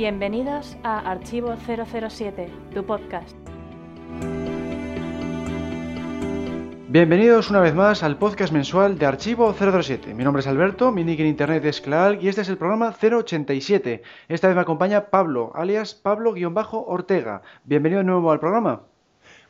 Bienvenidos 0.00 0.78
a 0.82 1.10
Archivo 1.10 1.54
007, 1.58 2.48
tu 2.72 2.86
podcast. 2.86 3.36
Bienvenidos 6.88 7.50
una 7.50 7.60
vez 7.60 7.74
más 7.74 8.02
al 8.02 8.16
podcast 8.16 8.50
mensual 8.50 8.98
de 8.98 9.04
Archivo 9.04 9.52
007. 9.52 10.14
Mi 10.14 10.24
nombre 10.24 10.40
es 10.40 10.46
Alberto, 10.46 10.90
mi 10.90 11.04
nick 11.04 11.20
en 11.20 11.26
internet 11.26 11.66
es 11.66 11.82
Claal 11.82 12.18
y 12.18 12.28
este 12.28 12.40
es 12.40 12.48
el 12.48 12.56
programa 12.56 12.94
087. 12.98 14.02
Esta 14.28 14.46
vez 14.46 14.56
me 14.56 14.62
acompaña 14.62 15.10
Pablo, 15.10 15.52
alias 15.54 15.94
Pablo-Ortega. 15.96 17.42
Bienvenido 17.64 17.98
de 17.98 18.04
nuevo 18.04 18.32
al 18.32 18.40
programa. 18.40 18.80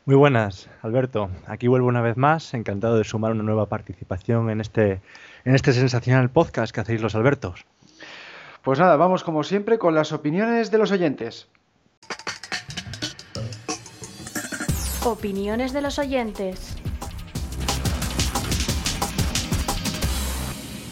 Muy 0.03 0.17
buenas, 0.17 0.69
Alberto. 0.81 1.29
Aquí 1.47 1.69
vuelvo 1.69 1.87
una 1.87 2.01
vez 2.01 2.17
más, 2.17 2.53
encantado 2.53 2.97
de 2.97 3.05
sumar 3.05 3.31
una 3.31 3.43
nueva 3.43 3.67
participación 3.67 4.49
en 4.49 4.59
este, 4.59 4.99
en 5.45 5.55
este 5.55 5.71
sensacional 5.71 6.29
podcast 6.29 6.75
que 6.75 6.81
hacéis 6.81 7.01
los 7.01 7.15
Albertos. 7.15 7.65
Pues 8.63 8.77
nada, 8.77 8.95
vamos 8.95 9.23
como 9.23 9.43
siempre 9.43 9.79
con 9.79 9.95
las 9.95 10.13
opiniones 10.13 10.69
de 10.69 10.77
los 10.77 10.91
oyentes. 10.91 11.47
Opiniones 15.03 15.73
de 15.73 15.81
los 15.81 15.97
oyentes. 15.97 16.77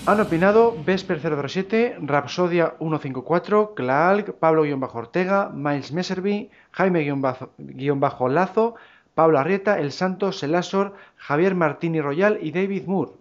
Han 0.08 0.20
opinado 0.20 0.76
Vesper 0.84 1.22
007, 1.22 1.98
Rapsodia 2.02 2.74
154, 2.80 3.76
Klaalk, 3.76 4.34
Pablo-Ortega, 4.40 5.52
Miles 5.54 5.92
Messerby, 5.92 6.50
Jaime-Lazo, 6.72 8.76
Pablo 9.14 9.38
Arrieta, 9.38 9.78
El 9.78 9.92
Santo, 9.92 10.32
Selasor, 10.32 10.96
Javier 11.18 11.54
Martini 11.54 12.02
Royal 12.02 12.40
y 12.42 12.50
David 12.50 12.88
Moore. 12.88 13.19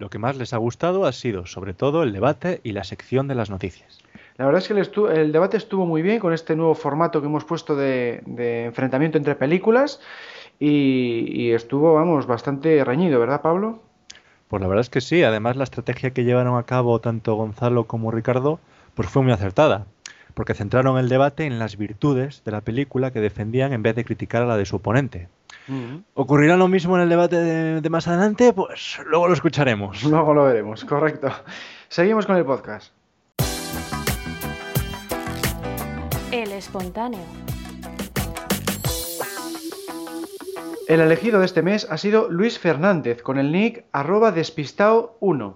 Lo 0.00 0.08
que 0.08 0.18
más 0.18 0.34
les 0.36 0.54
ha 0.54 0.56
gustado 0.56 1.04
ha 1.04 1.12
sido, 1.12 1.44
sobre 1.44 1.74
todo, 1.74 2.02
el 2.02 2.14
debate 2.14 2.62
y 2.64 2.72
la 2.72 2.84
sección 2.84 3.28
de 3.28 3.34
las 3.34 3.50
noticias. 3.50 3.98
La 4.38 4.46
verdad 4.46 4.62
es 4.62 4.68
que 4.68 5.20
el, 5.20 5.30
debate 5.30 5.58
estuvo 5.58 5.84
muy 5.84 6.00
bien 6.00 6.20
con 6.20 6.32
este 6.32 6.56
nuevo 6.56 6.74
formato 6.74 7.20
que 7.20 7.26
hemos 7.26 7.44
puesto 7.44 7.76
de, 7.76 8.22
enfrentamiento 8.64 9.18
entre 9.18 9.34
películas 9.34 10.00
y, 10.58 11.50
estuvo, 11.50 11.92
vamos, 11.92 12.26
bastante 12.26 12.82
reñido, 12.82 13.20
¿verdad, 13.20 13.42
Pablo? 13.42 13.82
Pues 14.48 14.62
la 14.62 14.68
verdad 14.68 14.80
es 14.80 14.88
que 14.88 15.02
sí. 15.02 15.22
Además, 15.22 15.56
la 15.56 15.64
estrategia 15.64 16.12
que 16.12 16.24
llevaron 16.24 16.56
a 16.56 16.62
cabo 16.62 16.98
tanto 17.00 17.34
Gonzalo 17.34 17.84
como 17.84 18.10
Ricardo, 18.10 18.58
pues 18.94 19.06
fue 19.10 19.22
muy 19.22 19.32
acertada, 19.32 19.84
porque 20.40 20.54
centraron 20.54 20.96
el 20.96 21.10
debate 21.10 21.44
en 21.44 21.58
las 21.58 21.76
virtudes 21.76 22.42
de 22.46 22.50
la 22.50 22.62
película 22.62 23.10
que 23.10 23.20
defendían 23.20 23.74
en 23.74 23.82
vez 23.82 23.94
de 23.94 24.06
criticar 24.06 24.40
a 24.40 24.46
la 24.46 24.56
de 24.56 24.64
su 24.64 24.76
oponente. 24.76 25.28
¿Ocurrirá 26.14 26.56
lo 26.56 26.66
mismo 26.66 26.96
en 26.96 27.02
el 27.02 27.10
debate 27.10 27.36
de, 27.36 27.90
más 27.90 28.08
adelante? 28.08 28.54
Pues 28.54 28.98
luego 29.04 29.28
lo 29.28 29.34
escucharemos. 29.34 30.02
Luego 30.02 30.32
lo 30.32 30.44
veremos, 30.44 30.82
correcto. 30.86 31.30
Seguimos 31.90 32.24
con 32.24 32.36
el 32.36 32.46
podcast. 32.46 32.90
El 36.32 36.52
espontáneo. 36.52 37.20
El 40.88 41.00
elegido 41.00 41.40
de 41.40 41.44
este 41.44 41.60
mes 41.60 41.86
ha 41.90 41.98
sido 41.98 42.30
Luis 42.30 42.58
Fernández, 42.58 43.20
con 43.20 43.38
el 43.38 43.52
nick 43.52 43.84
arroba 43.92 44.34
despistao1. 44.34 45.52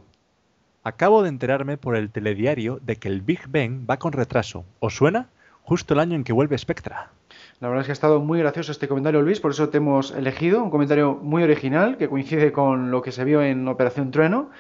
Acabo 0.87 1.23
de 1.23 1.31
enterarme 1.31 1.79
por 1.79 1.97
el 1.97 2.11
telediario 2.11 2.79
de 2.83 2.97
que 2.97 3.09
el 3.09 3.23
Big 3.23 3.49
Ben 3.49 3.87
va 3.89 3.97
con 3.97 4.13
retraso. 4.13 4.67
¿Os 4.81 4.95
suena? 4.95 5.31
Justo 5.63 5.95
el 5.95 6.01
año 6.01 6.15
en 6.15 6.25
que 6.25 6.35
vuelve 6.35 6.59
Spectra. 6.59 7.09
La 7.59 7.69
verdad 7.69 7.81
es 7.81 7.87
que 7.87 7.93
ha 7.93 7.95
estado 7.95 8.21
muy 8.21 8.39
gracioso 8.39 8.71
este 8.71 8.87
comentario, 8.87 9.23
Luis, 9.23 9.41
por 9.41 9.53
eso 9.53 9.71
te 9.71 9.79
hemos 9.79 10.11
elegido. 10.11 10.63
Un 10.63 10.69
comentario 10.69 11.15
muy 11.15 11.43
original 11.43 11.97
que 11.97 12.11
coincide 12.11 12.53
con 12.53 12.91
lo 12.91 13.01
que 13.01 13.13
se 13.13 13.25
vio 13.25 13.41
en 13.43 13.67
Operación 13.67 14.11
Trueno. 14.11 14.51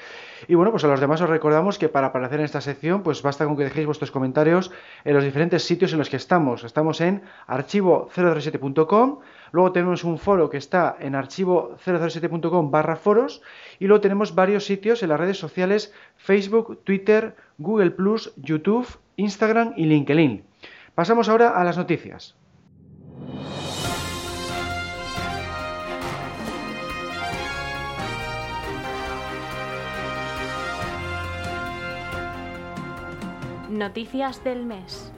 Y 0.48 0.54
bueno, 0.54 0.70
pues 0.70 0.82
a 0.84 0.88
los 0.88 0.98
demás 0.98 1.20
os 1.20 1.28
recordamos 1.28 1.78
que 1.78 1.90
para 1.90 2.06
aparecer 2.06 2.38
en 2.40 2.46
esta 2.46 2.62
sección, 2.62 3.02
pues 3.02 3.20
basta 3.20 3.44
con 3.44 3.58
que 3.58 3.64
dejéis 3.64 3.84
vuestros 3.84 4.10
comentarios 4.10 4.70
en 5.04 5.12
los 5.12 5.24
diferentes 5.24 5.62
sitios 5.64 5.92
en 5.92 5.98
los 5.98 6.08
que 6.08 6.16
estamos. 6.16 6.64
Estamos 6.64 7.02
en 7.02 7.22
archivo007.com, 7.48 9.18
luego 9.54 9.70
tenemos 9.70 10.02
un 10.02 10.18
foro 10.18 10.50
que 10.50 10.56
está 10.56 10.96
en 10.98 11.14
archivo007.com 11.14 12.72
barra 12.72 12.96
foros, 12.96 13.40
y 13.78 13.86
luego 13.86 14.00
tenemos 14.00 14.34
varios 14.34 14.66
sitios 14.66 15.04
en 15.04 15.10
las 15.10 15.20
redes 15.20 15.38
sociales 15.38 15.94
Facebook, 16.16 16.82
Twitter, 16.82 17.36
Google 17.58 17.94
YouTube, 18.36 18.88
Instagram 19.14 19.72
y 19.76 19.84
LinkedIn. 19.84 20.44
Pasamos 20.96 21.28
ahora 21.28 21.50
a 21.50 21.62
las 21.62 21.78
noticias. 21.78 22.34
Noticias 33.70 34.42
del 34.42 34.66
mes. 34.66 35.13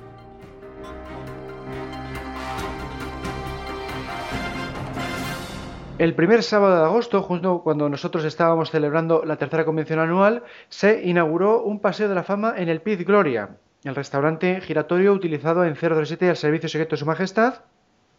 El 5.98 6.14
primer 6.14 6.42
sábado 6.42 6.76
de 6.76 6.84
agosto, 6.84 7.22
justo 7.22 7.62
cuando 7.62 7.88
nosotros 7.88 8.22
estábamos 8.26 8.70
celebrando 8.70 9.24
la 9.24 9.36
tercera 9.36 9.64
convención 9.64 9.98
anual, 9.98 10.42
se 10.68 11.08
inauguró 11.08 11.62
un 11.62 11.80
paseo 11.80 12.06
de 12.10 12.14
la 12.14 12.22
fama 12.22 12.52
en 12.58 12.68
el 12.68 12.82
Pit 12.82 13.00
Gloria, 13.00 13.56
el 13.82 13.94
restaurante 13.94 14.60
giratorio 14.60 15.14
utilizado 15.14 15.64
en 15.64 15.74
007 15.74 16.28
al 16.28 16.36
servicio 16.36 16.68
secreto 16.68 16.96
de 16.96 17.00
su 17.00 17.06
majestad, 17.06 17.62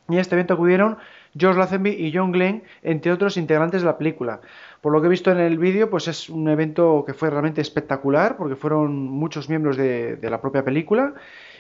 y 0.10 0.18
a 0.18 0.22
este 0.22 0.34
evento 0.34 0.56
acudieron 0.56 0.98
George 1.38 1.60
Lazenby 1.60 1.92
y 1.92 2.12
John 2.12 2.32
Glenn, 2.32 2.64
entre 2.82 3.12
otros 3.12 3.38
integrantes 3.38 3.82
de 3.82 3.86
la 3.86 4.00
película. 4.00 4.42
Por 4.82 4.92
lo 4.92 5.00
que 5.00 5.06
he 5.06 5.12
visto 5.12 5.32
en 5.32 5.38
el 5.38 5.60
vídeo, 5.60 5.92
pues 5.92 6.08
es 6.08 6.30
un 6.30 6.50
evento 6.50 7.04
que 7.06 7.14
fue 7.14 7.30
realmente 7.30 7.62
espectacular, 7.62 8.38
porque 8.38 8.56
fueron 8.56 8.96
muchos 8.96 9.50
miembros 9.50 9.78
de, 9.78 10.18
la 10.24 10.42
propia 10.42 10.66
película, 10.66 11.14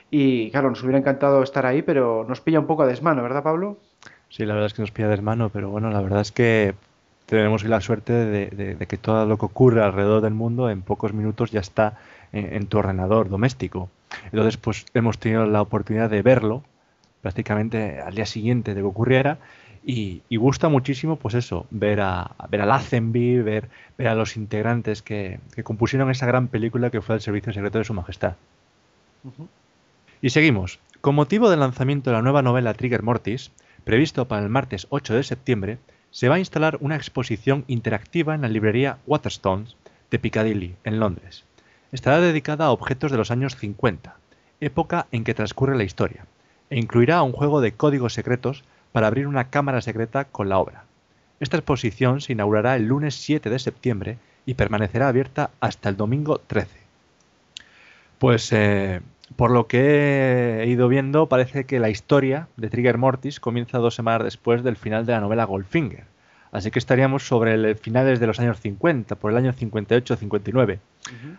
y 0.10 0.50
claro, 0.50 0.72
nos 0.72 0.82
hubiera 0.82 0.98
encantado 0.98 1.44
estar 1.44 1.68
ahí, 1.68 1.84
pero 1.84 2.26
nos 2.28 2.42
pilla 2.42 2.60
un 2.60 2.66
poco 2.66 2.82
a 2.82 2.88
desmano, 2.88 3.22
¿verdad, 3.22 3.44
Pablo? 3.44 3.78
Sí, 4.30 4.46
la 4.46 4.54
verdad 4.54 4.68
es 4.68 4.74
que 4.74 4.82
nos 4.82 4.92
pilla 4.92 5.08
a 5.08 5.12
desmano, 5.12 5.50
pero 5.50 5.70
bueno, 5.70 5.90
la 5.90 6.02
verdad 6.02 6.22
es 6.22 6.32
que 6.32 6.76
tenemos 7.26 7.64
la 7.64 7.82
suerte 7.82 8.14
de, 8.14 8.88
que 8.88 8.98
todo 8.98 9.26
lo 9.26 9.38
que 9.38 9.46
ocurre 9.46 9.84
alrededor 9.84 10.22
del 10.22 10.34
mundo 10.34 10.70
en 10.70 10.82
pocos 10.82 11.14
minutos 11.14 11.52
ya 11.52 11.60
está 11.60 11.98
en 12.32 12.68
tu 12.68 12.78
ordenador 12.78 13.30
doméstico. 13.30 13.90
Entonces, 14.26 14.58
pues 14.58 14.86
hemos 14.94 15.18
tenido 15.18 15.46
la 15.46 15.62
oportunidad 15.62 16.10
de 16.10 16.22
verlo 16.22 16.64
prácticamente 17.22 18.00
al 18.00 18.16
día 18.16 18.26
siguiente 18.26 18.74
de 18.74 18.82
que 18.82 18.88
ocurriera 18.88 19.40
y, 19.90 20.22
gusta 20.36 20.68
muchísimo 20.68 21.16
pues 21.16 21.34
eso, 21.34 21.66
ver 21.70 22.02
a, 22.02 22.36
ver 22.50 22.62
a 22.62 22.66
Lazenby, 22.66 23.40
ver, 23.40 23.70
ver 23.98 24.10
a 24.10 24.16
los 24.16 24.36
integrantes 24.36 25.02
que, 25.02 25.40
compusieron 25.64 26.12
esa 26.12 26.26
gran 26.26 26.50
película 26.50 26.90
que 26.90 27.02
fue 27.02 27.16
el 27.16 27.22
Servicio 27.22 27.54
Secreto 27.54 27.78
de 27.78 27.86
Su 27.86 27.94
Majestad. 27.94 28.36
Y 30.22 30.30
seguimos. 30.30 30.80
Con 31.00 31.16
motivo 31.16 31.50
del 31.50 31.62
lanzamiento 31.62 32.10
de 32.10 32.18
la 32.18 32.22
nueva 32.22 32.42
novela 32.42 32.74
Trigger 32.74 33.02
Mortis, 33.02 33.52
previsto 33.88 34.28
para 34.28 34.44
el 34.44 34.50
martes 34.50 34.86
8 34.90 35.16
de 35.16 35.24
septiembre, 35.24 35.78
se 36.12 36.28
va 36.28 36.36
a 36.36 36.40
instalar 36.40 36.78
una 36.82 36.98
exposición 36.98 37.64
interactiva 37.70 38.36
en 38.36 38.42
la 38.42 38.50
librería 38.50 38.98
Waterstones 39.08 39.78
de 40.12 40.20
Piccadilly, 40.20 40.76
en 40.84 41.00
Londres. 41.00 41.46
Estará 41.94 42.20
dedicada 42.20 42.66
a 42.66 42.72
objetos 42.72 43.14
de 43.14 43.18
los 43.18 43.32
años 43.32 43.56
50, 43.56 44.18
época 44.60 45.08
en 45.14 45.24
que 45.24 45.34
transcurre 45.34 45.78
la 45.78 45.86
historia, 45.86 46.26
e 46.70 46.78
incluirá 46.78 47.24
un 47.24 47.32
juego 47.32 47.62
de 47.62 47.72
códigos 47.72 48.14
secretos 48.14 48.66
para 48.92 49.08
abrir 49.08 49.26
una 49.26 49.50
cámara 49.50 49.80
secreta 49.80 50.26
con 50.26 50.50
la 50.50 50.58
obra. 50.58 50.84
Esta 51.40 51.56
exposición 51.56 52.20
se 52.20 52.34
inaugurará 52.34 52.76
el 52.76 52.88
lunes 52.88 53.16
7 53.16 53.50
de 53.50 53.58
septiembre 53.58 54.18
y 54.46 54.56
permanecerá 54.56 55.08
abierta 55.08 55.52
hasta 55.62 55.88
el 55.88 55.96
domingo 55.96 56.42
13. 56.46 56.78
Pues 58.20 58.52
eh, 58.52 59.00
por 59.36 59.52
lo 59.52 59.68
que 59.68 60.64
he 60.64 60.68
ido 60.68 60.88
viendo, 60.88 61.28
parece 61.28 61.66
que 61.66 61.80
la 61.80 61.90
historia 61.90 62.48
de 62.56 62.70
Trigger 62.70 62.98
Mortis 62.98 63.40
comienza 63.40 63.78
dos 63.80 63.96
semanas 63.96 64.24
después 64.24 64.64
del 64.64 64.78
final 64.78 65.06
de 65.06 65.14
la 65.14 65.22
novela 65.22 65.46
Goldfinger. 65.46 66.06
Así 66.52 66.72
que 66.72 66.80
estaríamos 66.80 67.28
sobre 67.28 67.54
el 67.54 67.76
finales 67.76 68.20
de 68.20 68.28
los 68.28 68.40
años 68.40 68.60
50, 68.62 69.16
por 69.16 69.32
el 69.32 69.38
año 69.38 69.54
58-59. 69.54 70.80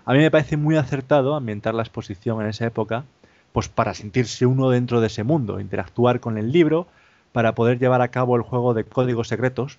A 0.04 0.12
mí 0.12 0.18
me 0.18 0.30
parece 0.30 0.56
muy 0.56 0.76
acertado 0.76 1.34
ambientar 1.34 1.74
la 1.74 1.82
exposición 1.82 2.40
en 2.42 2.48
esa 2.48 2.66
época, 2.66 3.04
pues 3.52 3.68
para 3.68 3.94
sentirse 3.94 4.46
uno 4.46 4.70
dentro 4.70 5.00
de 5.00 5.06
ese 5.06 5.24
mundo, 5.24 5.60
interactuar 5.60 6.20
con 6.20 6.36
el 6.36 6.52
libro, 6.52 6.86
para 7.32 7.54
poder 7.54 7.78
llevar 7.78 8.02
a 8.02 8.08
cabo 8.08 8.36
el 8.36 8.42
juego 8.42 8.74
de 8.74 8.84
códigos 8.84 9.28
secretos, 9.28 9.78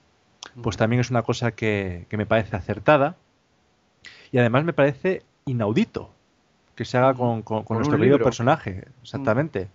pues 0.61 0.77
también 0.77 0.99
es 0.99 1.09
una 1.09 1.23
cosa 1.23 1.51
que, 1.51 2.05
me 2.11 2.25
parece 2.25 2.55
acertada 2.55 3.15
y 4.31 4.37
además 4.37 4.63
me 4.63 4.73
parece 4.73 5.23
inaudito 5.45 6.11
que 6.79 6.85
se 6.85 6.97
haga 6.97 7.13
con, 7.13 7.43
nuestro 7.71 7.97
querido 7.97 8.19
personaje, 8.19 8.85
exactamente. 9.03 9.67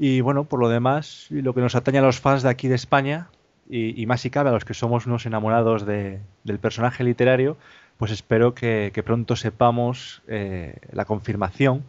Y 0.00 0.20
bueno, 0.20 0.42
por 0.42 0.58
lo 0.58 0.68
demás, 0.68 1.28
lo 1.30 1.54
que 1.54 1.60
nos 1.60 1.76
atañe 1.76 1.98
a 1.98 2.02
los 2.02 2.18
fans 2.18 2.42
de 2.42 2.48
aquí 2.48 2.66
de 2.66 2.74
España, 2.74 3.28
y, 3.70 4.04
más 4.06 4.22
si 4.22 4.30
cabe 4.30 4.50
a 4.50 4.52
los 4.52 4.64
que 4.64 4.74
somos 4.74 5.06
unos 5.06 5.26
enamorados 5.26 5.86
del 5.86 6.58
personaje 6.60 7.04
literario, 7.04 7.56
pues 7.98 8.10
espero 8.10 8.52
que, 8.52 8.90
pronto 9.06 9.36
sepamos 9.36 10.22
eh, 10.26 10.74
la 10.90 11.04
confirmación 11.04 11.84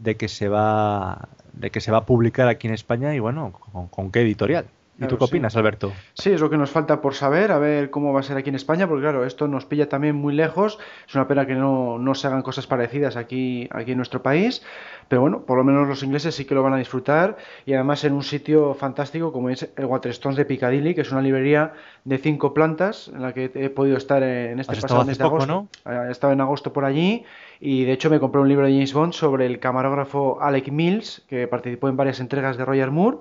de 0.00 0.16
que 0.16 0.26
se 0.26 0.48
va 0.48 1.28
de 1.52 1.70
que 1.70 1.80
se 1.80 1.92
va 1.92 1.98
a 1.98 2.06
publicar 2.06 2.48
aquí 2.48 2.66
en 2.66 2.74
España 2.74 3.14
y 3.14 3.20
bueno, 3.20 3.52
con, 3.92 4.10
qué 4.10 4.22
editorial. 4.22 4.66
¿Y 4.98 5.06
tú 5.06 5.18
qué 5.18 5.24
opinas, 5.24 5.56
Alberto? 5.56 5.92
Sí, 6.14 6.30
es 6.30 6.40
lo 6.40 6.48
que 6.48 6.56
nos 6.56 6.70
falta 6.70 7.00
por 7.02 7.14
saber, 7.14 7.52
a 7.52 7.58
ver 7.58 7.90
cómo 7.90 8.12
va 8.12 8.20
a 8.20 8.22
ser 8.22 8.36
aquí 8.36 8.48
en 8.48 8.54
España, 8.54 8.88
porque 8.88 9.02
claro, 9.02 9.26
esto 9.26 9.46
nos 9.46 9.66
pilla 9.66 9.88
también 9.88 10.16
muy 10.16 10.34
lejos. 10.34 10.78
Es 11.06 11.14
una 11.14 11.28
pena 11.28 11.46
que 11.46 11.54
no, 11.54 11.98
no 11.98 12.14
se 12.14 12.26
hagan 12.26 12.42
cosas 12.42 12.66
parecidas 12.66 13.16
aquí, 13.16 13.68
aquí 13.72 13.92
en 13.92 13.98
nuestro 13.98 14.22
país, 14.22 14.62
pero 15.08 15.20
bueno, 15.20 15.42
por 15.42 15.58
lo 15.58 15.64
menos 15.64 15.86
los 15.86 16.02
ingleses 16.02 16.34
sí 16.34 16.46
que 16.46 16.54
lo 16.54 16.62
van 16.62 16.72
a 16.72 16.78
disfrutar 16.78 17.36
y 17.66 17.74
además 17.74 18.04
en 18.04 18.14
un 18.14 18.22
sitio 18.22 18.74
fantástico 18.74 19.32
como 19.32 19.50
es 19.50 19.68
el 19.76 19.84
Waterstones 19.84 20.36
de 20.36 20.44
Piccadilly, 20.44 20.94
que 20.94 21.02
es 21.02 21.12
una 21.12 21.20
librería 21.20 21.74
de 22.04 22.18
cinco 22.18 22.54
plantas 22.54 23.08
en 23.08 23.22
la 23.22 23.34
que 23.34 23.50
he 23.54 23.70
podido 23.70 23.96
estar 23.96 24.22
en 24.22 24.58
este 24.58 24.80
pasado 24.80 25.04
mes 25.04 25.18
de 25.18 25.24
agosto. 25.24 25.46
¿no? 25.46 25.68
He 26.08 26.10
estado 26.10 26.32
en 26.32 26.40
agosto 26.40 26.72
por 26.72 26.84
allí 26.84 27.24
y 27.60 27.84
de 27.84 27.92
hecho 27.92 28.08
me 28.10 28.18
compré 28.18 28.40
un 28.40 28.48
libro 28.48 28.66
de 28.66 28.72
James 28.72 28.94
Bond 28.94 29.12
sobre 29.12 29.46
el 29.46 29.58
camarógrafo 29.58 30.38
Alec 30.40 30.68
Mills, 30.68 31.22
que 31.28 31.46
participó 31.46 31.88
en 31.88 31.96
varias 31.96 32.20
entregas 32.20 32.56
de 32.56 32.64
Roger 32.64 32.90
Moore 32.90 33.18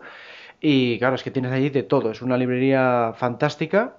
y 0.67 0.97
claro, 0.97 1.13
es 1.13 1.21
que 1.21 1.29
tienes 1.29 1.51
allí 1.51 1.69
de 1.69 1.83
todo. 1.83 2.09
Es 2.09 2.23
una 2.23 2.37
librería 2.37 3.13
fantástica 3.15 3.97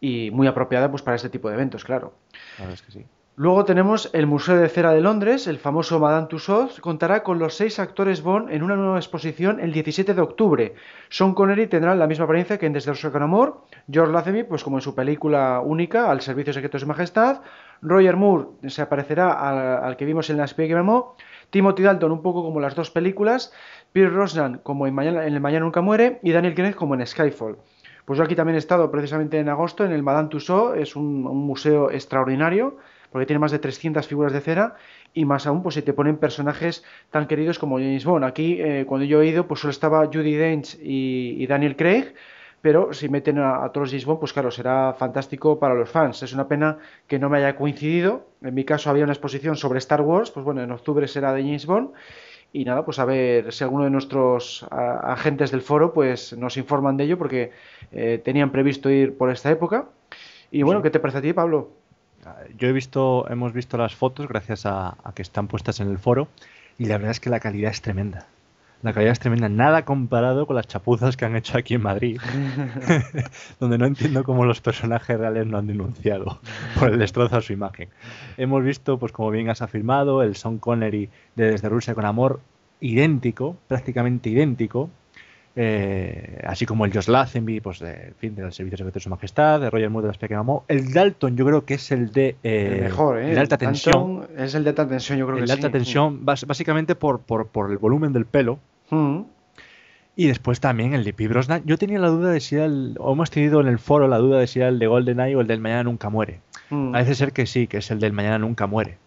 y 0.00 0.32
muy 0.32 0.48
apropiada 0.48 0.90
pues, 0.90 1.02
para 1.02 1.14
este 1.14 1.28
tipo 1.28 1.48
de 1.48 1.54
eventos, 1.54 1.84
claro. 1.84 2.14
Claro, 2.56 2.72
es 2.72 2.82
que 2.82 2.90
sí. 2.90 3.06
Luego 3.36 3.64
tenemos 3.64 4.10
el 4.12 4.26
Museo 4.26 4.56
de 4.56 4.68
Cera 4.68 4.92
de 4.92 5.00
Londres, 5.00 5.46
el 5.46 5.58
famoso 5.58 6.00
Madame 6.00 6.26
Tussauds, 6.26 6.80
contará 6.80 7.22
con 7.22 7.38
los 7.38 7.54
seis 7.54 7.78
actores 7.78 8.22
Bond 8.22 8.50
en 8.50 8.64
una 8.64 8.74
nueva 8.74 8.98
exposición 8.98 9.60
el 9.60 9.72
17 9.72 10.12
de 10.12 10.20
octubre. 10.20 10.74
Sean 11.08 11.32
Connery 11.32 11.68
tendrá 11.68 11.94
la 11.94 12.08
misma 12.08 12.24
apariencia 12.24 12.58
que 12.58 12.66
en 12.66 12.72
Desde 12.72 12.90
el 12.90 13.12
con 13.12 13.22
Amor, 13.22 13.62
George 13.90 14.12
Lazenby, 14.12 14.42
pues 14.42 14.64
como 14.64 14.78
en 14.78 14.82
su 14.82 14.96
película 14.96 15.62
única, 15.64 16.10
al 16.10 16.20
Servicio 16.20 16.52
Secreto 16.52 16.76
de 16.76 16.80
Su 16.80 16.86
Majestad, 16.88 17.40
Roger 17.82 18.16
Moore 18.16 18.48
se 18.68 18.82
aparecerá 18.82 19.32
al, 19.86 19.96
que 19.96 20.04
vimos 20.04 20.28
en 20.28 20.36
la 20.36 20.44
espía 20.44 20.66
que 20.66 21.08
Timothy 21.50 21.82
Dalton 21.82 22.12
un 22.12 22.22
poco 22.22 22.42
como 22.42 22.60
las 22.60 22.74
dos 22.74 22.90
películas, 22.90 23.52
Pierre 23.92 24.10
Rosnan 24.10 24.60
como 24.62 24.86
en, 24.86 24.94
Mañana, 24.94 25.24
El 25.24 25.40
Mañana 25.40 25.64
Nunca 25.64 25.80
Muere 25.80 26.20
y 26.22 26.32
Daniel 26.32 26.54
Craig 26.54 26.74
como 26.74 26.94
en 26.94 27.06
Skyfall. 27.06 27.58
Pues 28.04 28.18
yo 28.18 28.24
aquí 28.24 28.34
también 28.34 28.56
he 28.56 28.58
estado 28.58 28.90
precisamente 28.90 29.38
en 29.38 29.48
agosto 29.48 29.84
en 29.84 29.92
el 29.92 30.02
Madame 30.02 30.28
Tussauds, 30.28 30.78
es 30.78 30.96
un, 30.96 31.22
museo 31.22 31.90
extraordinario 31.90 32.76
porque 33.10 33.26
tiene 33.26 33.40
más 33.40 33.52
de 33.52 33.58
300 33.58 34.06
figuras 34.06 34.32
de 34.32 34.40
cera 34.40 34.76
y 35.14 35.24
más 35.24 35.46
aún 35.46 35.62
pues 35.62 35.74
si 35.74 35.82
te 35.82 35.92
ponen 35.92 36.16
personajes 36.16 36.84
tan 37.10 37.26
queridos 37.26 37.58
como 37.58 37.78
James 37.78 38.04
Bond. 38.04 38.24
Aquí 38.24 38.58
eh, 38.60 38.84
cuando 38.86 39.04
yo 39.04 39.20
he 39.22 39.26
ido 39.26 39.46
pues 39.46 39.60
solo 39.60 39.72
estaba 39.72 40.06
Judy 40.06 40.34
Dench 40.34 40.78
y, 40.80 41.46
Daniel 41.46 41.76
Craig, 41.76 42.14
pero 42.62 42.92
si 42.92 43.08
meten 43.08 43.38
a, 43.38 43.68
todos 43.72 43.86
los 43.86 43.90
James 43.90 44.04
Bond 44.06 44.20
pues 44.20 44.32
claro 44.32 44.50
será 44.50 44.94
fantástico 44.94 45.58
para 45.58 45.74
los 45.74 45.90
fans. 45.90 46.22
Es 46.22 46.32
una 46.32 46.46
pena 46.46 46.78
que 47.08 47.18
no 47.18 47.28
me 47.28 47.38
haya 47.38 47.56
coincidido. 47.56 48.28
En 48.42 48.54
mi 48.54 48.64
caso 48.64 48.90
había 48.90 49.04
una 49.04 49.12
exposición 49.12 49.56
sobre 49.56 49.78
Star 49.78 50.02
Wars, 50.02 50.30
pues 50.30 50.44
bueno 50.44 50.62
en 50.62 50.70
octubre 50.70 51.06
será 51.08 51.32
de 51.32 51.42
James 51.42 51.66
Bond 51.66 51.90
y 52.52 52.64
nada, 52.64 52.84
pues 52.84 52.98
a 52.98 53.04
ver 53.04 53.52
si 53.52 53.62
alguno 53.62 53.84
de 53.84 53.90
nuestros 53.90 54.66
agentes 54.70 55.50
del 55.50 55.62
foro 55.62 55.92
pues 55.92 56.36
nos 56.36 56.56
informan 56.56 56.96
de 56.96 57.04
ello 57.04 57.18
porque 57.18 57.52
eh, 57.92 58.20
tenían 58.24 58.50
previsto 58.50 58.90
ir 58.90 59.16
por 59.16 59.30
esta 59.30 59.50
época. 59.50 59.86
Y 60.50 60.62
bueno, 60.62 60.82
¿qué 60.82 60.90
te 60.90 60.98
parece 60.98 61.18
a 61.18 61.22
ti, 61.22 61.32
Pablo? 61.32 61.70
Yo 62.58 62.68
he 62.68 62.72
visto, 62.72 63.28
hemos 63.30 63.52
visto 63.52 63.78
las 63.78 63.94
fotos 63.94 64.28
gracias 64.28 64.66
a, 64.66 64.96
que 65.14 65.22
están 65.22 65.46
puestas 65.46 65.80
en 65.80 65.88
el 65.88 65.98
foro 65.98 66.28
y 66.78 66.86
la 66.86 66.96
verdad 66.98 67.12
es 67.12 67.20
que 67.20 67.30
la 67.30 67.40
calidad 67.40 67.70
es 67.70 67.80
tremenda. 67.82 68.26
La 68.82 68.94
calidad 68.94 69.12
es 69.12 69.20
tremenda, 69.20 69.50
nada 69.50 69.84
comparado 69.84 70.46
con 70.46 70.56
las 70.56 70.66
chapuzas 70.66 71.16
que 71.16 71.26
han 71.26 71.36
hecho 71.36 71.58
aquí 71.58 71.74
en 71.74 71.82
Madrid, 71.82 72.18
donde 73.60 73.76
no 73.76 73.84
entiendo 73.84 74.24
cómo 74.24 74.46
los 74.46 74.62
personajes 74.62 75.18
reales 75.18 75.46
no 75.46 75.58
han 75.58 75.66
denunciado 75.66 76.40
por 76.78 76.90
el 76.90 76.98
destrozo 76.98 77.36
a 77.36 77.42
su 77.42 77.52
imagen. 77.52 77.90
Hemos 78.38 78.64
visto, 78.64 78.98
pues 78.98 79.12
como 79.12 79.30
bien 79.30 79.50
has 79.50 79.60
afirmado, 79.60 80.22
el 80.22 80.34
Sean 80.34 80.58
Connery 80.58 81.10
de 81.36 81.50
Desde 81.50 81.68
Rusia 81.68 81.94
con 81.94 82.06
Amor, 82.06 82.40
idéntico, 82.80 83.56
prácticamente 83.68 84.30
idéntico, 84.30 84.88
eh, 85.56 86.40
así 86.46 86.64
como 86.64 86.84
el 86.84 86.92
Josh 86.92 87.08
Lazenby, 87.08 87.60
pues 87.60 87.80
de, 87.80 88.14
fin, 88.18 88.34
del 88.34 88.52
Servicio 88.52 88.78
Secreto 88.78 88.94
de 88.94 89.02
Su 89.02 89.10
Majestad, 89.10 89.60
de 89.60 89.68
Roger 89.68 89.90
Moore 89.90 90.04
de 90.04 90.08
la 90.08 90.12
Espía 90.12 90.28
que 90.28 90.36
Mamó. 90.36 90.64
El 90.68 90.92
Dalton, 90.92 91.36
yo 91.36 91.44
creo 91.44 91.64
que 91.64 91.74
es 91.74 91.90
el 91.90 92.12
de. 92.12 92.36
Eh, 92.42 92.76
el 92.76 92.84
mejor, 92.84 93.18
¿eh? 93.18 93.34
De 93.34 93.40
alta 93.40 93.58
tensión. 93.58 94.28
Es 94.38 94.54
el 94.54 94.64
de 94.64 94.70
alta 94.70 94.86
tensión, 94.86 95.18
yo 95.18 95.26
creo 95.26 95.38
el 95.38 95.44
que 95.44 95.48
de 95.48 95.52
alta 95.52 95.70
tensión, 95.70 96.24
básicamente 96.24 96.94
por, 96.94 97.20
por, 97.20 97.48
por, 97.48 97.70
el 97.70 97.78
volumen 97.78 98.12
del 98.12 98.26
pelo. 98.26 98.58
Mm. 98.90 99.22
Y 100.16 100.26
después 100.26 100.60
también 100.60 100.92
el 100.92 101.04
de 101.04 101.12
P. 101.12 101.28
Brosnan. 101.28 101.62
Yo 101.64 101.78
tenía 101.78 101.98
la 101.98 102.08
duda 102.08 102.30
de 102.30 102.40
si 102.40 102.56
era 102.56 102.66
el. 102.66 102.96
O 102.98 103.12
hemos 103.12 103.30
tenido 103.30 103.60
en 103.60 103.68
el 103.68 103.78
foro 103.78 104.08
la 104.08 104.18
duda 104.18 104.38
de 104.38 104.46
si 104.46 104.58
era 104.58 104.68
el 104.68 104.78
de 104.78 104.86
GoldenEye 104.86 105.36
o 105.36 105.40
el 105.40 105.46
del 105.46 105.60
Mañana 105.60 105.84
Nunca 105.84 106.10
Muere. 106.10 106.40
Mm. 106.68 106.92
Parece 106.92 107.14
ser 107.14 107.32
que 107.32 107.46
sí, 107.46 107.66
que 107.66 107.78
es 107.78 107.90
el 107.90 108.00
del 108.00 108.12
Mañana 108.12 108.38
Nunca 108.38 108.66
Muere 108.66 108.98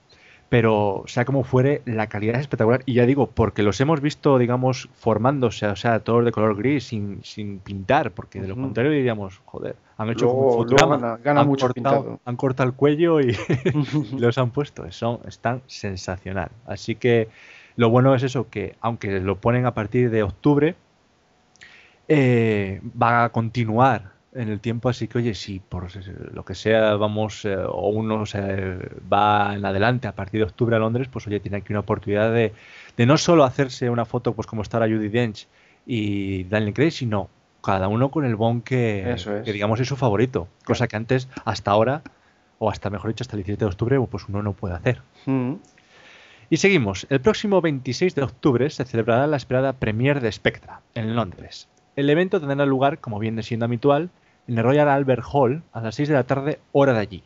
pero 0.53 1.03
sea 1.07 1.25
como 1.25 1.43
fuere, 1.43 1.81
la 1.85 2.05
calidad 2.05 2.35
es 2.35 2.41
espectacular. 2.41 2.83
Y 2.85 2.93
ya 2.93 3.07
digo, 3.07 3.25
porque 3.25 3.63
los 3.63 3.81
hemos 3.81 4.01
visto, 4.01 4.37
digamos, 4.37 4.87
formándose, 4.93 5.65
o 5.65 5.75
sea, 5.75 6.01
todos 6.01 6.23
de 6.23 6.31
color 6.31 6.55
gris, 6.55 6.83
sin, 6.83 7.23
sin 7.23 7.57
pintar, 7.57 8.11
porque 8.11 8.39
de 8.39 8.49
lo 8.49 8.55
contrario 8.55 8.91
diríamos, 8.91 9.41
joder, 9.45 9.75
han 9.97 10.11
hecho 10.11 10.31
un 10.31 10.53
fotograma, 10.53 11.17
gana, 11.23 11.41
han, 11.41 11.47
mucho 11.47 11.65
cortado, 11.65 12.19
han 12.23 12.35
cortado 12.35 12.69
el 12.69 12.75
cuello 12.75 13.19
y 13.19 13.35
los 14.15 14.37
han 14.37 14.51
puesto. 14.51 14.91
Son, 14.91 15.21
están 15.27 15.63
sensacional. 15.65 16.51
Así 16.67 16.93
que 16.93 17.29
lo 17.75 17.89
bueno 17.89 18.13
es 18.15 18.23
eso, 18.23 18.49
que 18.49 18.75
aunque 18.81 19.19
lo 19.19 19.39
ponen 19.39 19.65
a 19.65 19.73
partir 19.73 20.09
de 20.09 20.23
octubre, 20.23 20.75
eh, 22.07 22.81
va 23.01 23.25
a 23.25 23.29
continuar 23.29 24.13
en 24.33 24.49
el 24.49 24.59
tiempo, 24.59 24.89
así 24.89 25.07
que 25.07 25.19
oye, 25.19 25.35
si 25.35 25.59
por 25.59 25.87
lo 26.33 26.43
que 26.43 26.55
sea 26.55 26.95
vamos 26.95 27.45
eh, 27.45 27.55
o 27.55 27.89
uno 27.89 28.25
se 28.25 28.77
va 29.11 29.53
en 29.55 29.63
adelante 29.63 30.07
a 30.07 30.15
partir 30.15 30.39
de 30.39 30.45
octubre 30.45 30.75
a 30.75 30.79
Londres, 30.79 31.07
pues 31.11 31.27
oye, 31.27 31.39
tiene 31.39 31.57
aquí 31.57 31.71
una 31.71 31.81
oportunidad 31.81 32.33
de, 32.33 32.53
de 32.97 33.05
no 33.05 33.17
solo 33.17 33.43
hacerse 33.43 33.89
una 33.89 34.05
foto 34.05 34.33
pues 34.33 34.47
como 34.47 34.63
está 34.63 34.79
la 34.79 34.87
Judy 34.87 35.09
Dench 35.09 35.47
y 35.85 36.45
Daniel 36.45 36.73
Craig, 36.73 36.91
sino 36.91 37.29
cada 37.63 37.87
uno 37.87 38.11
con 38.11 38.25
el 38.25 38.35
bon 38.35 38.61
que, 38.61 39.15
digamos 39.45 39.79
es 39.79 39.87
su 39.87 39.95
favorito, 39.95 40.47
cosa 40.65 40.87
que 40.87 40.97
antes, 40.97 41.29
hasta 41.45 41.71
ahora, 41.71 42.01
o 42.59 42.69
hasta 42.69 42.89
mejor 42.89 43.11
dicho, 43.11 43.23
hasta 43.23 43.37
el 43.37 43.43
17 43.43 43.63
de 43.63 43.69
octubre, 43.69 44.07
pues 44.09 44.27
uno 44.27 44.43
no 44.43 44.53
puede 44.53 44.75
hacer. 44.75 45.01
Mm. 45.25 45.53
Y 46.53 46.57
seguimos. 46.57 47.07
El 47.09 47.19
próximo 47.19 47.61
26 47.61 48.13
de 48.13 48.21
octubre 48.21 48.69
se 48.69 48.85
celebrará 48.85 49.25
la 49.25 49.37
esperada 49.37 49.73
Premiere 49.73 50.19
de 50.19 50.31
Spectra 50.31 50.81
en 50.93 51.15
Londres. 51.15 51.67
El 51.95 52.11
evento 52.11 52.39
tendrá 52.39 52.63
lugar, 52.67 52.99
como 52.99 53.17
viene 53.17 53.41
siendo 53.41 53.65
habitual, 53.65 54.11
en 54.47 54.59
el 54.59 54.63
Royal 54.63 54.87
Albert 54.87 55.23
Hall 55.33 55.63
a 55.71 55.81
las 55.81 55.95
6 55.95 56.09
de 56.09 56.13
la 56.13 56.25
tarde, 56.25 56.59
hora 56.71 56.93
de 56.93 56.99
allí. 56.99 57.23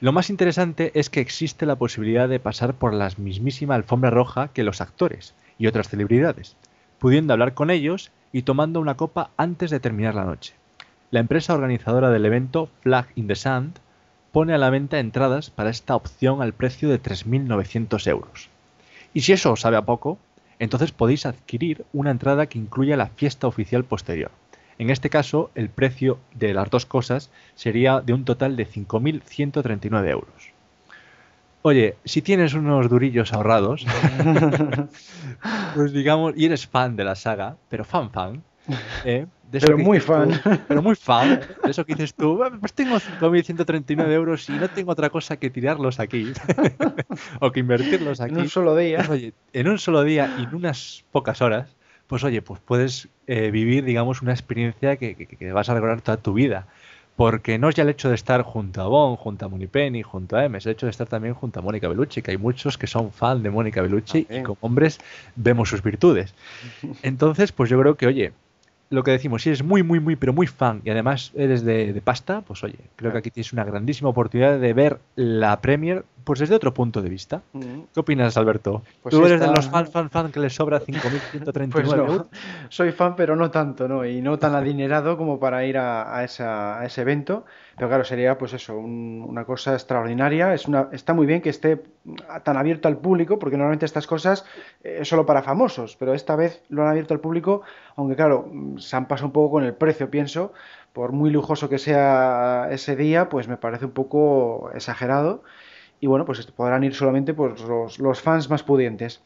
Lo 0.00 0.10
más 0.10 0.28
interesante 0.28 0.90
es 0.98 1.08
que 1.08 1.20
existe 1.20 1.66
la 1.66 1.76
posibilidad 1.76 2.28
de 2.28 2.40
pasar 2.40 2.74
por 2.74 2.94
la 2.94 3.12
mismísima 3.16 3.76
alfombra 3.76 4.10
roja 4.10 4.48
que 4.48 4.64
los 4.64 4.80
actores 4.80 5.36
y 5.56 5.68
otras 5.68 5.88
celebridades, 5.88 6.56
pudiendo 6.98 7.32
hablar 7.32 7.54
con 7.54 7.70
ellos 7.70 8.10
y 8.32 8.42
tomando 8.42 8.80
una 8.80 8.96
copa 8.96 9.30
antes 9.36 9.70
de 9.70 9.78
terminar 9.78 10.16
la 10.16 10.24
noche. 10.24 10.54
La 11.12 11.20
empresa 11.20 11.54
organizadora 11.54 12.10
del 12.10 12.26
evento, 12.26 12.70
Flag 12.80 13.06
in 13.14 13.28
the 13.28 13.36
Sand, 13.36 13.78
pone 14.32 14.54
a 14.54 14.58
la 14.58 14.70
venta 14.70 14.98
entradas 14.98 15.50
para 15.50 15.70
esta 15.70 15.96
opción 15.96 16.42
al 16.42 16.52
precio 16.52 16.88
de 16.88 17.02
3.900 17.02 18.06
euros. 18.08 18.48
Y 19.12 19.22
si 19.22 19.32
eso 19.32 19.52
os 19.52 19.60
sabe 19.60 19.76
a 19.76 19.84
poco, 19.84 20.18
entonces 20.58 20.92
podéis 20.92 21.26
adquirir 21.26 21.84
una 21.92 22.10
entrada 22.10 22.46
que 22.46 22.58
incluya 22.58 22.96
la 22.96 23.08
fiesta 23.08 23.46
oficial 23.46 23.84
posterior. 23.84 24.30
En 24.78 24.90
este 24.90 25.10
caso, 25.10 25.50
el 25.54 25.68
precio 25.68 26.18
de 26.34 26.54
las 26.54 26.70
dos 26.70 26.86
cosas 26.86 27.30
sería 27.54 28.00
de 28.00 28.12
un 28.12 28.24
total 28.24 28.56
de 28.56 28.66
5.139 28.66 30.08
euros. 30.08 30.52
Oye, 31.62 31.96
si 32.06 32.22
tienes 32.22 32.54
unos 32.54 32.88
durillos 32.88 33.34
ahorrados, 33.34 33.84
pues 35.74 35.92
digamos, 35.92 36.32
y 36.36 36.46
eres 36.46 36.66
fan 36.66 36.96
de 36.96 37.04
la 37.04 37.14
saga, 37.14 37.56
pero 37.68 37.84
fan 37.84 38.10
fan, 38.10 38.42
¿eh? 39.04 39.26
Pero 39.50 39.78
muy 39.78 40.00
fan. 40.00 40.40
pero 40.68 40.82
muy 40.82 40.94
fan. 40.94 41.40
De 41.64 41.70
eso 41.70 41.84
que 41.84 41.94
dices 41.94 42.14
tú, 42.14 42.40
pues 42.60 42.72
tengo 42.72 42.96
5.139 42.96 44.10
euros 44.12 44.48
y 44.48 44.52
no 44.52 44.68
tengo 44.68 44.92
otra 44.92 45.10
cosa 45.10 45.36
que 45.36 45.50
tirarlos 45.50 45.98
aquí. 45.98 46.32
o 47.40 47.50
que 47.50 47.60
invertirlos 47.60 48.20
aquí. 48.20 48.34
En 48.34 48.40
un 48.40 48.48
solo 48.48 48.76
día. 48.76 48.98
Pues, 48.98 49.10
oye, 49.10 49.32
en 49.52 49.68
un 49.68 49.78
solo 49.78 50.04
día 50.04 50.34
y 50.38 50.44
en 50.44 50.54
unas 50.54 51.04
pocas 51.10 51.42
horas, 51.42 51.76
pues 52.06 52.24
oye, 52.24 52.42
pues 52.42 52.60
puedes 52.60 53.08
eh, 53.26 53.50
vivir, 53.50 53.84
digamos, 53.84 54.22
una 54.22 54.32
experiencia 54.32 54.96
que, 54.96 55.52
vas 55.52 55.68
a 55.68 55.74
recordar 55.74 56.00
toda 56.00 56.16
tu 56.16 56.32
vida. 56.32 56.66
Porque 57.16 57.58
no 57.58 57.68
es 57.68 57.74
ya 57.74 57.82
el 57.82 57.90
hecho 57.90 58.08
de 58.08 58.14
estar 58.14 58.42
junto 58.42 58.80
a 58.80 58.86
Bon, 58.86 59.14
junto 59.14 59.44
a 59.44 59.50
Penny, 59.70 60.02
junto 60.02 60.36
a 60.36 60.44
M, 60.44 60.56
es 60.56 60.64
el 60.64 60.72
hecho 60.72 60.86
de 60.86 60.90
estar 60.90 61.06
también 61.06 61.34
junto 61.34 61.60
a 61.60 61.62
Mónica 61.62 61.86
Bellucci, 61.86 62.22
que 62.22 62.30
hay 62.30 62.38
muchos 62.38 62.78
que 62.78 62.86
son 62.86 63.12
fan 63.12 63.42
de 63.42 63.50
Mónica 63.50 63.82
Bellucci 63.82 64.26
y 64.30 64.42
como 64.42 64.56
hombres 64.62 65.00
vemos 65.36 65.68
sus 65.68 65.82
virtudes. 65.82 66.34
Entonces, 67.02 67.52
pues 67.52 67.68
yo 67.68 67.78
creo 67.78 67.96
que, 67.96 68.06
oye, 68.06 68.32
lo 68.90 69.04
que 69.04 69.12
decimos, 69.12 69.42
si 69.42 69.50
eres 69.50 69.62
muy, 69.62 69.84
muy, 69.84 70.00
muy, 70.00 70.16
pero 70.16 70.32
muy 70.32 70.48
fan 70.48 70.82
y 70.84 70.90
además 70.90 71.32
eres 71.36 71.64
de, 71.64 72.00
pasta, 72.04 72.42
pues 72.42 72.62
oye, 72.64 72.78
creo 72.96 73.12
que 73.12 73.18
aquí 73.18 73.30
tienes 73.30 73.52
una 73.52 73.64
grandísima 73.64 74.10
oportunidad 74.10 74.58
de 74.58 74.72
ver 74.74 74.98
la 75.14 75.60
Premier 75.60 76.04
pues 76.24 76.38
desde 76.40 76.54
otro 76.54 76.72
punto 76.74 77.02
de 77.02 77.08
vista. 77.08 77.42
Mm. 77.52 77.80
¿Qué 77.92 78.00
opinas, 78.00 78.36
Alberto? 78.36 78.82
Pues 79.02 79.14
¿Tú 79.14 79.24
eres 79.26 79.40
de 79.40 79.48
los 79.48 79.68
fan, 79.68 79.86
fan, 79.86 80.10
fan 80.10 80.32
que 80.32 80.40
les 80.40 80.54
sobra 80.54 80.80
5.139 80.80 81.70
Pues 81.72 81.88
no, 81.88 81.94
euros? 81.94 82.26
soy 82.68 82.92
fan, 82.92 83.16
pero 83.16 83.36
no 83.36 83.50
tanto, 83.50 83.88
¿no? 83.88 84.04
Y 84.04 84.20
no 84.20 84.38
tan 84.38 84.54
adinerado 84.54 85.16
como 85.16 85.38
para 85.40 85.64
ir 85.64 85.78
a, 85.78 86.16
a 86.16 86.24
esa- 86.24 86.80
a 86.80 86.84
ese 86.86 87.02
evento. 87.02 87.44
Pero 87.76 87.88
claro, 87.88 88.04
sería 88.04 88.36
pues 88.38 88.52
eso, 88.52 88.76
un- 88.76 89.24
una 89.26 89.44
cosa 89.44 89.72
extraordinaria. 89.74 90.52
Es 90.54 90.66
una, 90.68 90.88
está 90.92 91.14
muy 91.14 91.26
bien 91.26 91.40
que 91.40 91.48
esté 91.50 91.82
tan 92.44 92.56
abierto 92.56 92.88
al 92.88 92.98
público, 92.98 93.38
porque 93.38 93.56
normalmente 93.56 93.86
estas 93.86 94.06
cosas 94.06 94.44
eh, 94.84 94.98
es 95.00 95.08
solo 95.08 95.24
para 95.26 95.42
famosos, 95.42 95.96
pero 95.96 96.12
esta 96.14 96.36
vez 96.36 96.62
lo 96.68 96.82
han 96.82 96.88
abierto 96.88 97.14
al 97.14 97.20
público, 97.20 97.62
aunque 97.96 98.16
claro, 98.16 98.50
se 98.78 98.96
han 98.96 99.06
pasado 99.08 99.26
un 99.28 99.32
poco 99.32 99.52
con 99.52 99.64
el 99.64 99.74
precio, 99.74 100.10
pienso. 100.10 100.52
Por 100.92 101.12
muy 101.12 101.30
lujoso 101.30 101.68
que 101.68 101.78
sea 101.78 102.66
ese 102.72 102.96
día, 102.96 103.28
pues 103.28 103.46
me 103.46 103.56
parece 103.56 103.84
un 103.84 103.92
poco 103.92 104.70
exagerado. 104.74 105.44
Y 106.00 106.06
bueno, 106.06 106.24
pues 106.24 106.44
podrán 106.46 106.82
ir 106.82 106.94
solamente 106.94 107.34
pues, 107.34 107.60
los, 107.60 107.98
los 107.98 108.20
fans 108.20 108.48
más 108.48 108.62
pudientes. 108.62 109.22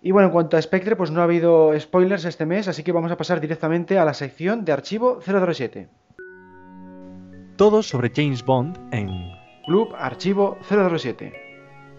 Y 0.00 0.12
bueno, 0.12 0.28
en 0.28 0.32
cuanto 0.32 0.56
a 0.56 0.62
Spectre, 0.62 0.96
pues 0.96 1.10
no 1.10 1.20
ha 1.20 1.24
habido 1.24 1.78
spoilers 1.78 2.24
este 2.24 2.46
mes, 2.46 2.68
así 2.68 2.82
que 2.82 2.92
vamos 2.92 3.10
a 3.12 3.16
pasar 3.16 3.40
directamente 3.40 3.98
a 3.98 4.04
la 4.04 4.14
sección 4.14 4.64
de 4.64 4.72
archivo 4.72 5.18
007. 5.20 5.88
Todo 7.56 7.82
sobre 7.82 8.12
James 8.14 8.44
Bond 8.44 8.78
en 8.92 9.10
Club 9.66 9.92
Archivo 9.98 10.56
007. 10.62 11.32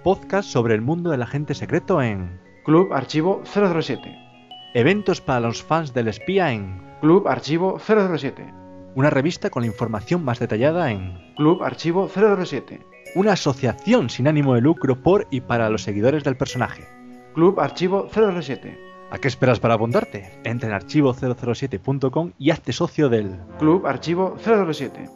podcast 0.03 0.49
sobre 0.49 0.73
el 0.73 0.81
mundo 0.81 1.11
del 1.11 1.21
agente 1.21 1.53
secreto 1.53 2.01
en 2.01 2.39
Club 2.63 2.93
Archivo 2.93 3.41
007. 3.43 4.15
eventos 4.73 5.19
para 5.19 5.41
los 5.41 5.61
fans 5.61 5.93
del 5.93 6.07
espía 6.07 6.53
en 6.53 6.81
Club 7.01 7.27
Archivo 7.27 7.77
007. 7.77 8.53
una 8.95 9.09
revista 9.09 9.49
con 9.49 9.63
la 9.63 9.67
información 9.67 10.23
más 10.23 10.39
detallada 10.39 10.89
en 10.89 11.33
Club 11.35 11.61
Archivo 11.63 12.07
007. 12.07 12.79
Una 13.15 13.33
asociación 13.33 14.09
sin 14.09 14.27
ánimo 14.27 14.55
de 14.55 14.61
lucro 14.61 15.01
por 15.01 15.27
y 15.31 15.41
para 15.41 15.69
los 15.69 15.83
seguidores 15.83 16.23
del 16.23 16.37
personaje. 16.37 16.87
Club 17.33 17.59
Archivo 17.59 18.07
007. 18.11 18.89
¿A 19.11 19.17
qué 19.17 19.27
esperas 19.27 19.59
para 19.59 19.73
apuntarte? 19.73 20.39
Entra 20.43 20.69
en 20.69 20.75
archivo007.com 20.75 22.33
y 22.37 22.51
hazte 22.51 22.71
socio 22.73 23.09
del 23.09 23.39
Club 23.57 23.87
Archivo 23.87 24.37
007. 24.43 25.09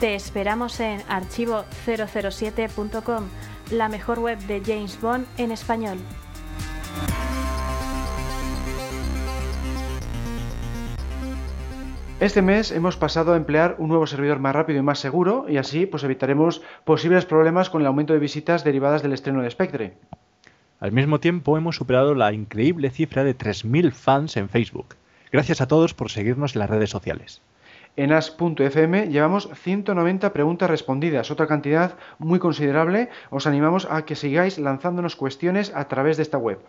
Te 0.00 0.16
esperamos 0.16 0.80
en 0.80 1.00
archivo007.com, 1.02 3.24
la 3.70 3.88
mejor 3.88 4.18
web 4.18 4.36
de 4.46 4.60
James 4.64 5.00
Bond 5.00 5.26
en 5.36 5.52
español. 5.52 5.98
Este 12.22 12.40
mes 12.40 12.70
hemos 12.70 12.96
pasado 12.96 13.32
a 13.32 13.36
emplear 13.36 13.74
un 13.78 13.88
nuevo 13.88 14.06
servidor 14.06 14.38
más 14.38 14.54
rápido 14.54 14.78
y 14.78 14.82
más 14.82 15.00
seguro 15.00 15.46
y 15.48 15.56
así 15.56 15.86
pues 15.86 16.04
evitaremos 16.04 16.62
posibles 16.84 17.26
problemas 17.26 17.68
con 17.68 17.80
el 17.80 17.88
aumento 17.88 18.12
de 18.12 18.20
visitas 18.20 18.62
derivadas 18.62 19.02
del 19.02 19.12
estreno 19.12 19.42
de 19.42 19.50
Spectre. 19.50 19.94
Al 20.78 20.92
mismo 20.92 21.18
tiempo 21.18 21.58
hemos 21.58 21.74
superado 21.74 22.14
la 22.14 22.32
increíble 22.32 22.90
cifra 22.90 23.24
de 23.24 23.36
3.000 23.36 23.90
fans 23.90 24.36
en 24.36 24.48
Facebook. 24.48 24.94
Gracias 25.32 25.60
a 25.60 25.66
todos 25.66 25.94
por 25.94 26.12
seguirnos 26.12 26.54
en 26.54 26.60
las 26.60 26.70
redes 26.70 26.90
sociales. 26.90 27.42
En 27.96 28.12
as.fm 28.12 29.08
llevamos 29.08 29.48
190 29.52 30.32
preguntas 30.32 30.70
respondidas, 30.70 31.32
otra 31.32 31.48
cantidad 31.48 31.96
muy 32.20 32.38
considerable. 32.38 33.08
Os 33.30 33.48
animamos 33.48 33.88
a 33.90 34.04
que 34.04 34.14
sigáis 34.14 34.60
lanzándonos 34.60 35.16
cuestiones 35.16 35.72
a 35.74 35.88
través 35.88 36.18
de 36.18 36.22
esta 36.22 36.38
web. 36.38 36.60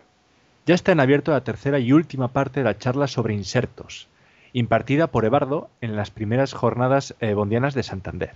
Ya 0.66 0.74
está 0.74 0.90
en 0.90 0.98
abierto 0.98 1.30
la 1.30 1.44
tercera 1.44 1.78
y 1.78 1.92
última 1.92 2.26
parte 2.26 2.58
de 2.58 2.64
la 2.64 2.76
charla 2.76 3.06
sobre 3.06 3.34
insertos, 3.34 4.08
impartida 4.54 5.08
por 5.08 5.26
Ebardo 5.26 5.68
en 5.82 5.96
las 5.96 6.10
primeras 6.10 6.54
jornadas 6.54 7.14
eh, 7.20 7.34
bondianas 7.34 7.74
de 7.74 7.82
Santander. 7.82 8.32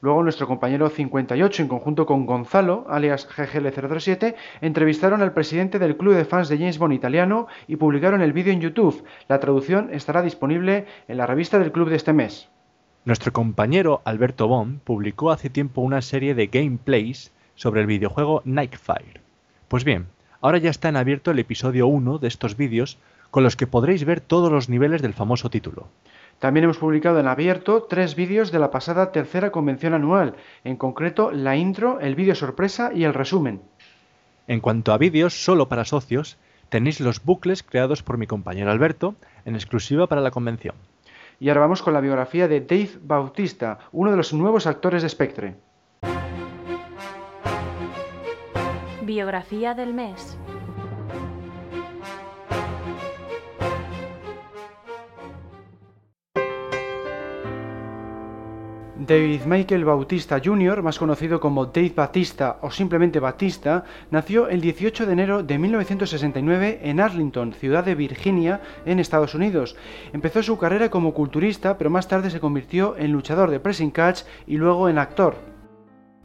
Luego 0.00 0.22
nuestro 0.22 0.46
compañero 0.46 0.88
58, 0.88 1.62
en 1.62 1.68
conjunto 1.68 2.06
con 2.06 2.26
Gonzalo, 2.26 2.86
alias 2.88 3.28
GGL007, 3.28 4.34
entrevistaron 4.60 5.22
al 5.22 5.32
presidente 5.32 5.78
del 5.78 5.96
club 5.96 6.14
de 6.14 6.24
fans 6.24 6.48
de 6.48 6.58
James 6.58 6.78
Bond 6.78 6.94
italiano 6.94 7.46
y 7.68 7.76
publicaron 7.76 8.20
el 8.20 8.32
vídeo 8.32 8.52
en 8.52 8.60
YouTube. 8.60 9.04
La 9.28 9.38
traducción 9.38 9.90
estará 9.92 10.22
disponible 10.22 10.86
en 11.08 11.16
la 11.18 11.26
revista 11.26 11.58
del 11.58 11.72
club 11.72 11.90
de 11.90 11.96
este 11.96 12.12
mes. 12.12 12.48
Nuestro 13.04 13.32
compañero 13.32 14.00
Alberto 14.04 14.48
Bond 14.48 14.80
publicó 14.80 15.30
hace 15.30 15.50
tiempo 15.50 15.82
una 15.82 16.00
serie 16.00 16.34
de 16.34 16.46
gameplays 16.46 17.32
sobre 17.54 17.82
el 17.82 17.86
videojuego 17.86 18.40
Nightfire. 18.46 19.20
Pues 19.68 19.84
bien, 19.84 20.06
ahora 20.40 20.58
ya 20.58 20.70
está 20.70 20.88
en 20.88 20.96
abierto 20.96 21.30
el 21.30 21.38
episodio 21.38 21.86
1 21.86 22.18
de 22.18 22.28
estos 22.28 22.56
vídeos 22.56 22.98
con 23.34 23.42
los 23.42 23.56
que 23.56 23.66
podréis 23.66 24.04
ver 24.04 24.20
todos 24.20 24.52
los 24.52 24.68
niveles 24.68 25.02
del 25.02 25.12
famoso 25.12 25.50
título. 25.50 25.88
También 26.38 26.62
hemos 26.62 26.78
publicado 26.78 27.18
en 27.18 27.26
abierto 27.26 27.82
tres 27.82 28.14
vídeos 28.14 28.52
de 28.52 28.60
la 28.60 28.70
pasada 28.70 29.10
tercera 29.10 29.50
convención 29.50 29.92
anual, 29.92 30.36
en 30.62 30.76
concreto 30.76 31.32
la 31.32 31.56
intro, 31.56 31.98
el 31.98 32.14
vídeo 32.14 32.36
sorpresa 32.36 32.92
y 32.94 33.02
el 33.02 33.12
resumen. 33.12 33.60
En 34.46 34.60
cuanto 34.60 34.92
a 34.92 34.98
vídeos 34.98 35.44
solo 35.44 35.68
para 35.68 35.84
socios, 35.84 36.38
tenéis 36.68 37.00
los 37.00 37.24
bucles 37.24 37.64
creados 37.64 38.04
por 38.04 38.18
mi 38.18 38.28
compañero 38.28 38.70
Alberto 38.70 39.16
en 39.44 39.56
exclusiva 39.56 40.06
para 40.06 40.20
la 40.20 40.30
convención. 40.30 40.76
Y 41.40 41.48
ahora 41.48 41.62
vamos 41.62 41.82
con 41.82 41.92
la 41.92 42.00
biografía 42.00 42.46
de 42.46 42.60
Dave 42.60 43.00
Bautista, 43.02 43.80
uno 43.90 44.12
de 44.12 44.16
los 44.16 44.32
nuevos 44.32 44.68
actores 44.68 45.02
de 45.02 45.08
Spectre. 45.08 45.56
Biografía 49.02 49.74
del 49.74 49.92
mes. 49.92 50.38
David 58.96 59.40
Michael 59.44 59.84
Bautista 59.84 60.40
Jr., 60.42 60.80
más 60.80 61.00
conocido 61.00 61.40
como 61.40 61.66
Dave 61.66 61.92
Batista 61.96 62.58
o 62.62 62.70
simplemente 62.70 63.18
Batista, 63.18 63.84
nació 64.12 64.48
el 64.48 64.60
18 64.60 65.04
de 65.06 65.12
enero 65.12 65.42
de 65.42 65.58
1969 65.58 66.78
en 66.84 67.00
Arlington, 67.00 67.52
ciudad 67.54 67.84
de 67.84 67.96
Virginia, 67.96 68.60
en 68.86 69.00
Estados 69.00 69.34
Unidos. 69.34 69.74
Empezó 70.12 70.44
su 70.44 70.58
carrera 70.58 70.90
como 70.90 71.12
culturista, 71.12 71.76
pero 71.76 71.90
más 71.90 72.06
tarde 72.06 72.30
se 72.30 72.38
convirtió 72.38 72.96
en 72.96 73.10
luchador 73.10 73.50
de 73.50 73.58
pressing 73.58 73.90
catch 73.90 74.22
y 74.46 74.58
luego 74.58 74.88
en 74.88 74.98
actor. 74.98 75.53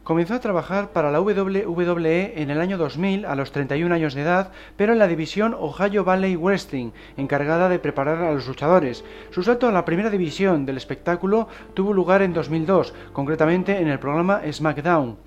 Comenzó 0.02 0.34
a 0.34 0.40
trabajar 0.40 0.92
para 0.92 1.10
la 1.10 1.20
WWE 1.20 2.32
en 2.40 2.50
el 2.50 2.60
año 2.60 2.78
2000 2.78 3.26
a 3.26 3.34
los 3.34 3.52
31 3.52 3.94
años 3.94 4.14
de 4.14 4.22
edad, 4.22 4.50
pero 4.76 4.94
en 4.94 4.98
la 4.98 5.06
división 5.06 5.54
Ohio 5.58 6.04
Valley 6.04 6.36
Wrestling, 6.36 6.92
encargada 7.18 7.68
de 7.68 7.78
preparar 7.78 8.22
a 8.22 8.32
los 8.32 8.48
luchadores. 8.48 9.04
Su 9.30 9.42
salto 9.42 9.68
a 9.68 9.72
la 9.72 9.84
primera 9.84 10.08
división 10.08 10.64
del 10.64 10.78
espectáculo 10.78 11.48
tuvo 11.74 11.92
lugar 11.92 12.22
en 12.22 12.32
2002, 12.32 12.94
concretamente 13.12 13.78
en 13.78 13.88
el 13.88 13.98
programa 13.98 14.40
SmackDown. 14.50 15.18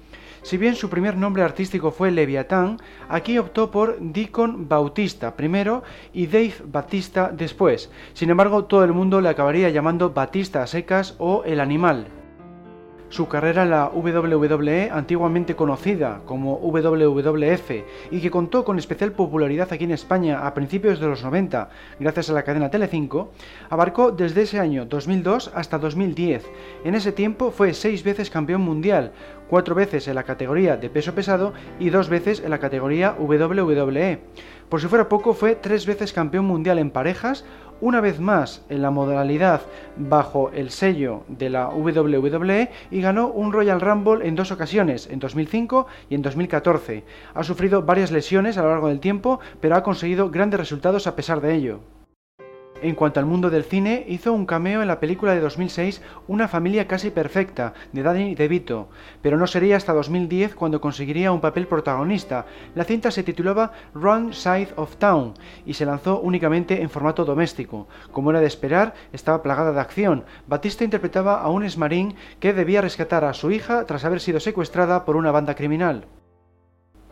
Si 0.42 0.58
bien 0.58 0.76
su 0.76 0.90
primer 0.90 1.18
nombre 1.18 1.44
artístico 1.44 1.92
fue 1.92 2.10
Leviatán, 2.12 2.78
aquí 3.08 3.38
optó 3.38 3.70
por 3.70 4.00
Deacon 4.00 4.68
Bautista 4.68 5.38
primero 5.38 5.84
y 6.14 6.26
Dave 6.26 6.56
Batista 6.66 7.32
después. 7.32 7.92
Sin 8.14 8.32
embargo, 8.32 8.66
todo 8.66 8.84
el 8.84 8.92
mundo 8.92 9.22
le 9.22 9.30
acabaría 9.30 9.70
llamando 9.70 10.10
Batista 10.10 10.64
a 10.64 10.68
secas 10.68 11.16
o 11.20 11.44
El 11.46 11.62
Animal. 11.62 12.23
Su 13.14 13.28
carrera 13.28 13.62
en 13.62 13.70
la 13.70 13.92
WWE, 13.94 14.90
antiguamente 14.90 15.56
conocida 15.56 16.22
como 16.26 16.56
WWF, 16.56 17.72
y 18.10 18.20
que 18.20 18.32
contó 18.32 18.66
con 18.66 18.80
especial 18.80 19.12
popularidad 19.12 19.72
aquí 19.72 19.84
en 19.84 19.92
España 19.92 20.48
a 20.48 20.56
principios 20.56 21.00
de 21.00 21.06
los 21.06 21.24
90, 21.24 21.70
gracias 22.00 22.32
a 22.32 22.34
la 22.34 22.42
cadena 22.42 22.72
Telecinco, 22.72 23.32
abarcó 23.70 24.12
desde 24.12 24.42
ese 24.42 24.60
año 24.60 24.88
2002 24.88 25.52
hasta 25.54 25.78
2010. 25.78 26.44
En 26.86 26.96
ese 26.96 27.12
tiempo 27.12 27.52
fue 27.52 27.76
seis 27.76 28.04
veces 28.04 28.32
campeón 28.32 28.62
mundial, 28.62 29.12
cuatro 29.48 29.76
veces 29.76 30.08
en 30.08 30.16
la 30.16 30.24
categoría 30.24 30.78
de 30.78 30.90
peso 30.90 31.14
pesado 31.14 31.54
y 31.80 31.92
dos 31.92 32.10
veces 32.10 32.40
en 32.44 32.50
la 32.50 32.58
categoría 32.58 33.16
WWE. 33.20 34.22
Por 34.70 34.82
si 34.82 34.88
fuera 34.88 35.08
poco, 35.08 35.36
fue 35.36 35.54
tres 35.54 35.86
veces 35.86 36.14
campeón 36.14 36.46
mundial 36.46 36.80
en 36.80 36.90
parejas, 36.90 37.46
una 37.84 38.00
vez 38.00 38.22
más 38.22 38.62
en 38.70 38.82
la 38.82 38.92
modalidad 38.92 39.62
bajo 39.98 40.52
el 40.52 40.70
sello 40.70 41.24
de 41.28 41.50
la 41.50 41.68
WWE 41.68 42.70
y 42.92 43.02
ganó 43.02 43.28
un 43.28 43.52
Royal 43.52 43.82
Rumble 43.82 44.26
en 44.26 44.36
dos 44.36 44.54
ocasiones, 44.54 45.10
en 45.12 45.20
2005 45.20 45.86
y 46.10 46.16
en 46.16 46.22
2014. 46.22 47.04
Ha 47.34 47.44
sufrido 47.44 47.82
varias 47.82 48.10
lesiones 48.10 48.58
a 48.58 48.64
lo 48.64 48.70
largo 48.70 48.88
del 48.88 49.02
tiempo, 49.02 49.42
pero 49.60 49.76
ha 49.76 49.84
conseguido 49.84 50.30
grandes 50.30 50.62
resultados 50.62 51.08
a 51.08 51.16
pesar 51.18 51.42
de 51.42 51.56
ello. 51.56 51.82
En 52.84 52.96
cuanto 52.96 53.22
al 53.22 53.26
mundo 53.26 53.50
del 53.50 53.64
cine, 53.64 54.04
hizo 54.10 54.34
un 54.34 54.46
cameo 54.46 54.82
en 54.82 54.90
la 54.90 55.00
película 55.00 55.34
de 55.34 55.40
2006 55.40 56.02
Una 56.28 56.50
familia 56.50 56.86
casi 56.86 57.12
perfecta, 57.12 57.74
de 57.94 58.04
Danny 58.04 58.36
DeVito, 58.36 58.90
pero 59.22 59.38
no 59.38 59.48
sería 59.48 59.78
hasta 59.78 59.94
2010 59.94 60.54
cuando 60.54 60.82
conseguiría 60.82 61.32
un 61.32 61.40
papel 61.40 61.66
protagonista. 61.66 62.46
La 62.76 62.84
cinta 62.84 63.10
se 63.10 63.24
titulaba 63.24 63.72
Wrong 63.94 64.34
Side 64.34 64.74
of 64.76 64.98
Town 64.98 65.34
y 65.66 65.76
se 65.76 65.86
lanzó 65.86 66.20
únicamente 66.20 66.82
en 66.82 66.90
formato 66.90 67.24
doméstico. 67.24 67.88
Como 68.12 68.32
era 68.32 68.42
de 68.42 68.48
esperar, 68.48 68.96
estaba 69.14 69.42
plagada 69.42 69.72
de 69.72 69.80
acción. 69.80 70.26
Batista 70.46 70.84
interpretaba 70.84 71.40
a 71.40 71.48
un 71.48 71.64
esmarín 71.64 72.16
que 72.42 72.52
debía 72.52 72.82
rescatar 72.82 73.24
a 73.24 73.34
su 73.34 73.50
hija 73.52 73.86
tras 73.86 74.04
haber 74.04 74.20
sido 74.20 74.42
secuestrada 74.42 75.06
por 75.06 75.16
una 75.16 75.32
banda 75.32 75.56
criminal. 75.56 76.06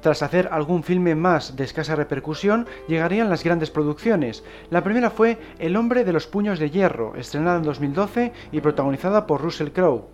Tras 0.01 0.23
hacer 0.23 0.49
algún 0.51 0.81
filme 0.81 1.13
más 1.13 1.55
de 1.55 1.63
escasa 1.63 1.95
repercusión, 1.95 2.65
llegarían 2.87 3.29
las 3.29 3.43
grandes 3.43 3.69
producciones. 3.69 4.43
La 4.71 4.83
primera 4.83 5.11
fue 5.11 5.37
El 5.59 5.75
hombre 5.75 6.03
de 6.03 6.11
los 6.11 6.25
puños 6.25 6.57
de 6.57 6.71
hierro, 6.71 7.15
estrenada 7.15 7.57
en 7.57 7.63
2012 7.63 8.33
y 8.51 8.61
protagonizada 8.61 9.27
por 9.27 9.41
Russell 9.41 9.69
Crowe. 9.69 10.07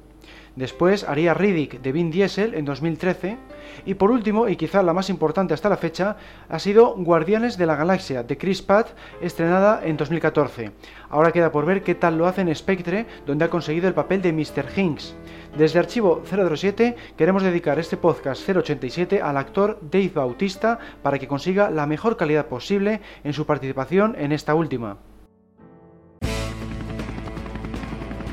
Después 0.57 1.03
haría 1.07 1.35
Riddick 1.35 1.81
de 1.81 1.91
Vin 1.91 2.09
Diesel 2.09 2.55
en 2.55 2.65
2013. 2.65 3.37
Y 3.85 3.93
por 3.93 4.09
último, 4.09 4.49
y 4.49 4.55
quizá 4.55 4.81
la 4.81 4.91
más 4.91 5.11
importante 5.11 5.53
hasta 5.53 5.69
la 5.69 5.77
fecha, 5.77 6.17
ha 6.49 6.57
sido 6.57 6.95
Guardianes 6.95 7.59
de 7.59 7.67
la 7.67 7.75
Galaxia 7.75 8.23
de 8.23 8.39
Chris 8.39 8.63
Pratt, 8.63 8.87
estrenada 9.21 9.81
en 9.85 9.97
2014. 9.97 10.71
Ahora 11.09 11.31
queda 11.31 11.51
por 11.51 11.67
ver 11.67 11.83
qué 11.83 11.93
tal 11.93 12.17
lo 12.17 12.25
hace 12.25 12.41
en 12.41 12.53
Spectre, 12.55 13.05
donde 13.27 13.45
ha 13.45 13.51
conseguido 13.51 13.87
el 13.87 13.93
papel 13.93 14.23
de 14.23 14.33
Mr. 14.33 14.65
Hinks. 14.75 15.15
Desde 15.57 15.79
Archivo 15.79 16.21
007 16.23 16.95
queremos 17.17 17.41
dedicar 17.41 17.79
este 17.79 17.97
podcast 17.97 18.47
087 18.47 19.23
al 19.23 19.37
actor 19.37 19.79
Dave 19.81 20.11
Bautista 20.13 20.77
para 21.01 21.17
que 21.17 21.27
consiga 21.27 21.71
la 21.71 21.87
mejor 21.87 22.15
calidad 22.15 22.45
posible 22.45 23.01
en 23.23 23.33
su 23.33 23.47
participación 23.47 24.15
en 24.19 24.33
esta 24.33 24.53
última. 24.53 24.99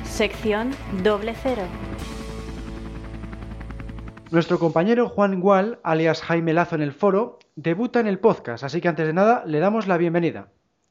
Sección 0.04 0.73
doble 1.02 1.35
cero. 1.43 1.62
Nuestro 4.31 4.59
compañero 4.59 5.09
Juan 5.09 5.40
Gual, 5.40 5.78
alias 5.83 6.21
Jaime 6.21 6.52
Lazo 6.52 6.75
en 6.75 6.83
el 6.83 6.93
foro, 6.93 7.38
debuta 7.57 8.00
en 8.00 8.07
el 8.07 8.19
podcast, 8.19 8.64
así 8.64 8.83
que 8.83 8.88
antes 8.88 9.07
de 9.07 9.14
nada 9.14 9.45
le 9.47 9.61
damos 9.61 9.87
la 9.87 9.97
bienvenida. 9.97 10.49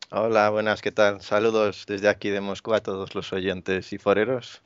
Hola, 0.09 0.49
buenas, 0.49 0.81
¿qué 0.81 0.91
tal? 0.91 1.21
Saludos 1.21 1.85
desde 1.87 2.09
aquí 2.09 2.29
de 2.31 2.41
Moscú 2.41 2.73
a 2.73 2.79
todos 2.79 3.13
los 3.13 3.33
oyentes 3.33 3.93
y 3.93 3.99
foreros. 3.99 4.63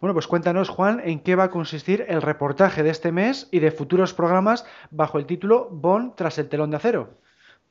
Bueno, 0.00 0.14
pues 0.14 0.28
cuéntanos, 0.28 0.68
Juan, 0.68 1.00
en 1.04 1.18
qué 1.18 1.34
va 1.34 1.44
a 1.44 1.50
consistir 1.50 2.06
el 2.08 2.22
reportaje 2.22 2.84
de 2.84 2.90
este 2.90 3.10
mes 3.10 3.48
y 3.50 3.58
de 3.58 3.72
futuros 3.72 4.14
programas 4.14 4.64
bajo 4.92 5.18
el 5.18 5.26
título 5.26 5.68
Bond 5.72 6.14
tras 6.14 6.38
el 6.38 6.48
telón 6.48 6.70
de 6.70 6.76
acero. 6.76 7.18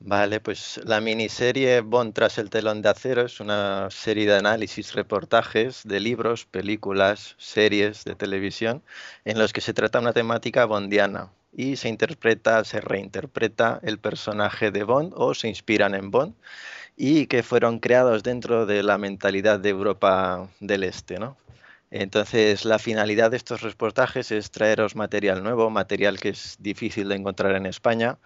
Vale, 0.00 0.38
pues 0.38 0.78
la 0.84 1.00
miniserie 1.00 1.80
Bond 1.80 2.12
tras 2.12 2.36
el 2.36 2.50
telón 2.50 2.82
de 2.82 2.90
acero 2.90 3.22
es 3.22 3.40
una 3.40 3.88
serie 3.90 4.26
de 4.26 4.36
análisis, 4.36 4.94
reportajes 4.94 5.82
de 5.84 6.00
libros, 6.00 6.44
películas, 6.44 7.34
series 7.38 8.04
de 8.04 8.14
televisión 8.14 8.82
en 9.24 9.38
los 9.38 9.54
que 9.54 9.62
se 9.62 9.72
trata 9.72 9.98
una 9.98 10.12
temática 10.12 10.66
bondiana 10.66 11.30
y 11.52 11.76
se 11.76 11.88
interpreta, 11.88 12.62
se 12.64 12.82
reinterpreta 12.82 13.80
el 13.82 13.98
personaje 13.98 14.70
de 14.70 14.84
Bond 14.84 15.14
o 15.16 15.32
se 15.34 15.48
inspiran 15.48 15.94
en 15.94 16.10
Bond 16.10 16.34
y 16.94 17.26
que 17.26 17.42
fueron 17.42 17.78
creados 17.78 18.22
dentro 18.22 18.66
de 18.66 18.82
la 18.82 18.98
mentalidad 18.98 19.58
de 19.58 19.70
Europa 19.70 20.46
del 20.60 20.84
Este, 20.84 21.18
¿no? 21.18 21.38
Entonces, 21.90 22.64
la 22.64 22.78
finalidad 22.78 23.30
de 23.30 23.38
estos 23.38 23.62
reportajes 23.62 24.30
es 24.30 24.50
traeros 24.50 24.94
material 24.94 25.42
nuevo, 25.42 25.70
material 25.70 26.20
que 26.20 26.30
es 26.30 26.56
difícil 26.60 27.08
de 27.08 27.14
encontrar 27.16 27.56
en 27.56 27.66
España 27.66 28.18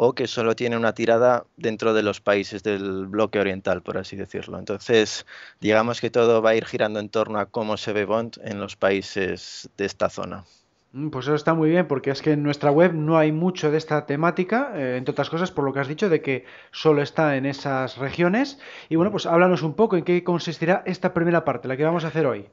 o 0.00 0.12
que 0.12 0.28
solo 0.28 0.54
tiene 0.54 0.76
una 0.76 0.92
tirada 0.92 1.44
dentro 1.56 1.92
de 1.92 2.04
los 2.04 2.20
países 2.20 2.62
del 2.62 3.06
bloque 3.06 3.40
oriental, 3.40 3.82
por 3.82 3.98
así 3.98 4.14
decirlo. 4.14 4.56
Entonces, 4.58 5.26
digamos 5.60 6.00
que 6.00 6.10
todo 6.10 6.40
va 6.40 6.50
a 6.50 6.54
ir 6.54 6.64
girando 6.66 7.00
en 7.00 7.08
torno 7.08 7.40
a 7.40 7.46
cómo 7.46 7.76
se 7.76 7.92
ve 7.92 8.04
Bond 8.04 8.38
en 8.44 8.60
los 8.60 8.76
países 8.76 9.68
de 9.76 9.86
esta 9.86 10.08
zona. 10.08 10.44
Mm, 10.92 11.08
pues 11.08 11.26
eso 11.26 11.34
está 11.34 11.54
muy 11.54 11.70
bien, 11.70 11.88
porque 11.88 12.10
es 12.10 12.22
que 12.22 12.32
en 12.32 12.44
nuestra 12.44 12.70
web 12.70 12.94
no 12.94 13.18
hay 13.18 13.32
mucho 13.32 13.72
de 13.72 13.78
esta 13.78 14.06
temática, 14.06 14.70
eh, 14.76 14.96
entre 14.96 15.10
otras 15.12 15.30
cosas 15.30 15.50
por 15.50 15.64
lo 15.64 15.72
que 15.72 15.80
has 15.80 15.88
dicho 15.88 16.08
de 16.08 16.22
que 16.22 16.44
solo 16.70 17.02
está 17.02 17.36
en 17.36 17.44
esas 17.46 17.98
regiones. 17.98 18.60
Y 18.88 18.94
bueno, 18.94 19.10
pues 19.10 19.26
háblanos 19.26 19.62
un 19.62 19.74
poco 19.74 19.96
en 19.96 20.04
qué 20.04 20.22
consistirá 20.22 20.84
esta 20.86 21.12
primera 21.12 21.44
parte, 21.44 21.66
la 21.66 21.76
que 21.76 21.84
vamos 21.84 22.04
a 22.04 22.08
hacer 22.08 22.24
hoy. 22.26 22.48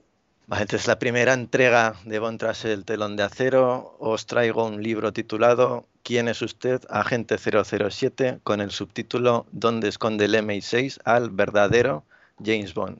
Entonces 0.51 0.85
la 0.85 0.99
primera 0.99 1.33
entrega 1.33 1.95
de 2.05 2.19
Bond 2.19 2.39
tras 2.39 2.65
el 2.65 2.85
telón 2.85 3.15
de 3.15 3.23
acero 3.23 3.95
os 3.99 4.27
traigo 4.27 4.65
un 4.65 4.83
libro 4.83 5.11
titulado 5.11 5.87
¿Quién 6.03 6.27
es 6.27 6.43
usted? 6.43 6.81
Agente 6.87 7.37
007 7.39 8.41
con 8.43 8.61
el 8.61 8.69
subtítulo 8.69 9.47
¿Dónde 9.51 9.87
esconde 9.87 10.25
el 10.25 10.35
MI6 10.35 10.99
al 11.03 11.31
verdadero 11.31 12.03
James 12.43 12.75
Bond? 12.75 12.99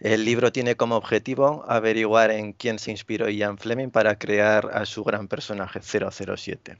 El 0.00 0.26
libro 0.26 0.52
tiene 0.52 0.76
como 0.76 0.96
objetivo 0.96 1.64
averiguar 1.66 2.30
en 2.30 2.52
quién 2.52 2.78
se 2.78 2.90
inspiró 2.90 3.30
Ian 3.30 3.56
Fleming 3.56 3.88
para 3.88 4.18
crear 4.18 4.68
a 4.74 4.84
su 4.84 5.02
gran 5.02 5.28
personaje 5.28 5.80
007. 5.80 6.76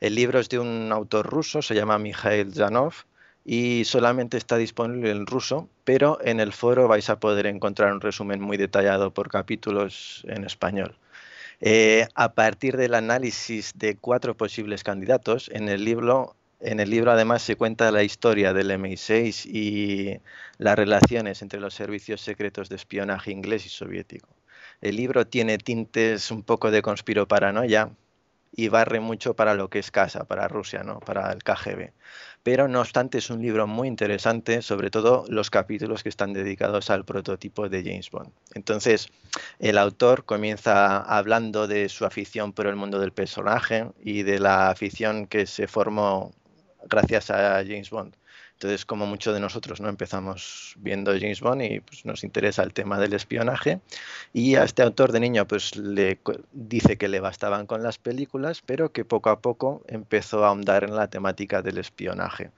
El 0.00 0.14
libro 0.14 0.40
es 0.40 0.48
de 0.48 0.58
un 0.58 0.90
autor 0.92 1.26
ruso, 1.26 1.60
se 1.60 1.74
llama 1.74 1.98
Mikhail 1.98 2.54
Janov, 2.54 2.94
y 3.44 3.84
solamente 3.84 4.36
está 4.36 4.56
disponible 4.56 5.10
en 5.10 5.26
ruso, 5.26 5.68
pero 5.84 6.18
en 6.24 6.40
el 6.40 6.52
foro 6.52 6.88
vais 6.88 7.08
a 7.10 7.20
poder 7.20 7.46
encontrar 7.46 7.92
un 7.92 8.00
resumen 8.00 8.40
muy 8.40 8.56
detallado 8.56 9.12
por 9.12 9.30
capítulos 9.30 10.24
en 10.28 10.44
español. 10.44 10.96
Eh, 11.60 12.06
a 12.14 12.32
partir 12.32 12.76
del 12.76 12.94
análisis 12.94 13.72
de 13.76 13.96
cuatro 13.96 14.36
posibles 14.36 14.82
candidatos, 14.82 15.50
en 15.52 15.68
el 15.68 15.84
libro 15.84 16.36
en 16.60 16.78
el 16.78 16.90
libro 16.90 17.10
además 17.10 17.40
se 17.40 17.56
cuenta 17.56 17.90
la 17.90 18.02
historia 18.02 18.52
del 18.52 18.70
MI6 18.70 19.46
y 19.46 20.20
las 20.58 20.76
relaciones 20.76 21.40
entre 21.40 21.58
los 21.58 21.72
servicios 21.72 22.20
secretos 22.20 22.68
de 22.68 22.76
espionaje 22.76 23.32
inglés 23.32 23.64
y 23.64 23.70
soviético. 23.70 24.28
El 24.82 24.96
libro 24.96 25.26
tiene 25.26 25.56
tintes 25.56 26.30
un 26.30 26.42
poco 26.42 26.70
de 26.70 26.82
conspiroparanoia 26.82 27.90
y 28.52 28.68
barre 28.68 29.00
mucho 29.00 29.34
para 29.34 29.54
lo 29.54 29.68
que 29.68 29.78
es 29.78 29.90
casa, 29.90 30.24
para 30.24 30.48
Rusia, 30.48 30.82
¿no? 30.82 31.00
para 31.00 31.32
el 31.32 31.42
KGB 31.42 31.92
pero 32.42 32.68
no 32.68 32.80
obstante 32.80 33.18
es 33.18 33.30
un 33.30 33.42
libro 33.42 33.66
muy 33.66 33.88
interesante, 33.88 34.62
sobre 34.62 34.90
todo 34.90 35.24
los 35.28 35.50
capítulos 35.50 36.02
que 36.02 36.08
están 36.08 36.32
dedicados 36.32 36.88
al 36.90 37.04
prototipo 37.04 37.68
de 37.68 37.82
James 37.82 38.10
Bond. 38.10 38.32
Entonces, 38.54 39.08
el 39.58 39.76
autor 39.76 40.24
comienza 40.24 40.98
hablando 41.00 41.66
de 41.66 41.88
su 41.88 42.06
afición 42.06 42.52
por 42.52 42.66
el 42.66 42.76
mundo 42.76 42.98
del 42.98 43.12
personaje 43.12 43.90
y 44.02 44.22
de 44.22 44.38
la 44.38 44.70
afición 44.70 45.26
que 45.26 45.46
se 45.46 45.66
formó 45.66 46.32
gracias 46.88 47.30
a 47.30 47.62
James 47.62 47.90
Bond. 47.90 48.16
Entonces, 48.60 48.84
como 48.84 49.06
muchos 49.06 49.32
de 49.32 49.40
nosotros, 49.40 49.80
¿no? 49.80 49.88
Empezamos 49.88 50.74
viendo 50.76 51.12
James 51.12 51.40
Bond 51.40 51.62
y 51.62 51.80
pues, 51.80 52.04
nos 52.04 52.22
interesa 52.24 52.62
el 52.62 52.74
tema 52.74 52.98
del 52.98 53.14
espionaje. 53.14 53.80
Y 54.34 54.56
a 54.56 54.64
este 54.64 54.82
autor 54.82 55.12
de 55.12 55.20
niño, 55.20 55.48
pues 55.48 55.76
le 55.76 56.20
dice 56.52 56.98
que 56.98 57.08
le 57.08 57.20
bastaban 57.20 57.66
con 57.66 57.82
las 57.82 57.96
películas, 57.96 58.60
pero 58.60 58.92
que 58.92 59.06
poco 59.06 59.30
a 59.30 59.40
poco 59.40 59.82
empezó 59.88 60.44
a 60.44 60.48
ahondar 60.48 60.84
en 60.84 60.94
la 60.94 61.08
temática 61.08 61.62
del 61.62 61.78
espionaje. 61.78 62.50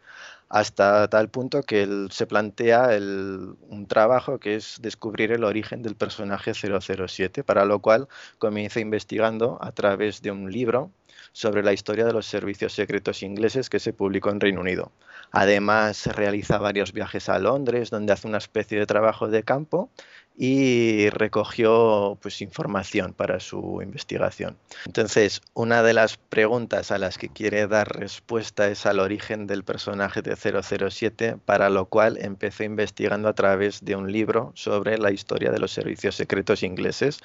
Hasta 0.49 1.07
tal 1.07 1.29
punto 1.29 1.63
que 1.63 1.85
él 1.85 2.09
se 2.11 2.27
plantea 2.27 2.89
un 2.99 3.87
trabajo 3.89 4.41
que 4.41 4.57
es 4.57 4.79
descubrir 4.83 5.31
el 5.31 5.45
origen 5.45 5.83
del 5.83 5.95
personaje 5.95 6.53
007, 6.53 7.45
para 7.45 7.65
lo 7.65 7.79
cual 7.79 8.09
comienza 8.39 8.81
investigando 8.81 9.57
a 9.63 9.71
través 9.71 10.21
de 10.21 10.33
un 10.33 10.51
libro 10.51 10.91
sobre 11.33 11.63
la 11.63 11.73
historia 11.73 12.05
de 12.05 12.13
los 12.13 12.27
servicios 12.27 12.73
secretos 12.73 13.23
ingleses 13.23 13.71
que 13.71 13.81
se 13.81 13.93
publicó 13.93 14.31
en 14.31 14.41
Reino 14.41 14.61
Unido. 14.61 14.93
Además, 15.31 16.07
realiza 16.07 16.59
varios 16.59 16.93
viajes 16.93 17.29
a 17.29 17.39
Londres, 17.39 17.91
donde 17.91 18.13
hace 18.13 18.29
una 18.29 18.39
especie 18.39 18.79
de 18.79 18.87
trabajo 18.87 19.29
de 19.29 19.43
campo 19.43 19.91
y 20.37 21.09
recogió 21.11 22.19
pues, 22.21 22.41
información 22.41 23.13
para 23.13 23.41
su 23.41 23.81
investigación. 23.83 24.57
Entonces, 24.87 25.43
una 25.55 25.83
de 25.83 25.95
las 25.95 26.17
preguntas 26.17 26.91
a 26.91 26.99
las 26.99 27.19
que 27.19 27.29
quiere 27.29 27.67
dar 27.67 27.97
respuesta 27.97 28.69
es 28.69 28.87
al 28.87 29.01
origen 29.01 29.47
del 29.47 29.65
personaje 29.65 30.23
de 30.23 30.37
007, 30.37 31.37
para 31.45 31.71
lo 31.71 31.87
cual 31.87 32.19
empezó 32.21 32.65
investigando 32.65 33.29
a 33.29 33.35
través 33.35 33.85
de 33.85 33.97
un 33.97 34.11
libro 34.11 34.53
sobre 34.55 34.99
la 34.99 35.13
historia 35.13 35.51
de 35.51 35.59
los 35.59 35.73
servicios 35.73 36.15
secretos 36.15 36.63
ingleses 36.63 37.21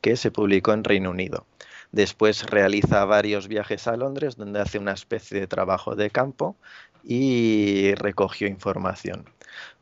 que 0.00 0.16
se 0.16 0.30
publicó 0.30 0.72
en 0.72 0.84
Reino 0.84 1.10
Unido. 1.10 1.46
Después 1.92 2.44
realiza 2.44 3.04
varios 3.04 3.48
viajes 3.48 3.86
a 3.86 3.96
Londres 3.96 4.36
donde 4.36 4.60
hace 4.60 4.78
una 4.78 4.92
especie 4.92 5.38
de 5.38 5.46
trabajo 5.46 5.94
de 5.94 6.10
campo 6.10 6.56
y 7.04 7.94
recogió 7.96 8.48
información. 8.48 9.26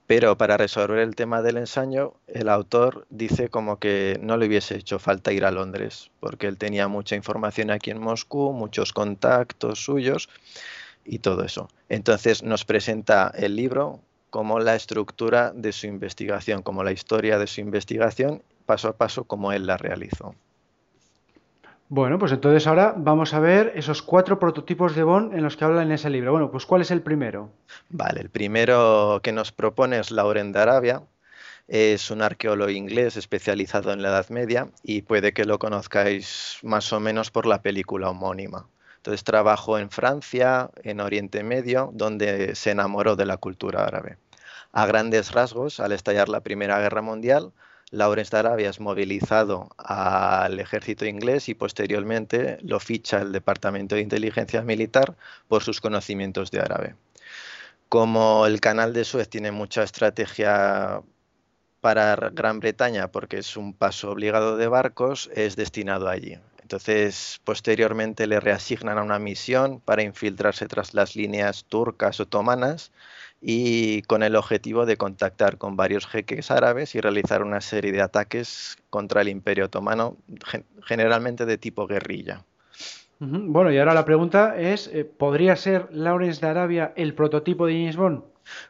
Pero 0.08 0.36
para 0.36 0.56
resolver 0.56 0.98
el 0.98 1.14
tema 1.14 1.40
del 1.40 1.56
ensayo, 1.56 2.16
el 2.26 2.48
autor 2.48 3.06
dice 3.10 3.48
como 3.48 3.78
que 3.78 4.18
no 4.20 4.36
le 4.36 4.48
hubiese 4.48 4.74
hecho 4.74 4.98
falta 4.98 5.32
ir 5.32 5.44
a 5.44 5.52
Londres, 5.52 6.10
porque 6.18 6.48
él 6.48 6.58
tenía 6.58 6.88
mucha 6.88 7.14
información 7.14 7.70
aquí 7.70 7.92
en 7.92 8.00
Moscú, 8.00 8.52
muchos 8.52 8.92
contactos 8.92 9.84
suyos 9.84 10.28
y 11.04 11.20
todo 11.20 11.44
eso. 11.44 11.68
Entonces 11.88 12.42
nos 12.42 12.64
presenta 12.64 13.32
el 13.36 13.54
libro 13.54 14.00
como 14.30 14.58
la 14.58 14.74
estructura 14.74 15.52
de 15.54 15.70
su 15.70 15.86
investigación, 15.86 16.62
como 16.62 16.82
la 16.82 16.90
historia 16.90 17.38
de 17.38 17.46
su 17.46 17.60
investigación, 17.60 18.42
paso 18.66 18.88
a 18.88 18.96
paso 18.96 19.22
como 19.22 19.52
él 19.52 19.68
la 19.68 19.76
realizó. 19.76 20.34
Bueno, 21.92 22.20
pues 22.20 22.30
entonces 22.30 22.68
ahora 22.68 22.94
vamos 22.96 23.34
a 23.34 23.40
ver 23.40 23.72
esos 23.74 24.00
cuatro 24.00 24.38
prototipos 24.38 24.94
de 24.94 25.02
Bond 25.02 25.34
en 25.34 25.42
los 25.42 25.56
que 25.56 25.64
habla 25.64 25.82
en 25.82 25.90
ese 25.90 26.08
libro. 26.08 26.30
Bueno, 26.30 26.48
pues 26.48 26.64
¿cuál 26.64 26.82
es 26.82 26.92
el 26.92 27.02
primero? 27.02 27.50
Vale, 27.88 28.20
el 28.20 28.30
primero 28.30 29.18
que 29.24 29.32
nos 29.32 29.50
propone 29.50 29.98
es 29.98 30.12
Lauren 30.12 30.52
de 30.52 30.60
Arabia. 30.60 31.02
Es 31.66 32.12
un 32.12 32.22
arqueólogo 32.22 32.70
inglés 32.70 33.16
especializado 33.16 33.92
en 33.92 34.02
la 34.02 34.10
Edad 34.10 34.28
Media 34.28 34.68
y 34.84 35.02
puede 35.02 35.32
que 35.32 35.44
lo 35.44 35.58
conozcáis 35.58 36.58
más 36.62 36.92
o 36.92 37.00
menos 37.00 37.32
por 37.32 37.44
la 37.44 37.60
película 37.60 38.08
homónima. 38.08 38.68
Entonces 38.98 39.24
trabajó 39.24 39.76
en 39.76 39.90
Francia, 39.90 40.70
en 40.84 41.00
Oriente 41.00 41.42
Medio, 41.42 41.90
donde 41.92 42.54
se 42.54 42.70
enamoró 42.70 43.16
de 43.16 43.26
la 43.26 43.36
cultura 43.36 43.84
árabe. 43.84 44.16
A 44.70 44.86
grandes 44.86 45.32
rasgos, 45.32 45.80
al 45.80 45.90
estallar 45.90 46.28
la 46.28 46.42
Primera 46.42 46.78
Guerra 46.78 47.02
Mundial, 47.02 47.50
Lawrence 47.90 48.30
de 48.30 48.38
Arabia 48.38 48.70
es 48.70 48.78
movilizado 48.78 49.70
al 49.76 50.60
ejército 50.60 51.06
inglés 51.06 51.48
y 51.48 51.54
posteriormente 51.54 52.58
lo 52.62 52.78
ficha 52.78 53.20
el 53.20 53.32
Departamento 53.32 53.96
de 53.96 54.02
Inteligencia 54.02 54.62
Militar 54.62 55.16
por 55.48 55.62
sus 55.62 55.80
conocimientos 55.80 56.50
de 56.50 56.60
árabe. 56.60 56.94
Como 57.88 58.46
el 58.46 58.60
canal 58.60 58.92
de 58.92 59.04
Suez 59.04 59.28
tiene 59.28 59.50
mucha 59.50 59.82
estrategia 59.82 61.02
para 61.80 62.14
Gran 62.32 62.60
Bretaña, 62.60 63.10
porque 63.10 63.38
es 63.38 63.56
un 63.56 63.74
paso 63.74 64.10
obligado 64.10 64.56
de 64.56 64.68
barcos, 64.68 65.28
es 65.34 65.56
destinado 65.56 66.08
allí. 66.08 66.38
Entonces, 66.62 67.40
posteriormente 67.42 68.28
le 68.28 68.38
reasignan 68.38 68.98
a 68.98 69.02
una 69.02 69.18
misión 69.18 69.80
para 69.80 70.04
infiltrarse 70.04 70.68
tras 70.68 70.94
las 70.94 71.16
líneas 71.16 71.64
turcas 71.64 72.20
otomanas 72.20 72.92
y 73.40 74.02
con 74.02 74.22
el 74.22 74.36
objetivo 74.36 74.86
de 74.86 74.96
contactar 74.96 75.56
con 75.56 75.76
varios 75.76 76.06
jeques 76.06 76.50
árabes 76.50 76.94
y 76.94 77.00
realizar 77.00 77.42
una 77.42 77.60
serie 77.60 77.92
de 77.92 78.02
ataques 78.02 78.76
contra 78.90 79.22
el 79.22 79.28
Imperio 79.28 79.66
Otomano, 79.66 80.16
generalmente 80.82 81.46
de 81.46 81.58
tipo 81.58 81.86
guerrilla. 81.86 82.44
Bueno, 83.18 83.70
y 83.70 83.78
ahora 83.78 83.92
la 83.92 84.06
pregunta 84.06 84.58
es, 84.58 84.88
eh, 84.88 85.04
¿podría 85.04 85.54
ser 85.54 85.88
Lawrence 85.92 86.40
de 86.40 86.46
Arabia 86.46 86.92
el 86.96 87.14
prototipo 87.14 87.66
de 87.66 87.74
James 87.74 87.96
Bond? 87.96 88.22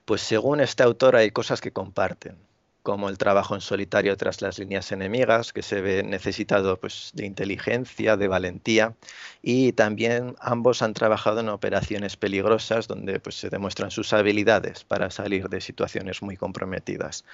Pues 0.04 0.22
según 0.22 0.60
este 0.60 0.82
autor 0.82 1.14
hay 1.14 1.30
cosas 1.30 1.60
que 1.60 1.72
comparten 1.72 2.36
como 2.82 3.08
el 3.08 3.18
trabajo 3.18 3.54
en 3.54 3.60
solitario 3.60 4.16
tras 4.16 4.40
las 4.42 4.58
líneas 4.58 4.90
enemigas, 4.92 5.52
que 5.52 5.62
se 5.62 5.80
ve 5.80 6.02
necesitado 6.02 6.78
pues, 6.78 7.10
de 7.14 7.26
inteligencia, 7.26 8.16
de 8.16 8.28
valentía, 8.28 8.94
y 9.42 9.72
también 9.72 10.36
ambos 10.40 10.82
han 10.82 10.94
trabajado 10.94 11.40
en 11.40 11.48
operaciones 11.48 12.16
peligrosas 12.16 12.88
donde 12.88 13.20
pues, 13.20 13.36
se 13.36 13.50
demuestran 13.50 13.90
sus 13.90 14.12
habilidades 14.12 14.84
para 14.84 15.10
salir 15.10 15.48
de 15.48 15.60
situaciones 15.60 16.22
muy 16.22 16.36
comprometidas. 16.36 17.24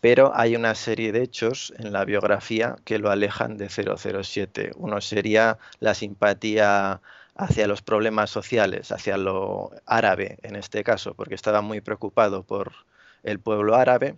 Pero 0.00 0.32
hay 0.34 0.56
una 0.56 0.74
serie 0.74 1.12
de 1.12 1.22
hechos 1.22 1.72
en 1.78 1.92
la 1.92 2.04
biografía 2.04 2.76
que 2.84 2.98
lo 2.98 3.10
alejan 3.10 3.56
de 3.56 3.68
007. 3.68 4.72
Uno 4.76 5.00
sería 5.00 5.58
la 5.80 5.94
simpatía 5.94 7.00
hacia 7.36 7.66
los 7.66 7.82
problemas 7.82 8.30
sociales, 8.30 8.92
hacia 8.92 9.16
lo 9.18 9.70
árabe 9.84 10.38
en 10.42 10.56
este 10.56 10.82
caso, 10.84 11.14
porque 11.14 11.34
estaba 11.34 11.60
muy 11.60 11.80
preocupado 11.80 12.42
por 12.44 12.72
el 13.22 13.40
pueblo 13.40 13.74
árabe 13.74 14.16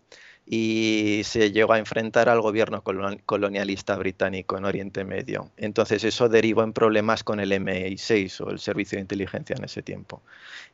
y 0.50 1.20
se 1.24 1.52
llegó 1.52 1.74
a 1.74 1.78
enfrentar 1.78 2.30
al 2.30 2.40
gobierno 2.40 2.82
colonialista 3.26 3.96
británico 3.96 4.56
en 4.56 4.64
Oriente 4.64 5.04
Medio. 5.04 5.50
Entonces 5.58 6.04
eso 6.04 6.30
derivó 6.30 6.62
en 6.62 6.72
problemas 6.72 7.22
con 7.22 7.38
el 7.38 7.52
MI6 7.52 8.46
o 8.46 8.50
el 8.50 8.58
Servicio 8.58 8.96
de 8.96 9.02
Inteligencia 9.02 9.56
en 9.58 9.64
ese 9.64 9.82
tiempo. 9.82 10.22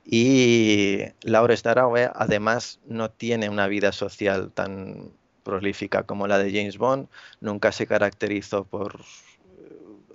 Y 0.05 1.01
Laura 1.23 1.57
Staraway 1.57 2.09
además 2.15 2.79
no 2.87 3.11
tiene 3.11 3.49
una 3.49 3.67
vida 3.67 3.91
social 3.91 4.53
tan 4.53 5.11
prolífica 5.43 6.05
como 6.05 6.29
la 6.29 6.39
de 6.39 6.53
James 6.53 6.79
Bond, 6.79 7.09
nunca 7.41 7.73
se 7.73 7.89
caracterizó 7.89 8.65
por 8.65 9.01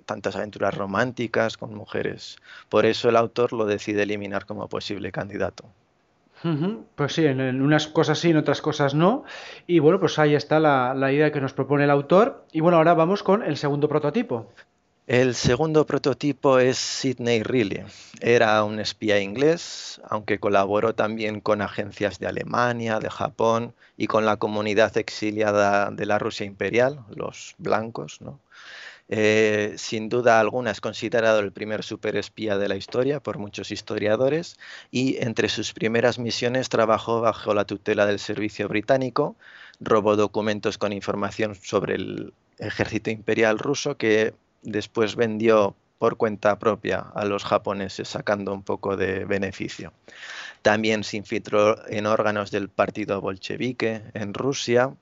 tantas 0.06 0.36
aventuras 0.36 0.74
románticas 0.74 1.58
con 1.58 1.74
mujeres. 1.74 2.38
Por 2.70 2.86
eso 2.86 3.10
el 3.10 3.16
autor 3.16 3.52
lo 3.52 3.66
decide 3.66 4.04
eliminar 4.04 4.46
como 4.46 4.68
posible 4.68 5.12
candidato. 5.12 5.66
Pues 6.94 7.12
sí, 7.12 7.26
en, 7.26 7.60
unas 7.60 7.86
cosas 7.88 8.18
sí, 8.18 8.30
en 8.30 8.38
otras 8.38 8.62
cosas 8.62 8.94
no. 8.94 9.24
Y 9.66 9.78
bueno, 9.78 10.00
pues 10.00 10.18
ahí 10.18 10.34
está 10.34 10.58
la, 10.58 10.94
la, 10.94 11.12
idea 11.12 11.32
que 11.32 11.40
nos 11.40 11.52
propone 11.52 11.84
el 11.84 11.90
autor. 11.90 12.46
Y 12.52 12.60
bueno, 12.60 12.78
ahora 12.78 12.94
vamos 12.94 13.22
con 13.22 13.42
el 13.42 13.56
segundo 13.56 13.88
prototipo. 13.88 14.50
El 15.06 15.34
segundo 15.34 15.86
prototipo 15.86 16.60
es 16.60 16.78
Sidney 16.78 17.42
Reilly. 17.42 17.82
Era 18.20 18.62
un 18.62 18.78
espía 18.78 19.18
inglés, 19.18 20.00
aunque 20.08 20.38
colaboró 20.38 20.94
también 20.94 21.40
con 21.40 21.62
agencias 21.62 22.20
de 22.20 22.28
Alemania, 22.28 23.00
de 23.00 23.10
Japón 23.10 23.74
y 23.96 24.06
con 24.06 24.24
la 24.24 24.36
comunidad 24.36 24.96
exiliada 24.96 25.90
de 25.90 26.06
la 26.06 26.20
Rusia 26.20 26.46
imperial, 26.46 27.00
los 27.12 27.56
blancos, 27.58 28.20
¿no? 28.20 28.38
Eh, 29.12 29.74
sin 29.76 30.08
duda 30.08 30.38
alguna 30.38 30.70
es 30.70 30.80
considerado 30.80 31.40
el 31.40 31.50
primer 31.50 31.82
superespía 31.82 32.56
de 32.58 32.68
la 32.68 32.76
historia 32.76 33.18
por 33.18 33.38
muchos 33.38 33.72
historiadores 33.72 34.56
y 34.92 35.16
entre 35.18 35.48
sus 35.48 35.72
primeras 35.72 36.20
misiones 36.20 36.68
trabajó 36.68 37.20
bajo 37.20 37.52
la 37.52 37.64
tutela 37.64 38.06
del 38.06 38.20
servicio 38.20 38.68
británico, 38.68 39.34
robó 39.80 40.14
documentos 40.14 40.78
con 40.78 40.92
información 40.92 41.56
sobre 41.56 41.96
el 41.96 42.32
ejército 42.58 43.10
imperial 43.10 43.58
ruso 43.58 43.96
que 43.96 44.32
después 44.62 45.16
vendió 45.16 45.74
por 45.98 46.16
cuenta 46.16 46.60
propia 46.60 47.00
a 47.00 47.24
los 47.24 47.44
japoneses 47.44 48.08
sacando 48.08 48.54
un 48.54 48.62
poco 48.62 48.96
de 48.96 49.24
beneficio. 49.24 49.92
También 50.62 51.02
se 51.02 51.16
infiltró 51.16 51.76
en 51.88 52.06
órganos 52.06 52.52
del 52.52 52.68
partido 52.68 53.20
bolchevique 53.20 54.02
en 54.14 54.34
Rusia. 54.34 54.94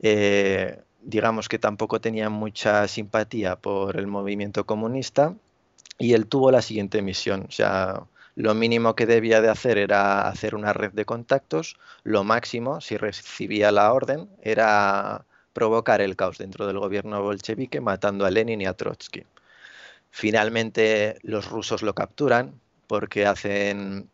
Eh, 0.00 0.80
digamos 1.02 1.48
que 1.48 1.58
tampoco 1.58 2.00
tenía 2.00 2.30
mucha 2.30 2.86
simpatía 2.88 3.56
por 3.56 3.96
el 3.96 4.06
movimiento 4.06 4.66
comunista 4.66 5.34
y 5.98 6.14
él 6.14 6.26
tuvo 6.26 6.50
la 6.50 6.62
siguiente 6.62 7.02
misión, 7.02 7.46
o 7.48 7.50
sea, 7.52 8.02
lo 8.36 8.54
mínimo 8.54 8.94
que 8.94 9.06
debía 9.06 9.40
de 9.40 9.50
hacer 9.50 9.76
era 9.76 10.28
hacer 10.28 10.54
una 10.54 10.72
red 10.72 10.92
de 10.92 11.04
contactos, 11.04 11.76
lo 12.04 12.24
máximo, 12.24 12.80
si 12.80 12.96
recibía 12.96 13.70
la 13.72 13.92
orden, 13.92 14.28
era 14.42 15.26
provocar 15.52 16.00
el 16.00 16.16
caos 16.16 16.38
dentro 16.38 16.66
del 16.66 16.78
gobierno 16.78 17.22
bolchevique 17.22 17.80
matando 17.80 18.24
a 18.24 18.30
Lenin 18.30 18.60
y 18.60 18.66
a 18.66 18.74
Trotsky. 18.74 19.24
Finalmente 20.10 21.18
los 21.22 21.48
rusos 21.48 21.82
lo 21.82 21.94
capturan 21.94 22.60
porque 22.86 23.26
hacen 23.26 24.08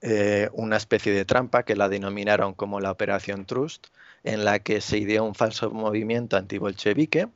eh, 0.00 0.48
una 0.52 0.76
especie 0.76 1.12
de 1.12 1.24
trampa 1.24 1.64
que 1.64 1.74
la 1.76 1.88
denominaron 1.88 2.54
como 2.54 2.80
la 2.80 2.90
Operación 2.90 3.46
Trust, 3.46 3.88
en 4.24 4.44
la 4.44 4.58
que 4.58 4.80
se 4.80 4.98
ideó 4.98 5.24
un 5.24 5.34
falso 5.34 5.70
movimiento 5.70 6.36
antibolchevique 6.36 7.28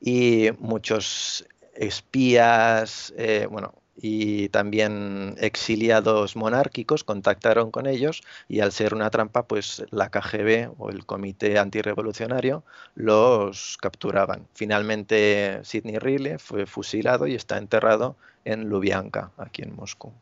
y 0.00 0.50
muchos 0.58 1.46
espías, 1.74 3.12
eh, 3.16 3.46
bueno, 3.50 3.74
y 4.02 4.48
también 4.48 5.34
exiliados 5.38 6.34
monárquicos 6.36 7.04
contactaron 7.04 7.70
con 7.70 7.86
ellos 7.86 8.22
y 8.48 8.60
al 8.60 8.72
ser 8.72 8.94
una 8.94 9.10
trampa, 9.10 9.46
pues 9.46 9.84
la 9.90 10.10
KGB 10.10 10.72
o 10.78 10.90
el 10.90 11.04
Comité 11.04 11.58
Antirrevolucionario 11.58 12.64
los 12.94 13.76
capturaban. 13.78 14.46
Finalmente 14.54 15.60
Sidney 15.64 15.98
Rile 15.98 16.38
fue 16.38 16.66
fusilado 16.66 17.26
y 17.26 17.34
está 17.34 17.58
enterrado 17.58 18.16
en 18.44 18.68
Lubyanka, 18.68 19.32
aquí 19.36 19.62
en 19.62 19.76
Moscú. 19.76 20.12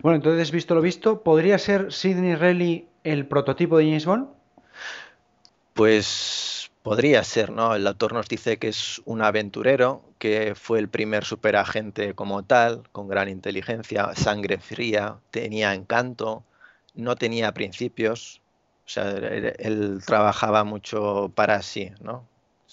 Bueno, 0.00 0.16
entonces, 0.16 0.50
visto 0.50 0.74
lo 0.74 0.80
visto, 0.80 1.22
¿podría 1.22 1.58
ser 1.58 1.92
Sidney 1.92 2.34
Reilly 2.34 2.86
el 3.04 3.26
prototipo 3.26 3.76
de 3.76 3.84
James? 3.84 4.06
Pues 5.74 6.70
podría 6.82 7.24
ser, 7.24 7.50
¿no? 7.50 7.74
El 7.74 7.86
autor 7.86 8.12
nos 8.12 8.28
dice 8.28 8.58
que 8.58 8.68
es 8.68 9.00
un 9.04 9.22
aventurero, 9.22 10.02
que 10.18 10.54
fue 10.54 10.78
el 10.78 10.88
primer 10.88 11.24
superagente 11.24 12.14
como 12.14 12.44
tal, 12.44 12.82
con 12.92 13.08
gran 13.08 13.28
inteligencia, 13.28 14.14
sangre 14.14 14.58
fría, 14.58 15.18
tenía 15.30 15.74
encanto, 15.74 16.44
no 16.94 17.16
tenía 17.16 17.52
principios, 17.54 18.42
o 18.86 18.88
sea, 18.88 19.10
él 19.10 20.02
trabajaba 20.04 20.64
mucho 20.64 21.32
para 21.34 21.62
sí, 21.62 21.92
¿no? 22.00 22.28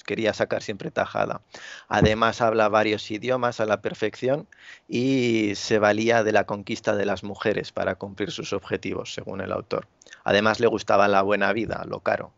Quería 0.06 0.34
sacar 0.34 0.64
siempre 0.64 0.92
tajada. 0.92 1.42
Además 1.88 2.42
habla 2.42 2.70
varios 2.70 3.12
idiomas 3.12 3.60
a 3.60 3.66
la 3.66 3.82
perfección 3.82 4.48
y 4.88 5.54
se 5.56 5.78
valía 5.78 6.24
de 6.24 6.32
la 6.32 6.46
conquista 6.46 6.96
de 6.96 7.06
las 7.06 7.24
mujeres 7.24 7.72
para 7.72 7.96
cumplir 7.96 8.32
sus 8.32 8.54
objetivos, 8.54 9.14
según 9.14 9.42
el 9.42 9.52
autor. 9.52 9.88
Además 10.24 10.60
le 10.60 10.68
gustaba 10.68 11.08
la 11.08 11.22
buena 11.22 11.54
vida, 11.54 11.84
lo 11.86 12.00
caro. 12.00 12.32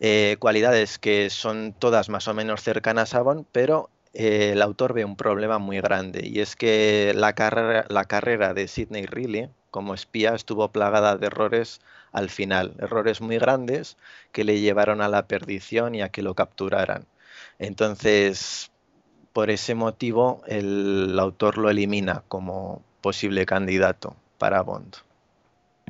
Eh, 0.00 0.36
cualidades 0.38 0.98
que 0.98 1.28
son 1.30 1.74
todas 1.78 2.08
más 2.08 2.26
o 2.26 2.34
menos 2.34 2.62
cercanas 2.62 3.14
a 3.14 3.22
Bond, 3.22 3.44
pero 3.52 3.90
eh, 4.14 4.50
el 4.52 4.62
autor 4.62 4.94
ve 4.94 5.04
un 5.04 5.16
problema 5.16 5.58
muy 5.58 5.80
grande 5.80 6.26
y 6.26 6.40
es 6.40 6.56
que 6.56 7.12
la 7.14 7.34
carrera, 7.34 7.84
la 7.90 8.06
carrera 8.06 8.54
de 8.54 8.66
Sidney 8.66 9.06
Reilly 9.06 9.50
como 9.70 9.94
espía 9.94 10.34
estuvo 10.34 10.68
plagada 10.72 11.16
de 11.16 11.26
errores 11.26 11.80
al 12.12 12.30
final, 12.30 12.74
errores 12.78 13.20
muy 13.20 13.38
grandes 13.38 13.96
que 14.32 14.44
le 14.44 14.60
llevaron 14.60 15.00
a 15.00 15.08
la 15.08 15.26
perdición 15.26 15.94
y 15.94 16.02
a 16.02 16.08
que 16.08 16.22
lo 16.22 16.34
capturaran. 16.34 17.06
Entonces, 17.58 18.70
por 19.32 19.50
ese 19.50 19.74
motivo, 19.74 20.42
el 20.46 21.16
autor 21.20 21.58
lo 21.58 21.70
elimina 21.70 22.24
como 22.28 22.82
posible 23.00 23.46
candidato 23.46 24.16
para 24.38 24.62
Bond. 24.62 24.96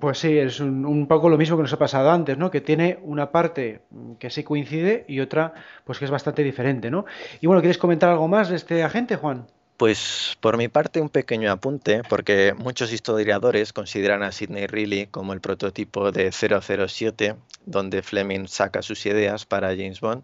Pues 0.00 0.18
sí, 0.18 0.38
es 0.38 0.60
un, 0.60 1.06
poco 1.06 1.28
lo 1.28 1.36
mismo 1.36 1.56
que 1.56 1.62
nos 1.62 1.72
ha 1.74 1.78
pasado 1.78 2.10
antes, 2.10 2.38
¿no? 2.38 2.50
Que 2.50 2.62
tiene 2.62 2.98
una 3.02 3.30
parte 3.30 3.82
que 4.18 4.30
sí 4.30 4.42
coincide 4.42 5.04
y 5.08 5.20
otra, 5.20 5.52
pues 5.84 5.98
que 5.98 6.06
es 6.06 6.10
bastante 6.10 6.42
diferente, 6.42 6.90
¿no? 6.90 7.04
Y 7.40 7.46
bueno, 7.46 7.60
¿quieres 7.60 7.78
comentar 7.78 8.08
algo 8.08 8.26
más 8.26 8.48
de 8.48 8.56
este 8.56 8.82
agente, 8.82 9.16
Juan? 9.16 9.46
Pues 9.80 10.36
por 10.42 10.58
mi 10.58 10.68
parte 10.68 11.00
un 11.00 11.08
pequeño 11.08 11.50
apunte, 11.50 12.02
porque 12.06 12.52
muchos 12.52 12.92
historiadores 12.92 13.72
consideran 13.72 14.22
a 14.22 14.30
Sidney 14.30 14.66
Reilly 14.66 15.06
como 15.06 15.32
el 15.32 15.40
prototipo 15.40 16.12
de 16.12 16.32
007, 16.32 17.36
donde 17.64 18.02
Fleming 18.02 18.46
saca 18.46 18.82
sus 18.82 19.06
ideas 19.06 19.46
para 19.46 19.68
James 19.68 20.02
Bond, 20.02 20.22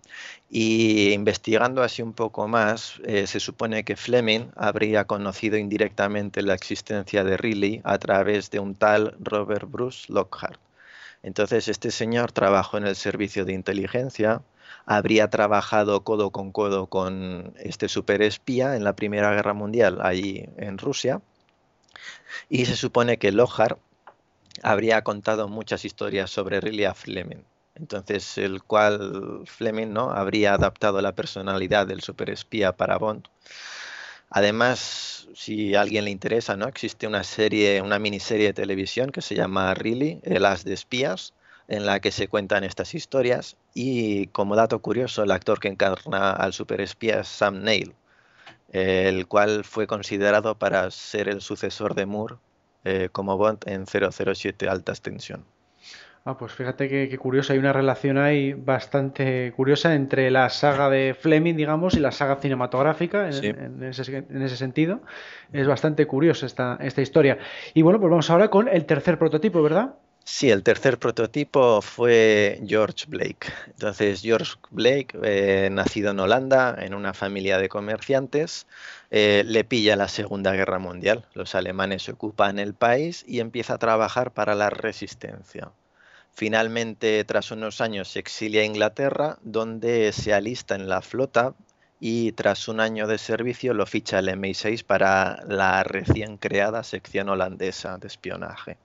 y 0.50 1.10
investigando 1.14 1.82
así 1.82 2.02
un 2.02 2.12
poco 2.12 2.46
más, 2.48 3.00
eh, 3.06 3.26
se 3.26 3.40
supone 3.40 3.82
que 3.82 3.96
Fleming 3.96 4.50
habría 4.56 5.06
conocido 5.06 5.56
indirectamente 5.56 6.42
la 6.42 6.52
existencia 6.52 7.24
de 7.24 7.38
Reilly 7.38 7.80
a 7.82 7.96
través 7.96 8.50
de 8.50 8.58
un 8.58 8.74
tal 8.74 9.16
Robert 9.20 9.70
Bruce 9.70 10.12
Lockhart. 10.12 10.60
Entonces 11.22 11.68
este 11.68 11.90
señor 11.92 12.30
trabajó 12.30 12.76
en 12.76 12.86
el 12.86 12.94
servicio 12.94 13.46
de 13.46 13.54
inteligencia, 13.54 14.42
habría 14.86 15.28
trabajado 15.28 16.04
codo 16.04 16.30
con 16.30 16.52
codo 16.52 16.86
con 16.86 17.54
este 17.58 17.88
superespía 17.88 18.76
en 18.76 18.84
la 18.84 18.94
Primera 18.94 19.32
Guerra 19.32 19.52
Mundial 19.52 19.98
allí 20.00 20.48
en 20.56 20.78
Rusia. 20.78 21.20
Y 22.48 22.66
se 22.66 22.76
supone 22.76 23.18
que 23.18 23.32
Lohar 23.32 23.78
habría 24.62 25.02
contado 25.02 25.48
muchas 25.48 25.84
historias 25.84 26.30
sobre 26.30 26.60
Riley 26.60 26.86
Fleming. 26.94 27.42
entonces 27.74 28.38
el 28.38 28.62
cual 28.62 29.42
Fleming 29.46 29.92
¿no? 29.92 30.10
habría 30.10 30.54
adaptado 30.54 31.00
la 31.02 31.14
personalidad 31.14 31.86
del 31.86 32.00
superespía 32.00 32.72
para 32.72 32.96
Bond. 32.96 33.24
Además, 34.30 35.28
si 35.34 35.74
a 35.74 35.82
alguien 35.82 36.04
le 36.04 36.10
interesa, 36.10 36.56
¿no? 36.56 36.68
existe 36.68 37.06
una 37.06 37.24
serie, 37.24 37.82
una 37.82 37.98
miniserie 37.98 38.46
de 38.46 38.52
televisión 38.54 39.10
que 39.10 39.22
se 39.22 39.34
llama 39.34 39.74
Really, 39.74 40.20
El 40.22 40.46
As 40.46 40.64
de 40.64 40.74
Espías, 40.74 41.32
en 41.68 41.86
la 41.86 42.00
que 42.00 42.10
se 42.10 42.28
cuentan 42.28 42.64
estas 42.64 42.94
historias. 42.94 43.56
Y 43.74 44.28
como 44.28 44.56
dato 44.56 44.80
curioso, 44.80 45.22
el 45.22 45.30
actor 45.30 45.60
que 45.60 45.68
encarna 45.68 46.32
al 46.32 46.52
superespía 46.52 47.20
es 47.20 47.28
Sam 47.28 47.62
Neill, 47.62 47.94
el 48.72 49.26
cual 49.26 49.64
fue 49.64 49.86
considerado 49.86 50.56
para 50.58 50.90
ser 50.90 51.28
el 51.28 51.40
sucesor 51.40 51.94
de 51.94 52.06
Moore 52.06 52.36
eh, 52.84 53.08
como 53.10 53.36
Bond 53.36 53.58
en 53.66 53.84
007 53.86 54.68
Alta 54.68 54.92
Extensión. 54.92 55.44
Ah, 56.24 56.36
pues 56.36 56.52
fíjate 56.52 56.88
que, 56.88 57.18
curioso, 57.18 57.52
hay 57.52 57.60
una 57.60 57.72
relación 57.72 58.18
ahí 58.18 58.52
bastante 58.52 59.52
curiosa 59.54 59.94
entre 59.94 60.28
la 60.32 60.48
saga 60.50 60.90
de 60.90 61.14
Fleming, 61.14 61.54
digamos, 61.54 61.94
y 61.94 62.00
la 62.00 62.10
saga 62.10 62.34
cinematográfica 62.36 63.28
en, 63.30 63.82
ese, 63.84 64.56
sentido. 64.56 65.02
Es 65.52 65.68
bastante 65.68 66.08
curiosa 66.08 66.46
esta, 66.46 66.78
esta 66.80 67.00
historia. 67.00 67.38
Y 67.74 67.82
bueno, 67.82 68.00
pues 68.00 68.10
vamos 68.10 68.28
ahora 68.28 68.48
con 68.48 68.66
el 68.66 68.86
tercer 68.86 69.20
prototipo, 69.20 69.62
¿verdad? 69.62 69.94
Sí, 70.28 70.50
el 70.50 70.62
tercer 70.64 70.98
prototipo 70.98 71.80
fue 71.80 72.60
George 72.66 73.06
Blake. 73.08 73.46
Entonces, 73.68 74.20
George 74.22 74.54
Blake, 74.70 75.16
eh, 75.22 75.68
nacido 75.70 76.10
en 76.10 76.18
Holanda, 76.20 76.76
en 76.78 76.94
una 76.94 77.14
familia 77.14 77.58
de 77.58 77.68
comerciantes, 77.68 78.66
eh, 79.10 79.44
le 79.46 79.62
pilla 79.64 79.94
la 79.96 80.08
Segunda 80.08 80.52
Guerra 80.52 80.78
Mundial. 80.80 81.26
Los 81.32 81.54
alemanes 81.54 82.08
ocupan 82.08 82.58
el 82.58 82.74
país 82.74 83.24
y 83.26 83.38
empieza 83.40 83.74
a 83.74 83.78
trabajar 83.78 84.32
para 84.32 84.54
la 84.56 84.68
resistencia. 84.68 85.70
Finalmente, 86.32 87.24
tras 87.24 87.50
unos 87.52 87.80
años, 87.80 88.08
se 88.08 88.18
exilia 88.20 88.62
a 88.62 88.64
Inglaterra, 88.64 89.38
donde 89.42 90.12
se 90.12 90.34
alista 90.34 90.74
en 90.74 90.88
la 90.88 91.02
flota 91.02 91.54
y 92.00 92.32
tras 92.32 92.68
un 92.68 92.80
año 92.80 93.06
de 93.06 93.18
servicio 93.18 93.74
lo 93.74 93.86
ficha 93.86 94.18
el 94.18 94.28
MI6 94.28 94.84
para 94.84 95.44
la 95.46 95.84
recién 95.84 96.36
creada 96.38 96.82
sección 96.84 97.28
holandesa 97.28 97.98
de 97.98 98.08
espionaje. 98.08 98.78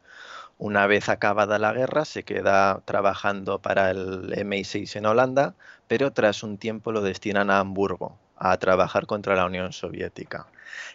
Una 0.61 0.85
vez 0.85 1.09
acabada 1.09 1.57
la 1.57 1.73
guerra, 1.73 2.05
se 2.05 2.21
queda 2.21 2.83
trabajando 2.85 3.63
para 3.63 3.89
el 3.89 4.31
MI6 4.31 4.95
en 4.95 5.07
Holanda, 5.07 5.55
pero 5.87 6.13
tras 6.13 6.43
un 6.43 6.59
tiempo 6.59 6.91
lo 6.91 7.01
destinan 7.01 7.49
a 7.49 7.57
Hamburgo, 7.57 8.19
a 8.37 8.55
trabajar 8.57 9.07
contra 9.07 9.35
la 9.35 9.47
Unión 9.47 9.73
Soviética. 9.73 10.45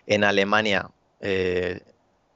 En 0.06 0.22
Alemania, 0.22 0.92
eh, 1.18 1.80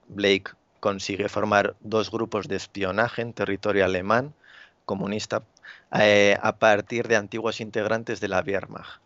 Blake 0.08 0.50
consigue 0.80 1.28
formar 1.28 1.76
dos 1.78 2.10
grupos 2.10 2.48
de 2.48 2.56
espionaje 2.56 3.22
en 3.22 3.32
territorio 3.32 3.84
alemán 3.84 4.34
comunista 4.84 5.44
eh, 6.00 6.36
a 6.42 6.56
partir 6.56 7.06
de 7.06 7.14
antiguos 7.14 7.60
integrantes 7.60 8.18
de 8.18 8.26
la 8.26 8.40
Wehrmacht. 8.40 9.00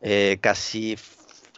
Eh, 0.00 0.38
casi 0.40 0.98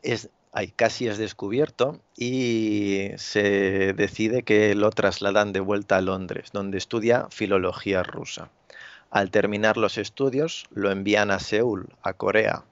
es 0.03 0.29
casi 0.75 1.07
es 1.07 1.19
descubierto 1.19 2.01
y 2.17 3.11
se 3.17 3.93
decide 3.93 4.43
que 4.43 4.75
lo 4.75 4.91
trasladan 4.91 5.53
de 5.53 5.61
vuelta 5.61 5.99
a 5.99 6.01
Londres, 6.01 6.51
donde 6.53 6.79
estudia 6.79 7.27
filología 7.31 8.03
rusa. 8.03 8.51
Al 9.11 9.31
terminar 9.31 9.77
los 9.77 9.99
estudios, 9.99 10.67
lo 10.73 10.91
envían 10.91 11.31
a 11.31 11.39
Seúl, 11.39 11.89
a 12.03 12.15
Corea. 12.15 12.65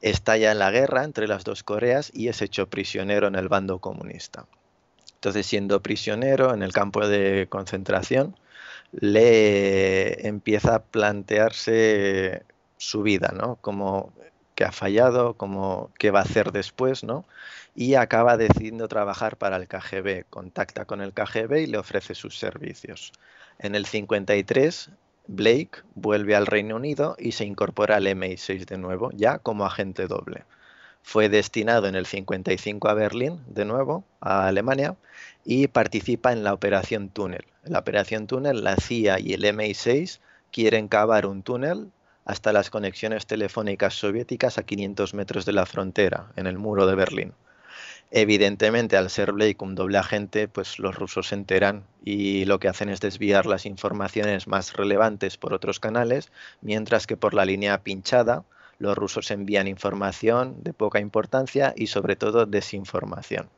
Estalla 0.00 0.52
en 0.52 0.58
la 0.58 0.70
guerra 0.70 1.04
entre 1.04 1.26
las 1.26 1.44
dos 1.44 1.62
Coreas 1.62 2.10
y 2.14 2.28
es 2.28 2.42
hecho 2.42 2.68
prisionero 2.68 3.26
en 3.26 3.34
el 3.34 3.48
bando 3.48 3.80
comunista. 3.80 4.46
Entonces, 5.14 5.46
siendo 5.46 5.82
prisionero 5.82 6.54
en 6.54 6.62
el 6.62 6.72
campo 6.72 7.06
de 7.08 7.46
concentración, 7.48 8.36
le 8.92 10.26
empieza 10.26 10.76
a 10.76 10.82
plantearse 10.82 12.42
su 12.76 13.02
vida, 13.02 13.32
¿no? 13.36 13.56
Como 13.56 14.12
que 14.56 14.64
ha 14.64 14.72
fallado, 14.72 15.34
como 15.34 15.90
qué 15.98 16.10
va 16.10 16.20
a 16.20 16.22
hacer 16.22 16.50
después, 16.50 17.04
¿no? 17.04 17.24
Y 17.76 17.94
acaba 17.94 18.36
decidiendo 18.36 18.88
trabajar 18.88 19.36
para 19.36 19.56
el 19.56 19.68
KGB, 19.68 20.24
contacta 20.30 20.86
con 20.86 21.00
el 21.02 21.12
KGB 21.12 21.58
y 21.58 21.66
le 21.66 21.78
ofrece 21.78 22.14
sus 22.14 22.38
servicios. 22.38 23.12
En 23.58 23.74
el 23.74 23.86
53, 23.86 24.90
Blake 25.28 25.82
vuelve 25.94 26.34
al 26.34 26.46
Reino 26.46 26.76
Unido 26.76 27.16
y 27.18 27.32
se 27.32 27.44
incorpora 27.44 27.96
al 27.96 28.06
MI6 28.06 28.64
de 28.64 28.78
nuevo, 28.78 29.10
ya 29.12 29.38
como 29.38 29.66
agente 29.66 30.06
doble. 30.06 30.44
Fue 31.02 31.28
destinado 31.28 31.86
en 31.86 31.94
el 31.94 32.06
55 32.06 32.88
a 32.88 32.94
Berlín, 32.94 33.40
de 33.46 33.64
nuevo, 33.64 34.04
a 34.20 34.48
Alemania, 34.48 34.96
y 35.44 35.68
participa 35.68 36.32
en 36.32 36.42
la 36.42 36.54
Operación 36.54 37.10
Túnel. 37.10 37.44
En 37.64 37.74
la 37.74 37.80
Operación 37.80 38.26
Túnel, 38.26 38.64
la 38.64 38.76
CIA 38.76 39.20
y 39.20 39.34
el 39.34 39.44
MI6 39.44 40.18
quieren 40.50 40.88
cavar 40.88 41.26
un 41.26 41.42
túnel 41.42 41.90
hasta 42.26 42.52
las 42.52 42.70
conexiones 42.70 43.26
telefónicas 43.26 43.94
soviéticas 43.94 44.58
a 44.58 44.64
500 44.64 45.14
metros 45.14 45.46
de 45.46 45.52
la 45.52 45.64
frontera, 45.64 46.32
en 46.36 46.46
el 46.46 46.58
muro 46.58 46.86
de 46.86 46.96
Berlín. 46.96 47.32
Evidentemente, 48.10 48.96
al 48.96 49.10
ser 49.10 49.32
Blake 49.32 49.56
un 49.60 49.74
doble 49.74 49.98
agente, 49.98 50.48
pues 50.48 50.78
los 50.78 50.94
rusos 50.94 51.28
se 51.28 51.34
enteran 51.34 51.84
y 52.04 52.44
lo 52.44 52.60
que 52.60 52.68
hacen 52.68 52.88
es 52.88 53.00
desviar 53.00 53.46
las 53.46 53.66
informaciones 53.66 54.46
más 54.46 54.74
relevantes 54.74 55.38
por 55.38 55.54
otros 55.54 55.80
canales, 55.80 56.30
mientras 56.60 57.06
que 57.06 57.16
por 57.16 57.34
la 57.34 57.44
línea 57.44 57.82
pinchada 57.82 58.44
los 58.78 58.96
rusos 58.96 59.30
envían 59.30 59.66
información 59.66 60.62
de 60.62 60.72
poca 60.72 61.00
importancia 61.00 61.74
y 61.76 61.86
sobre 61.86 62.16
todo 62.16 62.46
desinformación. 62.46 63.48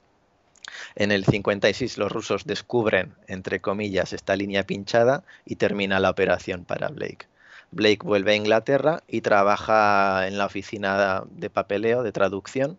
En 0.94 1.10
el 1.10 1.24
56 1.24 1.98
los 1.98 2.12
rusos 2.12 2.44
descubren, 2.44 3.14
entre 3.26 3.60
comillas, 3.60 4.12
esta 4.12 4.36
línea 4.36 4.64
pinchada 4.64 5.24
y 5.44 5.56
termina 5.56 6.00
la 6.00 6.10
operación 6.10 6.64
para 6.64 6.88
Blake. 6.88 7.26
Blake 7.70 8.00
vuelve 8.02 8.32
a 8.32 8.36
Inglaterra 8.36 9.02
y 9.06 9.20
trabaja 9.20 10.26
en 10.26 10.38
la 10.38 10.46
oficina 10.46 11.24
de 11.30 11.50
papeleo, 11.50 12.02
de 12.02 12.12
traducción, 12.12 12.78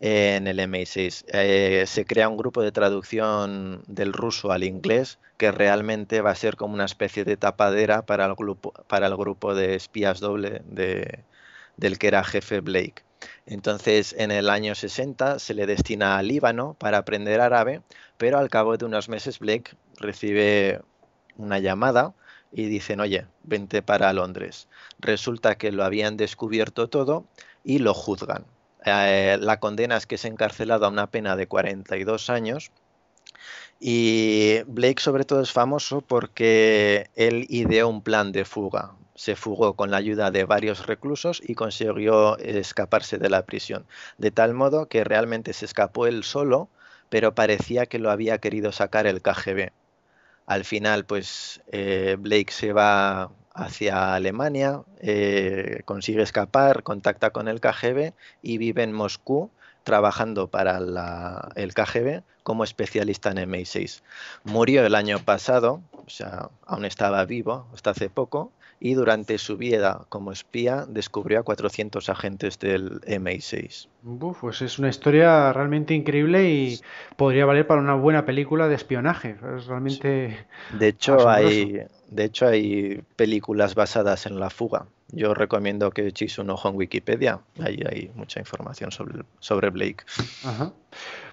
en 0.00 0.46
el 0.46 0.58
MI6. 0.58 1.24
Eh, 1.32 1.84
se 1.86 2.04
crea 2.06 2.28
un 2.28 2.36
grupo 2.36 2.62
de 2.62 2.72
traducción 2.72 3.82
del 3.86 4.12
ruso 4.12 4.50
al 4.50 4.64
inglés 4.64 5.18
que 5.36 5.52
realmente 5.52 6.20
va 6.22 6.30
a 6.30 6.34
ser 6.34 6.56
como 6.56 6.74
una 6.74 6.86
especie 6.86 7.24
de 7.24 7.36
tapadera 7.36 8.02
para 8.02 8.26
el 8.26 8.34
grupo, 8.34 8.72
para 8.88 9.06
el 9.06 9.16
grupo 9.16 9.54
de 9.54 9.74
espías 9.74 10.20
doble 10.20 10.62
del 11.76 11.98
que 11.98 12.08
era 12.08 12.24
jefe 12.24 12.60
Blake. 12.60 13.02
Entonces, 13.46 14.14
en 14.18 14.30
el 14.30 14.48
año 14.48 14.74
60 14.74 15.38
se 15.38 15.54
le 15.54 15.66
destina 15.66 16.16
a 16.18 16.22
Líbano 16.22 16.74
para 16.78 16.98
aprender 16.98 17.40
árabe, 17.40 17.82
pero 18.16 18.38
al 18.38 18.48
cabo 18.48 18.76
de 18.76 18.86
unos 18.86 19.08
meses 19.08 19.38
Blake 19.38 19.72
recibe 19.98 20.80
una 21.36 21.58
llamada 21.58 22.14
y 22.52 22.66
dicen, 22.66 23.00
oye, 23.00 23.26
vente 23.42 23.82
para 23.82 24.12
Londres. 24.12 24.68
Resulta 24.98 25.56
que 25.56 25.72
lo 25.72 25.84
habían 25.84 26.16
descubierto 26.16 26.88
todo 26.88 27.24
y 27.64 27.78
lo 27.78 27.94
juzgan. 27.94 28.44
Eh, 28.84 29.38
la 29.40 29.60
condena 29.60 29.96
es 29.96 30.06
que 30.06 30.14
es 30.14 30.24
encarcelado 30.24 30.86
a 30.86 30.88
una 30.88 31.10
pena 31.10 31.36
de 31.36 31.46
42 31.46 32.30
años 32.30 32.72
y 33.80 34.62
Blake 34.66 35.00
sobre 35.00 35.24
todo 35.24 35.40
es 35.40 35.52
famoso 35.52 36.02
porque 36.02 37.10
él 37.14 37.46
ideó 37.48 37.88
un 37.88 38.02
plan 38.02 38.30
de 38.30 38.44
fuga. 38.44 38.92
Se 39.14 39.36
fugó 39.36 39.74
con 39.74 39.90
la 39.90 39.96
ayuda 39.96 40.30
de 40.30 40.44
varios 40.44 40.86
reclusos 40.86 41.42
y 41.44 41.54
consiguió 41.54 42.38
escaparse 42.38 43.18
de 43.18 43.30
la 43.30 43.46
prisión. 43.46 43.86
De 44.18 44.30
tal 44.30 44.54
modo 44.54 44.86
que 44.88 45.04
realmente 45.04 45.52
se 45.54 45.64
escapó 45.64 46.06
él 46.06 46.24
solo, 46.24 46.68
pero 47.08 47.34
parecía 47.34 47.86
que 47.86 47.98
lo 47.98 48.10
había 48.10 48.38
querido 48.38 48.72
sacar 48.72 49.06
el 49.06 49.22
KGB. 49.22 49.72
Al 50.50 50.64
final, 50.64 51.04
pues 51.04 51.62
eh, 51.70 52.16
Blake 52.18 52.50
se 52.50 52.72
va 52.72 53.30
hacia 53.54 54.16
Alemania, 54.16 54.82
eh, 55.00 55.82
consigue 55.84 56.22
escapar, 56.22 56.82
contacta 56.82 57.30
con 57.30 57.46
el 57.46 57.60
KGB 57.60 58.14
y 58.42 58.58
vive 58.58 58.82
en 58.82 58.92
Moscú 58.92 59.52
trabajando 59.84 60.48
para 60.48 60.78
el 61.54 61.72
KGB 61.72 62.24
como 62.42 62.64
especialista 62.64 63.30
en 63.30 63.48
MI6. 63.48 64.02
Murió 64.42 64.84
el 64.84 64.96
año 64.96 65.20
pasado, 65.20 65.82
o 65.92 66.10
sea, 66.10 66.48
aún 66.66 66.84
estaba 66.84 67.24
vivo 67.26 67.68
hasta 67.72 67.90
hace 67.90 68.10
poco, 68.10 68.50
y 68.80 68.94
durante 68.94 69.36
su 69.36 69.58
vida 69.58 70.06
como 70.08 70.32
espía 70.32 70.86
descubrió 70.88 71.40
a 71.40 71.42
400 71.42 72.08
agentes 72.08 72.58
del 72.58 73.02
MI6. 73.02 73.88
pues 74.40 74.62
es 74.62 74.78
una 74.78 74.88
historia 74.88 75.52
realmente 75.52 75.92
increíble 75.92 76.50
y 76.50 76.80
podría 77.16 77.44
valer 77.44 77.66
para 77.66 77.82
una 77.82 77.94
buena 77.94 78.24
película 78.24 78.68
de 78.68 78.74
espionaje. 78.74 79.36
Es 79.56 79.66
realmente. 79.66 80.46
De 80.78 80.88
hecho, 80.88 81.28
hay, 81.28 81.82
de 82.08 82.24
hecho, 82.24 82.46
hay 82.46 83.04
películas 83.16 83.74
basadas 83.74 84.24
en 84.24 84.40
la 84.40 84.48
fuga. 84.48 84.86
Yo 85.12 85.34
recomiendo 85.34 85.90
que 85.90 86.06
echéis 86.06 86.38
un 86.38 86.50
ojo 86.50 86.68
en 86.68 86.76
Wikipedia. 86.76 87.40
Ahí 87.60 87.82
hay 87.86 88.10
mucha 88.14 88.40
información 88.40 88.92
sobre, 88.92 89.24
sobre 89.40 89.70
Blake. 89.70 90.04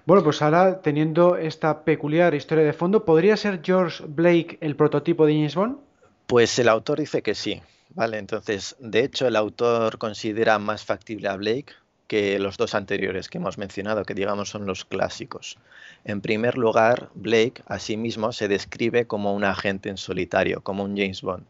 Bueno, 0.04 0.22
pues 0.24 0.42
ahora, 0.42 0.82
teniendo 0.82 1.36
esta 1.36 1.84
peculiar 1.84 2.34
historia 2.34 2.64
de 2.64 2.72
fondo, 2.72 3.04
¿podría 3.04 3.36
ser 3.36 3.60
George 3.62 4.04
Blake 4.06 4.58
el 4.60 4.74
prototipo 4.74 5.26
de 5.26 5.34
James 5.34 5.54
Bond? 5.54 5.87
Pues 6.28 6.58
el 6.58 6.68
autor 6.68 6.98
dice 6.98 7.22
que 7.22 7.34
sí, 7.34 7.62
¿vale? 7.94 8.18
Entonces, 8.18 8.76
de 8.80 9.02
hecho, 9.02 9.26
el 9.26 9.34
autor 9.34 9.96
considera 9.96 10.58
más 10.58 10.84
factible 10.84 11.26
a 11.26 11.36
Blake 11.36 11.72
que 12.06 12.38
los 12.38 12.58
dos 12.58 12.74
anteriores 12.74 13.30
que 13.30 13.38
hemos 13.38 13.56
mencionado, 13.56 14.04
que 14.04 14.12
digamos 14.12 14.50
son 14.50 14.66
los 14.66 14.84
clásicos. 14.84 15.56
En 16.04 16.20
primer 16.20 16.58
lugar, 16.58 17.08
Blake 17.14 17.62
a 17.66 17.78
sí 17.78 17.96
mismo 17.96 18.32
se 18.32 18.46
describe 18.46 19.06
como 19.06 19.32
un 19.32 19.42
agente 19.42 19.88
en 19.88 19.96
solitario, 19.96 20.60
como 20.62 20.84
un 20.84 20.98
James 20.98 21.22
Bond. 21.22 21.46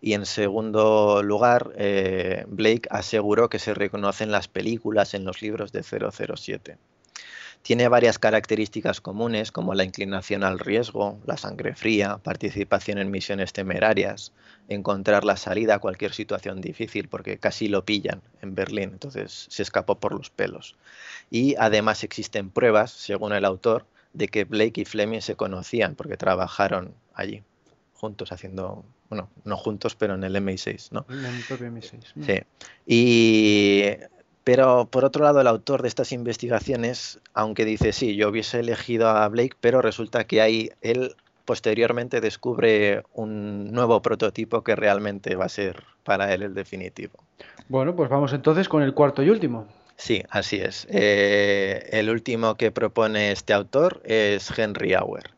Y 0.00 0.14
en 0.14 0.24
segundo 0.24 1.22
lugar, 1.22 1.70
eh, 1.76 2.46
Blake 2.48 2.88
aseguró 2.90 3.50
que 3.50 3.58
se 3.58 3.74
reconocen 3.74 4.32
las 4.32 4.48
películas 4.48 5.12
en 5.12 5.26
los 5.26 5.42
libros 5.42 5.72
de 5.72 5.82
007. 5.82 6.78
Tiene 7.62 7.86
varias 7.88 8.18
características 8.18 9.00
comunes 9.00 9.52
como 9.52 9.74
la 9.74 9.84
inclinación 9.84 10.42
al 10.42 10.58
riesgo, 10.58 11.20
la 11.26 11.36
sangre 11.36 11.74
fría, 11.74 12.18
participación 12.18 12.98
en 12.98 13.10
misiones 13.10 13.52
temerarias, 13.52 14.32
encontrar 14.68 15.24
la 15.24 15.36
salida 15.36 15.76
a 15.76 15.78
cualquier 15.78 16.12
situación 16.12 16.60
difícil 16.60 17.08
porque 17.08 17.38
casi 17.38 17.68
lo 17.68 17.84
pillan 17.84 18.20
en 18.42 18.54
Berlín, 18.54 18.90
entonces 18.92 19.46
se 19.48 19.62
escapó 19.62 19.94
por 19.96 20.12
los 20.12 20.30
pelos. 20.30 20.76
Y 21.30 21.54
además 21.56 22.02
existen 22.02 22.50
pruebas, 22.50 22.90
según 22.90 23.32
el 23.32 23.44
autor, 23.44 23.86
de 24.12 24.28
que 24.28 24.44
Blake 24.44 24.82
y 24.82 24.84
Fleming 24.84 25.20
se 25.20 25.36
conocían 25.36 25.94
porque 25.94 26.16
trabajaron 26.16 26.94
allí 27.14 27.42
juntos 27.94 28.32
haciendo, 28.32 28.84
bueno, 29.08 29.30
no 29.44 29.56
juntos, 29.56 29.94
pero 29.94 30.14
en 30.14 30.24
el 30.24 30.34
MI6, 30.34 30.90
¿no? 30.90 31.06
En 31.08 31.24
el 31.24 31.44
propio 31.44 31.68
MI6. 31.68 32.00
Sí. 32.26 32.42
Y 32.84 33.84
pero 34.44 34.86
por 34.86 35.04
otro 35.04 35.24
lado, 35.24 35.40
el 35.40 35.46
autor 35.46 35.82
de 35.82 35.88
estas 35.88 36.12
investigaciones, 36.12 37.20
aunque 37.34 37.64
dice 37.64 37.92
sí, 37.92 38.16
yo 38.16 38.28
hubiese 38.28 38.60
elegido 38.60 39.08
a 39.08 39.28
Blake, 39.28 39.56
pero 39.60 39.82
resulta 39.82 40.24
que 40.24 40.40
ahí 40.40 40.70
él 40.80 41.14
posteriormente 41.44 42.20
descubre 42.20 43.02
un 43.12 43.72
nuevo 43.72 44.00
prototipo 44.00 44.62
que 44.62 44.76
realmente 44.76 45.34
va 45.34 45.46
a 45.46 45.48
ser 45.48 45.82
para 46.04 46.32
él 46.32 46.42
el 46.42 46.54
definitivo. 46.54 47.18
Bueno, 47.68 47.94
pues 47.96 48.08
vamos 48.10 48.32
entonces 48.32 48.68
con 48.68 48.82
el 48.82 48.94
cuarto 48.94 49.22
y 49.22 49.30
último. 49.30 49.66
Sí, 49.96 50.22
así 50.30 50.56
es. 50.56 50.86
Eh, 50.90 51.88
el 51.92 52.10
último 52.10 52.56
que 52.56 52.70
propone 52.70 53.32
este 53.32 53.52
autor 53.52 54.00
es 54.04 54.56
Henry 54.56 54.94
Auer. 54.94 55.31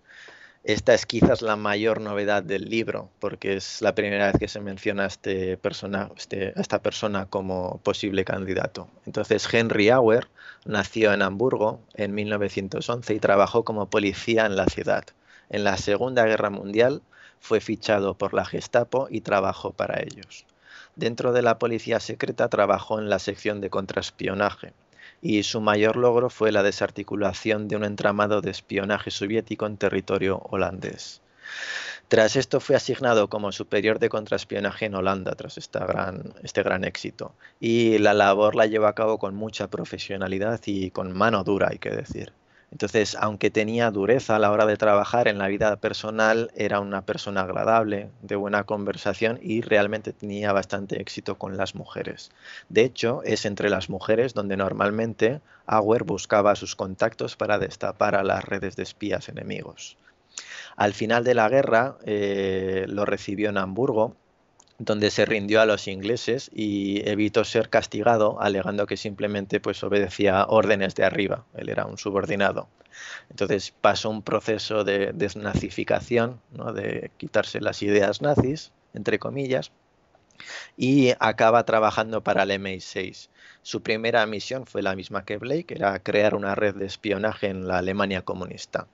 Esta 0.65 0.95
es 0.95 1.05
quizás 1.05 1.43
la 1.43 1.57
mayor 1.57 2.01
novedad 2.01 2.43
del 2.43 2.71
libro, 2.71 3.11
porque 3.19 3.57
es 3.57 3.83
la 3.83 3.95
primera 3.95 4.29
vez 4.29 4.37
que 4.41 4.49
se 4.49 4.61
menciona 4.61 5.05
este 5.05 5.59
persona, 5.59 6.11
este, 6.17 6.55
a 6.57 6.61
esta 6.63 6.81
persona 6.81 7.27
como 7.27 7.81
posible 7.83 8.25
candidato. 8.25 8.89
Entonces, 9.05 9.47
Henry 9.53 9.91
Auer 9.91 10.29
nació 10.65 11.13
en 11.13 11.21
Hamburgo 11.21 11.81
en 11.93 12.15
1911 12.15 13.13
y 13.13 13.21
trabajó 13.21 13.63
como 13.63 13.91
policía 13.91 14.47
en 14.47 14.57
la 14.57 14.65
ciudad. 14.65 15.05
En 15.51 15.65
la 15.65 15.77
Segunda 15.77 16.25
Guerra 16.25 16.49
Mundial 16.49 17.03
fue 17.41 17.61
fichado 17.61 18.17
por 18.17 18.33
la 18.33 18.47
Gestapo 18.47 19.09
y 19.11 19.21
trabajó 19.21 19.75
para 19.75 20.01
ellos. 20.03 20.47
Dentro 20.97 21.35
de 21.35 21.43
la 21.43 21.59
policía 21.59 22.01
secreta 22.01 22.49
trabajó 22.49 22.99
en 22.99 23.11
la 23.11 23.19
sección 23.19 23.61
de 23.61 23.69
contraespionaje 23.69 24.73
y 25.25 25.43
su 25.43 25.63
mayor 25.63 25.97
logro 25.97 26.29
fue 26.29 26.53
la 26.53 26.63
desarticulación 26.63 27.67
de 27.67 27.77
un 27.77 27.85
entramado 27.85 28.43
de 28.43 28.51
espionaje 28.51 29.11
soviético 29.11 29.67
en 29.67 29.79
territorio 29.79 30.43
holandés. 30.51 31.23
Tras 32.09 32.37
esto 32.37 32.61
fue 32.61 32.77
asignado 32.77 33.29
como 33.31 33.51
superior 33.51 33.99
de 33.99 34.11
contraespionaje 34.11 34.85
en 34.85 34.95
Holanda, 34.95 35.33
tras 35.35 35.57
este 35.57 36.63
gran 36.63 36.85
éxito. 36.85 37.35
Y 37.59 37.97
la 37.99 38.13
labor 38.13 38.55
la 38.55 38.67
llevó 38.67 38.87
a 38.87 38.95
cabo 38.95 39.19
con 39.19 39.35
mucha 39.35 39.69
profesionalidad 39.69 40.61
y 40.67 40.91
con 40.91 41.17
mano 41.17 41.43
dura, 41.43 41.69
hay 41.71 41.79
que 41.79 41.91
decir. 41.91 42.35
Entonces, 42.75 43.17
aunque 43.21 43.53
tenía 43.53 43.93
dureza 43.93 44.35
a 44.35 44.41
la 44.41 44.51
hora 44.51 44.67
de 44.67 44.77
trabajar 44.77 45.29
en 45.29 45.39
la 45.39 45.47
vida 45.47 45.77
personal, 45.77 46.51
era 46.57 46.81
una 46.81 47.07
persona 47.07 47.43
agradable, 47.43 48.11
de 48.23 48.35
buena 48.35 48.65
conversación 48.65 49.39
y 49.41 49.61
realmente 49.61 50.13
tenía 50.13 50.53
bastante 50.53 51.01
éxito 51.01 51.39
con 51.39 51.57
las 51.57 51.77
mujeres. 51.77 52.33
De 52.69 52.83
hecho, 52.83 53.23
es 53.23 53.45
entre 53.45 53.71
las 53.71 53.89
mujeres 53.91 54.35
donde 54.35 54.57
normalmente 54.57 55.41
Auer 55.67 56.03
buscaba 56.03 56.57
sus 56.57 56.75
contactos 56.75 57.37
para 57.37 57.61
destapar 57.61 58.17
a 58.17 58.25
las 58.25 58.45
redes 58.45 58.75
de 58.75 58.83
espías 58.83 59.29
enemigos. 59.29 59.97
Al 60.75 60.95
final 60.95 61.23
de 61.23 61.35
la 61.35 61.49
guerra 61.49 61.97
eh, 62.05 62.87
lo 62.89 63.05
recibió 63.05 63.51
en 63.51 63.59
Hamburgo 63.59 64.17
donde 64.79 65.11
se 65.11 65.25
rindió 65.25 65.61
a 65.61 65.67
los 65.67 65.87
ingleses 65.87 66.51
y 66.53 67.09
evitó 67.09 67.45
ser 67.45 67.69
castigado 67.71 68.41
alegando 68.41 68.87
que 68.87 68.97
simplemente 68.97 69.61
pues 69.61 69.83
obedecía 69.85 70.45
órdenes 70.49 70.95
de 70.95 71.05
arriba, 71.05 71.45
él 71.55 71.69
era 71.69 71.87
un 71.87 71.99
subordinado. 71.99 72.69
Entonces 73.31 73.73
pasó 73.81 74.11
un 74.11 74.23
proceso 74.23 74.85
de 74.85 75.13
desnazificación, 75.13 76.41
¿no? 76.53 76.73
de 76.73 77.11
quitarse 77.17 77.61
las 77.61 77.83
ideas 77.83 78.23
nazis, 78.23 78.73
entre 78.95 79.19
comillas, 79.19 79.73
y 80.77 81.13
acaba 81.21 81.65
trabajando 81.65 82.23
para 82.23 82.43
el 82.43 82.51
MI6. 82.51 83.29
Su 83.63 83.83
primera 83.83 84.27
misión 84.27 84.67
fue 84.67 84.83
la 84.83 84.95
misma 84.95 85.25
que 85.25 85.39
Blake, 85.39 85.75
era 85.75 85.99
crear 86.01 86.35
una 86.35 86.55
red 86.55 86.75
de 86.75 86.87
espionaje 86.87 87.49
en 87.49 87.67
la 87.67 87.79
Alemania 87.79 88.23
comunista 88.23 88.87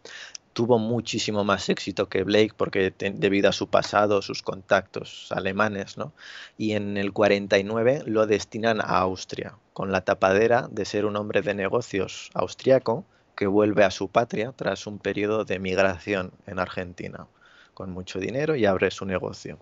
tuvo 0.61 0.79
muchísimo 0.79 1.43
más 1.43 1.71
éxito 1.71 2.11
que 2.11 2.23
Blake 2.23 2.53
porque 2.55 2.93
debido 3.15 3.49
a 3.49 3.53
su 3.53 3.71
pasado, 3.71 4.21
sus 4.21 4.43
contactos 4.43 5.29
alemanes, 5.31 5.97
¿no? 5.97 6.13
Y 6.59 6.73
en 6.73 6.99
el 6.99 7.15
49 7.15 8.03
lo 8.05 8.27
destinan 8.27 8.83
a 8.83 8.99
Austria, 8.99 9.57
con 9.73 9.91
la 9.91 10.03
tapadera 10.03 10.69
de 10.71 10.85
ser 10.85 11.07
un 11.07 11.17
hombre 11.17 11.41
de 11.41 11.55
negocios 11.55 12.29
austriaco 12.35 13.07
que 13.37 13.47
vuelve 13.47 13.85
a 13.85 13.91
su 13.91 14.09
patria 14.09 14.53
tras 14.55 14.87
un 14.87 14.99
periodo 14.99 15.47
de 15.47 15.59
migración 15.59 16.31
en 16.47 16.59
Argentina, 16.59 17.27
con 17.73 17.91
mucho 17.91 18.19
dinero 18.19 18.55
y 18.55 18.67
abre 18.67 18.91
su 18.91 19.07
negocio. 19.07 19.59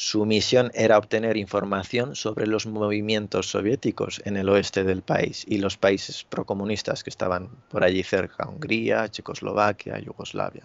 Su 0.00 0.24
misión 0.26 0.70
era 0.74 0.96
obtener 0.96 1.36
información 1.36 2.14
sobre 2.14 2.46
los 2.46 2.66
movimientos 2.66 3.50
soviéticos 3.50 4.22
en 4.24 4.36
el 4.36 4.48
oeste 4.48 4.84
del 4.84 5.02
país 5.02 5.44
y 5.48 5.58
los 5.58 5.76
países 5.76 6.22
procomunistas 6.22 7.02
que 7.02 7.10
estaban 7.10 7.48
por 7.68 7.82
allí 7.82 8.04
cerca, 8.04 8.48
Hungría, 8.48 9.10
Checoslovaquia, 9.10 9.98
Yugoslavia. 9.98 10.62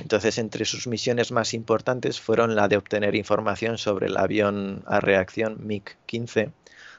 Entonces, 0.00 0.38
entre 0.38 0.64
sus 0.64 0.86
misiones 0.86 1.32
más 1.32 1.52
importantes 1.52 2.18
fueron 2.18 2.54
la 2.54 2.66
de 2.66 2.78
obtener 2.78 3.14
información 3.14 3.76
sobre 3.76 4.06
el 4.06 4.16
avión 4.16 4.82
a 4.86 5.00
reacción 5.00 5.58
MiG-15, 5.68 6.50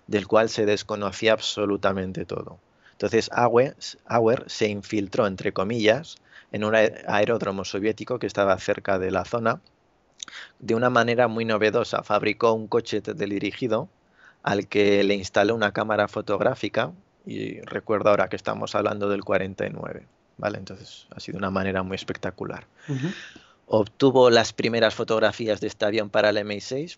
del 0.05 0.27
cual 0.27 0.49
se 0.49 0.67
desconocía 0.67 1.33
absolutamente 1.33 2.23
todo. 2.25 2.59
Entonces, 2.91 3.31
Auer, 3.33 4.43
se 4.45 4.67
infiltró, 4.67 5.25
entre 5.25 5.53
comillas, 5.53 6.17
en 6.51 6.65
un 6.65 6.75
aeródromo 6.75 7.65
soviético 7.65 8.19
que 8.19 8.27
estaba 8.27 8.55
cerca 8.59 8.99
de 8.99 9.09
la 9.09 9.25
zona 9.25 9.59
de 10.59 10.75
una 10.75 10.89
manera 10.89 11.27
muy 11.27 11.45
novedosa. 11.45 12.03
Fabricó 12.03 12.53
un 12.53 12.67
coche 12.67 13.01
teledirigido 13.01 13.89
al 14.43 14.67
que 14.67 15.03
le 15.03 15.15
instaló 15.15 15.55
una 15.55 15.71
cámara 15.71 16.07
fotográfica 16.07 16.91
y 17.25 17.61
recuerdo 17.61 18.09
ahora 18.09 18.27
que 18.27 18.35
estamos 18.35 18.75
hablando 18.75 19.09
del 19.09 19.23
49. 19.23 20.05
¿vale? 20.37 20.57
Entonces 20.57 21.07
ha 21.15 21.19
sido 21.19 21.37
una 21.37 21.49
manera 21.49 21.83
muy 21.83 21.95
espectacular. 21.95 22.65
Obtuvo 23.67 24.29
las 24.29 24.53
primeras 24.53 24.93
fotografías 24.93 25.61
de 25.61 25.67
este 25.67 25.85
avión 25.85 26.09
para 26.09 26.29
el 26.29 26.37
MI6 26.37 26.97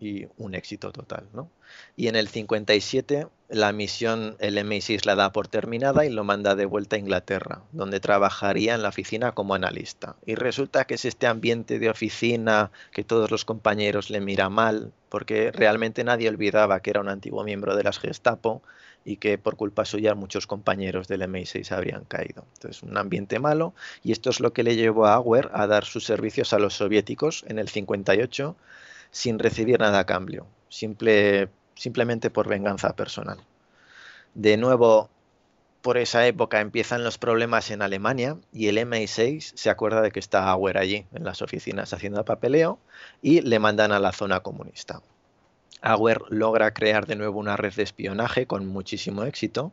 y 0.00 0.26
un 0.38 0.54
éxito 0.54 0.90
total. 0.90 1.28
¿no? 1.32 1.50
Y 1.96 2.08
en 2.08 2.16
el 2.16 2.28
57 2.28 3.28
la 3.50 3.72
misión, 3.72 4.36
el 4.38 4.56
MI6 4.58 5.04
la 5.04 5.16
da 5.16 5.32
por 5.32 5.48
terminada 5.48 6.06
y 6.06 6.10
lo 6.10 6.22
manda 6.22 6.54
de 6.54 6.66
vuelta 6.66 6.94
a 6.96 7.00
Inglaterra, 7.00 7.62
donde 7.72 7.98
trabajaría 7.98 8.74
en 8.74 8.82
la 8.82 8.90
oficina 8.90 9.32
como 9.32 9.54
analista. 9.54 10.14
Y 10.24 10.36
resulta 10.36 10.84
que 10.84 10.94
es 10.94 11.04
este 11.04 11.26
ambiente 11.26 11.80
de 11.80 11.90
oficina 11.90 12.70
que 12.92 13.02
todos 13.02 13.30
los 13.32 13.44
compañeros 13.44 14.08
le 14.08 14.20
mira 14.20 14.48
mal, 14.48 14.92
porque 15.08 15.50
realmente 15.50 16.04
nadie 16.04 16.28
olvidaba 16.28 16.80
que 16.80 16.90
era 16.90 17.00
un 17.00 17.08
antiguo 17.08 17.42
miembro 17.42 17.74
de 17.74 17.82
las 17.82 17.98
Gestapo 17.98 18.62
y 19.04 19.16
que 19.16 19.36
por 19.36 19.56
culpa 19.56 19.84
suya 19.84 20.14
muchos 20.14 20.46
compañeros 20.46 21.08
del 21.08 21.22
MI6 21.22 21.72
habrían 21.72 22.04
caído. 22.04 22.44
Entonces, 22.54 22.84
un 22.84 22.96
ambiente 22.96 23.40
malo 23.40 23.74
y 24.04 24.12
esto 24.12 24.30
es 24.30 24.38
lo 24.38 24.52
que 24.52 24.62
le 24.62 24.76
llevó 24.76 25.06
a 25.06 25.14
Auer 25.14 25.50
a 25.52 25.66
dar 25.66 25.84
sus 25.84 26.04
servicios 26.04 26.52
a 26.52 26.60
los 26.60 26.74
soviéticos 26.74 27.44
en 27.48 27.58
el 27.58 27.68
58 27.68 28.54
sin 29.10 29.38
recibir 29.38 29.80
nada 29.80 30.00
a 30.00 30.06
cambio, 30.06 30.46
simple, 30.68 31.48
simplemente 31.74 32.30
por 32.30 32.48
venganza 32.48 32.94
personal. 32.94 33.38
De 34.34 34.56
nuevo, 34.56 35.10
por 35.82 35.96
esa 35.96 36.26
época 36.26 36.60
empiezan 36.60 37.04
los 37.04 37.18
problemas 37.18 37.70
en 37.70 37.82
Alemania 37.82 38.36
y 38.52 38.68
el 38.68 38.78
MI6 38.78 39.52
se 39.54 39.70
acuerda 39.70 40.02
de 40.02 40.10
que 40.10 40.20
está 40.20 40.48
Auer 40.48 40.78
allí 40.78 41.06
en 41.12 41.24
las 41.24 41.42
oficinas 41.42 41.92
haciendo 41.92 42.24
papeleo 42.24 42.78
y 43.22 43.40
le 43.40 43.58
mandan 43.58 43.92
a 43.92 43.98
la 43.98 44.12
zona 44.12 44.40
comunista. 44.40 45.00
Auer 45.82 46.20
logra 46.28 46.74
crear 46.74 47.06
de 47.06 47.16
nuevo 47.16 47.38
una 47.38 47.56
red 47.56 47.72
de 47.72 47.82
espionaje 47.82 48.46
con 48.46 48.66
muchísimo 48.66 49.24
éxito, 49.24 49.72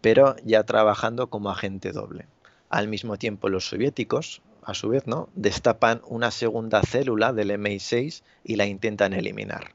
pero 0.00 0.34
ya 0.44 0.64
trabajando 0.64 1.28
como 1.28 1.50
agente 1.50 1.92
doble. 1.92 2.26
Al 2.68 2.88
mismo 2.88 3.16
tiempo 3.16 3.48
los 3.48 3.68
soviéticos, 3.68 4.42
a 4.66 4.74
su 4.74 4.88
vez, 4.88 5.06
¿no? 5.06 5.28
destapan 5.36 6.02
una 6.06 6.32
segunda 6.32 6.82
célula 6.82 7.32
del 7.32 7.52
MI6 7.52 8.22
y 8.44 8.56
la 8.56 8.66
intentan 8.66 9.12
eliminar. 9.14 9.74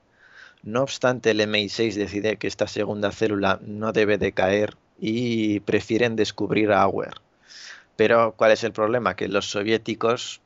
No 0.63 0.83
obstante, 0.83 1.31
el 1.31 1.39
MI6 1.39 1.93
decide 1.93 2.35
que 2.35 2.47
esta 2.47 2.67
segunda 2.67 3.11
célula 3.11 3.59
no 3.63 3.93
debe 3.93 4.17
de 4.17 4.33
caer 4.33 4.75
y 4.99 5.61
prefieren 5.61 6.17
descubrir 6.17 6.71
a 6.71 6.81
Auer. 6.81 7.15
Pero, 7.95 8.33
¿cuál 8.35 8.51
es 8.51 8.63
el 8.65 8.73
problema? 8.73 9.15
Que 9.15 9.29
los 9.29 9.49
soviéticos 9.49 10.41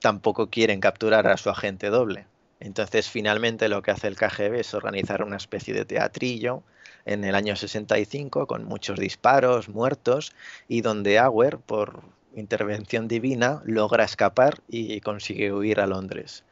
tampoco 0.00 0.50
quieren 0.50 0.80
capturar 0.80 1.26
a 1.26 1.38
su 1.38 1.48
agente 1.48 1.88
doble. 1.88 2.26
Entonces, 2.60 3.08
finalmente 3.08 3.68
lo 3.68 3.80
que 3.82 3.92
hace 3.92 4.08
el 4.08 4.16
KGB 4.16 4.56
es 4.56 4.74
organizar 4.74 5.22
una 5.22 5.36
especie 5.36 5.72
de 5.72 5.86
teatrillo 5.86 6.62
en 7.06 7.24
el 7.24 7.34
año 7.34 7.56
65 7.56 8.46
con 8.46 8.64
muchos 8.64 8.98
disparos, 8.98 9.68
muertos, 9.70 10.32
y 10.68 10.82
donde 10.82 11.18
Auer, 11.18 11.58
por 11.58 12.02
intervención 12.38 13.08
divina, 13.08 13.62
logra 13.64 14.04
escapar 14.04 14.60
y 14.68 15.00
consigue 15.00 15.52
huir 15.52 15.80
a 15.80 15.86
Londres. 15.86 16.44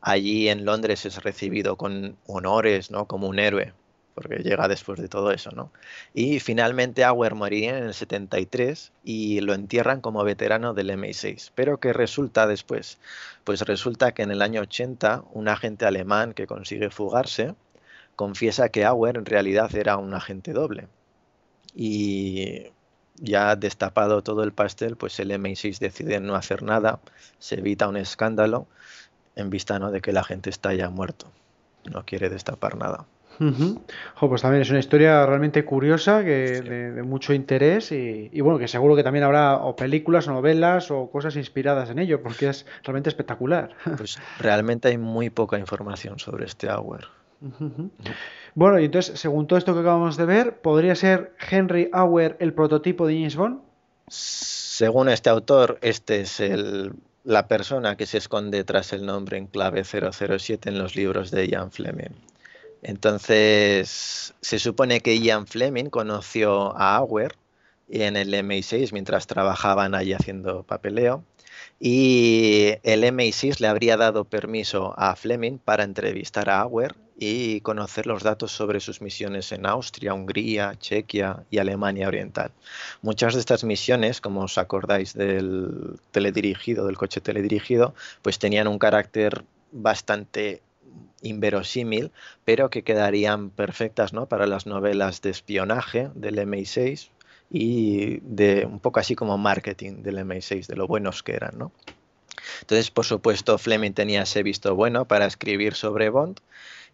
allí 0.00 0.48
en 0.48 0.64
Londres 0.64 1.06
es 1.06 1.22
recibido 1.22 1.76
con 1.76 2.16
honores, 2.26 2.90
¿no? 2.90 3.06
Como 3.06 3.28
un 3.28 3.38
héroe, 3.38 3.72
porque 4.14 4.36
llega 4.42 4.68
después 4.68 5.00
de 5.00 5.08
todo 5.08 5.32
eso, 5.32 5.50
¿no? 5.52 5.72
Y 6.14 6.40
finalmente 6.40 7.04
Auer 7.04 7.34
moriría 7.34 7.78
en 7.78 7.84
el 7.84 7.94
73 7.94 8.92
y 9.02 9.40
lo 9.40 9.54
entierran 9.54 10.00
como 10.00 10.24
veterano 10.24 10.74
del 10.74 10.90
MI6. 10.90 11.52
Pero 11.54 11.80
¿qué 11.80 11.92
resulta 11.92 12.46
después? 12.46 12.98
Pues 13.44 13.62
resulta 13.62 14.12
que 14.12 14.22
en 14.22 14.30
el 14.30 14.42
año 14.42 14.62
80 14.62 15.24
un 15.32 15.48
agente 15.48 15.86
alemán 15.86 16.34
que 16.34 16.46
consigue 16.46 16.90
fugarse 16.90 17.54
confiesa 18.16 18.68
que 18.68 18.84
Auer 18.84 19.16
en 19.16 19.26
realidad 19.26 19.74
era 19.74 19.96
un 19.96 20.14
agente 20.14 20.52
doble. 20.52 20.88
Y 21.74 22.68
ya 23.16 23.56
destapado 23.56 24.22
todo 24.22 24.42
el 24.42 24.52
pastel, 24.52 24.96
pues 24.96 25.18
el 25.20 25.30
MI6 25.30 25.78
decide 25.78 26.20
no 26.20 26.34
hacer 26.34 26.62
nada, 26.62 27.00
se 27.38 27.56
evita 27.58 27.88
un 27.88 27.96
escándalo 27.96 28.66
en 29.36 29.50
vista 29.50 29.78
¿no? 29.78 29.90
de 29.90 30.00
que 30.00 30.12
la 30.12 30.24
gente 30.24 30.50
está 30.50 30.74
ya 30.74 30.90
muerto. 30.90 31.26
No 31.92 32.04
quiere 32.04 32.28
destapar 32.30 32.76
nada. 32.76 33.06
pues 34.28 34.42
también 34.42 34.62
es 34.62 34.70
una 34.70 34.78
historia 34.78 35.26
realmente 35.26 35.64
curiosa, 35.64 36.22
que, 36.22 36.62
de, 36.62 37.02
mucho 37.02 37.34
interés 37.34 37.92
y, 37.92 38.40
bueno, 38.40 38.58
que 38.58 38.68
seguro 38.68 38.96
que 38.96 39.02
también 39.02 39.24
habrá 39.24 39.56
o 39.56 39.76
películas, 39.76 40.28
o 40.28 40.32
novelas 40.32 40.90
o 40.90 41.10
cosas 41.10 41.36
inspiradas 41.36 41.90
en 41.90 41.98
ello, 41.98 42.22
porque 42.22 42.48
es 42.48 42.66
realmente 42.84 43.08
espectacular. 43.08 43.70
Pues 43.96 44.18
realmente 44.38 44.88
hay 44.88 44.98
muy 44.98 45.30
poca 45.30 45.58
información 45.58 46.18
sobre 46.18 46.46
este 46.46 46.68
Auer. 46.68 47.08
Bueno, 48.54 48.78
y 48.78 48.84
entonces, 48.84 49.18
según 49.18 49.46
todo 49.46 49.58
esto 49.58 49.74
que 49.74 49.80
acabamos 49.80 50.16
de 50.16 50.26
ver, 50.26 50.60
¿podría 50.60 50.94
ser 50.94 51.34
Henry 51.50 51.90
Auer 51.92 52.36
el 52.38 52.54
prototipo 52.54 53.06
de 53.06 53.14
James 53.14 53.36
Bond? 53.36 53.60
Según 54.08 55.08
este 55.08 55.30
autor, 55.30 55.78
este 55.82 56.20
es 56.20 56.38
el, 56.40 56.92
la 57.24 57.48
persona 57.48 57.96
que 57.96 58.06
se 58.06 58.18
esconde 58.18 58.62
tras 58.64 58.92
el 58.92 59.06
nombre 59.06 59.38
en 59.38 59.46
clave 59.46 59.82
007 59.84 60.68
en 60.68 60.78
los 60.78 60.94
libros 60.94 61.30
de 61.30 61.48
Ian 61.48 61.72
Fleming. 61.72 62.14
Entonces, 62.82 64.34
se 64.40 64.58
supone 64.58 65.00
que 65.00 65.18
Ian 65.18 65.46
Fleming 65.46 65.86
conoció 65.86 66.76
a 66.76 66.96
Auer 66.96 67.34
en 67.88 68.16
el 68.16 68.32
MI6 68.34 68.92
mientras 68.92 69.26
trabajaban 69.26 69.94
allí 69.94 70.12
haciendo 70.12 70.62
papeleo 70.62 71.24
y 71.80 72.74
el 72.82 73.04
MI6 73.04 73.60
le 73.60 73.66
habría 73.66 73.96
dado 73.96 74.24
permiso 74.24 74.94
a 74.96 75.16
Fleming 75.16 75.58
para 75.58 75.84
entrevistar 75.84 76.48
a 76.48 76.60
Auer 76.60 76.94
y 77.16 77.60
conocer 77.60 78.06
los 78.06 78.22
datos 78.22 78.52
sobre 78.52 78.80
sus 78.80 79.00
misiones 79.00 79.52
en 79.52 79.66
Austria, 79.66 80.14
Hungría, 80.14 80.74
Chequia 80.78 81.44
y 81.50 81.58
Alemania 81.58 82.08
Oriental. 82.08 82.50
Muchas 83.02 83.34
de 83.34 83.40
estas 83.40 83.64
misiones, 83.64 84.20
como 84.20 84.42
os 84.42 84.58
acordáis 84.58 85.14
del 85.14 86.00
teledirigido, 86.10 86.86
del 86.86 86.96
coche 86.96 87.20
teledirigido, 87.20 87.94
pues 88.22 88.38
tenían 88.38 88.66
un 88.66 88.78
carácter 88.78 89.44
bastante 89.70 90.62
inverosímil, 91.22 92.12
pero 92.44 92.70
que 92.70 92.82
quedarían 92.82 93.50
perfectas 93.50 94.12
¿no? 94.12 94.26
para 94.26 94.46
las 94.46 94.66
novelas 94.66 95.22
de 95.22 95.30
espionaje 95.30 96.10
del 96.14 96.38
MI6 96.38 97.08
y 97.56 98.18
de 98.22 98.66
un 98.66 98.80
poco 98.80 98.98
así 98.98 99.14
como 99.14 99.38
marketing 99.38 100.02
del 100.02 100.18
MI6, 100.18 100.66
de 100.66 100.74
lo 100.74 100.88
buenos 100.88 101.22
que 101.22 101.34
eran. 101.34 101.56
¿no? 101.56 101.70
Entonces, 102.62 102.90
por 102.90 103.04
supuesto, 103.04 103.58
Fleming 103.58 103.92
tenía 103.92 104.22
ese 104.22 104.42
visto 104.42 104.74
bueno 104.74 105.04
para 105.06 105.26
escribir 105.26 105.74
sobre 105.74 106.10
Bond 106.10 106.40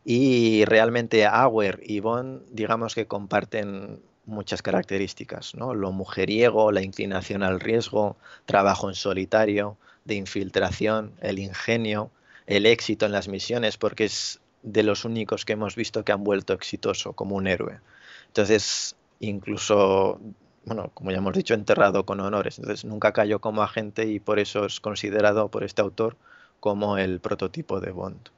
y 0.04 0.66
realmente 0.66 1.24
Auer 1.24 1.80
y 1.82 2.00
Bond, 2.00 2.42
digamos 2.50 2.94
que 2.94 3.06
comparten 3.06 4.02
muchas 4.26 4.60
características, 4.60 5.54
¿no? 5.54 5.72
Lo 5.72 5.92
mujeriego, 5.92 6.72
la 6.72 6.82
inclinación 6.82 7.42
al 7.42 7.58
riesgo, 7.58 8.18
trabajo 8.44 8.90
en 8.90 8.94
solitario, 8.94 9.78
de 10.04 10.16
infiltración, 10.16 11.14
el 11.22 11.38
ingenio, 11.38 12.10
el 12.46 12.66
éxito 12.66 13.06
en 13.06 13.12
las 13.12 13.28
misiones, 13.28 13.78
porque 13.78 14.04
es 14.04 14.40
de 14.62 14.82
los 14.82 15.06
únicos 15.06 15.46
que 15.46 15.54
hemos 15.54 15.74
visto 15.74 16.04
que 16.04 16.12
han 16.12 16.22
vuelto 16.22 16.52
exitoso 16.52 17.14
como 17.14 17.36
un 17.36 17.46
héroe. 17.46 17.80
Entonces, 18.26 18.94
incluso, 19.20 20.20
bueno, 20.64 20.90
como 20.94 21.10
ya 21.10 21.18
hemos 21.18 21.34
dicho, 21.34 21.54
enterrado 21.54 22.04
con 22.04 22.20
honores. 22.20 22.58
Entonces, 22.58 22.84
nunca 22.84 23.12
cayó 23.12 23.40
como 23.40 23.62
agente 23.62 24.06
y 24.06 24.20
por 24.20 24.38
eso 24.38 24.66
es 24.66 24.80
considerado 24.80 25.48
por 25.48 25.64
este 25.64 25.82
autor 25.82 26.16
como 26.60 26.98
el 26.98 27.20
prototipo 27.20 27.80
de 27.80 27.92
Bond. 27.92 28.28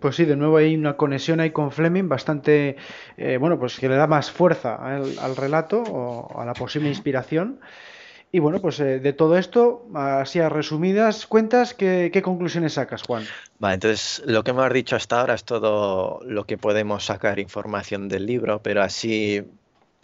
Pues 0.00 0.14
sí, 0.16 0.24
de 0.24 0.36
nuevo 0.36 0.58
hay 0.58 0.76
una 0.76 0.96
conexión 0.96 1.40
ahí 1.40 1.50
con 1.50 1.72
Fleming 1.72 2.08
bastante, 2.08 2.76
eh, 3.16 3.36
bueno, 3.38 3.58
pues 3.58 3.78
que 3.80 3.88
le 3.88 3.96
da 3.96 4.06
más 4.06 4.30
fuerza 4.30 4.76
al, 4.76 5.34
relato 5.34 5.82
o 5.82 6.40
a 6.40 6.44
la 6.44 6.52
posible 6.52 6.88
inspiración. 6.88 7.58
Y 8.30 8.38
bueno, 8.38 8.60
pues 8.60 8.78
eh, 8.80 9.00
de 9.00 9.12
todo 9.12 9.38
esto, 9.38 9.86
así 9.94 10.40
a 10.40 10.48
resumidas 10.48 11.26
cuentas, 11.26 11.74
¿qué, 11.74 12.10
¿qué, 12.12 12.22
conclusiones 12.22 12.74
sacas, 12.74 13.02
Juan? 13.02 13.24
Vale, 13.58 13.74
entonces 13.74 14.22
lo 14.26 14.44
que 14.44 14.50
hemos 14.50 14.72
dicho 14.72 14.94
hasta 14.94 15.20
ahora 15.20 15.34
es 15.34 15.44
todo 15.44 16.20
lo 16.24 16.44
que 16.44 16.58
podemos 16.58 17.04
sacar 17.04 17.38
información 17.38 18.08
del 18.08 18.26
libro, 18.26 18.62
pero 18.62 18.82
así 18.82 19.42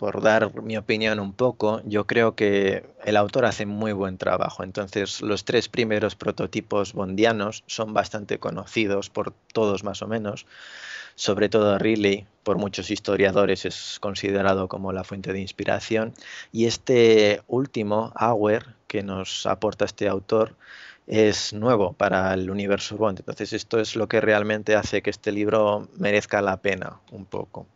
por 0.02 0.20
dar 0.20 0.60
mi 0.64 0.76
opinión 0.76 1.20
un 1.20 1.32
poco, 1.32 1.80
yo 1.84 2.08
creo 2.08 2.34
que 2.34 2.84
el 3.04 3.16
autor 3.16 3.44
hace 3.44 3.66
muy 3.66 3.92
buen 3.92 4.18
trabajo. 4.18 4.64
Entonces, 4.64 5.20
los 5.22 5.44
tres 5.44 5.68
primeros 5.68 6.16
prototipos 6.16 6.92
bondianos 6.92 7.62
son 7.68 7.94
bastante 7.94 8.40
conocidos 8.40 9.10
por 9.10 9.32
todos 9.52 9.84
más 9.84 10.02
o 10.02 10.08
menos. 10.08 10.44
Sobre 11.14 11.48
todo 11.48 11.78
Riley, 11.78 12.26
por 12.42 12.58
muchos 12.58 12.90
historiadores, 12.90 13.64
es 13.64 13.98
considerado 14.00 14.66
como 14.66 14.92
la 14.92 15.04
fuente 15.04 15.32
de 15.32 15.40
inspiración. 15.40 16.14
Y 16.50 16.64
este 16.66 17.42
último, 17.46 18.12
Auer, 18.16 18.74
que 18.88 19.04
nos 19.04 19.46
aporta 19.46 19.84
este 19.84 20.08
autor, 20.08 20.56
es 21.06 21.52
nuevo 21.52 21.92
para 21.92 22.34
el 22.34 22.50
universo 22.50 22.96
Bond. 22.96 23.20
Entonces, 23.20 23.52
esto 23.52 23.78
es 23.78 23.94
lo 23.94 24.08
que 24.08 24.20
realmente 24.20 24.74
hace 24.74 25.00
que 25.00 25.10
este 25.10 25.30
libro 25.30 25.88
merezca 25.96 26.42
la 26.42 26.56
pena 26.56 26.98
un 27.12 27.24
poco. 27.24 27.68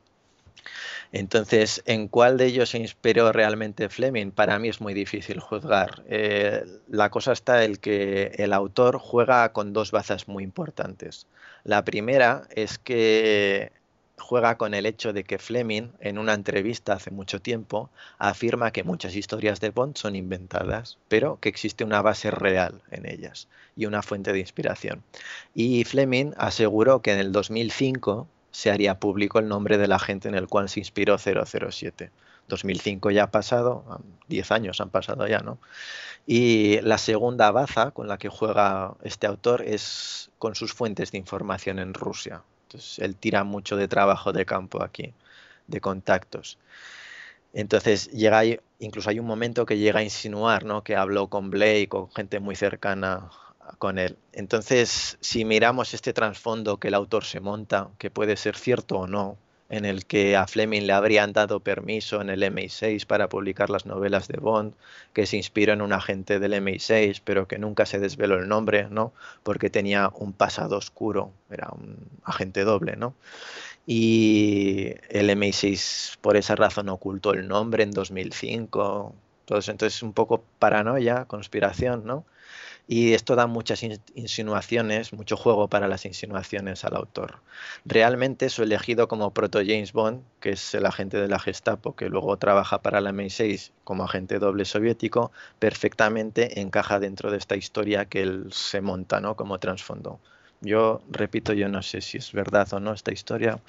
Entonces, 1.12 1.82
¿en 1.86 2.08
cuál 2.08 2.36
de 2.36 2.46
ellos 2.46 2.70
se 2.70 2.78
inspiró 2.78 3.32
realmente 3.32 3.88
Fleming? 3.88 4.30
Para 4.30 4.58
mí 4.58 4.68
es 4.68 4.80
muy 4.80 4.94
difícil 4.94 5.40
juzgar. 5.40 6.02
Eh, 6.08 6.64
la 6.88 7.10
cosa 7.10 7.32
está 7.32 7.64
en 7.64 7.76
que 7.76 8.32
el 8.36 8.52
autor 8.52 8.98
juega 8.98 9.52
con 9.52 9.72
dos 9.72 9.90
bazas 9.90 10.28
muy 10.28 10.44
importantes. 10.44 11.26
La 11.64 11.84
primera 11.84 12.42
es 12.50 12.78
que 12.78 13.72
juega 14.18 14.56
con 14.56 14.74
el 14.74 14.86
hecho 14.86 15.12
de 15.12 15.24
que 15.24 15.38
Fleming, 15.38 15.90
en 16.00 16.18
una 16.18 16.34
entrevista 16.34 16.94
hace 16.94 17.10
mucho 17.10 17.40
tiempo, 17.40 17.90
afirma 18.18 18.72
que 18.72 18.84
muchas 18.84 19.14
historias 19.14 19.60
de 19.60 19.70
Bond 19.70 19.96
son 19.96 20.16
inventadas, 20.16 20.98
pero 21.08 21.38
que 21.40 21.48
existe 21.48 21.84
una 21.84 22.02
base 22.02 22.30
real 22.30 22.82
en 22.90 23.06
ellas 23.06 23.48
y 23.76 23.86
una 23.86 24.02
fuente 24.02 24.32
de 24.32 24.40
inspiración. 24.40 25.02
Y 25.54 25.84
Fleming 25.84 26.32
aseguró 26.38 27.02
que 27.02 27.12
en 27.12 27.18
el 27.18 27.32
2005 27.32 28.26
se 28.56 28.70
haría 28.70 28.98
público 28.98 29.38
el 29.38 29.48
nombre 29.48 29.76
del 29.76 29.92
agente 29.92 30.28
en 30.28 30.34
el 30.34 30.48
cual 30.48 30.70
se 30.70 30.80
inspiró 30.80 31.18
007. 31.18 32.10
2005 32.48 33.10
ya 33.10 33.24
ha 33.24 33.30
pasado, 33.30 34.00
10 34.28 34.50
años 34.50 34.80
han 34.80 34.88
pasado 34.88 35.26
ya, 35.26 35.40
¿no? 35.40 35.58
Y 36.26 36.80
la 36.80 36.96
segunda 36.96 37.50
baza 37.50 37.90
con 37.90 38.08
la 38.08 38.16
que 38.16 38.30
juega 38.30 38.94
este 39.02 39.26
autor 39.26 39.60
es 39.60 40.30
con 40.38 40.54
sus 40.54 40.72
fuentes 40.72 41.12
de 41.12 41.18
información 41.18 41.78
en 41.78 41.92
Rusia. 41.92 42.44
Entonces, 42.62 42.98
él 42.98 43.14
tira 43.16 43.44
mucho 43.44 43.76
de 43.76 43.88
trabajo 43.88 44.32
de 44.32 44.46
campo 44.46 44.82
aquí, 44.82 45.12
de 45.66 45.82
contactos. 45.82 46.58
Entonces, 47.52 48.10
llega 48.10 48.40
incluso 48.78 49.10
hay 49.10 49.18
un 49.18 49.26
momento 49.26 49.66
que 49.66 49.76
llega 49.76 50.00
a 50.00 50.02
insinuar, 50.02 50.64
¿no? 50.64 50.82
Que 50.82 50.96
habló 50.96 51.28
con 51.28 51.50
Blake, 51.50 51.88
con 51.90 52.10
gente 52.10 52.40
muy 52.40 52.56
cercana 52.56 53.28
con 53.78 53.98
él. 53.98 54.16
Entonces, 54.32 55.18
si 55.20 55.44
miramos 55.44 55.94
este 55.94 56.12
trasfondo 56.12 56.78
que 56.78 56.88
el 56.88 56.94
autor 56.94 57.24
se 57.24 57.40
monta, 57.40 57.90
que 57.98 58.10
puede 58.10 58.36
ser 58.36 58.56
cierto 58.56 58.98
o 58.98 59.06
no, 59.06 59.38
en 59.68 59.84
el 59.84 60.06
que 60.06 60.36
a 60.36 60.46
Fleming 60.46 60.82
le 60.82 60.92
habrían 60.92 61.32
dado 61.32 61.60
permiso 61.60 62.20
en 62.20 62.30
el 62.30 62.42
MI6 62.42 63.04
para 63.06 63.28
publicar 63.28 63.68
las 63.68 63.84
novelas 63.84 64.28
de 64.28 64.38
Bond, 64.38 64.74
que 65.12 65.26
se 65.26 65.36
inspiró 65.36 65.72
en 65.72 65.82
un 65.82 65.92
agente 65.92 66.38
del 66.38 66.52
MI6, 66.54 67.20
pero 67.24 67.48
que 67.48 67.58
nunca 67.58 67.84
se 67.86 67.98
desveló 67.98 68.36
el 68.36 68.48
nombre, 68.48 68.88
¿no? 68.90 69.12
Porque 69.42 69.70
tenía 69.70 70.10
un 70.14 70.32
pasado 70.32 70.76
oscuro, 70.76 71.32
era 71.50 71.68
un 71.72 71.96
agente 72.24 72.62
doble, 72.64 72.96
¿no? 72.96 73.14
Y 73.86 74.94
el 75.08 75.30
MI6 75.30 76.18
por 76.20 76.36
esa 76.36 76.56
razón 76.56 76.88
ocultó 76.88 77.32
el 77.34 77.48
nombre 77.48 77.82
en 77.82 77.90
2005. 77.90 79.14
Entonces, 79.40 79.68
entonces 79.68 80.02
un 80.02 80.12
poco 80.12 80.42
paranoia, 80.58 81.24
conspiración, 81.26 82.04
¿no? 82.04 82.24
Y 82.88 83.14
esto 83.14 83.34
da 83.34 83.46
muchas 83.46 83.82
insinuaciones, 84.14 85.12
mucho 85.12 85.36
juego 85.36 85.68
para 85.68 85.88
las 85.88 86.04
insinuaciones 86.04 86.84
al 86.84 86.94
autor. 86.94 87.40
Realmente 87.84 88.48
su 88.48 88.62
elegido 88.62 89.08
como 89.08 89.32
proto 89.32 89.58
James 89.58 89.92
Bond, 89.92 90.22
que 90.40 90.50
es 90.50 90.74
el 90.74 90.86
agente 90.86 91.16
de 91.18 91.28
la 91.28 91.40
Gestapo, 91.40 91.96
que 91.96 92.08
luego 92.08 92.36
trabaja 92.36 92.82
para 92.82 93.00
la 93.00 93.10
MI6 93.10 93.72
como 93.82 94.04
agente 94.04 94.38
doble 94.38 94.64
soviético, 94.64 95.32
perfectamente 95.58 96.60
encaja 96.60 97.00
dentro 97.00 97.30
de 97.30 97.38
esta 97.38 97.56
historia 97.56 98.04
que 98.04 98.22
él 98.22 98.46
se 98.52 98.80
monta 98.80 99.20
¿no? 99.20 99.34
como 99.34 99.58
trasfondo. 99.58 100.20
Yo 100.60 101.02
repito, 101.10 101.52
yo 101.52 101.68
no 101.68 101.82
sé 101.82 102.00
si 102.00 102.18
es 102.18 102.32
verdad 102.32 102.72
o 102.72 102.80
no 102.80 102.92
esta 102.92 103.12
historia. 103.12 103.60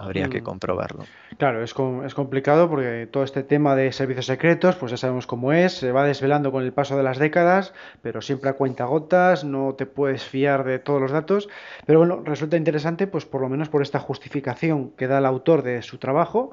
Habría 0.00 0.28
que 0.28 0.40
Mm. 0.40 0.44
comprobarlo. 0.44 1.04
Claro, 1.36 1.62
es, 1.62 1.74
com- 1.74 2.04
es 2.04 2.14
complicado 2.14 2.68
porque 2.68 3.06
todo 3.10 3.22
este 3.22 3.42
tema 3.42 3.76
de 3.76 3.92
servicios 3.92 4.26
secretos, 4.26 4.76
pues 4.76 4.90
ya 4.90 4.96
sabemos 4.96 5.26
cómo 5.26 5.52
es, 5.52 5.74
se 5.74 5.92
va 5.92 6.04
desvelando 6.04 6.50
con 6.52 6.62
el 6.64 6.72
paso 6.72 6.96
de 6.96 7.02
las 7.02 7.18
décadas, 7.18 7.74
pero 8.02 8.20
siempre 8.22 8.50
a 8.50 8.54
cuentagotas, 8.54 9.44
no 9.44 9.74
te 9.74 9.86
puedes 9.86 10.24
fiar 10.24 10.64
de 10.64 10.78
todos 10.78 11.00
los 11.00 11.12
datos. 11.12 11.48
Pero 11.86 11.98
bueno, 11.98 12.22
resulta 12.24 12.56
interesante, 12.56 13.06
pues 13.06 13.26
por 13.26 13.40
lo 13.42 13.48
menos 13.48 13.68
por 13.68 13.82
esta 13.82 13.98
justificación 13.98 14.90
que 14.96 15.06
da 15.06 15.18
el 15.18 15.26
autor 15.26 15.62
de 15.62 15.82
su 15.82 15.98
trabajo 15.98 16.52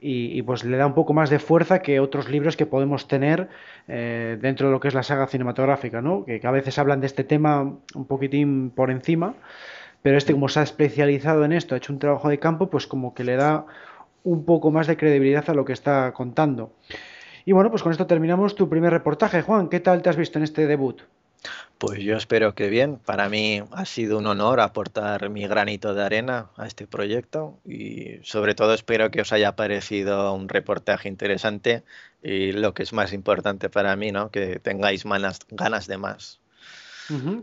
y, 0.00 0.36
y, 0.38 0.42
pues 0.42 0.64
le 0.64 0.76
da 0.76 0.86
un 0.86 0.94
poco 0.94 1.12
más 1.12 1.30
de 1.30 1.38
fuerza 1.38 1.80
que 1.80 2.00
otros 2.00 2.28
libros 2.28 2.56
que 2.56 2.66
podemos 2.66 3.08
tener 3.08 3.48
eh, 3.88 4.38
dentro 4.40 4.66
de 4.68 4.72
lo 4.72 4.80
que 4.80 4.88
es 4.88 4.94
la 4.94 5.02
saga 5.02 5.26
cinematográfica, 5.26 6.02
¿no? 6.02 6.24
Que, 6.24 6.40
que 6.40 6.46
a 6.46 6.50
veces 6.52 6.78
hablan 6.78 7.00
de 7.00 7.06
este 7.06 7.24
tema 7.24 7.62
un 7.62 8.06
poquitín 8.06 8.70
por 8.70 8.90
encima. 8.90 9.34
Pero 10.02 10.16
este, 10.16 10.32
como 10.32 10.48
se 10.48 10.60
ha 10.60 10.62
especializado 10.62 11.44
en 11.44 11.52
esto, 11.52 11.74
ha 11.74 11.78
hecho 11.78 11.92
un 11.92 11.98
trabajo 11.98 12.28
de 12.28 12.38
campo, 12.38 12.70
pues 12.70 12.86
como 12.86 13.14
que 13.14 13.24
le 13.24 13.36
da 13.36 13.66
un 14.24 14.44
poco 14.44 14.70
más 14.70 14.86
de 14.86 14.96
credibilidad 14.96 15.48
a 15.48 15.54
lo 15.54 15.64
que 15.64 15.72
está 15.72 16.12
contando. 16.12 16.72
Y 17.44 17.52
bueno, 17.52 17.70
pues 17.70 17.82
con 17.82 17.92
esto 17.92 18.06
terminamos 18.06 18.54
tu 18.54 18.68
primer 18.68 18.92
reportaje. 18.92 19.42
Juan, 19.42 19.68
¿qué 19.68 19.80
tal 19.80 20.02
te 20.02 20.10
has 20.10 20.16
visto 20.16 20.38
en 20.38 20.44
este 20.44 20.66
debut? 20.66 21.02
Pues 21.78 22.00
yo 22.00 22.16
espero 22.16 22.54
que 22.54 22.68
bien. 22.68 22.98
Para 22.98 23.28
mí 23.28 23.62
ha 23.70 23.84
sido 23.84 24.18
un 24.18 24.26
honor 24.26 24.60
aportar 24.60 25.30
mi 25.30 25.46
granito 25.46 25.94
de 25.94 26.02
arena 26.02 26.50
a 26.56 26.66
este 26.66 26.86
proyecto 26.86 27.58
y 27.64 28.18
sobre 28.22 28.54
todo 28.54 28.74
espero 28.74 29.10
que 29.10 29.20
os 29.20 29.32
haya 29.32 29.54
parecido 29.54 30.34
un 30.34 30.48
reportaje 30.48 31.08
interesante 31.08 31.84
y 32.22 32.52
lo 32.52 32.74
que 32.74 32.82
es 32.82 32.92
más 32.92 33.12
importante 33.12 33.70
para 33.70 33.94
mí, 33.94 34.10
¿no? 34.10 34.30
Que 34.30 34.58
tengáis 34.58 35.04
ganas 35.04 35.86
de 35.86 35.98
más. 35.98 36.40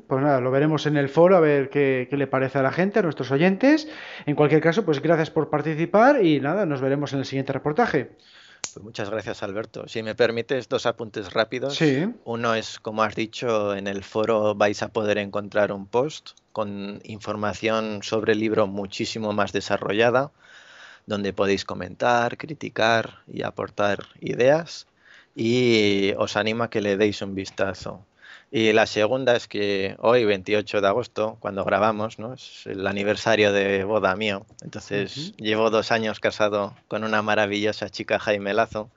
Pues 0.07 0.21
nada, 0.21 0.39
lo 0.41 0.51
veremos 0.51 0.85
en 0.85 0.95
el 0.95 1.09
foro 1.09 1.35
a 1.35 1.39
ver 1.39 1.69
qué, 1.69 2.07
qué 2.09 2.17
le 2.17 2.27
parece 2.27 2.59
a 2.59 2.61
la 2.61 2.71
gente, 2.71 2.99
a 2.99 3.01
nuestros 3.01 3.31
oyentes. 3.31 3.87
En 4.25 4.35
cualquier 4.35 4.61
caso, 4.61 4.85
pues 4.85 5.01
gracias 5.01 5.31
por 5.31 5.49
participar 5.49 6.23
y 6.23 6.39
nada, 6.39 6.65
nos 6.65 6.81
veremos 6.81 7.13
en 7.13 7.19
el 7.19 7.25
siguiente 7.25 7.53
reportaje. 7.53 8.11
Pues 8.73 8.83
muchas 8.83 9.09
gracias, 9.09 9.41
Alberto. 9.43 9.87
Si 9.87 10.03
me 10.03 10.15
permites, 10.15 10.67
dos 10.67 10.85
apuntes 10.85 11.33
rápidos. 11.33 11.75
Sí. 11.75 12.07
Uno 12.25 12.55
es, 12.55 12.79
como 12.79 13.03
has 13.03 13.15
dicho, 13.15 13.75
en 13.75 13.87
el 13.87 14.03
foro 14.03 14.55
vais 14.55 14.83
a 14.83 14.89
poder 14.89 15.17
encontrar 15.17 15.71
un 15.71 15.87
post 15.87 16.31
con 16.51 16.99
información 17.03 17.99
sobre 18.03 18.33
el 18.33 18.39
libro 18.39 18.67
muchísimo 18.67 19.33
más 19.33 19.51
desarrollada, 19.51 20.31
donde 21.05 21.33
podéis 21.33 21.65
comentar, 21.65 22.37
criticar 22.37 23.19
y 23.31 23.43
aportar 23.43 23.99
ideas. 24.19 24.87
Y 25.35 26.13
os 26.17 26.37
animo 26.37 26.63
a 26.63 26.69
que 26.69 26.81
le 26.81 26.97
deis 26.97 27.21
un 27.21 27.35
vistazo. 27.35 28.05
Y 28.57 28.71
la 28.71 28.85
segunda 28.85 29.35
es 29.35 29.49
que 29.49 29.97
hoy, 29.99 30.23
28 30.23 30.79
de 30.79 30.87
agosto, 30.87 31.35
cuando 31.41 31.65
grabamos, 31.65 32.19
¿no? 32.19 32.35
es 32.35 32.65
el 32.65 32.87
aniversario 32.87 33.51
de 33.51 33.83
boda 33.83 34.15
mío. 34.15 34.45
Entonces, 34.63 35.35
llevo 35.35 35.69
dos 35.69 35.91
años 35.91 36.21
casado 36.21 36.73
con 36.87 37.03
una 37.03 37.21
maravillosa 37.21 37.89
chica 37.89 38.17
Jaime 38.17 38.53
Lazo. 38.53 38.89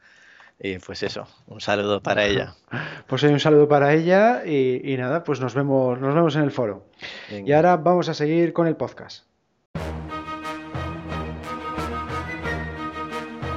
Y 0.61 0.79
pues 0.79 1.03
eso, 1.03 1.27
un 1.49 1.61
saludo 1.61 2.01
para 2.01 2.25
ella. 2.25 2.55
Pues 3.09 3.25
hay 3.25 3.33
un 3.33 3.41
saludo 3.41 3.67
para 3.67 3.95
ella 3.95 4.45
y, 4.47 4.81
y 4.93 4.97
nada, 4.97 5.25
pues 5.25 5.41
nos 5.41 5.55
vemos, 5.55 5.99
nos 5.99 6.15
vemos 6.15 6.37
en 6.37 6.43
el 6.43 6.53
foro. 6.53 6.85
Y 7.29 7.51
ahora 7.51 7.77
vamos 7.77 8.09
a 8.09 8.15
seguir 8.15 8.53
con 8.53 8.69
el 8.69 8.77
podcast. 8.77 9.25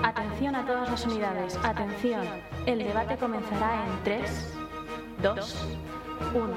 Atención 0.04 0.56
a 0.56 0.66
todas 0.66 0.90
las 0.90 1.06
unidades. 1.06 1.60
Atención. 1.64 2.26
El 2.66 2.80
debate 2.80 3.18
comenzará 3.18 3.86
en 3.86 4.04
3, 4.04 4.61
2, 5.22 5.56
1. 6.34 6.48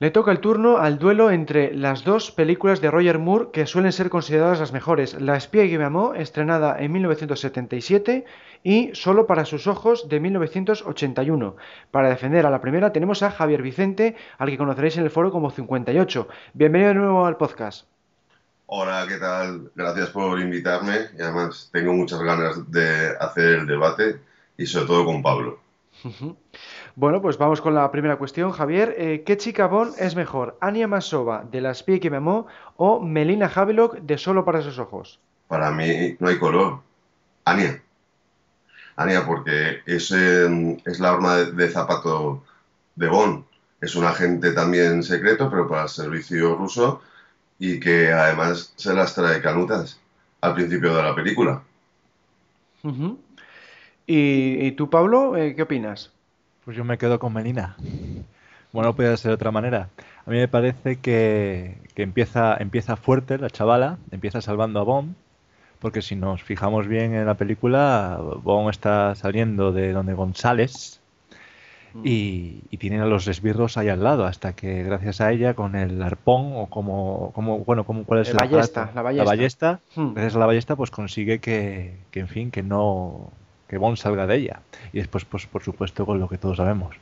Le 0.00 0.10
toca 0.10 0.30
el 0.30 0.40
turno 0.40 0.76
al 0.76 0.98
duelo 0.98 1.30
entre 1.30 1.74
las 1.74 2.04
dos 2.04 2.30
películas 2.30 2.82
de 2.82 2.90
Roger 2.90 3.18
Moore 3.18 3.48
que 3.50 3.66
suelen 3.66 3.92
ser 3.92 4.10
consideradas 4.10 4.60
las 4.60 4.72
mejores, 4.72 5.18
La 5.20 5.36
espía 5.36 5.66
que 5.66 5.78
me 5.78 5.84
amó, 5.84 6.14
estrenada 6.14 6.78
en 6.78 6.92
1977, 6.92 8.26
y 8.62 8.90
Solo 8.94 9.26
para 9.26 9.46
sus 9.46 9.66
ojos, 9.66 10.10
de 10.10 10.20
1981. 10.20 11.56
Para 11.90 12.10
defender 12.10 12.44
a 12.44 12.50
la 12.50 12.60
primera 12.60 12.92
tenemos 12.92 13.22
a 13.22 13.30
Javier 13.30 13.62
Vicente, 13.62 14.14
al 14.36 14.50
que 14.50 14.58
conoceréis 14.58 14.98
en 14.98 15.04
el 15.04 15.10
foro 15.10 15.32
como 15.32 15.50
58. 15.50 16.28
Bienvenido 16.52 16.90
de 16.90 16.94
nuevo 16.94 17.24
al 17.24 17.38
podcast. 17.38 17.86
Hola, 18.66 19.06
¿qué 19.08 19.16
tal? 19.16 19.70
Gracias 19.74 20.10
por 20.10 20.38
invitarme 20.38 21.06
y 21.18 21.22
además 21.22 21.70
tengo 21.72 21.94
muchas 21.94 22.20
ganas 22.20 22.70
de 22.70 23.16
hacer 23.18 23.60
el 23.60 23.66
debate 23.66 24.20
y 24.58 24.66
sobre 24.66 24.86
todo 24.86 25.06
con 25.06 25.22
Pablo. 25.22 25.67
Bueno, 26.96 27.22
pues 27.22 27.38
vamos 27.38 27.60
con 27.60 27.74
la 27.74 27.90
primera 27.90 28.16
cuestión, 28.16 28.50
Javier. 28.50 28.94
Eh, 28.98 29.22
¿Qué 29.24 29.36
chica 29.36 29.66
Bond 29.66 29.94
es 29.98 30.16
mejor, 30.16 30.56
Anya 30.60 30.88
Masova 30.88 31.44
de 31.50 31.60
La 31.60 31.70
espía 31.70 32.00
que 32.00 32.10
me 32.10 32.16
amó 32.16 32.46
o 32.76 33.00
Melina 33.00 33.50
Havelock 33.52 33.98
de 34.00 34.18
Solo 34.18 34.44
para 34.44 34.62
sus 34.62 34.78
ojos? 34.78 35.20
Para 35.46 35.70
mí 35.70 36.16
no 36.18 36.28
hay 36.28 36.38
color. 36.38 36.80
Ania. 37.44 37.82
Ania, 38.96 39.24
porque 39.24 39.82
es, 39.86 40.10
eh, 40.10 40.76
es 40.84 41.00
la 41.00 41.10
arma 41.10 41.36
de, 41.36 41.52
de 41.52 41.68
zapato 41.68 42.42
de 42.96 43.08
Bond. 43.08 43.44
Es 43.80 43.94
un 43.94 44.04
agente 44.04 44.52
también 44.52 45.02
secreto, 45.02 45.48
pero 45.48 45.68
para 45.68 45.84
el 45.84 45.88
servicio 45.88 46.56
ruso 46.56 47.00
y 47.58 47.80
que 47.80 48.12
además 48.12 48.72
se 48.76 48.94
las 48.94 49.14
trae 49.14 49.40
canutas 49.40 50.00
al 50.40 50.54
principio 50.54 50.94
de 50.94 51.02
la 51.02 51.14
película. 51.14 51.62
¿Y, 54.08 54.66
y 54.66 54.72
tú, 54.72 54.90
Pablo, 54.90 55.36
eh, 55.36 55.54
qué 55.54 55.62
opinas? 55.62 56.10
Pues 56.64 56.76
yo 56.76 56.82
me 56.84 56.98
quedo 56.98 57.18
con 57.20 57.32
Melina. 57.32 57.76
Bueno, 58.72 58.94
puede 58.96 59.16
ser 59.16 59.30
de 59.30 59.34
otra 59.34 59.50
manera. 59.50 59.90
A 60.26 60.30
mí 60.30 60.38
me 60.38 60.48
parece 60.48 60.96
que, 60.96 61.76
que 61.94 62.02
empieza, 62.02 62.56
empieza 62.58 62.96
fuerte 62.96 63.38
la 63.38 63.50
chavala, 63.50 63.98
empieza 64.10 64.40
salvando 64.40 64.80
a 64.80 64.82
Bond, 64.82 65.14
porque 65.78 66.02
si 66.02 66.16
nos 66.16 66.42
fijamos 66.42 66.86
bien 66.88 67.14
en 67.14 67.24
la 67.26 67.34
película, 67.34 68.18
Bond 68.42 68.70
está 68.70 69.14
saliendo 69.14 69.72
de 69.72 69.92
donde 69.92 70.14
González 70.14 71.00
y, 72.04 72.60
y 72.70 72.76
tiene 72.76 73.00
a 73.00 73.06
los 73.06 73.26
esbirros 73.28 73.76
ahí 73.78 73.88
al 73.88 74.04
lado, 74.04 74.24
hasta 74.26 74.52
que 74.54 74.82
gracias 74.84 75.20
a 75.20 75.32
ella, 75.32 75.54
con 75.54 75.74
el 75.74 76.02
arpón, 76.02 76.52
o 76.54 76.66
como, 76.66 77.32
como 77.34 77.60
bueno, 77.60 77.84
como, 77.84 78.04
¿cuál 78.04 78.20
es 78.20 78.28
el 78.28 78.36
ballesta, 78.36 78.82
aparato? 78.82 78.94
la 78.96 79.02
ballesta. 79.02 79.24
ballesta, 79.24 79.80
Hmm. 79.96 80.12
gracias 80.12 80.36
a 80.36 80.38
la 80.38 80.46
ballesta, 80.46 80.76
pues 80.76 80.90
consigue 80.90 81.38
que, 81.40 81.94
que, 82.10 82.20
en 82.20 82.28
fin, 82.28 82.50
que 82.50 82.62
no, 82.62 83.30
que 83.68 83.78
Bond 83.78 83.96
salga 83.96 84.26
de 84.26 84.36
ella. 84.36 84.60
Y 84.92 84.98
después, 84.98 85.24
pues 85.24 85.46
por 85.46 85.62
supuesto, 85.62 86.06
con 86.06 86.20
lo 86.20 86.28
que 86.28 86.38
todos 86.38 86.56
sabemos. 86.56 86.96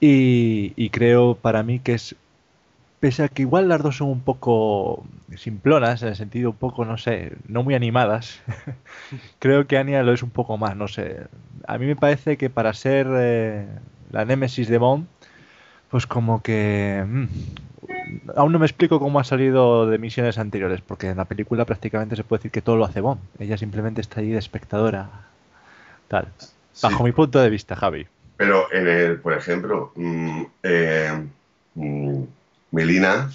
Y, 0.00 0.90
creo 0.90 1.34
para 1.34 1.62
mí 1.62 1.78
que 1.78 1.94
es, 1.94 2.14
pese 3.00 3.22
a 3.22 3.28
que 3.28 3.42
igual 3.42 3.68
las 3.68 3.82
dos 3.82 3.96
son 3.96 4.08
un 4.08 4.20
poco 4.20 5.04
simplonas, 5.36 6.02
en 6.02 6.08
el 6.08 6.16
sentido 6.16 6.50
un 6.50 6.56
poco, 6.56 6.84
no 6.84 6.98
sé, 6.98 7.32
no 7.48 7.62
muy 7.62 7.74
animadas, 7.74 8.42
creo 9.38 9.66
que 9.66 9.78
Anya 9.78 10.02
lo 10.02 10.12
es 10.12 10.22
un 10.22 10.30
poco 10.30 10.58
más, 10.58 10.76
no 10.76 10.88
sé. 10.88 11.22
A 11.66 11.78
mí 11.78 11.86
me 11.86 11.96
parece 11.96 12.36
que 12.36 12.50
para 12.50 12.74
ser 12.74 13.06
eh, 13.14 13.66
la 14.10 14.24
némesis 14.24 14.68
de 14.68 14.78
Bond, 14.78 15.06
pues 15.90 16.06
como 16.06 16.42
que... 16.42 17.02
mm, 17.06 17.26
aún 18.36 18.52
no 18.52 18.58
me 18.58 18.66
explico 18.66 19.00
cómo 19.00 19.20
ha 19.20 19.24
salido 19.24 19.86
de 19.86 19.98
misiones 19.98 20.38
anteriores, 20.38 20.80
porque 20.82 21.08
en 21.08 21.16
la 21.16 21.24
película 21.24 21.64
prácticamente 21.64 22.16
se 22.16 22.24
puede 22.24 22.40
decir 22.40 22.50
que 22.50 22.62
todo 22.62 22.76
lo 22.76 22.84
hace 22.84 23.00
Bond. 23.00 23.20
Ella 23.38 23.56
simplemente 23.56 24.00
está 24.00 24.20
ahí 24.20 24.30
de 24.30 24.38
espectadora. 24.38 25.08
Tal. 26.08 26.28
Bajo 26.82 26.98
Sí. 26.98 27.04
mi 27.04 27.12
punto 27.12 27.40
de 27.40 27.50
vista, 27.50 27.76
Javi. 27.76 28.06
Pero 28.36 28.72
en 28.72 28.88
el, 28.88 29.20
por 29.20 29.32
ejemplo, 29.32 29.92
mm, 29.94 30.42
eh, 30.62 31.28
mm, 31.74 32.22
Melina 32.72 33.30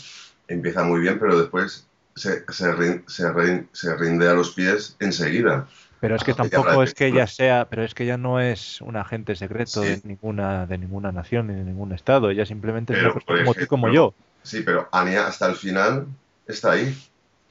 empieza 0.47 0.83
muy 0.83 0.99
bien, 0.99 1.19
pero 1.19 1.39
después 1.39 1.87
se, 2.15 2.43
se, 2.51 2.73
rin- 2.73 3.03
se 3.07 3.31
rin- 3.31 3.69
se 3.71 3.95
rinde 3.95 4.27
a 4.27 4.33
los 4.33 4.51
pies 4.51 4.97
enseguida. 4.99 5.67
Pero 6.01 6.15
es 6.15 6.23
que 6.23 6.31
Ah, 6.31 6.35
tampoco 6.35 6.83
es 6.83 6.93
que 6.93 7.07
ella 7.07 7.27
sea, 7.27 7.67
pero 7.69 7.83
es 7.83 7.93
que 7.93 8.03
ella 8.03 8.17
no 8.17 8.39
es 8.39 8.81
un 8.81 8.95
agente 8.95 9.35
secreto 9.35 9.81
de 9.81 9.99
ninguna 10.03 10.65
de 10.65 10.77
ninguna 10.77 11.11
nación 11.11 11.47
ni 11.47 11.55
de 11.55 11.63
ningún 11.63 11.91
estado. 11.93 12.29
Ella 12.29 12.45
simplemente 12.45 12.93
es 12.93 12.99
una 13.01 13.13
persona 13.13 13.39
como 13.43 13.53
tú 13.53 13.67
como 13.67 13.89
yo. 13.89 14.13
Sí, 14.43 14.61
pero 14.61 14.87
Anya 14.91 15.27
hasta 15.27 15.47
el 15.47 15.55
final 15.55 16.07
está 16.47 16.71
ahí. 16.71 16.95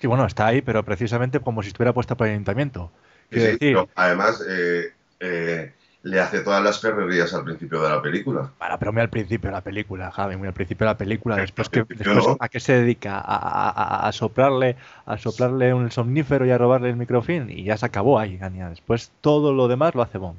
Sí, 0.01 0.07
bueno, 0.07 0.25
está 0.27 0.47
ahí, 0.47 0.63
pero 0.63 0.83
precisamente 0.85 1.41
como 1.41 1.63
si 1.63 1.69
estuviera 1.69 1.93
puesta 1.93 2.17
por 2.17 2.27
el 2.27 2.35
ayuntamiento. 2.35 2.91
Sí, 3.31 3.39
decir, 3.39 3.59
pero 3.61 3.89
además 3.95 4.43
eh, 4.49 4.93
eh, 5.21 5.75
le 6.03 6.21
hace 6.21 6.41
todas 6.41 6.63
las 6.63 6.79
perrerías 6.79 7.33
al 7.35 7.45
principio 7.45 7.83
de 7.83 7.89
la 7.91 8.03
película. 8.03 8.53
Para, 8.59 8.79
pero 8.79 8.93
muy 8.93 9.03
al 9.03 9.11
principio 9.11 9.49
de 9.51 9.55
la 9.57 9.63
película, 9.63 10.11
Javi, 10.11 10.37
muy 10.37 10.49
al 10.49 10.55
principio 10.55 10.85
de 10.87 10.93
la 10.93 10.97
película. 10.99 11.37
Al 11.37 11.43
Después, 11.43 11.69
que, 11.69 11.85
después 11.89 12.29
no. 12.29 12.37
¿a 12.41 12.49
qué 12.49 12.61
se 12.61 12.73
dedica? 12.75 13.19
A, 13.19 13.37
a- 13.37 13.71
a- 13.71 14.09
a 14.09 14.13
soplarle, 14.13 14.77
a 15.07 15.19
soplarle 15.19 15.75
un 15.75 15.91
somnífero 15.91 16.45
y 16.47 16.51
a 16.51 16.59
robarle 16.59 16.91
el 16.91 16.97
microfilm 16.97 17.51
y 17.51 17.65
ya 17.65 17.77
se 17.77 17.87
acabó 17.87 18.19
ahí, 18.19 18.39
Anya. 18.41 18.69
Después 18.71 19.13
todo 19.21 19.53
lo 19.53 19.69
demás 19.69 19.95
lo 19.95 20.03
hace 20.03 20.19
Bond. 20.19 20.39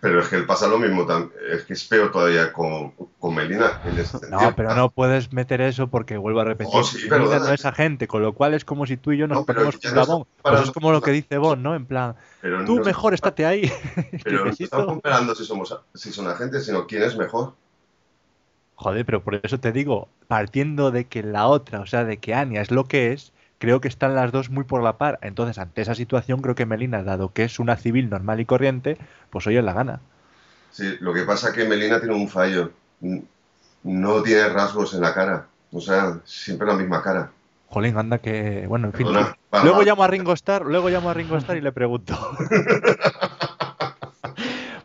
Pero 0.00 0.20
es 0.20 0.28
que 0.28 0.38
pasa 0.42 0.66
lo 0.66 0.78
mismo, 0.78 1.06
es 1.52 1.64
que 1.64 1.74
es 1.74 1.84
peor 1.84 2.10
todavía 2.10 2.52
con, 2.52 2.92
con 3.18 3.34
Melina. 3.34 3.80
en 3.84 3.98
ese 3.98 4.18
No, 4.30 4.54
pero 4.56 4.74
no 4.74 4.90
puedes 4.90 5.30
meter 5.32 5.60
eso 5.60 5.88
porque 5.88 6.16
vuelvo 6.16 6.40
a 6.40 6.44
repetir. 6.44 6.72
Oh, 6.74 6.82
sí, 6.82 7.08
Melina 7.10 7.38
no 7.38 7.52
es 7.52 7.66
agente, 7.66 8.08
con 8.08 8.22
lo 8.22 8.32
cual 8.32 8.54
es 8.54 8.64
como 8.64 8.86
si 8.86 8.96
tú 8.96 9.12
y 9.12 9.18
yo 9.18 9.26
nos 9.26 9.38
No, 9.38 9.44
ponemos 9.44 9.76
contra 9.76 10.06
no 10.06 10.26
para 10.42 10.56
Pues 10.56 10.68
es 10.68 10.74
como 10.74 10.90
lo 10.92 11.02
que 11.02 11.10
dice 11.10 11.36
Bond, 11.36 11.62
¿no? 11.62 11.74
En 11.74 11.84
plan, 11.84 12.16
Pero 12.40 12.64
tú 12.64 12.80
mejor 12.80 13.12
estate 13.12 13.44
ahí. 13.44 13.70
Pero 14.24 14.46
no 14.46 14.50
estamos 14.50 14.86
comparando 14.86 15.34
si, 15.34 15.44
somos, 15.44 15.78
si 15.94 16.10
son 16.12 16.28
agentes, 16.28 16.64
sino 16.64 16.86
quién 16.86 17.02
es 17.02 17.16
mejor. 17.16 17.52
Joder, 18.76 19.04
pero 19.04 19.22
por 19.22 19.38
eso 19.42 19.60
te 19.60 19.72
digo, 19.72 20.08
partiendo 20.26 20.90
de 20.90 21.04
que 21.04 21.22
la 21.22 21.48
otra, 21.48 21.80
o 21.80 21.86
sea, 21.86 22.06
de 22.06 22.16
que 22.16 22.32
Anya 22.32 22.62
es 22.62 22.70
lo 22.70 22.84
que 22.84 23.12
es, 23.12 23.34
creo 23.60 23.80
que 23.80 23.88
están 23.88 24.16
las 24.16 24.32
dos 24.32 24.50
muy 24.50 24.64
por 24.64 24.82
la 24.82 24.96
par. 24.96 25.20
Entonces, 25.22 25.58
ante 25.58 25.82
esa 25.82 25.94
situación, 25.94 26.40
creo 26.42 26.56
que 26.56 26.66
Melina, 26.66 27.04
dado 27.04 27.32
que 27.32 27.44
es 27.44 27.60
una 27.60 27.76
civil 27.76 28.10
normal 28.10 28.40
y 28.40 28.46
corriente, 28.46 28.96
pues 29.28 29.46
oye, 29.46 29.62
la 29.62 29.74
gana. 29.74 30.00
Sí, 30.72 30.96
lo 31.00 31.12
que 31.12 31.22
pasa 31.22 31.48
es 31.50 31.54
que 31.54 31.68
Melina 31.68 32.00
tiene 32.00 32.14
un 32.14 32.28
fallo. 32.28 32.72
No 33.82 34.22
tiene 34.22 34.48
rasgos 34.48 34.94
en 34.94 35.02
la 35.02 35.14
cara. 35.14 35.46
O 35.72 35.80
sea, 35.80 36.18
siempre 36.24 36.66
la 36.66 36.74
misma 36.74 37.02
cara. 37.02 37.30
Jolín, 37.68 37.96
anda 37.96 38.18
que. 38.18 38.66
Bueno, 38.66 38.88
en 38.88 38.92
fin. 38.94 39.06
luego 39.62 39.82
llamo 39.82 40.02
a 40.02 40.08
Ringo 40.08 40.32
Starr, 40.32 40.66
luego 40.66 40.88
llamo 40.88 41.10
a 41.10 41.14
Ringo 41.14 41.36
Starr 41.36 41.58
y 41.58 41.60
le 41.60 41.70
pregunto. 41.70 42.18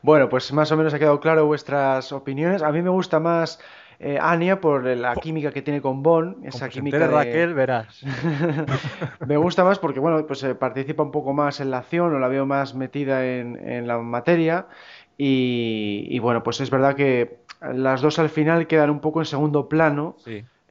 bueno, 0.04 0.30
pues 0.30 0.52
más 0.52 0.72
o 0.72 0.78
menos 0.78 0.94
ha 0.94 1.00
quedado 1.00 1.20
claro 1.20 1.46
vuestras 1.46 2.12
opiniones. 2.12 2.62
A 2.62 2.72
mí 2.72 2.82
me 2.82 2.90
gusta 2.90 3.20
más 3.20 3.60
eh, 4.00 4.18
Anya 4.22 4.60
por 4.60 4.86
la 4.86 5.16
química 5.16 5.52
que 5.52 5.62
tiene 5.62 5.82
con 5.82 6.04
Bon, 6.04 6.38
esa 6.44 6.70
química 6.70 7.00
de 7.00 7.08
Raquel, 7.08 7.54
verás. 7.54 8.04
me 9.28 9.38
gusta 9.38 9.64
más 9.64 9.80
porque 9.80 10.00
bueno, 10.00 10.26
pues 10.28 10.44
eh, 10.44 10.56
participa 10.56 11.04
un 11.04 11.12
poco 11.12 11.34
más 11.34 11.60
en 11.60 11.72
la 11.72 11.80
acción 11.80 12.14
o 12.14 12.20
la 12.20 12.28
veo 12.28 12.46
más 12.46 12.76
metida 12.76 13.26
en, 13.26 13.88
la 13.88 13.98
materia 14.00 14.68
y, 15.18 16.20
bueno, 16.20 16.44
pues 16.44 16.60
es 16.60 16.70
verdad 16.70 16.96
que 16.96 17.40
las 17.62 18.02
dos 18.02 18.20
al 18.20 18.30
final 18.30 18.68
quedan 18.68 18.90
un 18.90 19.00
poco 19.00 19.22
en 19.22 19.26
segundo 19.26 19.70
plano. 19.70 20.18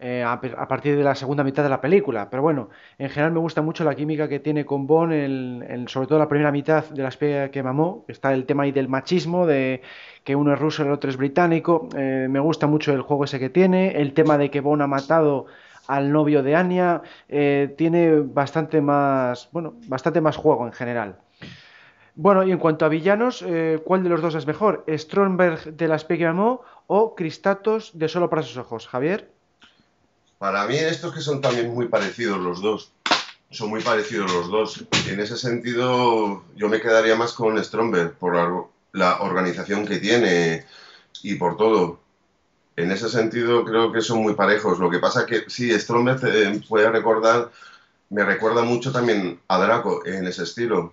Eh, 0.06 0.22
a, 0.22 0.38
partir 0.68 0.98
de 0.98 1.02
la 1.02 1.14
segunda 1.14 1.42
mitad 1.42 1.62
de 1.62 1.70
la 1.70 1.80
película. 1.80 2.28
Pero 2.28 2.42
bueno, 2.42 2.68
en 2.98 3.08
general 3.08 3.32
me 3.32 3.38
gusta 3.38 3.62
mucho 3.62 3.84
la 3.84 3.94
química 3.94 4.28
que 4.28 4.38
tiene 4.38 4.66
con 4.66 4.86
Bon, 4.86 5.08
sobre 5.88 6.06
todo 6.06 6.18
la 6.18 6.28
primera 6.28 6.52
mitad 6.52 6.84
de 6.90 7.02
la 7.02 7.08
espía 7.08 7.50
que 7.50 7.62
mamó. 7.62 8.04
Está 8.06 8.34
el 8.34 8.44
tema 8.44 8.64
ahí 8.64 8.72
del 8.72 8.86
machismo, 8.86 9.46
de 9.46 9.80
que 10.22 10.36
uno 10.36 10.52
es 10.52 10.58
ruso 10.58 10.82
y 10.82 10.88
el 10.88 10.92
otro 10.92 11.08
es 11.08 11.16
británico. 11.16 11.88
Eh, 11.96 12.26
me 12.28 12.38
gusta 12.38 12.66
mucho 12.66 12.92
el 12.92 13.00
juego 13.00 13.24
ese 13.24 13.38
que 13.38 13.48
tiene, 13.48 13.92
el 13.92 14.12
tema 14.12 14.36
de 14.36 14.50
que 14.50 14.60
Bond 14.60 14.82
ha 14.82 14.86
matado 14.86 15.46
al 15.86 16.12
novio 16.12 16.42
de 16.42 16.54
Anya, 16.54 17.00
eh, 17.30 17.72
tiene 17.78 18.20
bastante 18.20 18.82
más, 18.82 19.48
bueno, 19.52 19.72
bastante 19.86 20.20
más 20.20 20.36
juego 20.36 20.66
en 20.66 20.72
general. 20.74 21.16
Bueno, 22.14 22.42
y 22.42 22.52
en 22.52 22.58
cuanto 22.58 22.84
a 22.84 22.90
villanos, 22.90 23.42
¿cuál 23.84 24.02
de 24.02 24.10
los 24.10 24.20
dos 24.20 24.34
es 24.34 24.46
mejor? 24.46 24.84
¿Stromberg 24.86 25.76
de 25.76 25.88
la 25.88 25.98
Amó 26.28 26.60
o 26.88 27.14
Cristatos 27.14 27.98
de 27.98 28.08
Solo 28.08 28.28
para 28.28 28.42
sus 28.42 28.58
ojos? 28.58 28.86
Javier. 28.86 29.34
Para 30.44 30.66
mí 30.66 30.76
estos 30.76 31.14
que 31.14 31.22
son 31.22 31.40
también 31.40 31.72
muy 31.72 31.88
parecidos 31.88 32.38
los 32.38 32.60
dos. 32.60 32.92
Son 33.50 33.70
muy 33.70 33.80
parecidos 33.80 34.30
los 34.30 34.50
dos. 34.50 34.84
En 35.08 35.18
ese 35.18 35.38
sentido, 35.38 36.44
yo 36.54 36.68
me 36.68 36.82
quedaría 36.82 37.16
más 37.16 37.32
con 37.32 37.56
Stromberg 37.64 38.12
por 38.18 38.68
la 38.92 39.22
organización 39.22 39.86
que 39.86 39.96
tiene 40.00 40.66
y 41.22 41.36
por 41.36 41.56
todo. 41.56 41.98
En 42.76 42.92
ese 42.92 43.08
sentido 43.08 43.64
creo 43.64 43.90
que 43.90 44.02
son 44.02 44.20
muy 44.20 44.34
parejos. 44.34 44.78
Lo 44.78 44.90
que 44.90 44.98
pasa 44.98 45.24
que 45.24 45.48
sí, 45.48 45.70
Stromberg 45.80 46.20
eh, 46.26 46.60
puede 46.68 46.90
recordar, 46.90 47.50
me 48.10 48.22
recuerda 48.22 48.60
mucho 48.60 48.92
también 48.92 49.40
a 49.48 49.56
Draco 49.56 50.04
en 50.04 50.26
ese 50.26 50.42
estilo. 50.42 50.92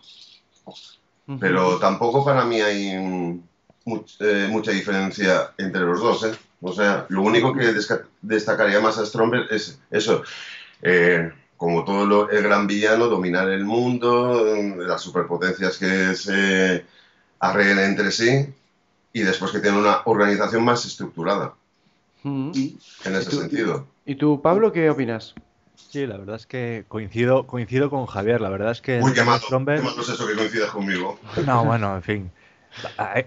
Pero 1.41 1.77
tampoco 1.77 2.23
para 2.23 2.45
mí 2.45 2.61
hay 2.61 2.91
eh, 2.91 4.47
mucha 4.49 4.71
diferencia 4.71 5.51
entre 5.57 5.81
los 5.81 5.99
dos. 5.99 6.23
¿eh? 6.23 6.31
O 6.61 6.73
sea, 6.73 7.05
lo 7.09 7.23
único 7.23 7.53
que 7.53 7.73
destacaría 8.21 8.79
más 8.79 8.97
a 8.97 9.05
Stromberg 9.05 9.47
es 9.51 9.79
eso. 9.89 10.23
como 11.57 11.83
todo 11.83 12.29
el 12.29 12.43
gran 12.43 12.67
villano, 12.67 13.07
dominar 13.07 13.49
el 13.49 13.65
mundo, 13.65 14.45
las 14.77 15.01
superpotencias 15.01 15.77
que 15.77 16.15
se 16.15 16.85
arreglen 17.39 17.79
entre 17.79 18.11
sí 18.11 18.47
y 19.13 19.21
después 19.21 19.51
que 19.51 19.59
tienen 19.59 19.79
una 19.79 20.01
organización 20.05 20.63
más 20.63 20.85
estructurada. 20.85 21.53
Mm. 22.23 22.51
En 23.05 23.15
ese 23.15 23.31
sentido. 23.31 23.87
¿Y 24.05 24.15
tú, 24.15 24.41
Pablo, 24.41 24.71
qué 24.71 24.89
opinas? 24.89 25.33
Sí, 25.75 26.05
la 26.05 26.17
verdad 26.17 26.35
es 26.35 26.45
que 26.45 26.85
coincido, 26.87 27.47
coincido 27.47 27.89
con 27.89 28.05
Javier. 28.05 28.41
La 28.41 28.49
verdad 28.49 28.71
es 28.71 28.81
que. 28.81 28.99
Uy, 29.01 29.13
qué 29.13 29.21
es 29.21 30.09
eso 30.09 30.27
que 30.27 30.35
coincidas 30.35 30.69
conmigo. 30.69 31.19
No, 31.45 31.65
bueno, 31.65 31.95
en 31.95 32.03
fin. 32.03 32.31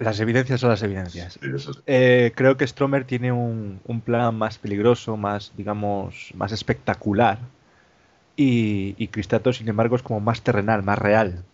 Las 0.01 0.21
evidencias 0.21 0.61
son 0.61 0.71
las 0.71 0.83
evidencias. 0.83 1.39
Eh, 1.87 2.33
creo 2.35 2.57
que 2.57 2.67
Stromer 2.67 3.05
tiene 3.05 3.33
un, 3.33 3.81
un, 3.85 4.01
plan 4.01 4.35
más 4.35 4.59
peligroso, 4.59 5.17
más, 5.17 5.53
digamos, 5.57 6.33
más 6.35 6.53
espectacular. 6.53 7.39
Y, 8.37 8.95
y 8.99 9.09
Cristato, 9.09 9.53
sin 9.53 9.69
embargo, 9.69 9.97
es 9.97 10.03
como 10.03 10.21
más 10.21 10.43
terrenal, 10.43 10.83
más 10.83 10.99
real. 10.99 11.45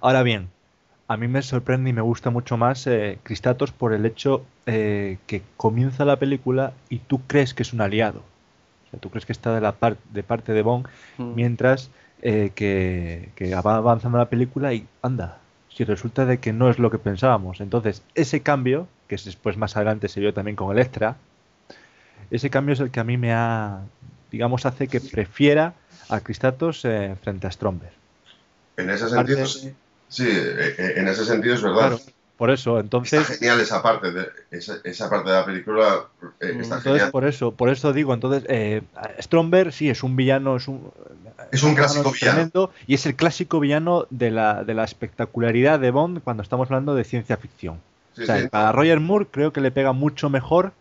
Ahora 0.00 0.22
bien, 0.22 0.50
a 1.08 1.16
mí 1.16 1.28
me 1.28 1.42
sorprende 1.42 1.90
y 1.90 1.92
me 1.92 2.00
gusta 2.00 2.30
mucho 2.30 2.56
más 2.56 2.86
eh, 2.86 3.18
Cristatos 3.22 3.70
por 3.70 3.92
el 3.92 4.04
hecho 4.06 4.44
eh, 4.66 5.18
que 5.26 5.42
comienza 5.56 6.04
la 6.04 6.16
película 6.16 6.72
y 6.88 6.98
tú 6.98 7.20
crees 7.26 7.54
que 7.54 7.62
es 7.62 7.72
un 7.72 7.80
aliado. 7.80 8.22
O 8.86 8.90
sea, 8.90 9.00
tú 9.00 9.10
crees 9.10 9.26
que 9.26 9.32
está 9.32 9.54
de, 9.54 9.60
la 9.60 9.74
de 10.12 10.22
parte 10.22 10.52
de 10.52 10.62
Bond, 10.62 10.86
mm. 11.18 11.34
mientras 11.34 11.90
eh, 12.22 12.50
que, 12.54 13.54
va 13.64 13.76
avanzando 13.76 14.18
la 14.18 14.28
película 14.28 14.74
y 14.74 14.86
anda, 15.02 15.38
si 15.76 15.84
resulta 15.84 16.24
de 16.24 16.38
que 16.38 16.52
no 16.52 16.70
es 16.70 16.78
lo 16.78 16.90
que 16.90 16.98
pensábamos. 16.98 17.60
Entonces, 17.60 18.02
ese 18.14 18.40
cambio, 18.40 18.88
que 19.08 19.16
después 19.16 19.56
más 19.56 19.76
adelante 19.76 20.08
se 20.08 20.20
vio 20.20 20.32
también 20.32 20.56
con 20.56 20.72
Electra, 20.72 21.16
ese 22.30 22.48
cambio 22.50 22.72
es 22.72 22.80
el 22.80 22.90
que 22.90 23.00
a 23.00 23.04
mí 23.04 23.16
me 23.16 23.32
ha, 23.32 23.82
digamos, 24.30 24.66
hace 24.66 24.88
que 24.88 25.00
prefiera 25.00 25.74
a 26.08 26.20
Cristatos 26.20 26.80
frente 27.22 27.46
a 27.46 27.50
Stromberg. 27.50 27.92
En 28.78 28.90
ese 28.90 29.08
sentido, 29.08 29.46
sí 29.46 29.74
Sí, 30.08 30.26
eh, 30.28 30.74
eh, 30.78 30.94
en 30.96 31.08
ese 31.08 31.24
sentido 31.24 31.54
es 31.54 31.62
verdad. 31.62 31.98
Por 32.36 32.50
eso, 32.50 32.78
entonces. 32.78 33.20
Está 33.20 33.34
genial 33.34 33.60
esa 33.60 33.82
parte 33.82 34.12
de, 34.12 34.28
esa, 34.50 35.08
parte 35.08 35.30
de 35.30 35.36
la 35.36 35.44
película. 35.44 36.06
Eh, 36.40 36.58
está 36.60 36.76
entonces, 36.78 37.10
por 37.10 37.24
eso, 37.24 37.52
por 37.52 37.70
eso 37.70 37.92
digo, 37.92 38.12
entonces, 38.12 38.44
eh, 38.48 38.82
Stromberg 39.20 39.72
sí 39.72 39.88
es 39.88 40.02
un 40.02 40.16
villano, 40.16 40.56
es 40.56 40.68
un. 40.68 40.90
Es 41.52 41.62
un, 41.62 41.74
clásico 41.74 42.12
villano. 42.12 42.70
y 42.86 42.94
es 42.94 43.06
el 43.06 43.14
clásico 43.14 43.60
villano 43.60 44.06
de 44.10 44.30
la, 44.30 44.64
de 44.64 44.74
la 44.74 44.84
espectacularidad 44.84 45.78
de 45.78 45.90
Bond 45.90 46.20
cuando 46.22 46.42
estamos 46.42 46.68
hablando 46.68 46.94
de 46.94 47.04
ciencia 47.04 47.36
ficción. 47.36 47.80
o 48.20 48.24
sea, 48.24 48.48
para 48.48 48.72
Roger 48.72 49.00
Moore 49.00 49.28
creo 49.30 49.52
que 49.52 49.60
le 49.60 49.70
pega 49.70 49.92
mucho 49.92 50.28
mejor 50.28 50.72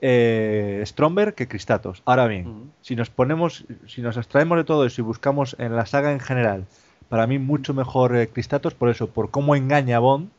eh, 0.00 0.82
Stromberg 0.84 1.34
que 1.34 1.46
Cristatos. 1.46 2.02
Ahora 2.04 2.26
bien, 2.26 2.72
si 2.82 2.96
nos 2.96 3.10
ponemos, 3.10 3.64
si 3.86 4.02
nos 4.02 4.16
extraemos 4.16 4.58
de 4.58 4.64
todo 4.64 4.84
eso 4.84 5.00
y 5.00 5.04
buscamos 5.04 5.54
en 5.58 5.76
la 5.76 5.86
saga 5.86 6.12
en 6.12 6.20
general 6.20 6.66
para 7.08 7.26
mí 7.26 7.38
mucho 7.38 7.74
mejor 7.74 8.16
eh, 8.16 8.28
Cristatos 8.28 8.74
por 8.74 8.88
eso, 8.90 9.08
por 9.08 9.30
cómo 9.30 9.56
engaña 9.56 9.96
a 9.96 10.00
Bond, 10.00 10.30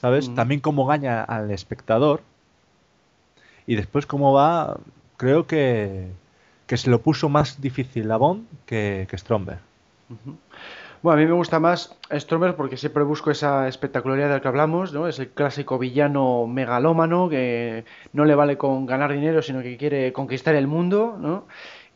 ¿sabes? 0.00 0.34
También 0.34 0.60
cómo 0.60 0.82
engaña 0.82 1.22
al 1.22 1.50
espectador. 1.50 2.22
Y 3.66 3.76
después 3.76 4.06
cómo 4.06 4.32
va, 4.32 4.78
creo 5.16 5.46
que, 5.46 6.08
que 6.66 6.76
se 6.76 6.90
lo 6.90 7.00
puso 7.00 7.28
más 7.28 7.60
difícil 7.60 8.10
a 8.10 8.16
Bond 8.16 8.46
que, 8.66 9.06
que 9.08 9.18
Stromberg. 9.18 9.60
Bueno, 11.02 11.18
a 11.18 11.22
mí 11.22 11.26
me 11.26 11.34
gusta 11.34 11.60
más 11.60 11.96
Stromberg 12.10 12.56
porque 12.56 12.76
siempre 12.78 13.02
busco 13.02 13.30
esa 13.30 13.68
espectacularidad 13.68 14.30
del 14.30 14.40
que 14.40 14.48
hablamos, 14.48 14.92
¿no? 14.94 15.06
Es 15.06 15.18
el 15.18 15.28
clásico 15.28 15.78
villano 15.78 16.46
megalómano 16.46 17.28
que 17.28 17.84
no 18.14 18.24
le 18.24 18.34
vale 18.34 18.56
con 18.56 18.86
ganar 18.86 19.12
dinero, 19.12 19.42
sino 19.42 19.60
que 19.60 19.76
quiere 19.76 20.12
conquistar 20.14 20.54
el 20.54 20.66
mundo, 20.66 21.16
¿no? 21.20 21.44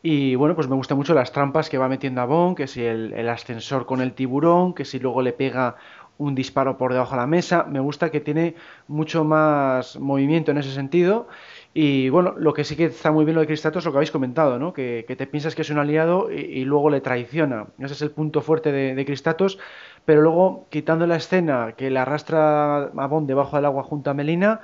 Y 0.01 0.35
bueno, 0.35 0.55
pues 0.55 0.69
me 0.69 0.75
gustan 0.75 0.97
mucho 0.97 1.13
las 1.13 1.31
trampas 1.31 1.69
que 1.69 1.77
va 1.77 1.89
metiendo 1.89 2.21
a 2.21 2.25
Bond, 2.25 2.55
que 2.55 2.67
si 2.67 2.83
el, 2.83 3.27
ascensor 3.27 3.85
con 3.85 3.99
el 3.99 4.13
tiburón, 4.13 4.73
que 4.73 4.85
si 4.85 4.99
luego 4.99 5.21
le 5.21 5.33
pega 5.33 5.75
un 6.19 6.35
disparo 6.35 6.77
por 6.77 6.93
debajo 6.93 7.15
de 7.15 7.21
la 7.21 7.27
mesa. 7.27 7.63
Me 7.63 7.79
gusta 7.79 8.11
que 8.11 8.19
tiene 8.19 8.55
mucho 8.87 9.23
más 9.23 9.97
movimiento 9.99 10.51
en 10.51 10.59
ese 10.59 10.71
sentido. 10.71 11.27
Y 11.73 12.09
bueno, 12.09 12.35
lo 12.37 12.53
que 12.53 12.63
sí 12.63 12.75
que 12.75 12.85
está 12.85 13.11
muy 13.11 13.25
bien 13.25 13.35
lo 13.35 13.41
de 13.41 13.47
Cristatos 13.47 13.81
es 13.81 13.85
lo 13.85 13.91
que 13.91 13.99
habéis 13.99 14.11
comentado, 14.11 14.59
¿no? 14.59 14.73
Que, 14.73 15.05
te 15.07 15.27
piensas 15.27 15.55
que 15.55 15.61
es 15.61 15.69
un 15.69 15.79
aliado 15.79 16.29
y, 16.31 16.65
luego 16.65 16.89
le 16.89 17.01
traiciona. 17.01 17.67
Ese 17.79 17.93
es 17.93 18.01
el 18.01 18.11
punto 18.11 18.41
fuerte 18.41 18.71
de, 18.71 18.95
de, 18.95 19.05
Cristatos. 19.05 19.59
Pero 20.05 20.21
luego, 20.21 20.67
quitando 20.69 21.07
la 21.07 21.15
escena 21.15 21.73
que 21.77 21.89
le 21.89 21.99
arrastra 21.99 22.83
a 22.83 23.07
Bond 23.07 23.27
debajo 23.27 23.55
del 23.55 23.65
agua 23.65 23.83
junto 23.83 24.09
a 24.09 24.13
Melina, 24.13 24.61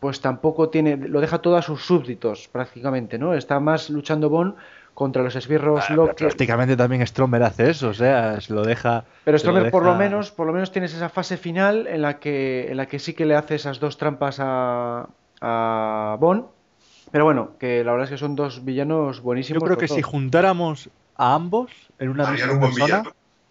pues 0.00 0.20
tampoco 0.20 0.68
tiene, 0.68 0.96
lo 0.96 1.20
deja 1.20 1.38
todo 1.38 1.56
a 1.56 1.62
sus 1.62 1.82
súbditos 1.82 2.48
prácticamente, 2.48 3.18
¿no? 3.18 3.34
Está 3.34 3.60
más 3.60 3.88
luchando 3.90 4.28
Bond 4.28 4.54
contra 4.94 5.22
los 5.22 5.34
esbirros 5.36 5.84
ah, 5.88 6.14
Prácticamente 6.16 6.76
también 6.76 7.06
Stromer 7.06 7.42
hace 7.42 7.70
eso, 7.70 7.88
o 7.88 7.94
sea, 7.94 8.40
se 8.40 8.52
lo 8.52 8.62
deja. 8.62 9.04
Pero 9.24 9.38
Stromer 9.38 9.70
por 9.70 9.84
lo 9.84 9.94
menos, 9.94 10.30
por 10.30 10.46
lo 10.46 10.52
menos 10.52 10.72
tienes 10.72 10.94
esa 10.94 11.08
fase 11.08 11.36
final 11.36 11.86
en 11.86 12.02
la 12.02 12.18
que, 12.18 12.70
en 12.70 12.76
la 12.76 12.86
que 12.86 12.98
sí 12.98 13.14
que 13.14 13.26
le 13.26 13.34
hace 13.34 13.54
esas 13.54 13.80
dos 13.80 13.96
trampas 13.96 14.38
a, 14.40 15.08
a 15.40 16.16
Bond. 16.20 16.44
Pero 17.10 17.24
bueno, 17.24 17.50
que 17.58 17.82
la 17.82 17.92
verdad 17.92 18.04
es 18.04 18.10
que 18.10 18.18
son 18.18 18.36
dos 18.36 18.64
villanos 18.64 19.20
buenísimos. 19.20 19.60
Yo 19.60 19.66
creo 19.66 19.78
que 19.78 19.88
si 19.88 20.02
juntáramos 20.02 20.90
a 21.16 21.34
ambos 21.34 21.70
en 21.98 22.08
una 22.10 22.30
misma 22.30 22.60
persona, 22.60 23.02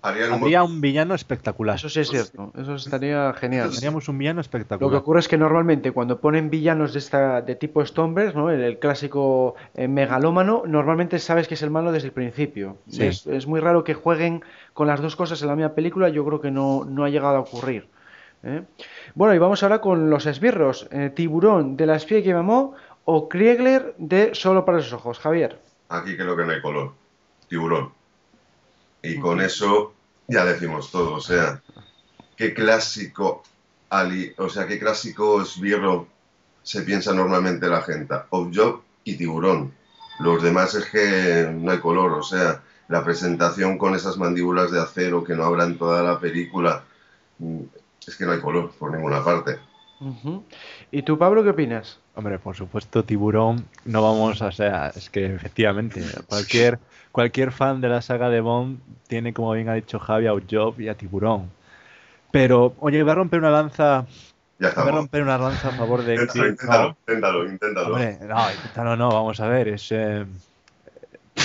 Habría 0.02 0.64
un 0.64 0.80
villano 0.80 1.14
espectacular. 1.14 1.76
Eso 1.76 1.90
sí 1.90 2.00
es 2.00 2.10
cierto, 2.10 2.54
eso 2.58 2.76
estaría 2.76 3.34
genial. 3.34 3.70
Teníamos 3.74 4.08
un 4.08 4.18
villano 4.18 4.40
espectacular. 4.40 4.82
Lo 4.82 4.90
que 4.90 5.02
ocurre 5.02 5.20
es 5.20 5.28
que 5.28 5.38
normalmente 5.38 5.92
cuando 5.92 6.22
ponen 6.22 6.50
villanos 6.50 6.94
de 6.94 7.00
esta 7.00 7.42
de 7.42 7.56
tipo 7.56 7.86
Stonebreak, 7.86 8.34
¿no? 8.34 8.50
el, 8.50 8.80
clásico 8.80 9.56
eh, 9.76 9.90
megalómano, 9.90 10.64
normalmente 10.66 11.20
sabes 11.20 11.48
que 11.50 11.56
es 11.56 11.62
el 11.64 11.70
malo 11.70 11.92
desde 11.92 12.08
el 12.08 12.14
principio. 12.14 12.78
Es, 12.98 13.48
muy 13.48 13.60
raro 13.60 13.84
que 13.84 13.94
jueguen 13.94 14.44
con 14.74 14.88
las 14.88 15.02
dos 15.02 15.16
cosas 15.16 15.42
en 15.42 15.50
la 15.50 15.56
misma 15.56 15.74
película, 15.74 16.10
yo 16.10 16.24
creo 16.26 16.40
que 16.40 16.52
no, 16.52 16.86
no 16.86 17.04
ha 17.04 17.10
llegado 17.10 17.36
a 17.36 17.40
ocurrir. 17.42 17.88
¿eh? 18.44 18.64
Bueno, 19.16 19.34
y 19.34 19.38
vamos 19.38 19.64
ahora 19.64 19.82
con 19.82 20.10
los 20.10 20.26
esbirros. 20.26 20.88
Eh, 20.92 21.12
tiburón 21.14 21.76
de 21.76 21.86
la 21.86 21.96
espía 21.96 22.24
que 22.24 22.34
mamó 22.34 22.74
o 23.04 23.28
Kriegler 23.28 23.96
de 23.98 24.34
Solo 24.34 24.64
para 24.64 24.78
los 24.78 24.94
ojos. 24.94 25.20
Javier. 25.20 25.60
Aquí 25.90 26.16
creo 26.16 26.38
que 26.38 26.46
no 26.46 26.52
hay 26.52 26.62
color. 26.62 26.94
Tiburón. 27.48 27.99
Y 29.02 29.20
con 29.20 29.42
eso 29.42 29.94
ya 30.28 30.46
decimos 30.46 30.92
todo. 30.92 31.16
O 31.16 31.22
sea, 31.22 31.62
qué 32.36 32.54
clásico 32.54 33.44
Ali, 33.90 34.34
o 34.38 34.50
sea, 34.50 34.68
qué 34.68 34.80
clásico 34.80 35.42
esbirro 35.42 36.08
se 36.64 36.82
piensa 36.84 37.14
normalmente 37.14 37.68
la 37.68 37.82
gente. 37.82 38.16
Job 38.30 38.82
y 39.04 39.16
Tiburón. 39.16 39.74
Los 40.20 40.44
demás 40.44 40.76
es 40.76 40.86
que 40.86 41.50
no 41.52 41.72
hay 41.72 41.80
color, 41.80 42.14
o 42.14 42.24
sea, 42.24 42.62
la 42.90 43.04
presentación 43.04 43.78
con 43.78 43.96
esas 43.96 44.18
mandíbulas 44.18 44.72
de 44.72 44.82
acero 44.82 45.24
que 45.24 45.36
no 45.36 45.46
hablan 45.46 45.78
toda 45.78 46.04
la 46.04 46.20
película, 46.20 46.84
mm, 47.38 47.62
es 48.06 48.16
que 48.16 48.26
no 48.26 48.34
hay 48.34 48.42
color 48.42 48.72
por 48.78 48.92
ninguna 48.92 49.24
parte. 49.24 49.60
¿Y 50.92 51.02
tú, 51.04 51.18
Pablo, 51.18 51.44
qué 51.44 51.50
opinas? 51.50 52.00
Hombre, 52.16 52.40
por 52.40 52.56
supuesto, 52.56 53.04
Tiburón, 53.04 53.66
no 53.86 54.02
vamos 54.02 54.42
a, 54.42 54.48
o 54.48 54.52
sea, 54.52 54.92
es 54.96 55.10
que 55.10 55.26
efectivamente, 55.26 56.02
cualquier, 56.28 56.80
cualquier 57.12 57.52
fan 57.52 57.82
de 57.82 57.90
la 57.90 58.02
saga 58.02 58.30
de 58.30 58.42
Bond 58.42 58.80
tiene, 59.08 59.34
como 59.34 59.52
bien 59.54 59.70
ha 59.70 59.74
dicho 59.74 60.00
Javi, 60.00 60.28
a 60.28 60.34
Job 60.50 60.80
y 60.80 60.88
a 60.88 60.96
Tiburón. 60.96 61.50
Pero, 62.32 62.76
oye, 62.80 63.02
voy 63.04 63.12
a 63.12 63.16
romper 63.16 63.40
una 63.40 63.52
lanza. 63.52 64.06
Ya 64.60 64.74
voy 64.76 64.90
a 64.90 64.92
romper 64.92 65.22
una 65.24 65.38
lanza 65.38 65.70
a 65.70 65.72
favor 65.72 66.04
de. 66.04 66.16
inténtalo, 66.22 66.90
inténtalo, 66.90 67.46
inténtalo, 67.46 67.46
inténtalo. 67.46 67.88
Hombre, 67.88 68.20
no, 68.22 68.52
inténtalo 68.52 68.96
no, 68.96 69.10
vamos 69.10 69.40
a 69.40 69.48
ver, 69.48 69.70
es. 69.70 69.92
Eh, 69.92 70.26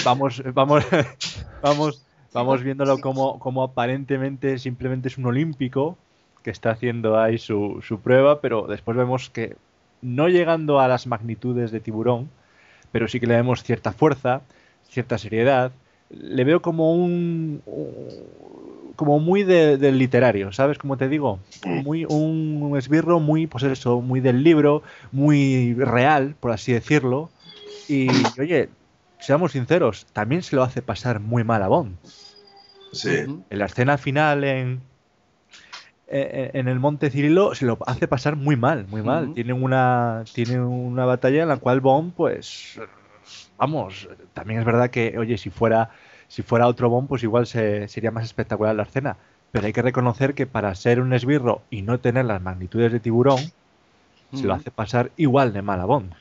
vamos, 0.05 0.43
vamos, 0.53 0.85
vamos, 1.63 2.03
vamos 2.33 2.63
viéndolo 2.63 2.99
como, 2.99 3.39
como 3.39 3.63
aparentemente 3.63 4.59
simplemente 4.59 5.09
es 5.09 5.19
un 5.19 5.27
olímpico 5.27 5.97
que 6.45 6.51
está 6.51 6.71
haciendo 6.71 7.19
ahí 7.19 7.39
su, 7.39 7.83
su 7.83 8.01
prueba, 8.01 8.41
pero 8.41 8.67
después 8.69 8.97
vemos 8.97 9.31
que 9.31 9.57
no 10.03 10.29
llegando 10.29 10.79
a 10.79 10.87
las 10.87 11.07
magnitudes 11.07 11.73
de 11.73 11.81
tiburón, 11.81 12.29
pero 12.93 13.09
sí 13.09 13.19
que 13.19 13.27
le 13.27 13.35
vemos 13.35 13.65
cierta 13.65 13.93
fuerza, 13.93 14.43
cierta 14.89 15.17
seriedad. 15.17 15.73
Le 16.11 16.45
veo 16.45 16.61
como 16.61 16.95
un, 16.95 17.63
como 18.95 19.19
muy 19.19 19.43
del 19.43 19.99
literario, 19.99 20.53
¿sabes? 20.53 20.77
Como 20.77 20.99
te 20.99 21.09
digo, 21.09 21.41
muy 21.65 22.05
un 22.05 22.75
esbirro 22.77 23.21
muy, 23.21 23.47
pues 23.47 23.65
eso, 23.65 24.03
muy 24.03 24.21
del 24.21 24.45
libro, 24.45 24.83
muy 25.13 25.75
real, 25.75 26.37
por 26.39 26.53
así 26.53 26.73
decirlo. 26.73 27.31
Y 27.89 28.09
oye, 28.39 28.69
seamos 29.19 29.53
sinceros, 29.53 30.07
también 30.13 30.43
se 30.43 30.57
lo 30.57 30.63
hace 30.63 30.83
pasar 30.83 31.21
muy 31.21 31.43
mal 31.43 31.63
a 31.63 31.69
Bond. 31.69 31.97
Sí. 32.93 33.09
En 33.09 33.59
la 33.59 33.65
escena 33.65 33.99
final 33.99 34.45
en, 34.45 34.81
eh, 36.17 36.51
en 36.55 36.69
el 36.69 36.79
Monte 36.79 37.11
Cirilo 37.11 37.55
se 37.57 37.67
lo 37.67 37.77
hace 37.87 38.07
pasar 38.07 38.37
muy 38.37 38.57
mal, 38.57 38.87
muy 38.89 39.03
mal. 39.03 39.35
Tiene 39.35 39.53
una 39.53 40.23
tiene 40.33 40.61
una 40.61 41.05
batalla 41.05 41.43
en 41.43 41.49
la 41.49 41.57
cual 41.57 41.81
Bond, 41.81 42.13
pues, 42.15 42.81
vamos, 43.57 44.09
también 44.33 44.61
es 44.61 44.65
verdad 44.65 44.91
que, 44.91 45.19
oye, 45.19 45.39
si 45.39 45.51
fuera 45.51 45.91
si 46.29 46.43
fuera 46.43 46.69
otro 46.69 46.89
Bond, 46.89 47.09
pues 47.09 47.23
igual 47.23 47.47
se, 47.47 47.89
sería 47.89 48.11
más 48.11 48.25
espectacular 48.25 48.75
la 48.75 48.85
escena. 48.85 49.17
Pero 49.51 49.67
hay 49.67 49.73
que 49.73 49.83
reconocer 49.83 50.35
que 50.35 50.47
para 50.47 50.75
ser 50.75 51.01
un 51.01 51.13
esbirro 51.13 51.63
y 51.71 51.83
no 51.83 51.99
tener 51.99 52.25
las 52.25 52.41
magnitudes 52.41 52.93
de 52.93 53.01
tiburón, 53.01 53.39
se 54.33 54.45
lo 54.45 54.55
hace 54.55 54.71
pasar 54.71 55.11
igual 55.17 55.53
de 55.53 55.63
mal 55.63 55.81
a 55.81 55.85
Bond. 55.85 56.13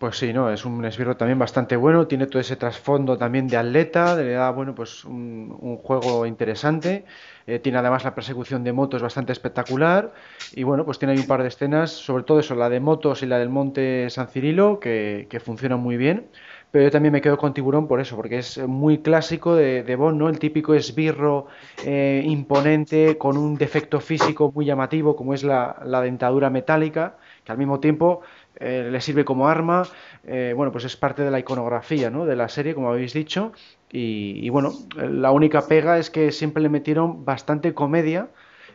Pues 0.00 0.16
sí, 0.16 0.32
no, 0.32 0.50
es 0.50 0.64
un 0.64 0.82
esbirro 0.86 1.14
también 1.18 1.38
bastante 1.38 1.76
bueno, 1.76 2.06
tiene 2.06 2.26
todo 2.26 2.40
ese 2.40 2.56
trasfondo 2.56 3.18
también 3.18 3.46
de 3.48 3.58
atleta, 3.58 4.16
le 4.16 4.30
da, 4.32 4.50
bueno, 4.50 4.74
pues 4.74 5.04
un, 5.04 5.76
juego 5.82 6.24
interesante, 6.24 7.04
eh, 7.46 7.58
tiene 7.58 7.76
además 7.76 8.04
la 8.04 8.14
persecución 8.14 8.64
de 8.64 8.72
motos 8.72 9.02
bastante 9.02 9.32
espectacular 9.32 10.14
y 10.52 10.62
bueno, 10.62 10.86
pues 10.86 10.98
tiene 10.98 11.12
ahí 11.12 11.18
un 11.18 11.26
par 11.26 11.42
de 11.42 11.48
escenas, 11.48 11.90
sobre 11.90 12.24
todo 12.24 12.40
eso, 12.40 12.54
la 12.54 12.70
de 12.70 12.80
motos 12.80 13.22
y 13.22 13.26
la 13.26 13.38
del 13.38 13.50
Monte 13.50 14.08
San 14.08 14.28
Cirilo, 14.28 14.80
que, 14.80 15.26
que 15.28 15.38
funcionan 15.38 15.80
muy 15.80 15.98
bien, 15.98 16.30
pero 16.70 16.84
yo 16.84 16.90
también 16.90 17.12
me 17.12 17.20
quedo 17.20 17.36
con 17.36 17.52
Tiburón 17.52 17.86
por 17.86 18.00
eso, 18.00 18.16
porque 18.16 18.38
es 18.38 18.56
muy 18.56 19.02
clásico 19.02 19.54
de, 19.54 19.82
de 19.82 19.96
Bond, 19.96 20.18
¿no? 20.18 20.30
El 20.30 20.38
típico 20.38 20.72
esbirro 20.72 21.48
eh, 21.84 22.22
imponente, 22.24 23.18
con 23.18 23.36
un 23.36 23.56
defecto 23.56 24.00
físico 24.00 24.50
muy 24.54 24.64
llamativo, 24.64 25.14
como 25.14 25.34
es 25.34 25.44
la 25.44 26.00
dentadura 26.02 26.48
metálica, 26.48 27.18
que 27.44 27.52
al 27.52 27.58
mismo 27.58 27.80
tiempo 27.80 28.22
eh, 28.56 28.88
le 28.90 29.00
sirve 29.00 29.24
como 29.24 29.48
arma, 29.48 29.84
eh, 30.24 30.52
bueno, 30.54 30.72
pues 30.72 30.84
es 30.84 30.96
parte 30.96 31.22
de 31.22 31.30
la 31.30 31.38
iconografía 31.38 32.10
¿no? 32.10 32.26
de 32.26 32.36
la 32.36 32.48
serie, 32.48 32.74
como 32.74 32.90
habéis 32.90 33.12
dicho, 33.12 33.52
y, 33.92 34.48
bueno, 34.50 34.72
la 34.96 35.32
única 35.32 35.66
pega 35.66 35.98
es 35.98 36.10
que 36.10 36.30
siempre 36.30 36.62
le 36.62 36.68
metieron 36.68 37.24
bastante 37.24 37.74
comedia 37.74 38.28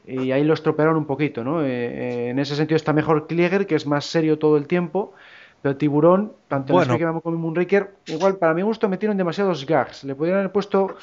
y 0.06 0.32
ahí 0.32 0.44
lo 0.44 0.54
estropearon 0.54 0.98
un 0.98 1.06
poquito, 1.06 1.44
¿no? 1.44 1.64
Eh, 1.64 2.30
en 2.30 2.38
ese 2.38 2.56
sentido 2.56 2.76
está 2.76 2.92
mejor 2.92 3.26
Klieger, 3.28 3.66
que 3.66 3.76
es 3.76 3.88
más 3.88 4.06
serio 4.06 4.38
todo 4.38 4.58
el 4.58 4.68
tiempo, 4.68 5.14
pero 5.62 5.78
Tiburón, 5.78 6.34
tanto 6.50 6.82
en 6.82 6.92
el 6.92 7.22
como 7.22 7.38
Moonraker, 7.38 7.92
igual 8.08 8.36
para 8.38 8.54
mi 8.54 8.62
gusto 8.62 8.90
metieron 8.90 9.18
demasiados 9.18 9.66
gags, 9.66 10.04
le 10.04 10.16
podrían 10.16 10.40
haber 10.40 10.52
puesto 10.52 10.98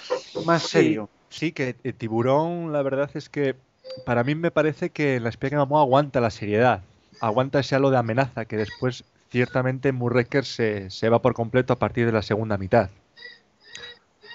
más 0.45 0.63
serio. 0.63 1.09
Sí, 1.31 1.53
que 1.53 1.73
Tiburón, 1.73 2.71
la 2.71 2.83
verdad 2.83 3.11
es 3.15 3.29
que 3.31 3.57
para 4.05 4.25
mí 4.25 4.35
me 4.35 4.51
parece 4.51 4.91
que 4.91 5.21
la 5.21 5.31
espía 5.31 5.51
que 5.51 5.57
aguanta 5.57 6.21
la 6.21 6.31
seriedad 6.31 6.83
aguanta 7.23 7.61
ese 7.61 7.75
halo 7.75 7.91
de 7.91 7.97
amenaza 7.97 8.45
que 8.45 8.57
después 8.57 9.05
ciertamente 9.31 9.93
Murreker 9.93 10.45
se, 10.45 10.91
se 10.91 11.09
va 11.09 11.23
por 11.23 11.33
completo 11.33 11.73
a 11.73 11.79
partir 11.79 12.05
de 12.05 12.13
la 12.13 12.23
segunda 12.23 12.59
mitad. 12.59 12.91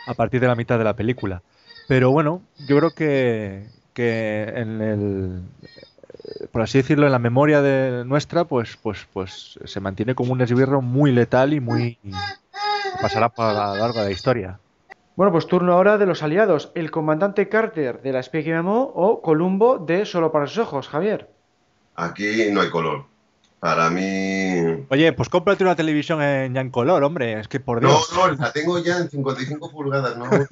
A 0.07 0.13
partir 0.13 0.41
de 0.41 0.47
la 0.47 0.55
mitad 0.55 0.79
de 0.79 0.85
la 0.85 0.95
película. 0.95 1.43
Pero 1.87 2.11
bueno, 2.11 2.41
yo 2.67 2.77
creo 2.77 2.91
que, 2.91 3.67
que 3.93 4.53
en 4.55 4.81
el 4.81 5.41
por 6.51 6.61
así 6.61 6.79
decirlo, 6.79 7.05
en 7.05 7.11
la 7.11 7.19
memoria 7.19 7.61
de 7.61 8.03
nuestra, 8.05 8.45
pues, 8.45 8.77
pues, 8.81 9.07
pues 9.13 9.59
se 9.63 9.79
mantiene 9.79 10.15
como 10.15 10.33
un 10.33 10.41
esbirro 10.41 10.81
muy 10.81 11.11
letal 11.11 11.53
y 11.53 11.59
muy 11.59 11.99
pasará 13.01 13.29
para 13.29 13.53
la 13.53 13.75
larga 13.75 14.01
de 14.01 14.07
la 14.07 14.13
historia. 14.13 14.59
Bueno, 15.15 15.31
pues 15.31 15.47
turno 15.47 15.73
ahora 15.73 15.97
de 15.97 16.05
los 16.05 16.23
aliados. 16.23 16.71
El 16.75 16.91
comandante 16.91 17.49
Carter 17.49 18.01
de 18.01 18.11
la 18.11 18.19
espía 18.19 18.61
o 18.63 19.21
Columbo 19.21 19.79
de 19.79 20.05
Solo 20.05 20.31
para 20.31 20.47
sus 20.47 20.59
ojos, 20.59 20.89
Javier. 20.89 21.36
Aquí 21.97 22.51
no 22.51 22.61
hay 22.61 22.69
color. 22.69 23.05
Para 23.59 23.89
mí. 23.89 24.85
Oye, 24.89 25.11
pues 25.13 25.29
cómprate 25.29 25.63
una 25.63 25.75
televisión 25.75 26.21
en, 26.21 26.53
ya 26.53 26.61
en 26.61 26.69
color, 26.69 27.03
hombre. 27.03 27.39
Es 27.39 27.47
que 27.47 27.59
por 27.59 27.79
Dios. 27.79 28.07
No, 28.13 28.27
no, 28.27 28.33
la 28.35 28.51
tengo 28.51 28.77
ya 28.77 28.97
en 28.97 29.09
55 29.09 29.71
pulgadas, 29.71 30.15
no, 30.15 30.25
no 30.25 30.31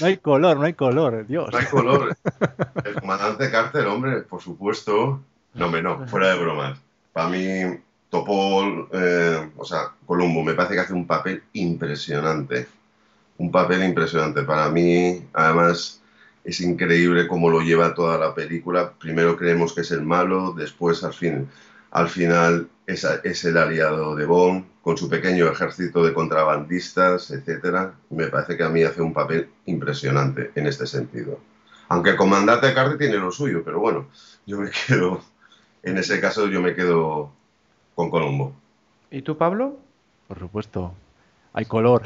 No 0.00 0.06
hay 0.06 0.16
color, 0.16 0.56
no 0.56 0.64
hay 0.64 0.74
color, 0.74 1.26
Dios. 1.28 1.48
No 1.52 1.58
hay 1.58 1.66
color. 1.66 2.16
El 2.84 2.94
comandante 2.94 3.50
Carter, 3.52 3.86
hombre, 3.86 4.22
por 4.22 4.42
supuesto. 4.42 5.20
No, 5.54 5.70
me 5.70 5.80
no, 5.80 6.08
fuera 6.08 6.30
de 6.30 6.40
bromas. 6.40 6.76
Para 7.12 7.28
mí, 7.28 7.78
Topol, 8.10 8.88
eh, 8.92 9.50
o 9.56 9.64
sea, 9.64 9.92
Columbo, 10.04 10.42
me 10.42 10.54
parece 10.54 10.74
que 10.74 10.80
hace 10.80 10.92
un 10.92 11.06
papel 11.06 11.44
impresionante. 11.52 12.66
Un 13.38 13.52
papel 13.52 13.84
impresionante. 13.84 14.42
Para 14.42 14.68
mí, 14.70 15.24
además 15.32 16.02
es 16.44 16.60
increíble 16.60 17.26
cómo 17.26 17.48
lo 17.48 17.60
lleva 17.60 17.94
toda 17.94 18.18
la 18.18 18.34
película. 18.34 18.92
Primero 18.92 19.36
creemos 19.36 19.72
que 19.72 19.80
es 19.80 19.90
el 19.90 20.02
malo, 20.02 20.52
después 20.52 21.02
al, 21.02 21.14
fin, 21.14 21.48
al 21.90 22.08
final 22.08 22.68
es, 22.86 23.04
es 23.24 23.44
el 23.44 23.56
aliado 23.56 24.14
de 24.14 24.26
Bond, 24.26 24.64
con 24.82 24.98
su 24.98 25.08
pequeño 25.08 25.46
ejército 25.46 26.04
de 26.04 26.12
contrabandistas, 26.12 27.30
etc. 27.30 27.92
Me 28.10 28.26
parece 28.26 28.56
que 28.56 28.62
a 28.62 28.68
mí 28.68 28.82
hace 28.82 29.00
un 29.00 29.14
papel 29.14 29.48
impresionante 29.64 30.52
en 30.54 30.66
este 30.66 30.86
sentido. 30.86 31.40
Aunque 31.88 32.10
el 32.10 32.16
comandante 32.16 32.74
Carter 32.74 32.98
tiene 32.98 33.16
lo 33.16 33.30
suyo, 33.30 33.62
pero 33.64 33.80
bueno, 33.80 34.08
yo 34.46 34.58
me 34.58 34.70
quedo, 34.86 35.22
en 35.82 35.96
ese 35.96 36.20
caso 36.20 36.46
yo 36.48 36.60
me 36.60 36.74
quedo 36.74 37.32
con 37.94 38.10
Colombo. 38.10 38.54
¿Y 39.10 39.22
tú, 39.22 39.38
Pablo? 39.38 39.78
Por 40.28 40.38
supuesto, 40.38 40.92
hay 41.54 41.64
color. 41.64 42.02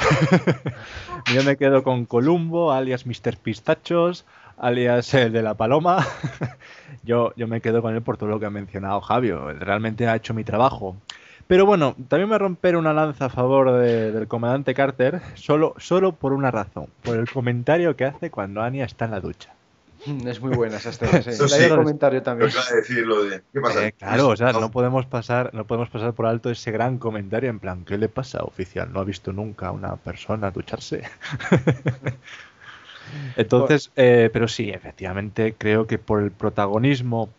Yo 1.34 1.42
me 1.42 1.56
quedo 1.56 1.82
con 1.82 2.04
Columbo, 2.04 2.70
alias 2.70 3.06
Mr. 3.06 3.36
Pistachos, 3.36 4.24
alias 4.58 5.12
el 5.14 5.32
de 5.32 5.42
la 5.42 5.54
paloma. 5.54 6.06
yo, 7.02 7.32
yo 7.36 7.48
me 7.48 7.60
quedo 7.60 7.82
con 7.82 7.94
él 7.94 8.02
por 8.02 8.16
todo 8.16 8.28
lo 8.28 8.38
que 8.40 8.46
ha 8.46 8.50
mencionado 8.50 9.00
Javio. 9.00 9.52
Realmente 9.54 10.06
ha 10.06 10.16
hecho 10.16 10.34
mi 10.34 10.44
trabajo. 10.44 10.96
Pero 11.46 11.64
bueno, 11.64 11.96
también 12.08 12.28
me 12.28 12.38
romper 12.38 12.76
una 12.76 12.92
lanza 12.92 13.26
a 13.26 13.30
favor 13.30 13.72
del 13.72 14.28
comandante 14.28 14.74
Carter, 14.74 15.22
solo, 15.34 15.74
solo 15.78 16.12
por 16.12 16.34
una 16.34 16.50
razón, 16.50 16.88
por 17.02 17.16
el 17.16 17.28
comentario 17.30 17.96
que 17.96 18.04
hace 18.04 18.30
cuando 18.30 18.62
Anya 18.62 18.84
está 18.84 19.06
en 19.06 19.12
la 19.12 19.20
ducha. 19.20 19.54
Es 20.26 20.40
muy 20.40 20.54
buena 20.54 20.76
esa 20.76 20.90
escena. 20.90 21.22
Sí. 21.22 21.68
comentario 21.68 22.22
también. 22.22 22.50
¿Qué 22.50 23.60
pasa? 23.60 23.86
Eh, 23.86 23.92
claro, 23.92 24.28
o 24.28 24.36
sea, 24.36 24.52
no 24.52 24.70
podemos 24.70 25.06
pasar, 25.06 25.52
no 25.54 25.66
podemos 25.66 25.90
pasar 25.90 26.12
por 26.14 26.26
alto 26.26 26.50
ese 26.50 26.70
gran 26.70 26.98
comentario 26.98 27.50
en 27.50 27.58
plan, 27.58 27.84
¿qué 27.84 27.98
le 27.98 28.08
pasa, 28.08 28.42
oficial? 28.42 28.92
¿No 28.92 29.00
ha 29.00 29.04
visto 29.04 29.32
nunca 29.32 29.68
a 29.68 29.72
una 29.72 29.96
persona 29.96 30.50
ducharse? 30.50 31.02
Entonces, 33.36 33.90
eh, 33.96 34.30
pero 34.32 34.48
sí, 34.48 34.70
efectivamente, 34.70 35.54
creo 35.56 35.86
que 35.86 35.98
por 35.98 36.22
el 36.22 36.30
protagonismo 36.30 37.30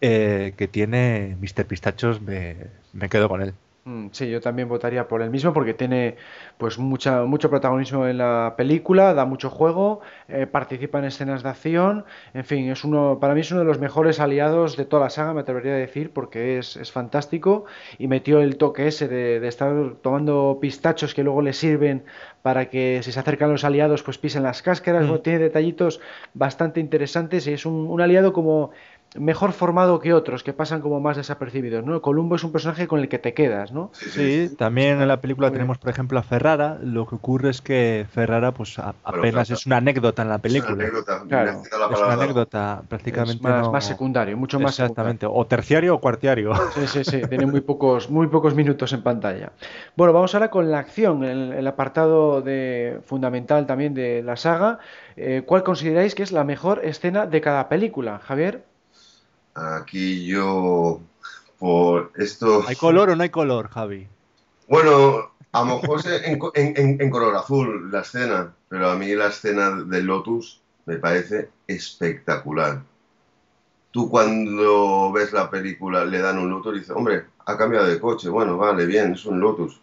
eh, 0.00 0.54
que 0.56 0.68
tiene 0.68 1.36
Mr. 1.40 1.66
Pistachos 1.66 2.20
me, 2.20 2.56
me, 2.92 3.08
quedo 3.08 3.28
con 3.28 3.42
él. 3.42 3.54
Mm, 3.88 4.08
sí, 4.10 4.28
yo 4.28 4.40
también 4.40 4.68
votaría 4.68 5.06
por 5.06 5.22
el 5.22 5.30
mismo 5.30 5.52
porque 5.52 5.72
tiene 5.72 6.16
pues 6.58 6.76
mucha, 6.76 7.22
mucho 7.22 7.48
protagonismo 7.48 8.08
en 8.08 8.18
la 8.18 8.54
película, 8.56 9.14
da 9.14 9.26
mucho 9.26 9.48
juego, 9.48 10.00
eh, 10.26 10.48
participa 10.48 10.98
en 10.98 11.04
escenas 11.04 11.44
de 11.44 11.50
acción, 11.50 12.04
en 12.34 12.44
fin, 12.44 12.68
es 12.68 12.82
uno, 12.82 13.18
para 13.20 13.32
mí 13.34 13.42
es 13.42 13.50
uno 13.52 13.60
de 13.60 13.66
los 13.66 13.78
mejores 13.78 14.18
aliados 14.18 14.76
de 14.76 14.86
toda 14.86 15.04
la 15.04 15.10
saga, 15.10 15.34
me 15.34 15.42
atrevería 15.42 15.74
a 15.74 15.76
decir, 15.76 16.12
porque 16.12 16.58
es, 16.58 16.76
es 16.76 16.90
fantástico 16.90 17.66
y 17.96 18.08
metió 18.08 18.40
el 18.40 18.56
toque 18.56 18.88
ese 18.88 19.06
de, 19.06 19.38
de 19.38 19.46
estar 19.46 19.72
tomando 20.02 20.58
pistachos 20.60 21.14
que 21.14 21.22
luego 21.22 21.40
le 21.40 21.52
sirven 21.52 22.04
para 22.42 22.68
que 22.68 23.00
si 23.04 23.12
se 23.12 23.20
acercan 23.20 23.52
los 23.52 23.62
aliados 23.62 24.02
pues 24.02 24.18
pisen 24.18 24.42
las 24.42 24.62
cáscaras, 24.62 25.06
Mm. 25.06 25.18
tiene 25.22 25.38
detallitos 25.38 26.00
bastante 26.34 26.80
interesantes 26.80 27.46
y 27.46 27.52
es 27.52 27.64
un, 27.66 27.86
un 27.88 28.00
aliado 28.00 28.32
como 28.32 28.72
mejor 29.18 29.52
formado 29.52 30.00
que 30.00 30.12
otros, 30.14 30.42
que 30.42 30.52
pasan 30.52 30.80
como 30.80 31.00
más 31.00 31.16
desapercibidos, 31.16 31.84
¿no? 31.84 32.00
Columbo 32.02 32.36
es 32.36 32.44
un 32.44 32.52
personaje 32.52 32.86
con 32.86 33.00
el 33.00 33.08
que 33.08 33.18
te 33.18 33.34
quedas, 33.34 33.72
¿no? 33.72 33.90
Sí, 33.92 34.50
también 34.56 35.00
en 35.00 35.08
la 35.08 35.20
película 35.20 35.50
tenemos, 35.50 35.78
por 35.78 35.90
ejemplo, 35.90 36.18
a 36.18 36.22
Ferrara. 36.22 36.78
Lo 36.82 37.06
que 37.06 37.14
ocurre 37.16 37.50
es 37.50 37.60
que 37.60 38.06
Ferrara, 38.10 38.52
pues 38.52 38.78
a- 38.78 38.94
apenas 39.04 39.48
claro. 39.48 39.54
es 39.54 39.66
una 39.66 39.76
anécdota 39.78 40.22
en 40.22 40.28
la 40.28 40.34
Es 40.36 40.38
una 40.38 40.42
película. 40.42 40.72
anécdota, 40.84 41.22
Claro. 41.28 41.62
la 41.78 41.94
Es 41.94 42.00
una 42.02 42.12
anécdota, 42.14 42.78
Es 42.82 42.88
prácticamente 42.88 43.42
más, 43.42 43.66
no- 43.66 43.72
más 43.72 43.84
secundario, 43.84 44.36
mucho 44.36 44.60
más 44.60 44.78
Exactamente, 44.78 45.26
o 45.28 45.46
terciario 45.46 45.94
o 45.94 46.00
cuartiario. 46.00 46.52
Sí, 46.74 46.86
sí, 46.86 47.04
sí, 47.04 47.22
tiene 47.28 47.46
muy 47.46 47.60
pocos, 47.60 48.10
muy 48.10 48.26
pocos 48.28 48.54
minutos 48.54 48.92
en 48.92 49.02
pantalla. 49.02 49.52
Bueno, 49.96 50.12
vamos 50.12 50.34
ahora 50.34 50.50
con 50.50 50.70
la 50.70 50.78
acción, 50.78 51.24
el, 51.24 51.52
el 51.52 51.66
apartado 51.66 52.42
de, 52.42 53.00
fundamental 53.04 53.66
también 53.66 53.94
de 53.94 54.22
la 54.22 54.36
saga. 54.36 54.78
Eh, 55.16 55.42
¿cuál 55.46 55.62
consideráis 55.62 56.14
que 56.14 56.22
es 56.22 56.32
la 56.32 56.44
mejor 56.44 56.80
escena 56.84 57.26
de 57.26 57.40
cada 57.40 57.68
película, 57.68 58.18
Javier? 58.18 58.64
Aquí 59.56 60.26
yo, 60.26 61.00
por 61.58 62.12
esto... 62.16 62.62
¿Hay 62.68 62.76
color 62.76 63.10
o 63.10 63.16
no 63.16 63.22
hay 63.22 63.30
color, 63.30 63.68
Javi? 63.70 64.06
Bueno, 64.68 65.30
a 65.52 65.60
lo 65.64 65.80
mejor 65.80 66.02
en- 66.06 66.38
en- 66.54 67.00
en 67.00 67.10
color 67.10 67.34
azul 67.34 67.90
la 67.90 68.00
escena, 68.02 68.52
pero 68.68 68.90
a 68.90 68.96
mí 68.96 69.14
la 69.14 69.28
escena 69.28 69.70
del 69.70 70.04
Lotus 70.04 70.60
me 70.84 70.96
parece 70.98 71.48
espectacular. 71.66 72.82
Tú 73.92 74.10
cuando 74.10 75.10
ves 75.12 75.32
la 75.32 75.48
película 75.48 76.04
le 76.04 76.18
dan 76.18 76.38
un 76.38 76.50
Lotus 76.50 76.76
y 76.76 76.78
dices, 76.80 76.94
hombre, 76.94 77.24
ha 77.46 77.56
cambiado 77.56 77.86
de 77.86 77.98
coche, 77.98 78.28
bueno, 78.28 78.58
vale, 78.58 78.84
bien, 78.84 79.14
es 79.14 79.24
un 79.24 79.40
Lotus. 79.40 79.80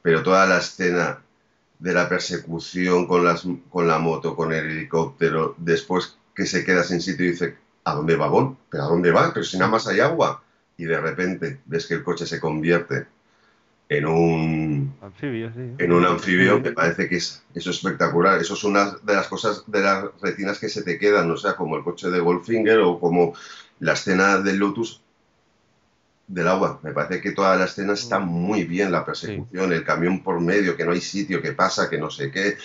Pero 0.00 0.22
toda 0.22 0.46
la 0.46 0.58
escena 0.58 1.18
de 1.78 1.92
la 1.92 2.08
persecución 2.08 3.06
con, 3.06 3.22
las, 3.24 3.46
con 3.68 3.86
la 3.86 3.98
moto, 3.98 4.34
con 4.34 4.52
el 4.52 4.64
helicóptero, 4.70 5.54
después 5.58 6.16
que 6.34 6.46
se 6.46 6.64
queda 6.64 6.82
sin 6.84 7.02
sitio 7.02 7.26
y 7.26 7.30
dice, 7.32 7.56
¿a 7.84 7.94
dónde 7.94 8.16
va 8.16 8.28
Bond? 8.28 8.56
¿Pero 8.70 8.84
a 8.84 8.86
dónde 8.86 9.10
va? 9.10 9.32
Pero 9.32 9.44
si 9.44 9.58
nada 9.58 9.70
más 9.70 9.86
hay 9.86 10.00
agua. 10.00 10.42
Y 10.76 10.84
de 10.84 11.00
repente 11.00 11.60
ves 11.66 11.86
que 11.86 11.94
el 11.94 12.02
coche 12.02 12.26
se 12.26 12.40
convierte 12.40 13.06
en 13.88 14.06
un, 14.06 14.94
Anfibio, 15.02 15.52
sí. 15.52 15.74
en 15.78 15.92
un 15.92 16.04
anfibio, 16.06 16.58
me 16.58 16.72
parece 16.72 17.08
que 17.08 17.16
es, 17.16 17.42
eso 17.54 17.70
es 17.70 17.76
espectacular. 17.76 18.40
Eso 18.40 18.54
es 18.54 18.64
una 18.64 18.92
de 19.02 19.14
las 19.14 19.28
cosas, 19.28 19.62
de 19.66 19.80
las 19.80 20.06
retinas 20.20 20.58
que 20.58 20.68
se 20.68 20.82
te 20.82 20.98
quedan, 20.98 21.30
o 21.30 21.36
sea, 21.36 21.54
como 21.54 21.76
el 21.76 21.84
coche 21.84 22.10
de 22.10 22.18
Goldfinger 22.18 22.80
o 22.80 22.98
como 22.98 23.34
la 23.80 23.92
escena 23.92 24.38
del 24.38 24.56
Lotus 24.56 25.02
del 26.26 26.48
agua. 26.48 26.80
Me 26.82 26.92
parece 26.92 27.20
que 27.20 27.32
toda 27.32 27.54
la 27.56 27.66
escena 27.66 27.92
está 27.92 28.18
muy 28.18 28.64
bien, 28.64 28.90
la 28.90 29.04
persecución, 29.04 29.72
el 29.72 29.84
camión 29.84 30.22
por 30.22 30.40
medio, 30.40 30.76
que 30.76 30.84
no 30.84 30.92
hay 30.92 31.00
sitio, 31.00 31.42
que 31.42 31.52
pasa, 31.52 31.88
que 31.90 31.98
no 31.98 32.10
sé 32.10 32.30
qué. 32.30 32.56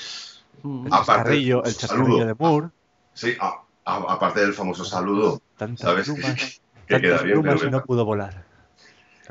Mm. 0.64 0.88
El 0.88 0.94
Aparte, 0.94 1.06
chascarrillo, 1.14 1.64
el 1.66 1.76
chascarrillo 1.76 2.26
de 2.26 2.36
Moore. 2.40 2.68
Sí, 3.14 3.36
a- 3.40 3.48
a- 3.48 3.64
aparte 3.96 4.42
del 4.42 4.54
famoso 4.54 4.86
saludo, 4.86 5.42
Tantas 5.58 5.82
¿sabes? 5.82 6.06
plumas, 6.06 6.62
que 6.88 7.02
queda 7.02 7.22
bien, 7.22 7.42
plumas 7.42 7.56
pero 7.56 7.68
y 7.70 7.72
me, 7.72 7.78
no 7.78 7.84
pudo 7.84 8.06
volar. 8.06 8.44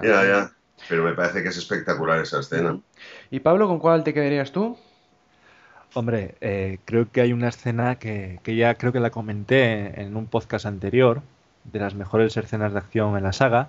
ya, 0.02 0.24
ya. 0.24 0.52
Pero 0.88 1.02
me 1.04 1.12
parece 1.12 1.42
que 1.42 1.48
es 1.48 1.56
espectacular 1.56 2.20
esa 2.20 2.40
escena. 2.40 2.78
¿Y 3.30 3.40
Pablo, 3.40 3.66
con 3.66 3.78
cuál 3.78 4.04
te 4.04 4.14
quedarías 4.14 4.52
tú? 4.52 4.78
Hombre, 5.94 6.36
eh, 6.40 6.78
creo 6.84 7.10
que 7.10 7.20
hay 7.20 7.32
una 7.32 7.48
escena 7.48 7.96
que, 7.98 8.38
que 8.42 8.54
ya 8.56 8.74
creo 8.74 8.92
que 8.92 9.00
la 9.00 9.10
comenté 9.10 10.00
en 10.00 10.16
un 10.16 10.26
podcast 10.26 10.66
anterior, 10.66 11.22
de 11.64 11.78
las 11.80 11.94
mejores 11.94 12.36
escenas 12.36 12.72
de 12.72 12.78
acción 12.78 13.16
en 13.16 13.24
la 13.24 13.32
saga, 13.32 13.68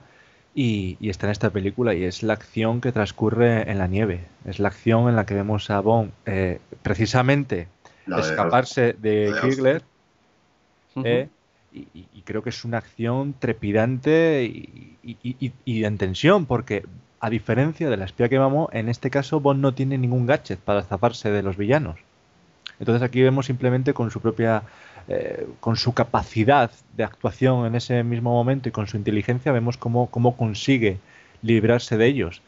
y, 0.53 0.97
y 0.99 1.09
está 1.09 1.27
en 1.27 1.31
esta 1.31 1.49
película, 1.49 1.93
y 1.93 2.03
es 2.03 2.21
la 2.23 2.33
acción 2.33 2.81
que 2.81 2.91
transcurre 2.91 3.69
en 3.69 3.77
la 3.79 3.87
nieve. 3.87 4.25
Es 4.45 4.59
la 4.59 4.67
acción 4.67 5.09
en 5.09 5.15
la 5.15 5.25
que 5.25 5.33
vemos 5.33 5.69
a 5.69 5.79
Bond 5.79 6.11
eh, 6.25 6.59
precisamente 6.83 7.67
La 8.05 8.19
escaparse 8.19 8.93
de 8.93 9.31
de 9.33 9.39
Hitler, 9.47 9.83
Eh, 11.03 11.29
y, 11.71 12.21
creo 12.23 12.43
que 12.43 12.49
es 12.49 12.65
una 12.65 12.77
acción 12.77 13.33
trepidante 13.39 14.43
y 14.43 15.83
en 15.83 15.97
tensión, 15.97 16.45
porque 16.45 16.83
a 17.19 17.29
diferencia 17.29 17.89
de 17.89 17.97
la 17.97 18.05
espía 18.05 18.29
que 18.29 18.39
mamó, 18.39 18.69
en 18.71 18.89
este 18.89 19.09
caso 19.09 19.39
Bond 19.39 19.61
no 19.61 19.73
tiene 19.73 19.97
ningún 19.97 20.25
gadget 20.25 20.59
para 20.59 20.83
zafarse 20.83 21.31
de 21.31 21.43
los 21.43 21.57
villanos. 21.57 21.97
Entonces 22.79 23.03
aquí 23.03 23.21
vemos 23.21 23.45
simplemente 23.45 23.93
con 23.93 24.09
su 24.09 24.21
propia, 24.21 24.63
eh, 25.07 25.47
con 25.59 25.75
su 25.75 25.93
capacidad 25.93 26.71
de 26.95 27.03
actuación 27.03 27.65
en 27.65 27.75
ese 27.75 28.03
mismo 28.03 28.31
momento 28.31 28.69
y 28.69 28.71
con 28.71 28.87
su 28.87 28.95
inteligencia, 28.95 29.51
vemos 29.51 29.77
cómo, 29.77 30.09
cómo 30.09 30.37
consigue 30.37 30.99
librarse 31.41 31.97
de 31.97 32.05
ellos. 32.05 32.41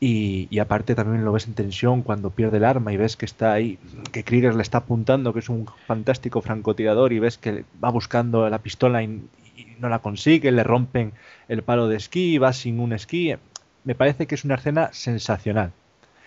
Y, 0.00 0.46
y 0.50 0.60
aparte 0.60 0.94
también 0.94 1.24
lo 1.24 1.32
ves 1.32 1.48
en 1.48 1.54
tensión 1.54 2.02
cuando 2.02 2.30
pierde 2.30 2.58
el 2.58 2.64
arma 2.64 2.92
y 2.92 2.96
ves 2.96 3.16
que 3.16 3.24
está 3.24 3.52
ahí, 3.52 3.78
que 4.12 4.22
Krieger 4.22 4.54
le 4.54 4.62
está 4.62 4.78
apuntando, 4.78 5.32
que 5.32 5.40
es 5.40 5.48
un 5.48 5.66
fantástico 5.86 6.40
francotirador 6.40 7.12
y 7.12 7.18
ves 7.18 7.36
que 7.36 7.64
va 7.82 7.90
buscando 7.90 8.48
la 8.48 8.58
pistola 8.60 9.02
y, 9.02 9.06
y 9.56 9.66
no 9.80 9.88
la 9.88 9.98
consigue, 9.98 10.52
le 10.52 10.62
rompen 10.62 11.12
el 11.48 11.62
palo 11.62 11.88
de 11.88 11.96
esquí, 11.96 12.38
va 12.38 12.52
sin 12.52 12.78
un 12.78 12.92
esquí. 12.92 13.34
Me 13.82 13.96
parece 13.96 14.26
que 14.26 14.36
es 14.36 14.44
una 14.44 14.54
escena 14.54 14.90
sensacional. 14.92 15.72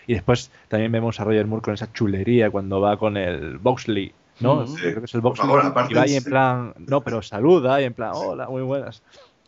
Y 0.08 0.14
después 0.14 0.52
también 0.68 0.92
vemos 0.92 1.20
a 1.20 1.24
Roger 1.24 1.48
Moore 1.48 1.64
con 1.64 1.74
esa 1.74 1.92
chulería 1.94 2.50
cuando 2.50 2.82
va 2.82 2.98
con 2.98 3.16
el 3.16 3.58
Boxley, 3.58 4.12
¿no? 4.40 4.68
Sí. 4.68 4.76
Creo 4.82 5.00
que 5.00 5.06
es 5.06 5.14
el 5.14 5.22
Boxley. 5.22 5.48
favor, 5.48 5.90
y 5.90 5.94
va 5.94 6.02
ahí 6.02 6.16
en 6.16 6.24
plan, 6.24 6.74
no, 6.78 7.02
pero 7.02 7.22
saluda 7.22 7.82
y 7.82 7.86
en 7.86 7.94
plan, 7.94 8.12
hola, 8.16 8.50
muy 8.50 8.64
buenas. 8.64 9.02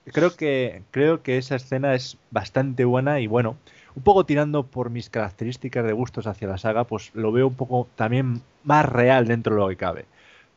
Creo 0.06 0.36
que, 0.36 0.84
creo 0.92 1.24
que 1.24 1.38
esa 1.38 1.56
escena 1.56 1.94
es 1.94 2.18
bastante 2.30 2.84
buena 2.84 3.20
y 3.20 3.28
bueno, 3.28 3.56
un 3.96 4.04
poco 4.04 4.26
tirando 4.26 4.64
por 4.64 4.90
mis 4.90 5.10
características 5.10 5.86
de 5.86 5.94
gustos 5.94 6.28
hacia 6.28 6.48
la 6.48 6.58
saga, 6.58 6.84
pues 6.84 7.12
lo 7.14 7.32
veo 7.32 7.48
un 7.48 7.56
poco 7.56 7.88
también 7.96 8.42
más 8.64 8.86
real 8.86 9.28
dentro 9.28 9.56
de 9.56 9.62
lo 9.62 9.70
que 9.70 9.78
cabe. 9.78 10.06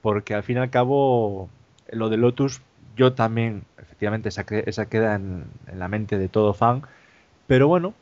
Porque 0.02 0.34
al 0.34 0.42
fin 0.42 0.56
y 0.56 0.60
al 0.60 0.70
cabo, 0.70 1.48
lo 1.90 2.08
de 2.08 2.16
Lotus, 2.16 2.60
yo 2.96 3.12
también, 3.12 3.62
efectivamente, 3.78 4.30
esa, 4.30 4.44
esa 4.48 4.86
queda 4.86 5.14
en, 5.14 5.44
en 5.66 5.78
la 5.78 5.88
mente 5.88 6.18
de 6.18 6.28
todo 6.28 6.54
fan. 6.54 6.82
Pero 7.46 7.68
bueno, 7.68 7.94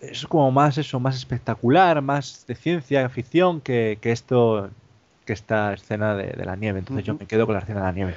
es 0.00 0.26
como 0.26 0.50
más 0.52 0.78
eso, 0.78 1.00
más 1.00 1.16
espectacular, 1.16 2.02
más 2.02 2.44
de 2.46 2.54
ciencia 2.54 3.08
ficción 3.08 3.60
que, 3.60 3.98
que 4.00 4.12
esto, 4.12 4.70
que 5.24 5.32
esta 5.32 5.72
escena 5.72 6.14
de, 6.14 6.28
de 6.28 6.44
la 6.44 6.56
nieve. 6.56 6.80
Entonces 6.80 7.04
yo 7.04 7.14
me 7.14 7.26
quedo 7.26 7.46
con 7.46 7.54
la 7.54 7.60
escena 7.60 7.80
de 7.80 7.86
la 7.86 7.92
nieve. 7.92 8.14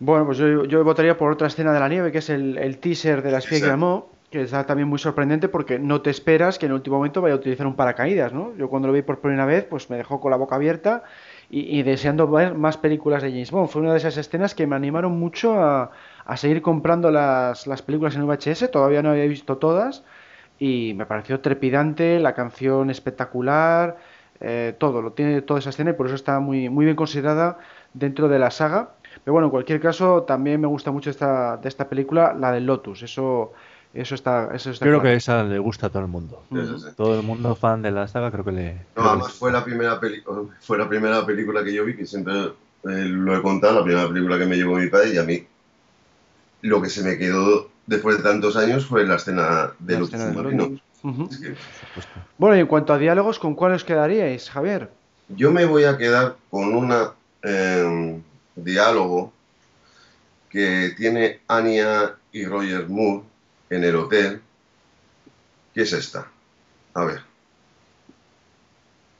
Bueno, 0.00 0.26
pues 0.26 0.38
yo, 0.38 0.64
yo 0.64 0.84
votaría 0.84 1.16
por 1.16 1.32
otra 1.32 1.46
escena 1.46 1.72
de 1.72 1.80
la 1.80 1.88
nieve, 1.88 2.12
que 2.12 2.18
es 2.18 2.30
el, 2.30 2.58
el 2.58 2.78
teaser 2.78 3.22
de 3.22 3.30
la 3.30 3.38
espía 3.38 3.60
que 3.60 3.66
llamó, 3.66 4.10
que 4.30 4.42
está 4.42 4.66
también 4.66 4.88
muy 4.88 4.98
sorprendente 4.98 5.48
porque 5.48 5.78
no 5.78 6.02
te 6.02 6.10
esperas 6.10 6.58
que 6.58 6.66
en 6.66 6.72
el 6.72 6.76
último 6.76 6.96
momento 6.96 7.22
vaya 7.22 7.34
a 7.34 7.38
utilizar 7.38 7.66
un 7.66 7.76
paracaídas, 7.76 8.32
¿no? 8.32 8.54
Yo 8.56 8.68
cuando 8.68 8.88
lo 8.88 8.94
vi 8.94 9.02
por 9.02 9.20
primera 9.20 9.46
vez, 9.46 9.64
pues 9.64 9.88
me 9.90 9.96
dejó 9.96 10.20
con 10.20 10.30
la 10.32 10.36
boca 10.36 10.56
abierta 10.56 11.04
y, 11.48 11.78
y 11.78 11.84
deseando 11.84 12.28
ver 12.28 12.54
más 12.54 12.76
películas 12.76 13.22
de 13.22 13.30
James 13.30 13.52
Bond. 13.52 13.68
Fue 13.68 13.80
una 13.82 13.92
de 13.92 13.98
esas 13.98 14.16
escenas 14.16 14.54
que 14.54 14.66
me 14.66 14.74
animaron 14.74 15.12
mucho 15.12 15.54
a, 15.62 15.92
a 16.24 16.36
seguir 16.36 16.62
comprando 16.62 17.10
las, 17.10 17.66
las 17.66 17.82
películas 17.82 18.16
en 18.16 18.26
VHS, 18.26 18.70
todavía 18.70 19.02
no 19.02 19.10
había 19.10 19.26
visto 19.26 19.58
todas, 19.58 20.02
y 20.58 20.94
me 20.96 21.06
pareció 21.06 21.40
trepidante, 21.40 22.18
la 22.18 22.34
canción 22.34 22.90
espectacular, 22.90 23.98
eh, 24.40 24.74
todo, 24.78 25.00
lo 25.00 25.12
tiene 25.12 25.42
toda 25.42 25.60
esa 25.60 25.70
escena 25.70 25.90
y 25.90 25.94
por 25.94 26.06
eso 26.06 26.16
está 26.16 26.40
muy, 26.40 26.68
muy 26.68 26.84
bien 26.84 26.96
considerada 26.96 27.58
dentro 27.92 28.28
de 28.28 28.38
la 28.38 28.50
saga. 28.50 28.90
Pero 29.24 29.32
bueno, 29.32 29.46
en 29.46 29.50
cualquier 29.50 29.80
caso, 29.80 30.22
también 30.22 30.60
me 30.60 30.66
gusta 30.66 30.90
mucho 30.90 31.10
esta, 31.10 31.56
de 31.56 31.68
esta 31.68 31.88
película, 31.88 32.34
la 32.38 32.52
del 32.52 32.66
Lotus. 32.66 33.02
Eso, 33.02 33.52
eso 33.94 34.14
está, 34.14 34.50
eso 34.54 34.70
está 34.70 34.84
creo 34.84 35.00
claro. 35.00 35.02
que 35.10 35.14
esa 35.16 35.42
le 35.44 35.58
gusta 35.58 35.86
a 35.86 35.90
todo 35.90 36.02
el 36.02 36.08
mundo. 36.08 36.42
Sí, 36.50 36.58
sí, 36.66 36.78
sí. 36.78 36.86
Todo 36.96 37.18
el 37.18 37.22
mundo 37.22 37.54
fan 37.54 37.80
de 37.82 37.90
la 37.90 38.06
saga 38.06 38.30
creo 38.30 38.44
que 38.44 38.52
le... 38.52 38.72
No, 38.74 38.78
creo 38.94 39.04
que 39.04 39.08
además 39.08 39.28
le- 39.28 39.38
fue 39.38 39.52
la 39.52 39.64
primera 39.64 40.00
peli 40.00 40.22
fue 40.60 40.78
la 40.78 40.88
primera 40.88 41.24
película 41.24 41.64
que 41.64 41.72
yo 41.72 41.84
vi, 41.84 41.96
que 41.96 42.06
siempre 42.06 42.34
eh, 42.44 42.50
lo 42.84 43.36
he 43.36 43.40
contado, 43.42 43.78
la 43.78 43.84
primera 43.84 44.08
película 44.08 44.38
que 44.38 44.46
me 44.46 44.56
llevó 44.56 44.76
mi 44.76 44.88
padre 44.88 45.14
y 45.14 45.18
a 45.18 45.22
mí 45.22 45.46
lo 46.62 46.80
que 46.82 46.88
se 46.88 47.02
me 47.02 47.16
quedó 47.18 47.68
después 47.86 48.16
de 48.18 48.22
tantos 48.22 48.56
años 48.56 48.86
fue 48.86 49.06
la 49.06 49.16
escena 49.16 49.72
de 49.78 49.98
La 49.98 50.04
escena. 50.04 50.32
Lotus. 50.42 50.80
Ujú. 51.02 51.28
Es 51.30 51.38
que 51.38 51.48
por 51.48 51.56
supuesto. 51.56 52.12
Bueno, 52.38 52.56
y 52.56 52.60
en 52.60 52.66
cuanto 52.66 52.92
a 52.92 52.98
diálogos, 52.98 53.38
¿con 53.38 53.54
cuál 53.54 53.72
os 53.72 53.84
quedaríais, 53.84 54.50
Javier? 54.50 54.90
yo 55.28 55.50
me 55.50 55.64
voy 55.64 55.84
a 55.84 55.96
quedar 55.96 56.36
con 56.50 56.74
un 56.74 56.92
diálogo 58.56 59.32
que 60.50 60.92
tiene 60.96 61.40
Anya 61.48 62.16
y 62.32 62.44
Roger 62.44 62.88
Moore 62.88 63.24
en 63.70 63.84
el 63.84 63.96
hotel, 63.96 64.40
que 65.74 65.82
es 65.82 65.92
esta. 65.92 66.30
A 66.94 67.04
ver. 67.04 67.20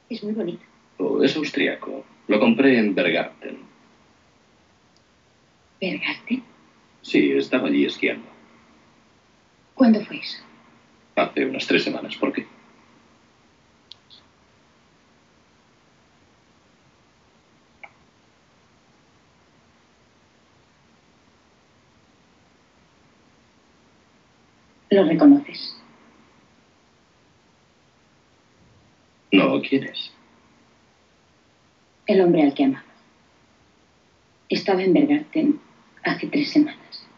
Es 0.09 0.23
muy 0.23 0.33
bonito. 0.33 0.65
Oh, 0.99 1.23
es 1.23 1.35
austriaco. 1.37 2.05
Lo 2.29 2.39
compré 2.39 2.79
en 2.79 2.95
Bergarten. 2.95 3.59
¿Bergaste? 5.81 6.43
Sí, 7.03 7.33
estaba 7.33 7.69
allí 7.69 7.85
esquiando. 7.85 8.27
¿Cuándo 9.75 10.05
fue 10.05 10.19
eso? 10.19 10.39
Hace 11.17 11.47
unas 11.47 11.67
tres 11.67 11.83
semanas. 11.83 12.17
¿Por 12.17 12.33
qué? 12.33 12.47
¿Lo 24.95 25.03
reconoces? 25.03 25.75
No, 29.33 29.61
¿quién 29.61 29.83
es? 29.89 30.13
El 32.07 32.21
hombre 32.21 32.45
al 32.45 32.55
que 32.55 32.63
amaba. 32.63 32.85
Estaba 34.49 34.85
en 34.85 34.93
Bergarten 34.93 35.59
hace 36.05 36.29
tres 36.29 36.53
semanas. 36.53 37.09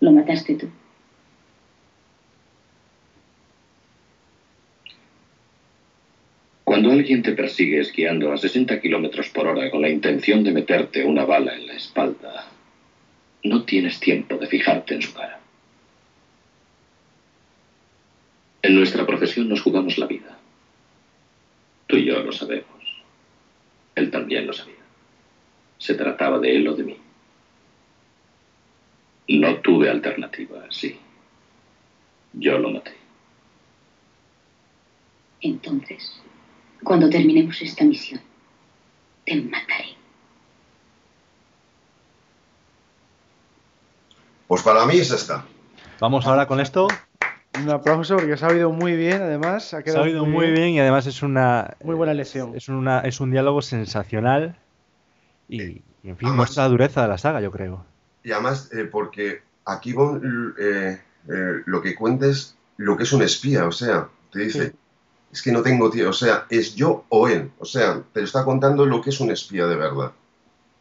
Lo 0.00 0.10
mataste 0.10 0.54
tú. 0.54 0.70
Cuando 6.64 6.92
alguien 6.92 7.22
te 7.22 7.32
persigue 7.32 7.80
esquiando 7.80 8.32
a 8.32 8.38
60 8.38 8.80
kilómetros 8.80 9.28
por 9.28 9.48
hora 9.48 9.70
con 9.70 9.82
la 9.82 9.90
intención 9.90 10.42
de 10.44 10.52
meterte 10.52 11.04
una 11.04 11.26
bala 11.26 11.54
en 11.54 11.66
la 11.66 11.74
espalda, 11.74 12.46
no 13.44 13.64
tienes 13.64 14.00
tiempo 14.00 14.38
de 14.38 14.46
fijarte 14.46 14.94
en 14.94 15.02
su 15.02 15.12
cara. 15.12 15.42
En 18.66 18.74
nuestra 18.74 19.06
profesión 19.06 19.48
nos 19.48 19.62
jugamos 19.62 19.96
la 19.96 20.06
vida. 20.06 20.36
Tú 21.86 21.94
y 21.94 22.04
yo 22.04 22.20
lo 22.20 22.32
sabemos. 22.32 22.82
Él 23.94 24.10
también 24.10 24.44
lo 24.44 24.52
sabía. 24.52 24.82
Se 25.78 25.94
trataba 25.94 26.40
de 26.40 26.56
él 26.56 26.66
o 26.66 26.74
de 26.74 26.82
mí. 26.82 26.96
No 29.28 29.60
tuve 29.60 29.88
alternativa, 29.88 30.64
sí. 30.70 30.98
Yo 32.32 32.58
lo 32.58 32.70
maté. 32.70 32.96
Entonces, 35.42 36.20
cuando 36.82 37.08
terminemos 37.08 37.62
esta 37.62 37.84
misión, 37.84 38.20
te 39.24 39.36
mataré. 39.42 39.94
Pues 44.48 44.60
para 44.64 44.84
mí 44.86 44.96
es 44.96 45.12
esta. 45.12 45.46
Vamos 46.00 46.26
ahora 46.26 46.48
con 46.48 46.58
esto. 46.58 46.88
Un 47.62 47.70
aplauso 47.70 48.16
porque 48.16 48.36
se 48.36 48.44
ha 48.44 48.48
oído 48.48 48.70
muy 48.70 48.96
bien, 48.96 49.22
además. 49.22 49.64
Ha 49.66 49.68
Se 49.68 49.76
ha 49.76 49.82
quedado 49.82 50.02
oído 50.04 50.26
muy 50.26 50.50
bien 50.50 50.70
y 50.70 50.80
además 50.80 51.06
es 51.06 51.22
una 51.22 51.74
Muy 51.82 51.94
buena 51.94 52.14
lesión. 52.14 52.54
es 52.54 52.68
una 52.68 53.00
es 53.00 53.20
un 53.20 53.30
diálogo 53.30 53.62
sensacional 53.62 54.56
y, 55.48 55.62
y, 55.62 55.82
en 56.04 56.16
fin 56.16 56.28
Además- 56.28 56.36
muestra 56.36 56.64
la 56.64 56.68
dureza 56.70 57.02
de 57.02 57.08
la 57.08 57.18
saga, 57.18 57.40
yo 57.40 57.50
creo. 57.50 57.84
Y 58.24 58.32
además, 58.32 58.70
eh, 58.72 58.84
porque 58.84 59.42
aquí 59.64 59.92
Bond, 59.92 60.54
eh, 60.58 61.00
eh, 61.28 61.62
lo 61.66 61.80
que 61.80 61.94
cuenta 61.94 62.26
es 62.26 62.56
lo 62.76 62.96
que 62.96 63.04
es 63.04 63.12
un 63.12 63.22
espía, 63.22 63.66
o 63.66 63.72
sea, 63.72 64.08
te 64.32 64.40
dice, 64.40 64.74
es 65.32 65.42
que 65.42 65.52
no 65.52 65.62
tengo 65.62 65.88
tío, 65.90 66.10
o 66.10 66.12
sea, 66.12 66.44
es 66.50 66.74
yo 66.74 67.04
o 67.08 67.28
él, 67.28 67.50
o 67.58 67.64
sea, 67.64 68.02
te 68.12 68.22
está 68.22 68.44
contando 68.44 68.84
lo 68.84 69.00
que 69.00 69.10
es 69.10 69.20
un 69.20 69.30
espía 69.30 69.66
de 69.66 69.76
verdad. 69.76 70.12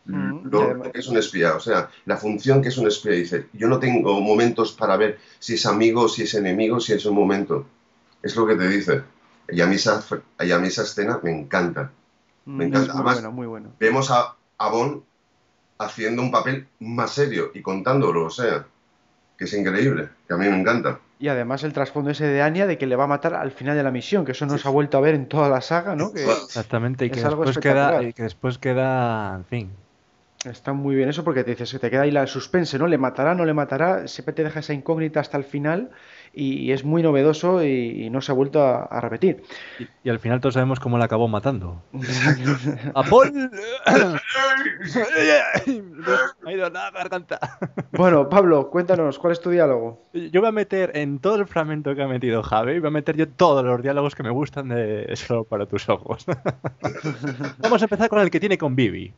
Mm, 0.06 0.49
Lo, 0.51 0.74
lo 0.76 0.91
que 0.91 0.99
es 0.99 1.08
un 1.08 1.18
espía, 1.18 1.56
o 1.56 1.60
sea, 1.60 1.89
la 2.06 2.18
función 2.18 2.62
que 2.62 2.70
es 2.70 2.78
un 2.78 2.88
espía, 2.88 3.14
dice, 3.14 3.47
yo 3.53 3.68
no 3.68 3.80
tengo 3.80 4.20
momentos 4.22 4.72
para 4.74 4.97
ver 4.97 5.18
si 5.39 5.56
es 5.56 5.66
amigo, 5.66 6.08
si 6.08 6.24
es 6.24 6.34
enemigo, 6.36 6.80
si 6.80 6.93
es 6.93 7.06
un 7.06 7.16
momento. 7.16 7.66
Es 8.22 8.36
lo 8.36 8.45
que 8.45 8.56
te 8.56 8.68
dice. 8.68 9.01
Y 9.49 9.62
a 9.62 9.66
mí 9.68 9.76
esa, 9.76 10.03
y 10.39 10.51
a 10.51 10.60
mí 10.60 10.68
esa 10.68 10.84
escena 10.84 11.20
me 11.24 11.32
encanta. 11.32 11.91
Mm, 12.45 12.56
me 12.58 12.64
es 12.66 12.70
encanta. 12.70 12.93
Muy 12.93 12.95
Además- 13.01 13.16
bueno, 13.16 13.32
muy 13.32 13.47
bueno. 13.47 13.70
Vemos 13.80 14.12
a, 14.12 14.36
a 14.58 14.70
Bond 14.70 15.01
haciendo 15.80 16.22
un 16.22 16.32
papel 16.32 16.68
más 16.80 17.12
serio 17.12 17.51
y 17.53 17.62
contándolo, 17.62 18.26
o 18.26 18.30
sea, 18.30 18.66
que 19.38 19.45
es 19.45 19.53
increíble, 19.53 20.10
que 20.28 20.34
a 20.34 20.38
mí 20.38 20.47
me 20.47 20.60
encanta. 20.60 20.99
Y 21.20 21.28
además 21.30 21.64
el 21.64 21.74
trasfondo 21.74 22.12
ese 22.12 22.26
de 22.28 22.41
Anya 22.41 22.68
de 22.68 22.78
que 22.78 22.86
le 22.88 22.95
va 22.95 23.06
a 23.06 23.08
matar 23.08 23.34
al 23.34 23.51
final 23.51 23.76
de 23.76 23.84
la 23.84 23.91
misión, 23.91 24.24
que 24.26 24.34
eso 24.34 24.45
no 24.45 24.58
se 24.58 24.68
ha 24.68 24.72
vuelto 24.72 24.97
a 24.97 25.01
ver 25.01 25.16
en 25.16 25.28
toda 25.28 25.49
la 25.49 25.62
saga, 25.62 25.95
¿no? 25.95 26.14
Que 26.14 26.24
Exactamente, 26.24 27.06
y 27.06 27.10
que 27.10 27.20
Es 27.20 27.26
algo 27.26 27.43
después 27.43 27.62
queda 27.64 27.72
espectacular. 27.74 28.10
y 28.10 28.14
que 28.14 28.24
después 28.24 28.58
queda, 28.58 29.36
en 29.36 29.45
fin, 29.45 29.72
está 30.46 30.74
muy 30.74 30.96
bien 30.96 31.10
eso 31.10 31.24
porque 31.24 31.43
te 31.43 31.52
dices 31.52 31.72
que 31.72 31.80
te 31.80 31.89
queda 31.89 32.02
ahí 32.02 32.12
la 32.12 32.28
suspense, 32.28 32.78
¿no? 32.80 32.88
¿Le 32.88 32.98
matará, 32.98 33.36
no 33.36 33.46
le 33.46 33.54
matará? 33.54 34.08
Siempre 34.08 34.34
te 34.34 34.43
deja 34.43 34.60
esa 34.60 34.74
incógnita 34.74 35.20
hasta 35.20 35.38
el 35.38 35.43
final 35.43 35.91
y, 36.34 36.58
y 36.60 36.72
es 36.72 36.84
muy 36.84 37.02
novedoso 37.02 37.64
y, 37.64 38.06
y 38.06 38.10
no 38.10 38.22
se 38.22 38.32
ha 38.32 38.36
vuelto 38.36 38.62
a, 38.64 38.84
a 38.84 39.02
repetir. 39.02 39.43
y, 39.80 39.88
y 40.04 40.10
al 40.10 40.20
final 40.20 40.39
todos 40.41 40.54
sabemos 40.56 40.80
cómo 40.80 40.98
la 40.98 41.06
acabó 41.06 41.28
matando. 41.28 41.82
¡A 42.93 43.04
Paul! 43.04 43.32
Ha 46.46 46.52
ido 46.52 46.70
la 46.70 46.91
garganta. 46.91 47.39
Bueno, 47.91 48.30
Pablo, 48.30 48.70
cuéntanos, 48.70 49.20
¿cuál 49.20 49.34
es 49.34 49.41
tu 49.41 49.50
diálogo? 49.50 50.02
Yo 50.14 50.41
voy 50.41 50.50
a 50.50 50.52
meter 50.52 50.91
en 50.96 51.20
todo 51.20 51.36
el 51.36 51.48
fragmento 51.48 51.96
que 51.96 52.04
ha 52.04 52.08
metido 52.08 52.43
Javi, 52.43 52.80
voy 52.80 52.88
a 52.88 52.91
meter 52.91 53.18
yo 53.18 53.28
todos 53.28 53.66
los 53.66 53.82
diálogos 53.82 54.16
que 54.16 54.24
me 54.24 54.30
gustan 54.30 54.70
de 54.70 55.12
Solo 55.16 55.43
para 55.43 55.66
tus 55.66 55.89
ojos. 55.89 56.26
Vamos 57.60 57.82
a 57.82 57.86
empezar 57.86 58.10
con 58.10 58.20
el 58.20 58.30
que 58.30 58.39
tiene 58.39 58.58
con 58.58 58.76
Vivi. 58.76 59.14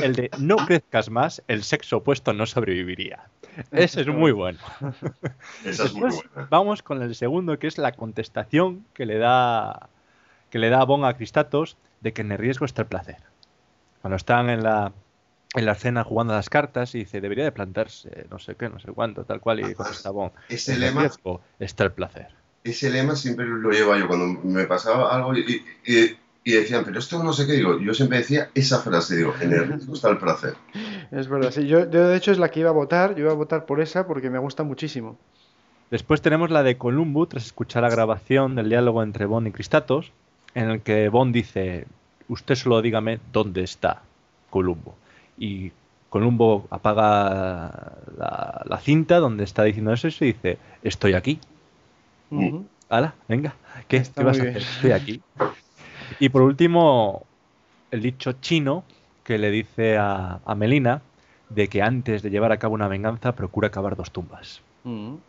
El 0.00 0.14
de 0.14 0.30
no 0.38 0.56
crezcas 0.56 1.10
más, 1.10 1.42
el 1.48 1.62
sexo 1.64 1.98
opuesto 1.98 2.32
no 2.32 2.46
sobreviviría. 2.46 3.28
Ese 3.72 4.02
es 4.02 4.08
muy 4.08 4.32
bueno. 4.32 4.58
Esa 5.64 5.84
es 5.84 5.92
muy 5.92 6.02
Después 6.02 6.14
buena. 6.32 6.48
vamos 6.50 6.82
con 6.82 7.02
el 7.02 7.14
segundo, 7.14 7.58
que 7.58 7.66
es 7.66 7.78
la 7.78 7.92
contestación 7.92 8.84
que 8.94 9.06
le 9.06 9.18
da 9.18 9.88
que 10.50 10.58
le 10.58 10.70
da 10.70 10.84
Bon 10.84 11.04
a 11.04 11.14
Cristatos 11.14 11.76
de 12.00 12.12
que 12.12 12.22
en 12.22 12.32
el 12.32 12.38
riesgo 12.38 12.64
está 12.64 12.82
el 12.82 12.88
placer. 12.88 13.16
Cuando 14.00 14.16
están 14.16 14.48
en 14.50 14.62
la 14.62 14.92
en 15.54 15.64
la 15.66 15.72
escena 15.72 16.04
jugando 16.04 16.34
a 16.34 16.36
las 16.36 16.50
cartas 16.50 16.94
y 16.94 16.98
dice 17.00 17.20
debería 17.20 17.44
de 17.44 17.52
plantarse 17.52 18.26
no 18.30 18.38
sé 18.38 18.54
qué, 18.54 18.68
no 18.68 18.78
sé 18.78 18.92
cuánto, 18.92 19.24
tal 19.24 19.40
cual, 19.40 19.58
y 19.60 19.62
Además, 19.64 19.76
contesta 19.78 20.10
Bon. 20.10 20.30
Ese 20.48 20.72
En 20.72 20.76
el 20.76 20.80
lema, 20.82 21.00
riesgo 21.02 21.40
está 21.58 21.84
el 21.84 21.92
placer. 21.92 22.28
ese 22.64 22.90
lema 22.90 23.16
siempre 23.16 23.46
lo 23.46 23.70
llevo 23.70 23.96
yo 23.96 24.06
cuando 24.06 24.26
me 24.44 24.64
pasaba 24.66 25.14
algo 25.14 25.34
y, 25.36 25.62
y- 25.86 25.92
y 25.94 26.18
decían, 26.52 26.84
pero 26.84 26.98
esto 26.98 27.22
no 27.22 27.32
sé 27.32 27.46
qué 27.46 27.52
digo. 27.52 27.78
Yo 27.80 27.94
siempre 27.94 28.18
decía 28.18 28.50
esa 28.54 28.80
frase, 28.80 29.16
digo, 29.16 29.34
en 29.40 29.52
el 29.52 29.66
riesgo 29.66 29.94
está 29.94 30.10
el 30.10 30.18
placer. 30.18 30.54
Es 31.10 31.28
verdad, 31.28 31.50
sí, 31.50 31.66
yo, 31.66 31.90
yo 31.90 32.08
de 32.08 32.16
hecho 32.16 32.32
es 32.32 32.38
la 32.38 32.50
que 32.50 32.60
iba 32.60 32.70
a 32.70 32.72
votar, 32.72 33.14
yo 33.14 33.22
iba 33.22 33.32
a 33.32 33.36
votar 33.36 33.66
por 33.66 33.80
esa 33.80 34.06
porque 34.06 34.30
me 34.30 34.38
gusta 34.38 34.62
muchísimo. 34.62 35.18
Después 35.90 36.20
tenemos 36.20 36.50
la 36.50 36.62
de 36.62 36.76
Columbo, 36.76 37.26
tras 37.26 37.46
escuchar 37.46 37.82
la 37.82 37.90
grabación 37.90 38.54
del 38.54 38.68
diálogo 38.68 39.02
entre 39.02 39.24
Bond 39.26 39.48
y 39.48 39.52
Cristatos, 39.52 40.12
en 40.54 40.70
el 40.70 40.80
que 40.82 41.08
Bond 41.08 41.34
dice, 41.34 41.86
usted 42.28 42.54
solo 42.54 42.82
dígame 42.82 43.20
dónde 43.32 43.62
está 43.62 44.02
Columbo. 44.50 44.94
Y 45.38 45.72
Columbo 46.10 46.66
apaga 46.70 47.92
la, 48.16 48.62
la 48.64 48.78
cinta 48.80 49.18
donde 49.18 49.44
está 49.44 49.64
diciendo 49.64 49.92
eso 49.92 50.08
y 50.08 50.32
dice, 50.32 50.58
estoy 50.82 51.14
aquí. 51.14 51.38
Hala, 52.90 53.14
venga, 53.28 53.54
¿qué, 53.86 54.02
¿qué 54.02 54.24
vas 54.24 54.38
a 54.38 54.42
hacer? 54.42 54.52
bien. 54.52 54.56
Estoy 54.56 54.92
aquí. 54.92 55.22
Y 56.18 56.28
por 56.28 56.42
último, 56.42 57.26
el 57.90 58.02
dicho 58.02 58.32
chino 58.40 58.84
que 59.24 59.38
le 59.38 59.50
dice 59.50 59.96
a, 59.98 60.40
a 60.44 60.54
Melina 60.54 61.02
de 61.50 61.68
que 61.68 61.82
antes 61.82 62.22
de 62.22 62.30
llevar 62.30 62.52
a 62.52 62.58
cabo 62.58 62.74
una 62.74 62.88
venganza 62.88 63.34
procura 63.34 63.70
cavar 63.70 63.96
dos 63.96 64.10
tumbas. 64.10 64.62
Ujú. 64.84 65.20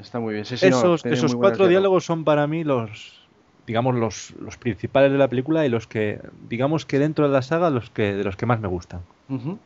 Está 0.00 0.20
muy 0.20 0.34
bien. 0.34 0.44
Sí, 0.44 0.56
sí, 0.56 0.70
no, 0.70 0.78
esos 0.78 1.04
esos 1.04 1.34
cuatro 1.34 1.66
diálogos 1.66 2.04
son 2.04 2.24
para 2.24 2.46
mí 2.46 2.64
los 2.64 3.28
digamos 3.66 3.96
los, 3.96 4.30
los 4.40 4.56
principales 4.56 5.12
de 5.12 5.18
la 5.18 5.28
película 5.28 5.66
y 5.66 5.68
los 5.68 5.86
que 5.86 6.20
digamos 6.48 6.86
que 6.86 6.98
dentro 6.98 7.26
de 7.26 7.32
la 7.32 7.42
saga 7.42 7.68
los 7.68 7.90
que 7.90 8.14
de 8.14 8.24
los 8.24 8.36
que 8.36 8.46
más 8.46 8.60
me 8.60 8.68
gustan 8.68 9.02
Ujú. 9.28 9.58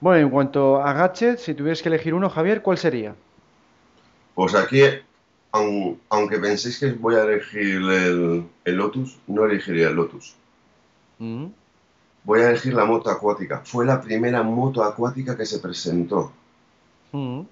Bueno, 0.00 0.26
en 0.26 0.30
cuanto 0.30 0.80
a 0.80 0.94
Gadget, 0.94 1.38
si 1.38 1.52
tuvieras 1.52 1.82
que 1.82 1.90
elegir 1.90 2.14
uno, 2.14 2.30
Javier, 2.30 2.62
¿cuál 2.62 2.78
sería? 2.78 3.14
Pues 4.34 4.54
aquí, 4.54 4.80
aun- 5.52 5.98
aunque 6.08 6.38
penséis 6.38 6.78
que 6.78 6.92
voy 6.92 7.14
a 7.16 7.22
elegir 7.24 7.82
el, 7.82 8.44
el 8.64 8.74
Lotus, 8.76 9.18
no 9.26 9.44
elegiría 9.44 9.88
el 9.88 9.96
Lotus. 9.96 10.34
Ujú. 11.18 11.52
Voy 12.24 12.40
a 12.40 12.50
elegir 12.50 12.74
la 12.74 12.84
moto 12.84 13.10
acuática. 13.10 13.62
Fue 13.64 13.84
la 13.86 14.00
primera 14.00 14.42
moto 14.42 14.84
acuática 14.84 15.36
que 15.36 15.46
se 15.46 15.58
presentó. 15.58 16.32
Ujú. 17.12 17.46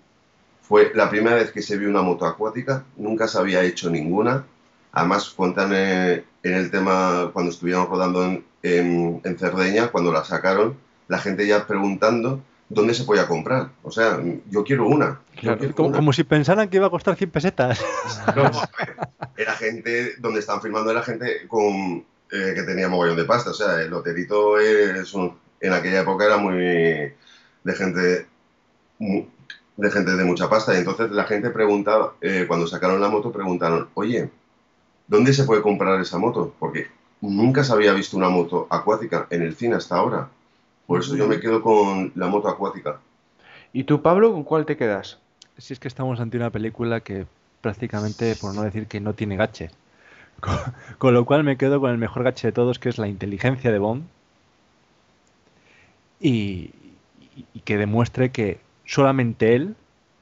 Fue 0.63 0.93
la 0.95 1.09
primera 1.09 1.37
vez 1.37 1.51
que 1.51 1.63
se 1.63 1.79
vio 1.79 1.89
una 1.89 2.03
moto 2.03 2.27
acuática, 2.27 2.85
nunca 2.97 3.27
se 3.27 3.39
había 3.39 3.63
hecho 3.63 3.89
ninguna. 3.91 4.45
Además, 4.93 5.31
cuentan 5.31 5.71
eh, 5.75 6.25
en 6.43 6.55
el 6.55 6.71
tema, 6.71 7.31
cuando 7.33 7.51
estuvieron 7.51 7.87
rodando 7.89 8.25
en, 8.25 8.45
en- 8.63 9.21
en 9.25 9.39
Cerdeña, 9.39 9.89
cuando 9.89 10.13
la 10.13 10.25
sacaron, 10.25 10.77
la 11.09 11.19
gente 11.19 11.47
ya 11.47 11.67
preguntando 11.67 12.41
dónde 12.69 12.95
se 12.95 13.05
podía 13.05 13.27
comprar. 13.27 13.71
O 13.83 13.91
sea, 13.91 14.21
yo 14.51 14.65
quiero 14.65 14.87
una. 14.87 15.21
yo 15.35 15.41
Claro, 15.41 15.59
quiero 15.59 15.75
como, 15.75 15.89
una. 15.89 15.99
como 15.99 16.13
si 16.13 16.25
pensaran 16.25 16.69
que 16.69 16.77
iba 16.77 16.87
a 16.87 16.91
costar 16.91 17.17
100 17.17 17.31
pesetas 17.31 17.81
No, 18.37 18.43
a 18.47 18.51
ver, 18.79 18.97
era 19.37 19.53
gente, 19.55 20.15
donde 20.19 20.41
estaban 20.41 20.61
filmando 20.63 20.91
era 20.91 21.03
gente 21.03 21.47
con, 21.49 22.05
eh, 22.31 22.53
que 22.55 22.63
tenía 22.67 22.89
mogollón 22.89 23.17
de 23.17 23.25
pasta. 23.25 23.51
O 23.51 23.55
sea, 23.55 23.81
el 23.81 23.93
hotelito 23.93 24.59
es 24.59 25.13
un- 25.15 25.37
en 25.61 25.73
aquella 25.73 26.01
época 26.03 26.25
era 26.27 26.37
muy 26.37 26.57
de 26.57 27.75
gente 27.77 28.27
de 29.01 29.91
gente 29.91 30.17
de 30.17 30.25
mucha 30.25 30.49
pasta. 30.51 30.75
Y 30.75 30.79
entonces 30.79 31.11
la 31.11 31.25
gente 31.25 31.51
preguntaba, 31.51 32.15
eh, 32.21 32.45
cuando 32.49 32.67
sacaron 32.67 33.01
la 33.01 33.09
moto, 33.09 33.31
preguntaron, 33.33 33.89
oye, 33.95 34.31
¿dónde 35.07 35.33
se 35.33 35.45
puede 35.45 35.63
comprar 35.63 36.01
esa 36.01 36.19
moto? 36.19 36.55
Porque 36.59 36.89
nunca 37.21 37.63
se 37.65 37.73
había 37.73 37.93
visto 37.93 38.17
una 38.17 38.29
moto 38.29 38.67
acuática 38.71 39.27
en 39.31 39.43
el 39.43 39.55
cine 39.57 39.77
hasta 39.77 39.97
ahora. 39.97 40.29
Por 40.89 41.01
eso 41.01 41.15
yo 41.17 41.29
me 41.29 41.39
quedo 41.39 41.61
con 41.61 42.13
la 42.15 42.29
moto 42.29 42.49
acuática. 42.49 42.99
¿Y 43.75 43.85
tú, 43.85 44.01
Pablo, 44.01 44.33
con 44.33 44.43
cuál 44.43 44.65
te 44.65 44.79
quedas? 44.79 45.19
si 45.59 45.75
es 45.75 45.81
que 45.81 45.89
estamos 45.89 46.19
ante 46.19 46.39
una 46.39 46.49
película 46.49 47.01
que 47.01 47.27
prácticamente, 47.61 48.35
por 48.37 48.55
no 48.55 48.63
decir 48.63 48.87
que 48.87 48.99
no 48.99 49.13
tiene 49.13 49.37
gache. 49.37 49.71
Con, 50.99 51.13
lo 51.13 51.27
cual 51.27 51.45
me 51.45 51.59
quedo 51.59 51.81
con 51.81 51.91
el 51.91 51.99
mejor 51.99 52.23
gache 52.23 52.49
de 52.49 52.53
todos, 52.53 52.79
que 52.79 52.89
es 52.89 52.97
la 52.97 53.09
inteligencia 53.09 53.71
de 53.71 53.79
Bond. 53.79 54.05
Y, 56.21 56.71
y 57.53 57.61
que 57.65 57.77
demuestre 57.77 58.31
que 58.31 58.61
solamente 58.87 59.57
él, 59.57 59.75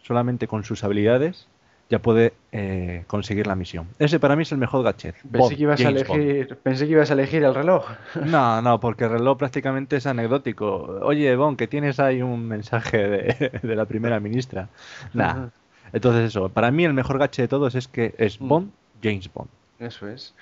solamente 0.03 0.49
con 0.49 0.65
sus 0.65 0.83
habilidades, 0.83 1.47
ya 1.89 2.01
puede 2.01 2.33
eh, 2.53 3.05
conseguir 3.07 3.47
la 3.47 3.55
misión. 3.55 3.87
Ese 3.99 4.19
para 4.19 4.35
mí 4.35 4.43
es 4.43 4.53
el 4.53 4.59
mejor 4.59 4.83
gadget. 4.83 5.15
Pensé, 5.31 5.57
que 5.57 5.63
ibas 5.63 5.81
a 5.81 5.89
elegir, 5.89 6.57
pensé 6.63 6.87
que 6.87 6.93
ibas 6.93 7.11
a 7.11 7.15
elegir 7.15 7.45
el 7.45 7.55
reloj. 7.55 7.87
No, 8.25 8.61
no, 8.61 8.81
porque 8.81 9.05
el 9.05 9.11
reloj 9.11 9.39
prácticamente 9.39 9.97
es 9.97 10.07
anecdótico. 10.07 11.01
Oye, 11.03 11.35
Bon, 11.37 11.57
que 11.57 11.69
tienes 11.69 12.01
ahí 12.01 12.23
un 12.23 12.47
mensaje 12.49 12.99
de, 13.09 13.61
la 13.75 13.85
primera 13.85 14.19
ministra. 14.21 14.69
Nah. 15.13 15.49
Entonces 15.93 16.25
eso, 16.25 16.49
para 16.49 16.71
mí 16.73 16.85
el 16.85 16.93
mejor 16.93 17.19
gadget 17.19 17.43
de 17.45 17.49
todos 17.49 17.75
es 17.77 17.87
que 17.87 18.15
es 18.19 18.41
mm. 18.41 18.49
Bond, 18.49 18.71
James 19.03 19.31
Bond. 19.33 19.49
Eso 19.79 20.09
es. 20.09 20.35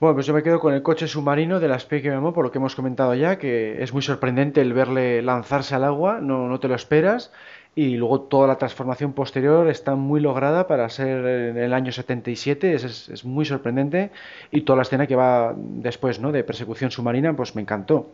Bueno, 0.00 0.14
pues 0.14 0.26
yo 0.26 0.34
me 0.34 0.42
quedo 0.42 0.58
con 0.58 0.74
el 0.74 0.82
coche 0.82 1.06
submarino 1.06 1.60
de 1.60 1.68
la 1.68 1.78
Spy 1.78 2.02
Memo, 2.02 2.32
por 2.32 2.44
lo 2.44 2.50
que 2.50 2.58
hemos 2.58 2.74
comentado 2.74 3.14
ya, 3.14 3.38
que 3.38 3.80
es 3.80 3.92
muy 3.92 4.02
sorprendente 4.02 4.60
el 4.60 4.72
verle 4.72 5.22
lanzarse 5.22 5.76
al 5.76 5.84
agua, 5.84 6.18
no, 6.20 6.48
no 6.48 6.58
te 6.58 6.66
lo 6.66 6.74
esperas 6.74 7.30
y 7.74 7.96
luego 7.96 8.20
toda 8.22 8.46
la 8.46 8.58
transformación 8.58 9.14
posterior 9.14 9.68
está 9.68 9.94
muy 9.94 10.20
lograda 10.20 10.66
para 10.66 10.88
ser 10.90 11.24
en 11.24 11.56
el 11.56 11.72
año 11.72 11.90
77, 11.90 12.74
es, 12.74 13.08
es, 13.08 13.24
muy 13.24 13.46
sorprendente 13.46 14.10
y 14.50 14.62
toda 14.62 14.76
la 14.76 14.82
escena 14.82 15.06
que 15.06 15.16
va 15.16 15.54
después 15.56 16.20
¿no? 16.20 16.32
de 16.32 16.44
persecución 16.44 16.90
submarina 16.90 17.34
pues 17.34 17.54
me 17.56 17.62
encantó. 17.62 18.10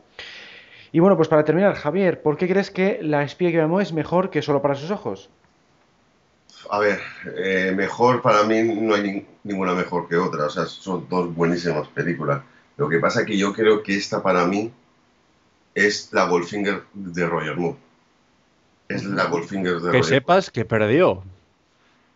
Y 0.92 1.00
bueno, 1.00 1.16
pues 1.16 1.28
para 1.28 1.44
terminar, 1.44 1.74
Javier, 1.74 2.22
¿por 2.22 2.36
qué 2.36 2.48
crees 2.48 2.70
que 2.70 3.00
La 3.02 3.22
espía 3.22 3.50
que 3.50 3.60
amó 3.60 3.80
es 3.80 3.92
mejor 3.92 4.30
que 4.30 4.42
solo 4.42 4.62
para 4.62 4.74
sus 4.74 4.90
ojos? 4.90 5.28
A 6.70 6.78
ver, 6.78 7.00
eh, 7.36 7.72
mejor 7.74 8.22
para 8.22 8.44
mí 8.44 8.62
no 8.62 8.94
hay 8.94 9.26
ninguna 9.42 9.74
mejor 9.74 10.08
que 10.08 10.16
otra, 10.16 10.46
o 10.46 10.50
sea, 10.50 10.66
son 10.66 11.06
dos 11.08 11.34
buenísimas 11.34 11.88
películas. 11.88 12.42
Lo 12.76 12.88
que 12.88 12.98
pasa 13.00 13.20
es 13.20 13.26
que 13.26 13.36
yo 13.36 13.52
creo 13.52 13.82
que 13.82 13.96
esta 13.96 14.22
para 14.22 14.46
mí 14.46 14.72
es 15.74 16.10
la 16.12 16.26
Goldfinger 16.26 16.84
de 16.94 17.26
Roger 17.26 17.56
Moore 17.56 17.87
es 18.88 19.04
la 19.04 19.24
Goldfinger 19.24 19.80
de 19.80 19.92
Que 19.92 20.02
sepas 20.02 20.50
que 20.50 20.64
perdió. 20.64 21.22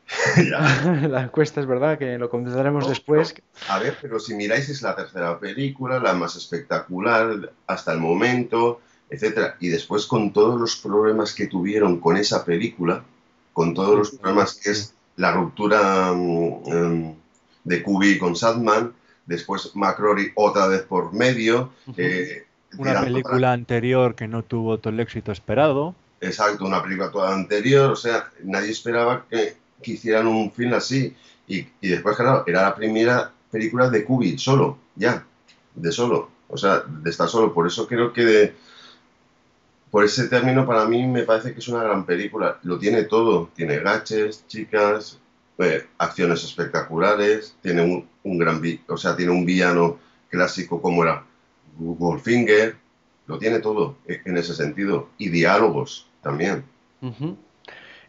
la 1.08 1.22
encuesta 1.22 1.60
es 1.60 1.66
verdad, 1.66 1.98
que 1.98 2.18
lo 2.18 2.30
comentaremos 2.30 2.88
después. 2.88 3.34
A 3.68 3.78
ver, 3.78 3.96
pero 4.00 4.18
si 4.18 4.34
miráis 4.34 4.68
es 4.68 4.82
la 4.82 4.96
tercera 4.96 5.38
película, 5.38 5.98
la 5.98 6.14
más 6.14 6.36
espectacular 6.36 7.52
hasta 7.66 7.92
el 7.92 7.98
momento, 7.98 8.80
etcétera. 9.10 9.56
Y 9.60 9.68
después 9.68 10.06
con 10.06 10.32
todos 10.32 10.60
los 10.60 10.76
problemas 10.76 11.34
que 11.34 11.46
tuvieron 11.46 12.00
con 12.00 12.16
esa 12.16 12.44
película, 12.44 13.04
con 13.52 13.74
todos 13.74 13.98
los 13.98 14.10
problemas 14.12 14.54
que 14.54 14.70
es 14.70 14.94
la 15.16 15.32
ruptura 15.32 16.12
mm, 16.12 17.14
de 17.64 17.82
Kubi 17.82 18.18
con 18.18 18.34
Sadman, 18.34 18.92
después 19.26 19.74
McCrory 19.74 20.32
otra 20.34 20.66
vez 20.66 20.82
por 20.82 21.12
medio. 21.12 21.72
Eh, 21.96 22.46
Una 22.78 23.02
película 23.02 23.52
anterior 23.52 24.14
que 24.14 24.28
no 24.28 24.42
tuvo 24.42 24.78
todo 24.78 24.92
el 24.92 25.00
éxito 25.00 25.32
esperado. 25.32 25.94
Exacto, 26.22 26.64
una 26.64 26.80
película 26.80 27.10
toda 27.10 27.34
anterior, 27.34 27.90
o 27.90 27.96
sea, 27.96 28.30
nadie 28.44 28.70
esperaba 28.70 29.26
que, 29.28 29.56
hicieran 29.82 30.28
un 30.28 30.52
film 30.52 30.72
así. 30.74 31.16
Y, 31.48 31.66
después, 31.82 32.16
claro, 32.16 32.44
era 32.46 32.62
la 32.62 32.76
primera 32.76 33.32
película 33.50 33.90
de 33.90 34.04
Kubrick, 34.04 34.38
solo, 34.38 34.78
ya, 34.94 35.26
de 35.74 35.90
solo, 35.90 36.30
o 36.48 36.56
sea, 36.56 36.84
de 36.86 37.10
estar 37.10 37.28
solo. 37.28 37.52
Por 37.52 37.66
eso 37.66 37.88
creo 37.88 38.12
que, 38.12 38.54
por 39.90 40.04
ese 40.04 40.28
término, 40.28 40.64
para 40.64 40.86
mí 40.86 41.04
me 41.08 41.24
parece 41.24 41.52
que 41.52 41.58
es 41.58 41.66
una 41.66 41.82
gran 41.82 42.06
película. 42.06 42.60
Lo 42.62 42.78
tiene 42.78 43.02
todo, 43.02 43.50
tiene 43.56 43.80
gaches, 43.80 44.46
chicas, 44.46 45.18
eh, 45.58 45.88
acciones 45.98 46.44
espectaculares, 46.44 47.56
tiene 47.62 47.82
un, 47.82 48.08
un 48.22 48.38
gran, 48.38 48.62
o 48.86 48.96
sea, 48.96 49.16
tiene 49.16 49.32
un 49.32 49.44
villano 49.44 49.98
clásico 50.30 50.80
como 50.80 51.02
era 51.02 51.24
Goldfinger, 51.78 52.76
lo 53.26 53.38
tiene 53.38 53.58
todo 53.58 53.96
en 54.06 54.36
ese 54.36 54.54
sentido, 54.54 55.08
y 55.18 55.28
diálogos 55.28 56.06
también. 56.22 56.64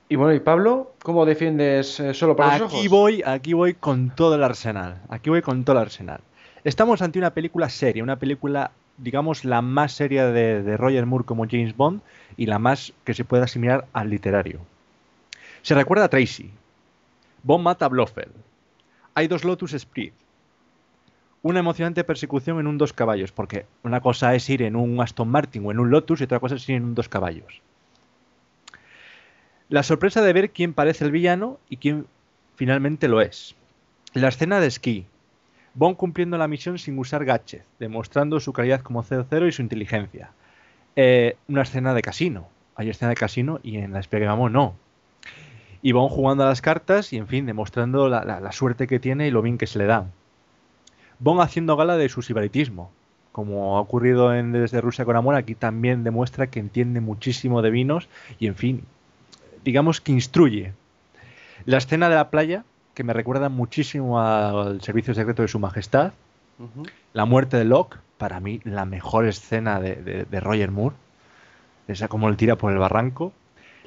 Y 0.07 0.15
bueno, 0.15 0.33
y 0.33 0.39
Pablo, 0.39 0.93
¿cómo 1.01 1.25
defiendes 1.25 1.99
eh, 1.99 2.13
solo 2.13 2.35
para 2.35 2.59
los 2.59 2.73
ojos? 2.73 2.87
Voy, 2.89 3.23
aquí 3.25 3.53
voy 3.53 3.73
con 3.73 4.11
todo 4.11 4.35
el 4.35 4.43
arsenal. 4.43 5.01
Aquí 5.09 5.29
voy 5.29 5.41
con 5.41 5.63
todo 5.63 5.77
el 5.77 5.81
arsenal. 5.81 6.21
Estamos 6.63 7.01
ante 7.01 7.19
una 7.19 7.33
película 7.33 7.69
seria, 7.69 8.03
una 8.03 8.17
película, 8.17 8.71
digamos, 8.97 9.43
la 9.43 9.61
más 9.61 9.93
seria 9.93 10.27
de, 10.27 10.77
Roger 10.77 11.05
Moore 11.05 11.25
como 11.25 11.47
James 11.49 11.75
Bond 11.75 12.01
y 12.37 12.45
la 12.45 12.59
más 12.59 12.93
que 13.03 13.13
se 13.13 13.25
pueda 13.25 13.45
asimilar 13.45 13.87
al 13.93 14.09
literario. 14.09 14.59
Se 15.61 15.75
recuerda 15.75 16.05
a 16.05 16.09
Tracy. 16.09 16.51
Bond 17.41 17.63
mata 17.63 17.85
a 17.85 17.89
Blofeld. 17.89 18.33
Hay 19.15 19.27
dos 19.27 19.43
Lotus 19.43 19.71
Sprit 19.71 20.13
una 21.43 21.59
emocionante 21.59 22.05
persecución 22.05 22.59
en 22.59 22.67
un 22.67 22.77
dos 22.77 22.93
caballos, 22.93 23.33
porque 23.33 23.65
una 23.83 23.99
cosa 23.99 24.33
es 24.33 24.49
ir 24.49 24.63
en 24.63 24.77
un 24.77 24.99
Aston 25.01 25.27
Martin 25.27 25.65
o 25.65 25.71
en 25.71 25.79
un 25.79 25.91
Lotus 25.91 26.21
y 26.21 26.23
otra 26.23 26.39
cosa 26.39 26.55
es 26.55 26.67
ir 26.69 26.77
en 26.77 26.85
un 26.85 26.95
dos 26.95 27.09
caballos. 27.09 27.61
La 29.73 29.81
sorpresa 29.81 30.21
de 30.21 30.33
ver 30.33 30.51
quién 30.51 30.71
parece 30.75 31.03
el 31.03 31.09
villano 31.09 31.57
y 31.67 31.77
quién 31.77 32.05
finalmente 32.53 33.07
lo 33.07 33.21
es. 33.21 33.55
La 34.13 34.27
escena 34.27 34.59
de 34.59 34.67
esquí. 34.67 35.07
Bond 35.73 35.97
cumpliendo 35.97 36.37
la 36.37 36.47
misión 36.47 36.77
sin 36.77 36.99
usar 36.99 37.25
gadgets, 37.25 37.65
demostrando 37.79 38.39
su 38.39 38.53
calidad 38.53 38.81
como 38.81 39.01
00 39.01 39.47
y 39.47 39.51
su 39.51 39.63
inteligencia. 39.63 40.29
Eh, 40.95 41.37
una 41.47 41.63
escena 41.63 41.95
de 41.95 42.03
casino. 42.03 42.47
Hay 42.75 42.91
escena 42.91 43.09
de 43.09 43.15
casino 43.15 43.61
y 43.63 43.77
en 43.77 43.93
la 43.93 44.03
vamos 44.11 44.51
no. 44.51 44.75
Y 45.81 45.91
Bond 45.91 46.11
jugando 46.11 46.43
a 46.43 46.49
las 46.49 46.61
cartas 46.61 47.11
y, 47.11 47.17
en 47.17 47.25
fin, 47.25 47.47
demostrando 47.47 48.09
la, 48.09 48.51
suerte 48.51 48.85
que 48.85 48.99
tiene 48.99 49.27
y 49.27 49.31
lo 49.31 49.41
bien 49.41 49.57
que 49.57 49.65
se 49.65 49.79
le 49.79 49.85
da. 49.85 50.05
Bond 51.17 51.41
haciendo 51.41 51.75
gala 51.77 51.97
de 51.97 52.09
su 52.09 52.21
sibaritismo. 52.21 52.91
Como 53.31 53.77
ha 53.77 53.81
ocurrido 53.81 54.35
en 54.35 54.51
Desde 54.51 54.81
Rusia 54.81 55.03
con 55.03 55.15
Amor, 55.15 55.33
aquí 55.33 55.55
también 55.55 56.03
demuestra 56.03 56.45
que 56.45 56.59
entiende 56.59 57.01
muchísimo 57.01 57.63
de 57.63 57.71
vinos 57.71 58.07
y, 58.37 58.45
en 58.45 58.53
fin, 58.53 58.85
digamos 59.63 60.01
que 60.01 60.11
instruye. 60.11 60.73
La 61.65 61.77
escena 61.77 62.09
de 62.09 62.15
la 62.15 62.29
playa, 62.29 62.65
que 62.93 63.03
me 63.03 63.13
recuerda 63.13 63.49
muchísimo 63.49 64.19
al 64.19 64.81
servicio 64.81 65.13
secreto 65.13 65.41
de 65.41 65.47
su 65.47 65.59
majestad. 65.59 66.13
La 67.13 67.25
muerte 67.25 67.57
de 67.57 67.65
Locke, 67.65 67.97
para 68.17 68.39
mí 68.39 68.61
la 68.63 68.85
mejor 68.85 69.25
escena 69.25 69.79
de, 69.79 70.39
Roger 70.39 70.71
Moore. 70.71 70.95
Esa 71.87 72.07
como 72.07 72.29
el 72.29 72.37
tira 72.37 72.57
por 72.57 72.71
el 72.71 72.77
barranco. 72.77 73.33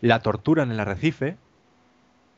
La 0.00 0.20
tortura 0.20 0.62
en 0.62 0.70
el 0.70 0.80
arrecife, 0.80 1.36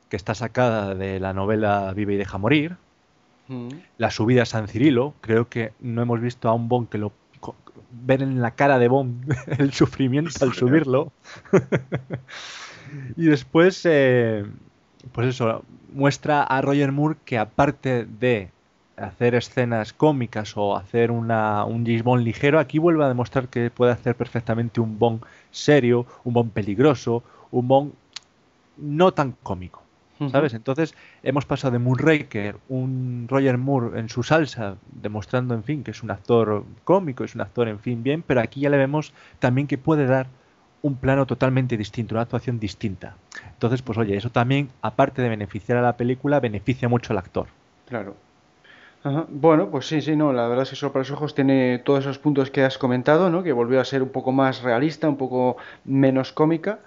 que 0.08 0.16
está 0.16 0.34
sacada 0.34 0.94
de 0.94 1.18
la 1.18 1.32
novela 1.32 1.92
Vive 1.94 2.14
y 2.14 2.18
deja 2.18 2.38
morir. 2.38 2.76
La 3.96 4.10
subida 4.10 4.42
a 4.42 4.46
San 4.46 4.68
Cirilo, 4.68 5.14
creo 5.22 5.48
que 5.48 5.72
no 5.80 6.02
hemos 6.02 6.20
visto 6.20 6.48
a 6.50 6.52
un 6.52 6.68
Bond 6.68 6.90
que 6.90 6.98
lo 6.98 7.12
ver 7.90 8.22
en 8.22 8.42
la 8.42 8.52
cara 8.52 8.78
de 8.78 8.88
Bond 8.88 9.34
el 9.58 9.72
sufrimiento 9.72 10.44
al 10.44 10.52
subirlo. 10.52 11.12
y 13.16 13.26
después, 13.26 13.80
eh, 13.84 14.44
pues 15.12 15.28
eso, 15.28 15.64
muestra 15.92 16.42
a 16.42 16.60
Roger 16.60 16.92
Moore 16.92 17.16
que 17.24 17.38
aparte 17.38 18.04
de 18.04 18.50
hacer 18.96 19.34
escenas 19.34 19.92
cómicas 19.92 20.56
o 20.56 20.76
hacer 20.76 21.10
una, 21.10 21.64
un 21.64 21.84
James 21.84 22.02
Bond 22.02 22.24
ligero, 22.24 22.58
aquí 22.58 22.78
vuelve 22.78 23.04
a 23.04 23.08
demostrar 23.08 23.48
que 23.48 23.70
puede 23.70 23.92
hacer 23.92 24.16
perfectamente 24.16 24.80
un 24.80 24.98
Bond 24.98 25.22
serio, 25.50 26.06
un 26.24 26.34
Bond 26.34 26.52
peligroso, 26.52 27.22
un 27.50 27.68
Bond 27.68 27.92
no 28.76 29.12
tan 29.12 29.32
cómico. 29.42 29.82
¿Sabes? 30.32 30.52
Entonces 30.52 30.96
hemos 31.22 31.44
pasado 31.44 31.70
de 31.70 31.78
Moonraker, 31.78 32.56
un 32.68 33.26
Roger 33.28 33.56
Moore 33.56 34.00
en 34.00 34.08
su 34.08 34.24
salsa, 34.24 34.74
demostrando, 35.00 35.54
en 35.54 35.62
fin, 35.62 35.84
que 35.84 35.92
es 35.92 36.02
un 36.02 36.10
actor 36.10 36.64
cómico, 36.82 37.22
es 37.22 37.36
un 37.36 37.40
actor, 37.40 37.68
en 37.68 37.78
fin, 37.78 38.02
bien, 38.02 38.24
pero 38.26 38.40
aquí 38.40 38.62
ya 38.62 38.68
le 38.68 38.78
vemos 38.78 39.12
también 39.38 39.68
que 39.68 39.78
puede 39.78 40.06
dar 40.06 40.26
un 40.82 40.96
plano 40.96 41.26
totalmente 41.26 41.76
distinto, 41.76 42.14
una 42.14 42.22
actuación 42.22 42.58
distinta. 42.58 43.16
Entonces, 43.52 43.82
pues 43.82 43.98
oye, 43.98 44.16
eso 44.16 44.30
también, 44.30 44.70
aparte 44.82 45.22
de 45.22 45.28
beneficiar 45.28 45.78
a 45.78 45.82
la 45.82 45.96
película, 45.96 46.40
beneficia 46.40 46.88
mucho 46.88 47.12
al 47.12 47.18
actor. 47.18 47.46
Claro. 47.88 48.14
Bueno, 49.28 49.70
pues 49.70 49.86
sí, 49.86 50.00
sí, 50.02 50.16
no, 50.16 50.32
la 50.32 50.48
verdad 50.48 50.64
es 50.64 50.70
que 50.70 50.76
Solo 50.76 50.92
para 50.92 51.02
los 51.02 51.10
Ojos 51.12 51.34
tiene 51.34 51.78
todos 51.78 52.00
esos 52.00 52.18
puntos 52.18 52.50
que 52.50 52.64
has 52.64 52.78
comentado, 52.78 53.30
¿no? 53.30 53.42
Que 53.42 53.52
volvió 53.52 53.80
a 53.80 53.84
ser 53.84 54.02
un 54.02 54.10
poco 54.10 54.32
más 54.32 54.62
realista, 54.62 55.08
un 55.08 55.16
poco 55.16 55.56
menos 55.84 56.32
cómica. 56.32 56.80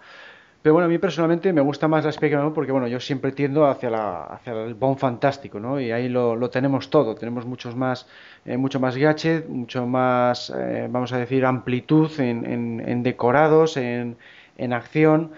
Pero 0.61 0.73
bueno, 0.73 0.85
a 0.85 0.89
mí 0.89 0.99
personalmente 0.99 1.51
me 1.53 1.61
gusta 1.61 1.87
más 1.87 2.05
la 2.05 2.11
Spectrum 2.11 2.53
porque 2.53 2.71
bueno, 2.71 2.87
yo 2.87 2.99
siempre 2.99 3.31
tiendo 3.31 3.65
hacia, 3.65 3.89
la, 3.89 4.25
hacia 4.25 4.53
el 4.53 4.75
Bond 4.75 4.99
fantástico, 4.99 5.59
¿no? 5.59 5.79
Y 5.79 5.91
ahí 5.91 6.07
lo, 6.07 6.35
lo 6.35 6.51
tenemos 6.51 6.91
todo, 6.91 7.15
tenemos 7.15 7.47
muchos 7.47 7.75
más, 7.75 8.07
eh, 8.45 8.57
mucho 8.57 8.79
más 8.79 8.95
gadget, 8.95 9.47
mucho 9.47 9.87
más, 9.87 10.53
eh, 10.55 10.87
vamos 10.87 11.13
a 11.13 11.17
decir, 11.17 11.45
amplitud 11.45 12.11
en, 12.19 12.45
en, 12.79 13.01
decorados, 13.01 13.75
en, 13.75 14.17
en, 14.57 14.73
acción. 14.73 15.31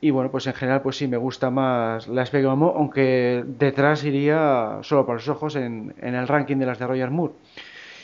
Y 0.00 0.10
bueno, 0.10 0.32
pues 0.32 0.48
en 0.48 0.54
general, 0.54 0.82
pues 0.82 0.96
sí, 0.96 1.06
me 1.06 1.18
gusta 1.18 1.50
más 1.50 2.08
la 2.08 2.26
Spectrum 2.26 2.64
aunque 2.64 3.44
detrás 3.46 4.02
iría 4.04 4.80
solo 4.82 5.06
para 5.06 5.18
los 5.18 5.28
ojos 5.28 5.54
en, 5.54 5.94
en 6.00 6.16
el 6.16 6.26
ranking 6.26 6.56
de 6.56 6.66
las 6.66 6.80
de 6.80 6.86
Roger 6.88 7.10
Moore. 7.10 7.34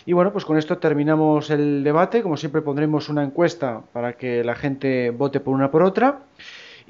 Y 0.06 0.12
bueno, 0.12 0.32
pues 0.32 0.44
con 0.44 0.56
esto 0.56 0.78
terminamos 0.78 1.50
el 1.50 1.84
debate. 1.84 2.22
Como 2.22 2.36
siempre 2.36 2.62
pondremos 2.62 3.08
una 3.08 3.22
encuesta 3.22 3.82
para 3.92 4.14
que 4.14 4.42
la 4.44 4.54
gente 4.54 5.10
vote 5.10 5.40
por 5.40 5.54
una 5.54 5.70
por 5.70 5.82
otra. 5.82 6.20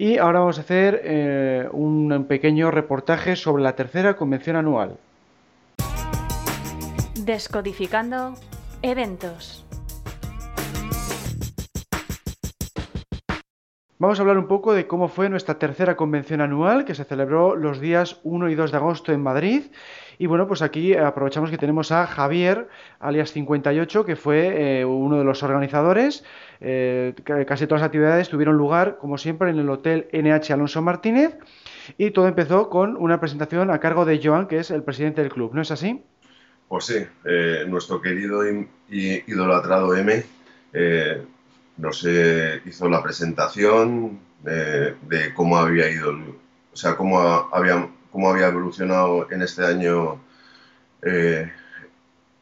Y 0.01 0.17
ahora 0.17 0.39
vamos 0.39 0.57
a 0.57 0.63
hacer 0.63 1.03
eh, 1.05 1.69
un 1.73 2.25
pequeño 2.27 2.71
reportaje 2.71 3.37
sobre 3.37 3.63
la 3.63 3.77
tercera 3.77 4.17
convención 4.17 4.57
anual. 4.57 4.97
Descodificando 7.23 8.33
eventos. 8.81 9.67
Vamos 13.99 14.19
a 14.19 14.23
hablar 14.23 14.39
un 14.39 14.49
poco 14.49 14.73
de 14.73 14.87
cómo 14.87 15.09
fue 15.09 15.29
nuestra 15.29 15.59
tercera 15.59 15.95
convención 15.95 16.41
anual 16.41 16.87
que 16.87 16.95
se 16.95 17.05
celebró 17.05 17.55
los 17.55 17.81
días 17.81 18.21
1 18.23 18.49
y 18.49 18.55
2 18.55 18.71
de 18.71 18.77
agosto 18.79 19.13
en 19.13 19.23
Madrid. 19.23 19.65
Y 20.17 20.25
bueno, 20.25 20.47
pues 20.47 20.63
aquí 20.63 20.95
aprovechamos 20.97 21.51
que 21.51 21.59
tenemos 21.59 21.93
a 21.93 22.07
Javier, 22.07 22.69
alias 23.01 23.33
58, 23.33 24.07
que 24.07 24.17
fue 24.17 24.81
eh, 24.81 24.85
uno 24.87 25.19
de 25.19 25.25
los 25.25 25.43
organizadores. 25.43 26.25
Eh, 26.61 27.15
casi 27.47 27.67
todas 27.67 27.81
las 27.81 27.87
actividades 27.87 28.29
tuvieron 28.29 28.57
lugar, 28.57 28.99
como 29.01 29.19
siempre, 29.19 29.51
en 29.51 29.59
el 29.59 29.69
Hotel 29.71 30.09
NH 30.13 30.53
Alonso 30.53 30.83
Martínez. 30.83 31.37
Y 31.97 32.11
todo 32.11 32.29
empezó 32.29 32.69
con 32.69 32.97
una 32.97 33.19
presentación 33.21 33.71
a 33.71 33.81
cargo 33.81 34.05
de 34.05 34.21
Joan, 34.23 34.47
que 34.47 34.59
es 34.59 34.71
el 34.71 34.83
presidente 34.83 35.23
del 35.23 35.33
club. 35.33 35.55
¿No 35.55 35.63
es 35.63 35.71
así? 35.71 36.03
Pues 36.69 36.85
sí, 36.85 37.05
eh, 37.25 37.65
nuestro 37.67 38.01
querido 38.01 38.49
y, 38.49 38.69
idolatrado 38.91 39.97
M 39.97 40.25
nos 41.77 42.05
hizo 42.05 42.89
la 42.89 43.03
presentación 43.03 44.21
de, 44.43 45.33
cómo 45.35 45.57
había 45.57 45.91
ido, 45.91 46.13
o 46.73 46.77
sea, 46.77 46.97
cómo 46.97 47.21
había, 47.53 47.89
cómo 48.11 48.31
había 48.31 48.49
evolucionado 48.49 49.31
en 49.31 49.43
este 49.43 49.65
año 49.65 50.21
eh, 51.03 51.51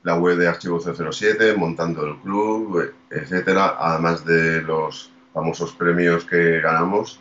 la 0.03 0.17
web 0.17 0.39
de 0.39 0.49
Archivo 0.49 0.81
007, 0.81 1.55
montando 1.55 2.07
el 2.07 2.17
club, 2.19 2.93
etcétera, 3.11 3.77
además 3.79 4.25
de 4.25 4.63
los 4.63 5.11
famosos 5.33 5.73
premios 5.73 6.25
que 6.25 6.61
ganamos, 6.61 7.21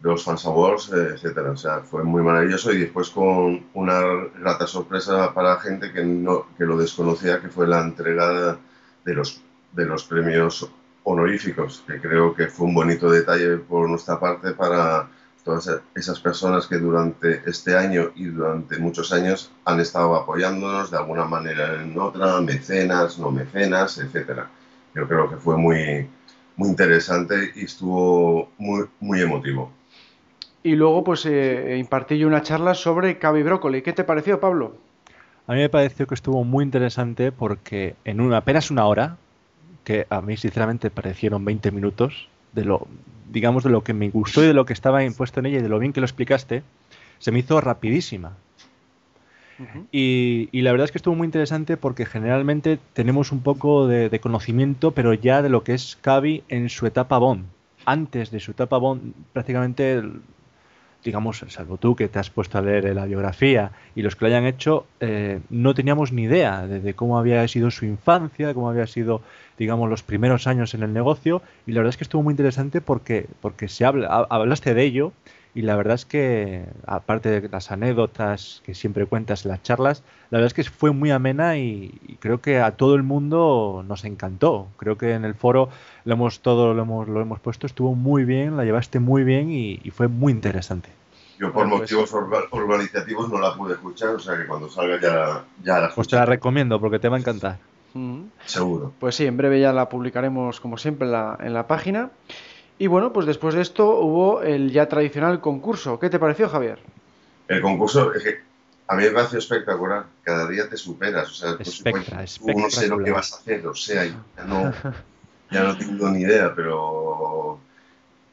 los 0.00 0.24
Fans 0.24 0.44
Awards, 0.46 0.92
etcétera. 0.92 1.50
O 1.50 1.56
sea, 1.56 1.80
fue 1.80 2.04
muy 2.04 2.22
maravilloso 2.22 2.72
y 2.72 2.78
después 2.78 3.10
con 3.10 3.66
una 3.74 4.00
grata 4.38 4.66
sorpresa 4.66 5.32
para 5.34 5.54
la 5.54 5.60
gente 5.60 5.92
que, 5.92 6.04
no, 6.04 6.46
que 6.56 6.64
lo 6.64 6.76
desconocía, 6.76 7.40
que 7.40 7.48
fue 7.48 7.66
la 7.66 7.80
entrega 7.80 8.58
de 9.04 9.14
los, 9.14 9.42
de 9.72 9.86
los 9.86 10.04
premios 10.04 10.70
honoríficos, 11.04 11.84
que 11.86 12.00
creo 12.00 12.34
que 12.34 12.48
fue 12.48 12.66
un 12.66 12.74
bonito 12.74 13.10
detalle 13.10 13.58
por 13.58 13.88
nuestra 13.88 14.18
parte 14.18 14.52
para 14.52 15.08
todas 15.46 15.80
esas 15.94 16.18
personas 16.18 16.66
que 16.66 16.76
durante 16.76 17.40
este 17.46 17.76
año 17.76 18.10
y 18.16 18.24
durante 18.24 18.78
muchos 18.78 19.12
años 19.12 19.52
han 19.64 19.78
estado 19.78 20.16
apoyándonos 20.16 20.90
de 20.90 20.96
alguna 20.96 21.24
manera 21.24 21.80
en 21.80 21.96
otra, 21.96 22.40
mecenas, 22.40 23.16
no 23.16 23.30
mecenas, 23.30 23.96
etcétera. 23.98 24.50
Yo 24.92 25.06
creo 25.06 25.30
que 25.30 25.36
fue 25.36 25.56
muy, 25.56 26.08
muy 26.56 26.68
interesante 26.68 27.52
y 27.54 27.64
estuvo 27.64 28.50
muy, 28.58 28.86
muy 28.98 29.20
emotivo. 29.20 29.70
Y 30.64 30.74
luego, 30.74 31.04
pues, 31.04 31.24
eh, 31.26 31.76
impartí 31.78 32.18
yo 32.18 32.26
una 32.26 32.42
charla 32.42 32.74
sobre 32.74 33.18
Cavi 33.18 33.44
Brócoli. 33.44 33.82
¿Qué 33.82 33.92
te 33.92 34.02
pareció, 34.02 34.40
Pablo? 34.40 34.74
A 35.46 35.52
mí 35.52 35.60
me 35.60 35.68
pareció 35.68 36.08
que 36.08 36.16
estuvo 36.16 36.42
muy 36.42 36.64
interesante 36.64 37.30
porque 37.30 37.94
en 38.04 38.20
una, 38.20 38.38
apenas 38.38 38.72
una 38.72 38.84
hora 38.86 39.16
que 39.84 40.08
a 40.10 40.20
mí 40.20 40.36
sinceramente 40.36 40.90
parecieron 40.90 41.44
20 41.44 41.70
minutos 41.70 42.28
de 42.52 42.64
lo, 42.64 42.88
digamos, 43.30 43.64
de 43.64 43.70
lo 43.70 43.82
que 43.82 43.94
me 43.94 44.10
gustó 44.10 44.42
y 44.42 44.46
de 44.46 44.54
lo 44.54 44.66
que 44.66 44.72
estaba 44.72 45.04
impuesto 45.04 45.40
en 45.40 45.46
ella 45.46 45.58
y 45.58 45.62
de 45.62 45.68
lo 45.68 45.78
bien 45.78 45.92
que 45.92 46.00
lo 46.00 46.06
explicaste, 46.06 46.62
se 47.18 47.32
me 47.32 47.40
hizo 47.40 47.60
rapidísima. 47.60 48.36
y, 49.90 50.48
la 50.52 50.70
verdad 50.72 50.84
es 50.84 50.92
que 50.92 50.98
estuvo 50.98 51.14
muy 51.14 51.24
interesante 51.24 51.76
porque 51.76 52.04
generalmente 52.04 52.78
tenemos 52.92 53.32
un 53.32 53.40
poco 53.40 53.86
de, 53.86 54.10
de 54.10 54.20
conocimiento, 54.20 54.90
pero 54.90 55.14
ya 55.14 55.42
de 55.42 55.48
lo 55.48 55.64
que 55.64 55.74
es 55.74 55.96
Cavi 56.00 56.44
en 56.48 56.68
su 56.68 56.86
etapa 56.86 57.18
Bond. 57.18 57.46
Antes 57.84 58.30
de 58.30 58.40
su 58.40 58.50
etapa 58.50 58.78
Bond, 58.78 59.14
prácticamente 59.32 60.02
digamos, 61.06 61.44
salvo 61.48 61.78
tú 61.78 61.94
que 61.94 62.08
te 62.08 62.18
has 62.18 62.30
puesto 62.30 62.58
a 62.58 62.62
leer 62.62 62.94
la 62.94 63.06
biografía 63.06 63.70
y 63.94 64.02
los 64.02 64.16
que 64.16 64.24
lo 64.24 64.26
hayan 64.26 64.44
hecho, 64.44 64.86
eh, 65.00 65.38
no 65.50 65.72
teníamos 65.72 66.12
ni 66.12 66.24
idea 66.24 66.66
de, 66.66 66.94
cómo 66.94 67.16
había 67.18 67.46
sido 67.46 67.70
su 67.70 67.86
infancia, 67.86 68.48
de 68.48 68.54
cómo 68.54 68.68
había 68.68 68.88
sido, 68.88 69.22
digamos, 69.56 69.88
los 69.88 70.02
primeros 70.02 70.48
años 70.48 70.74
en 70.74 70.82
el 70.82 70.92
negocio. 70.92 71.42
Y 71.66 71.72
la 71.72 71.80
verdad 71.80 71.90
es 71.90 71.96
que 71.96 72.04
estuvo 72.04 72.24
muy 72.24 72.32
interesante 72.32 72.80
porque, 72.80 73.26
porque 73.40 73.68
se 73.68 73.84
habla, 73.84 74.08
hablaste 74.28 74.74
de 74.74 74.82
ello 74.82 75.12
y 75.56 75.62
la 75.62 75.74
verdad 75.74 75.94
es 75.94 76.04
que, 76.04 76.66
aparte 76.86 77.40
de 77.40 77.48
las 77.48 77.72
anécdotas 77.72 78.60
que 78.66 78.74
siempre 78.74 79.06
cuentas 79.06 79.46
en 79.46 79.52
las 79.52 79.62
charlas, 79.62 80.02
la 80.28 80.36
verdad 80.36 80.48
es 80.48 80.52
que 80.52 80.70
fue 80.70 80.90
muy 80.90 81.10
amena 81.10 81.56
y, 81.56 82.18
creo 82.20 82.42
que 82.42 82.60
a 82.60 82.72
todo 82.72 82.94
el 82.94 83.02
mundo 83.02 83.82
nos 83.88 84.04
encantó. 84.04 84.68
Creo 84.76 84.98
que 84.98 85.14
en 85.14 85.24
el 85.24 85.34
foro 85.34 85.70
lo 86.04 86.12
hemos 86.12 86.40
todo 86.40 86.74
lo 86.74 86.82
hemos, 86.82 87.08
lo 87.08 87.22
hemos 87.22 87.40
puesto, 87.40 87.66
estuvo 87.66 87.94
muy 87.94 88.26
bien, 88.26 88.58
la 88.58 88.64
llevaste 88.66 89.00
muy 89.00 89.24
bien 89.24 89.50
y, 89.50 89.78
fue 89.92 90.08
muy 90.08 90.30
interesante. 90.30 90.90
Yo 91.38 91.50
por 91.54 91.66
pues 91.70 91.80
motivos 91.80 92.12
organizativos 92.50 93.30
no 93.30 93.38
la 93.38 93.54
pude 93.54 93.72
escuchar, 93.72 94.10
o 94.10 94.18
sea 94.18 94.36
que 94.36 94.46
cuando 94.46 94.68
salga 94.68 95.00
ya, 95.00 95.44
ya 95.64 95.80
la 95.80 95.94
Pues 95.94 96.06
te 96.06 96.16
la 96.16 96.26
recomiendo 96.26 96.78
porque 96.78 96.98
te 96.98 97.08
va 97.08 97.16
a 97.16 97.20
encantar. 97.20 97.56
Mm. 97.94 98.24
Seguro. 98.44 98.92
Pues 99.00 99.14
sí, 99.14 99.24
en 99.24 99.38
breve 99.38 99.58
ya 99.58 99.72
la 99.72 99.88
publicaremos 99.88 100.60
como 100.60 100.76
siempre 100.76 101.06
en 101.06 101.12
la, 101.12 101.38
en 101.40 101.54
la 101.54 101.66
página. 101.66 102.10
Y 102.78 102.86
bueno, 102.88 103.12
pues 103.12 103.26
después 103.26 103.54
de 103.54 103.62
esto 103.62 104.00
hubo 104.00 104.42
el 104.42 104.70
ya 104.70 104.88
tradicional 104.88 105.40
concurso. 105.40 105.98
¿Qué 105.98 106.10
te 106.10 106.18
pareció, 106.18 106.48
Javier? 106.48 106.78
El 107.48 107.62
concurso 107.62 108.12
es 108.12 108.22
que 108.22 108.40
a 108.88 108.96
mí 108.96 109.04
me 109.04 109.10
parece 109.10 109.38
espectacular. 109.38 110.04
Cada 110.22 110.48
día 110.48 110.68
te 110.68 110.76
superas. 110.76 111.30
O 111.30 111.34
sea, 111.34 111.56
Espectra, 111.58 112.24
tú 112.24 112.58
no 112.58 112.70
sé 112.70 112.88
lo 112.88 113.02
que 113.02 113.10
vas 113.12 113.32
a 113.32 113.36
hacer. 113.36 113.66
O 113.66 113.74
sea, 113.74 114.04
ya 114.04 114.44
no, 114.46 114.72
ya 115.50 115.62
no 115.62 115.78
tengo 115.78 116.10
ni 116.10 116.20
idea, 116.20 116.54
pero, 116.54 117.58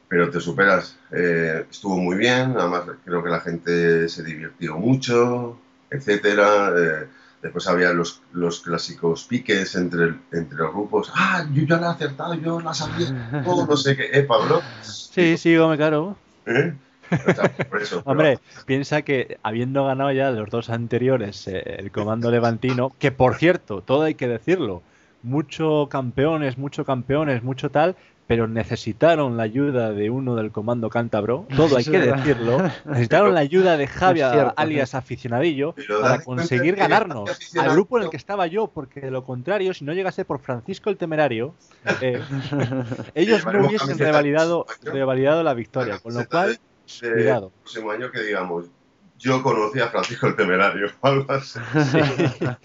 pero 0.09 0.29
te 0.29 0.41
superas. 0.41 0.97
Eh, 1.11 1.65
estuvo 1.71 1.97
muy 1.97 2.17
bien. 2.17 2.55
Además, 2.57 2.83
creo 3.05 3.23
que 3.23 3.29
la 3.29 3.39
gente 3.39 4.09
se 4.09 4.23
divirtió 4.23 4.75
mucho, 4.75 5.57
etcétera. 5.89 6.73
Eh, 6.77 7.07
Después 7.43 7.67
había 7.67 7.91
los, 7.91 8.21
los 8.31 8.61
clásicos 8.61 9.25
piques 9.25 9.75
entre, 9.75 10.15
entre 10.31 10.57
los 10.57 10.71
grupos. 10.71 11.11
Ah, 11.13 11.45
yo 11.51 11.63
ya 11.63 11.77
la 11.77 11.87
he 11.87 11.91
acertado, 11.91 12.33
yo 12.35 12.61
la 12.61 12.73
sabía. 12.73 13.43
Todo, 13.45 13.67
no 13.67 13.75
sé 13.75 13.97
qué. 13.97 14.09
¿Eh, 14.13 14.23
Pablo? 14.23 14.61
Sí, 14.81 15.37
sí, 15.37 15.49
me 15.57 15.75
claro. 15.75 16.15
¿Eh? 16.45 16.73
Hombre, 18.05 18.39
piensa 18.65 19.01
que 19.01 19.37
habiendo 19.43 19.85
ganado 19.85 20.13
ya 20.13 20.31
los 20.31 20.49
dos 20.49 20.69
anteriores 20.69 21.45
eh, 21.49 21.61
el 21.79 21.91
comando 21.91 22.31
levantino, 22.31 22.93
que 22.97 23.11
por 23.11 23.35
cierto, 23.35 23.81
todo 23.81 24.03
hay 24.03 24.15
que 24.15 24.27
decirlo, 24.29 24.81
mucho 25.21 25.89
campeones, 25.91 26.57
mucho 26.57 26.85
campeones, 26.85 27.43
mucho 27.43 27.69
tal, 27.69 27.97
pero 28.27 28.47
necesitaron 28.47 29.37
la 29.37 29.43
ayuda 29.43 29.91
de 29.91 30.09
uno 30.09 30.35
del 30.35 30.51
comando 30.51 30.89
cántabro, 30.89 31.45
todo 31.55 31.77
hay 31.77 31.83
que 31.83 31.99
decirlo, 31.99 32.57
necesitaron 32.85 33.33
la 33.33 33.41
ayuda 33.41 33.77
de 33.77 33.87
Javier, 33.87 34.53
alias 34.55 34.95
aficionadillo, 34.95 35.75
para 36.01 36.23
conseguir 36.23 36.75
ganarnos 36.75 37.29
al 37.57 37.71
grupo 37.71 37.97
en 37.97 38.05
el 38.05 38.09
que 38.09 38.17
estaba 38.17 38.47
yo, 38.47 38.67
porque 38.67 39.01
de 39.01 39.11
lo 39.11 39.25
contrario, 39.25 39.73
si 39.73 39.85
no 39.85 39.93
llegase 39.93 40.25
por 40.25 40.39
Francisco 40.39 40.89
el 40.89 40.97
Temerario, 40.97 41.53
eh, 42.01 42.21
ellos 43.15 43.45
no 43.45 43.67
hubiesen 43.67 43.97
revalidado, 43.97 44.65
revalidado 44.83 45.43
la 45.43 45.53
victoria, 45.53 45.99
con 45.99 46.13
lo 46.13 46.27
cual, 46.27 46.59
cuidado. 46.99 47.47
El 47.47 47.61
próximo 47.61 47.91
año 47.91 48.11
que 48.11 48.21
digamos, 48.21 48.65
yo 49.23 49.41
conocí 49.41 49.79
a 49.79 49.87
Francisco 49.87 50.27
el 50.27 50.35
Temerario. 50.35 50.87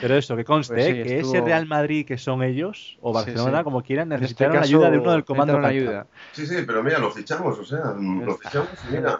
Pero 0.00 0.16
eso, 0.16 0.36
que 0.36 0.44
conste, 0.44 0.74
pues 0.74 0.86
¿eh? 0.86 1.02
que 1.02 1.20
ese 1.20 1.40
Real 1.40 1.66
Madrid 1.66 2.04
que 2.06 2.18
son 2.18 2.42
ellos, 2.42 2.98
o 3.00 3.12
Barcelona, 3.12 3.62
como 3.62 3.82
quieran, 3.82 4.10
este 4.12 4.22
necesitan 4.22 4.52
la 4.54 4.60
ayuda 4.62 4.90
de 4.90 4.98
uno 4.98 5.12
del 5.12 5.24
comando. 5.24 5.58
La 5.58 5.68
ayuda. 5.68 6.06
Sí, 6.32 6.46
sí, 6.46 6.56
pero 6.66 6.82
mira, 6.82 6.98
lo 6.98 7.10
fichamos, 7.10 7.58
o 7.58 7.64
sea, 7.64 7.94
lo 7.96 8.36
fichamos 8.36 8.70
y 8.88 8.92
mira. 8.92 9.18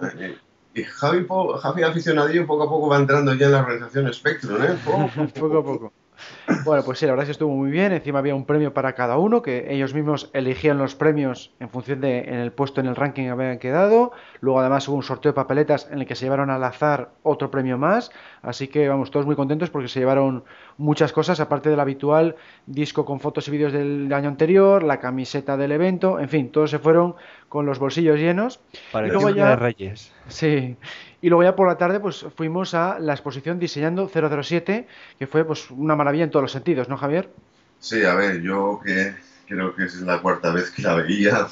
Y 0.73 0.85
Javi, 0.85 1.27
Javi 1.63 1.83
aficionadillo 1.83 2.47
poco 2.47 2.63
a 2.63 2.69
poco 2.69 2.89
va 2.89 2.99
entrando 2.99 3.35
ya 3.35 3.47
en 3.47 3.53
la 3.53 3.61
organización 3.61 4.13
Spectrum, 4.13 4.63
¿eh? 4.63 4.79
poco 5.39 5.59
a 5.59 5.65
poco. 5.65 5.93
Bueno, 6.65 6.83
pues 6.85 6.99
sí, 6.99 7.07
la 7.07 7.13
verdad 7.13 7.25
es 7.25 7.29
que 7.29 7.33
estuvo 7.33 7.55
muy 7.55 7.71
bien. 7.71 7.93
Encima 7.93 8.19
había 8.19 8.35
un 8.35 8.45
premio 8.45 8.75
para 8.75 8.95
cada 8.95 9.19
uno, 9.19 9.43
que 9.43 9.73
ellos 9.73 9.95
mismos 9.95 10.31
elegían 10.33 10.79
los 10.79 10.95
premios 10.95 11.53
en 11.61 11.69
función 11.69 12.01
de 12.01 12.21
en 12.21 12.35
el 12.35 12.53
puesto 12.53 12.81
en 12.81 12.87
el 12.87 12.97
ranking 12.97 13.25
que 13.25 13.31
habían 13.31 13.59
quedado. 13.59 14.13
Luego 14.41 14.61
además 14.61 14.87
hubo 14.89 14.97
un 14.97 15.03
sorteo 15.03 15.33
de 15.33 15.37
papeletas 15.37 15.89
en 15.91 16.01
el 16.01 16.07
que 16.07 16.15
se 16.15 16.27
llevaron 16.27 16.51
al 16.51 16.63
azar 16.65 17.11
otro 17.23 17.51
premio 17.51 17.79
más. 17.79 18.11
Así 18.43 18.69
que 18.69 18.89
vamos, 18.89 19.11
todos 19.11 19.27
muy 19.27 19.37
contentos 19.37 19.71
porque 19.71 19.89
se 19.89 20.01
llevaron 20.01 20.45
muchas 20.79 21.13
cosas, 21.13 21.41
aparte 21.41 21.69
del 21.71 21.81
habitual 21.81 22.37
disco 22.67 23.05
con 23.05 23.21
fotos 23.21 23.47
y 23.49 23.51
vídeos 23.51 23.73
del 23.73 24.13
año 24.13 24.29
anterior, 24.29 24.83
la 24.83 24.99
camiseta 24.99 25.57
del 25.57 25.73
evento, 25.73 26.19
en 26.19 26.29
fin, 26.29 26.51
todos 26.51 26.71
se 26.71 26.79
fueron 26.79 27.15
con 27.49 27.67
los 27.67 27.79
bolsillos 27.79 28.19
llenos. 28.19 28.61
Para 28.93 29.09
y 29.09 29.11
luego 29.11 29.31
ya, 29.31 29.51
de 29.51 29.57
Reyes. 29.57 30.13
Sí. 30.29 30.77
Y 31.23 31.29
luego 31.29 31.43
ya 31.43 31.57
por 31.57 31.69
la 31.69 31.77
tarde 31.77 32.01
pues 32.01 32.27
fuimos 32.37 32.75
a 32.75 32.99
la 32.99 33.13
exposición 33.13 33.59
Diseñando 33.59 34.09
007, 34.09 34.87
que 35.19 35.27
fue 35.27 35.45
pues 35.45 35.71
una 35.71 35.97
maravilla 35.97 36.25
en 36.25 36.31
todos 36.31 36.45
los 36.45 36.53
sentidos, 36.53 36.89
¿no, 36.89 36.97
Javier? 36.97 37.31
Sí, 37.79 38.05
a 38.05 38.15
ver, 38.15 38.41
yo 38.41 38.81
que 38.85 39.15
creo 39.47 39.75
que 39.75 39.85
es 39.85 40.01
la 40.03 40.21
cuarta 40.21 40.53
vez 40.53 40.71
que 40.71 40.83
la 40.83 40.95
veía, 40.95 41.49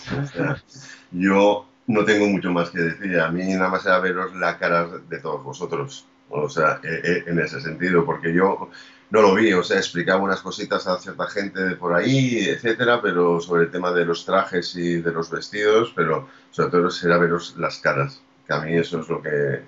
yo 1.13 1.67
no 1.87 2.05
tengo 2.05 2.27
mucho 2.27 2.53
más 2.53 2.71
que 2.71 2.81
decir. 2.81 3.19
A 3.19 3.31
mí 3.31 3.45
nada 3.55 3.71
más 3.71 3.85
era 3.85 3.99
veros 3.99 4.35
la 4.37 4.59
cara 4.59 4.87
de 4.87 5.19
todos 5.19 5.43
vosotros. 5.43 6.07
O 6.31 6.49
sea, 6.49 6.81
e, 6.85 7.01
e, 7.03 7.31
en 7.31 7.39
ese 7.39 7.61
sentido, 7.61 8.05
porque 8.05 8.33
yo 8.33 8.71
no 9.11 9.23
lo 9.23 9.35
vi, 9.35 9.53
o 9.55 9.63
sea, 9.63 9.79
explicaba 9.79 10.23
unas 10.23 10.43
cositas 10.43 10.87
a 10.87 10.99
cierta 10.99 11.27
gente 11.27 11.61
de 11.63 11.77
por 11.77 11.95
ahí, 11.95 12.41
etcétera, 12.41 13.01
pero 13.01 13.41
sobre 13.41 13.65
el 13.65 13.71
tema 13.71 13.93
de 13.93 14.05
los 14.05 14.27
trajes 14.27 14.77
y 14.77 15.01
de 15.01 15.13
los 15.13 15.31
vestidos, 15.31 15.93
pero 15.97 16.29
sobre 16.51 16.71
todo 16.71 16.89
era 17.03 17.17
veros 17.17 17.57
las 17.57 17.79
caras, 17.79 18.21
que 18.49 18.55
a 18.55 18.61
mí 18.61 18.75
eso 18.75 19.01
es 19.01 19.09
lo 19.09 19.21
que 19.23 19.61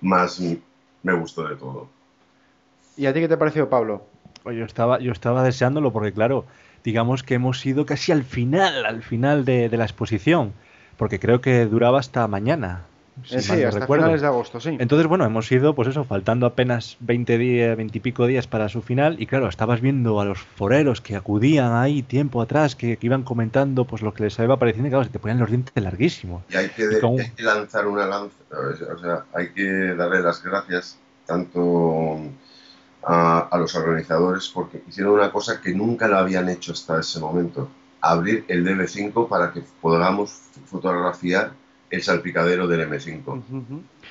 más 0.00 0.40
me 1.02 1.12
gustó 1.12 1.46
de 1.46 1.56
todo. 1.56 1.88
¿Y 2.96 3.06
a 3.06 3.12
ti 3.12 3.20
qué 3.20 3.28
te 3.28 3.36
pareció, 3.36 3.68
Pablo? 3.68 4.06
Pues 4.42 4.56
yo 4.56 4.64
estaba, 4.64 4.98
yo 4.98 5.12
estaba 5.12 5.44
deseándolo 5.44 5.92
porque, 5.92 6.12
claro, 6.12 6.46
digamos 6.82 7.22
que 7.22 7.34
hemos 7.34 7.64
ido 7.64 7.86
casi 7.86 8.10
al 8.10 8.24
final, 8.24 8.86
al 8.86 9.02
final 9.02 9.44
de, 9.44 9.68
de 9.68 9.76
la 9.76 9.84
exposición, 9.84 10.54
porque 10.96 11.20
creo 11.20 11.40
que 11.40 11.66
duraba 11.66 12.00
hasta 12.00 12.26
mañana. 12.26 12.86
Eh, 13.30 13.42
sí, 13.42 13.62
hasta 13.62 13.86
finales 13.86 14.22
de 14.22 14.26
agosto, 14.26 14.58
sí. 14.58 14.76
Entonces, 14.80 15.06
bueno, 15.06 15.24
hemos 15.24 15.50
ido, 15.52 15.74
pues 15.74 15.88
eso, 15.88 16.04
faltando 16.04 16.46
apenas 16.46 16.96
20 17.00 17.36
días, 17.36 17.76
20 17.76 17.98
y 17.98 18.00
pico 18.00 18.26
días 18.26 18.46
para 18.46 18.70
su 18.70 18.80
final, 18.80 19.16
y 19.20 19.26
claro, 19.26 19.48
estabas 19.48 19.82
viendo 19.82 20.18
a 20.20 20.24
los 20.24 20.38
foreros 20.38 21.02
que 21.02 21.14
acudían 21.14 21.74
ahí 21.74 22.02
tiempo 22.02 22.40
atrás, 22.40 22.74
que, 22.74 22.98
iban 23.02 23.22
comentando 23.22 23.84
pues 23.84 24.00
lo 24.00 24.14
que 24.14 24.24
les 24.24 24.38
iba 24.38 24.58
pareciendo, 24.58 24.88
y 24.88 24.90
claro, 24.90 25.04
se 25.04 25.10
te 25.10 25.18
ponían 25.18 25.38
los 25.38 25.50
dientes 25.50 25.74
larguísimos. 25.82 26.42
Y 26.48 26.56
hay 26.56 26.68
que, 26.70 26.88
lanzar 27.38 27.86
una 27.86 28.06
lanza, 28.06 28.36
o 28.50 28.98
sea, 28.98 29.24
hay 29.34 29.52
que 29.52 29.94
darle 29.94 30.22
las 30.22 30.42
gracias 30.42 30.98
tanto 31.26 32.18
a, 33.04 33.40
a 33.40 33.58
los 33.58 33.74
organizadores 33.74 34.48
porque 34.48 34.82
hicieron 34.88 35.14
una 35.14 35.30
cosa 35.30 35.60
que 35.60 35.74
nunca 35.74 36.08
la 36.08 36.20
habían 36.20 36.48
hecho 36.48 36.72
hasta 36.72 37.00
ese 37.00 37.20
momento, 37.20 37.68
abrir 38.00 38.46
el 38.48 38.64
DB5 38.64 39.28
para 39.28 39.52
que 39.52 39.62
podamos 39.80 40.32
fotografiar 40.64 41.52
el 41.92 42.02
salpicadero 42.02 42.66
del 42.66 42.88
M5. 42.88 43.42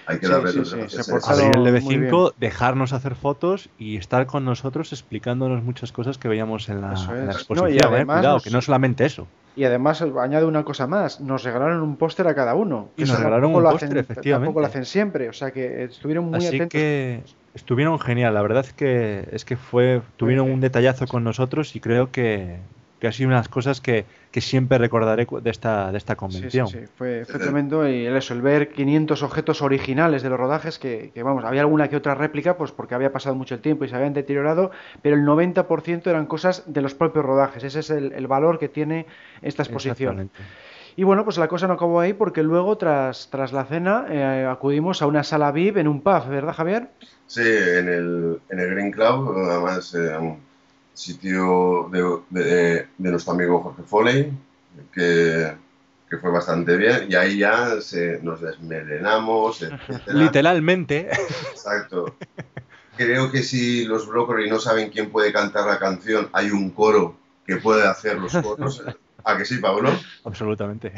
Hay 0.05 0.19
que 0.19 0.27
darle 0.27 0.51
sí, 0.51 0.63
sí, 0.63 1.11
Abrir 1.25 1.51
el 1.55 1.65
DB5, 1.65 2.33
dejarnos 2.39 2.93
hacer 2.93 3.15
fotos 3.15 3.69
y 3.79 3.97
estar 3.97 4.27
con 4.27 4.45
nosotros 4.45 4.93
explicándonos 4.93 5.63
muchas 5.63 5.91
cosas 5.91 6.19
que 6.19 6.27
veíamos 6.27 6.69
en 6.69 6.81
la, 6.81 6.93
exposición. 6.93 7.73
y 7.73 7.77
¿eh? 7.77 7.81
además, 7.83 8.19
Cuidado, 8.19 8.39
que 8.39 8.51
no 8.51 8.61
solamente 8.61 9.03
eso. 9.05 9.27
Y 9.55 9.63
además 9.63 10.01
añade 10.01 10.45
una 10.45 10.63
cosa 10.63 10.85
más, 10.85 11.19
nos 11.21 11.43
regalaron 11.43 11.81
un 11.81 11.97
póster 11.97 12.27
a 12.27 12.35
cada 12.35 12.53
uno. 12.53 12.89
Y 12.97 13.01
nos 13.01 13.17
regalaron 13.17 13.53
un 13.53 13.63
póster, 13.63 13.97
efectivamente. 13.97 14.45
Tampoco 14.45 14.61
lo 14.61 14.67
hacen 14.67 14.85
siempre, 14.85 15.27
o 15.27 15.33
sea 15.33 15.49
que 15.49 15.85
estuvieron 15.85 16.25
muy 16.25 16.37
Así 16.37 16.47
atentos. 16.47 16.69
que 16.69 17.23
estuvieron 17.55 17.99
genial, 17.99 18.35
la 18.35 18.43
verdad 18.43 18.63
es 18.63 18.73
que 18.73 19.27
es 19.31 19.43
que 19.43 19.57
fue 19.57 20.03
tuvieron 20.17 20.51
un 20.51 20.61
detallazo 20.61 21.07
con 21.07 21.23
nosotros 21.23 21.75
y 21.75 21.79
creo 21.79 22.11
que, 22.11 22.59
que 23.01 23.07
ha 23.07 23.11
sido 23.11 23.29
unas 23.29 23.49
cosas 23.49 23.81
que, 23.81 24.05
que 24.29 24.41
siempre 24.41 24.77
recordaré 24.77 25.25
de 25.41 25.49
esta, 25.49 25.91
de 25.91 25.97
esta 25.97 26.15
convención. 26.15 26.67
Sí, 26.67 26.81
sí, 26.81 26.85
Fue, 26.95 27.25
fue, 27.25 27.39
tremendo 27.39 27.89
y 27.89 28.05
eso, 28.05 28.35
el 28.35 28.43
ver 28.43 28.69
500 28.69 29.23
objetos 29.23 29.63
originales 29.63 30.21
de 30.21 30.29
los 30.29 30.39
rodajes, 30.39 30.77
que, 30.77 31.09
que, 31.11 31.23
vamos, 31.23 31.43
había 31.43 31.61
alguna 31.61 31.87
que 31.87 31.95
otra 31.95 32.13
réplica, 32.13 32.57
pues 32.57 32.71
porque 32.71 32.93
había 32.93 33.11
pasado 33.11 33.33
mucho 33.33 33.55
el 33.55 33.61
tiempo 33.61 33.85
y 33.85 33.89
se 33.89 33.95
habían 33.95 34.13
deteriorado, 34.13 34.69
pero 35.01 35.15
el 35.15 35.23
90% 35.23 36.05
eran 36.05 36.27
cosas 36.27 36.63
de 36.67 36.81
los 36.81 36.93
propios 36.93 37.25
rodajes. 37.25 37.63
Ese 37.63 37.79
es 37.79 37.89
el, 37.89 38.13
el 38.13 38.27
valor 38.27 38.59
que 38.59 38.69
tiene 38.69 39.07
esta 39.41 39.63
exposición. 39.63 40.29
Y 40.95 41.03
bueno, 41.03 41.23
pues 41.23 41.39
la 41.39 41.47
cosa 41.47 41.65
no 41.65 41.73
acabó 41.73 42.01
ahí 42.01 42.13
porque 42.13 42.43
luego, 42.43 42.77
tras, 42.77 43.29
tras 43.31 43.51
la 43.51 43.65
cena, 43.65 44.05
eh, 44.09 44.45
acudimos 44.45 45.01
a 45.01 45.07
una 45.07 45.23
sala 45.23 45.51
VIP 45.51 45.77
en 45.77 45.87
un 45.87 46.01
pub, 46.01 46.27
¿verdad, 46.27 46.53
Javier? 46.53 46.89
Sí, 47.25 47.41
en 47.41 47.89
el, 47.89 48.41
en 48.49 48.59
el 48.59 48.69
Green 48.69 48.91
Club, 48.91 49.35
además... 49.49 49.95
Eh, 49.95 50.37
sitio 51.01 51.89
de, 51.91 52.87
nuestro 52.97 53.33
amigo 53.33 53.61
Jorge 53.61 53.83
Foley, 53.83 54.31
que, 54.93 55.53
fue 56.19 56.29
bastante 56.29 56.75
bien, 56.75 57.07
y 57.09 57.15
ahí 57.15 57.37
ya 57.39 57.75
nos 58.21 58.41
desmelenamos, 58.41 59.65
Literalmente. 60.07 61.09
Exacto. 61.51 62.15
Creo 62.97 63.31
que 63.31 63.43
si 63.43 63.85
los 63.85 64.07
Broccoli 64.07 64.49
no 64.49 64.59
saben 64.59 64.89
quién 64.89 65.09
puede 65.09 65.31
cantar 65.31 65.65
la 65.65 65.79
canción, 65.79 66.29
hay 66.33 66.51
un 66.51 66.69
coro 66.71 67.15
que 67.47 67.57
puede 67.57 67.87
hacer 67.87 68.19
los 68.19 68.33
coros. 68.33 68.83
¿A 69.23 69.37
que 69.37 69.45
sí, 69.45 69.57
Pablo? 69.57 69.91
Absolutamente. 70.23 70.91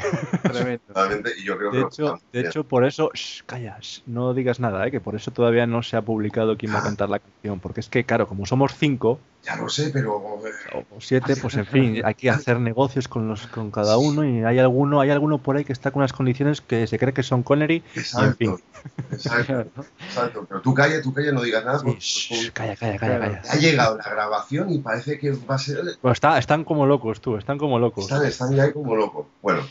Y 1.38 1.44
yo 1.44 1.58
creo 1.58 1.70
de, 1.70 1.82
hecho, 1.82 2.20
de 2.32 2.40
hecho, 2.40 2.64
por 2.64 2.84
eso, 2.84 3.10
shh, 3.12 3.42
calla, 3.44 3.78
no 4.06 4.32
digas 4.32 4.60
nada, 4.60 4.86
¿eh? 4.86 4.90
que 4.90 5.00
por 5.00 5.14
eso 5.14 5.30
todavía 5.30 5.66
no 5.66 5.82
se 5.82 5.96
ha 5.96 6.02
publicado 6.02 6.56
quién 6.56 6.74
va 6.74 6.78
a 6.78 6.82
cantar 6.84 7.10
la 7.10 7.18
canción. 7.18 7.60
Porque 7.60 7.80
es 7.80 7.88
que, 7.88 8.04
claro, 8.04 8.26
como 8.26 8.46
somos 8.46 8.74
cinco. 8.74 9.20
Ya 9.44 9.56
lo 9.56 9.68
sé, 9.68 9.90
pero. 9.92 10.16
O 10.16 11.00
siete, 11.00 11.36
pues 11.36 11.54
en 11.56 11.66
fin, 11.66 12.02
hay 12.04 12.14
que 12.14 12.30
hacer 12.30 12.58
negocios 12.58 13.08
con 13.08 13.28
los 13.28 13.46
con 13.46 13.70
cada 13.70 13.98
uno. 13.98 14.24
Y 14.24 14.42
hay 14.42 14.58
alguno 14.58 15.00
hay 15.00 15.10
alguno 15.10 15.38
por 15.38 15.56
ahí 15.56 15.64
que 15.64 15.72
está 15.72 15.90
con 15.90 16.00
unas 16.00 16.12
condiciones 16.12 16.60
que 16.60 16.86
se 16.86 16.98
cree 16.98 17.12
que 17.12 17.22
son 17.22 17.42
Connery. 17.42 17.82
Exacto. 17.94 18.26
en 18.26 18.36
fin. 18.36 18.64
Exacto, 19.12 19.60
exacto. 20.08 20.46
Pero 20.48 20.60
tú 20.62 20.74
calla, 20.74 21.02
tú 21.02 21.12
calla, 21.12 21.32
no 21.32 21.42
digas 21.42 21.64
nada. 21.64 21.80
Sí, 21.98 22.50
calla, 22.52 22.76
calla, 22.76 22.98
calla, 22.98 23.18
calla. 23.18 23.42
Ha 23.48 23.56
llegado 23.56 23.98
la 23.98 24.08
grabación 24.08 24.70
y 24.70 24.78
parece 24.78 25.18
que 25.18 25.32
va 25.32 25.56
a 25.56 25.58
ser. 25.58 25.98
Pues 26.00 26.12
está, 26.14 26.38
están 26.38 26.64
como 26.64 26.86
locos, 26.86 27.20
tú, 27.20 27.36
están 27.36 27.58
como 27.58 27.78
locos 27.78 28.10
están, 28.10 28.58
ahí 28.58 28.72
como 28.72 28.96
locos. 28.96 29.26
Bueno. 29.42 29.62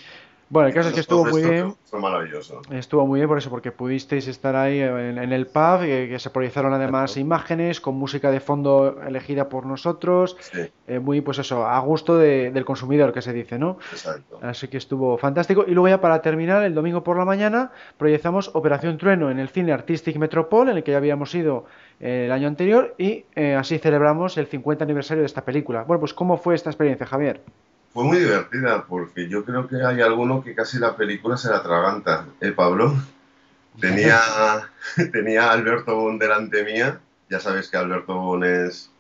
Bueno, 0.53 0.67
el 0.67 0.73
caso 0.75 0.89
es 0.89 0.93
que 0.93 0.99
estuvo 0.99 1.25
muy 1.25 1.41
bien. 1.41 1.73
Fue 1.85 1.99
maravilloso. 1.99 2.61
Estuvo 2.69 3.07
muy 3.07 3.19
bien 3.19 3.27
por 3.27 3.39
eso, 3.39 3.49
porque 3.49 3.71
pudisteis 3.71 4.27
estar 4.27 4.55
ahí 4.55 4.81
en, 4.81 5.17
el 5.17 5.47
pub, 5.47 5.80
que, 5.80 6.19
se 6.19 6.30
proyectaron 6.30 6.71
además 6.73 7.17
imágenes 7.17 7.81
con 7.81 7.95
música 7.95 8.30
de 8.30 8.39
fondo 8.39 9.01
elegida 9.01 9.49
por 9.49 9.65
nosotros. 9.65 10.38
Eh, 10.88 10.99
muy, 10.99 11.21
pues 11.21 11.39
eso, 11.39 11.65
a 11.65 11.80
gusto 11.80 12.19
del 12.19 12.65
consumidor, 12.65 13.11
que 13.13 13.23
se 13.23 13.34
dice, 13.34 13.57
¿no? 13.57 13.80
Exacto. 13.91 14.38
Así 14.43 14.67
que 14.67 14.77
estuvo 14.77 15.17
fantástico. 15.17 15.65
Y 15.67 15.71
luego 15.71 15.88
ya 15.88 15.99
para 15.99 16.21
terminar, 16.21 16.63
el 16.63 16.75
domingo 16.75 17.03
por 17.03 17.17
la 17.17 17.25
mañana, 17.25 17.71
proyectamos 17.97 18.51
Operación 18.53 18.99
Trueno 18.99 19.31
en 19.31 19.39
el 19.39 19.49
cine 19.49 19.71
Artistic 19.71 20.17
Metropol, 20.17 20.69
en 20.69 20.77
el 20.77 20.84
que 20.84 20.91
ya 20.91 20.97
habíamos 20.97 21.34
ido 21.34 21.65
eh, 21.99 22.25
el 22.27 22.31
año 22.31 22.47
anterior, 22.47 22.93
y 22.99 23.25
eh, 23.34 23.55
así 23.55 23.80
celebramos 23.80 24.38
el 24.38 24.45
50 24.45 24.84
aniversario 24.84 25.21
de 25.23 25.27
esta 25.27 25.43
película. 25.43 25.84
Bueno, 25.84 25.99
pues 25.99 26.13
¿cómo 26.13 26.38
fue 26.38 26.53
esta 26.53 26.69
experiencia, 26.69 27.07
Javier? 27.07 27.41
Fue 27.94 28.03
muy 28.06 28.20
divertida 28.20 28.86
porque 28.88 29.30
yo 29.30 29.45
creo 29.45 29.68
que 29.68 29.78
hay 29.84 30.02
alguno 30.02 30.44
que 30.44 30.56
casi 30.56 30.80
la 30.80 30.95
película 30.98 31.38
se 31.38 31.49
la 31.49 31.57
atraganta. 31.57 32.28
¿Eh, 32.41 32.52
Pablo? 32.52 32.94
Tenía, 33.80 34.20
tenía 35.11 35.49
a 35.49 35.53
Alberto 35.53 35.95
Bon 35.95 36.20
delante 36.20 36.64
mía. 36.64 37.02
Ya 37.30 37.40
sabes 37.40 37.70
que 37.70 37.78
Alberto 37.78 38.15
Bon 38.15 38.44
es 38.44 38.91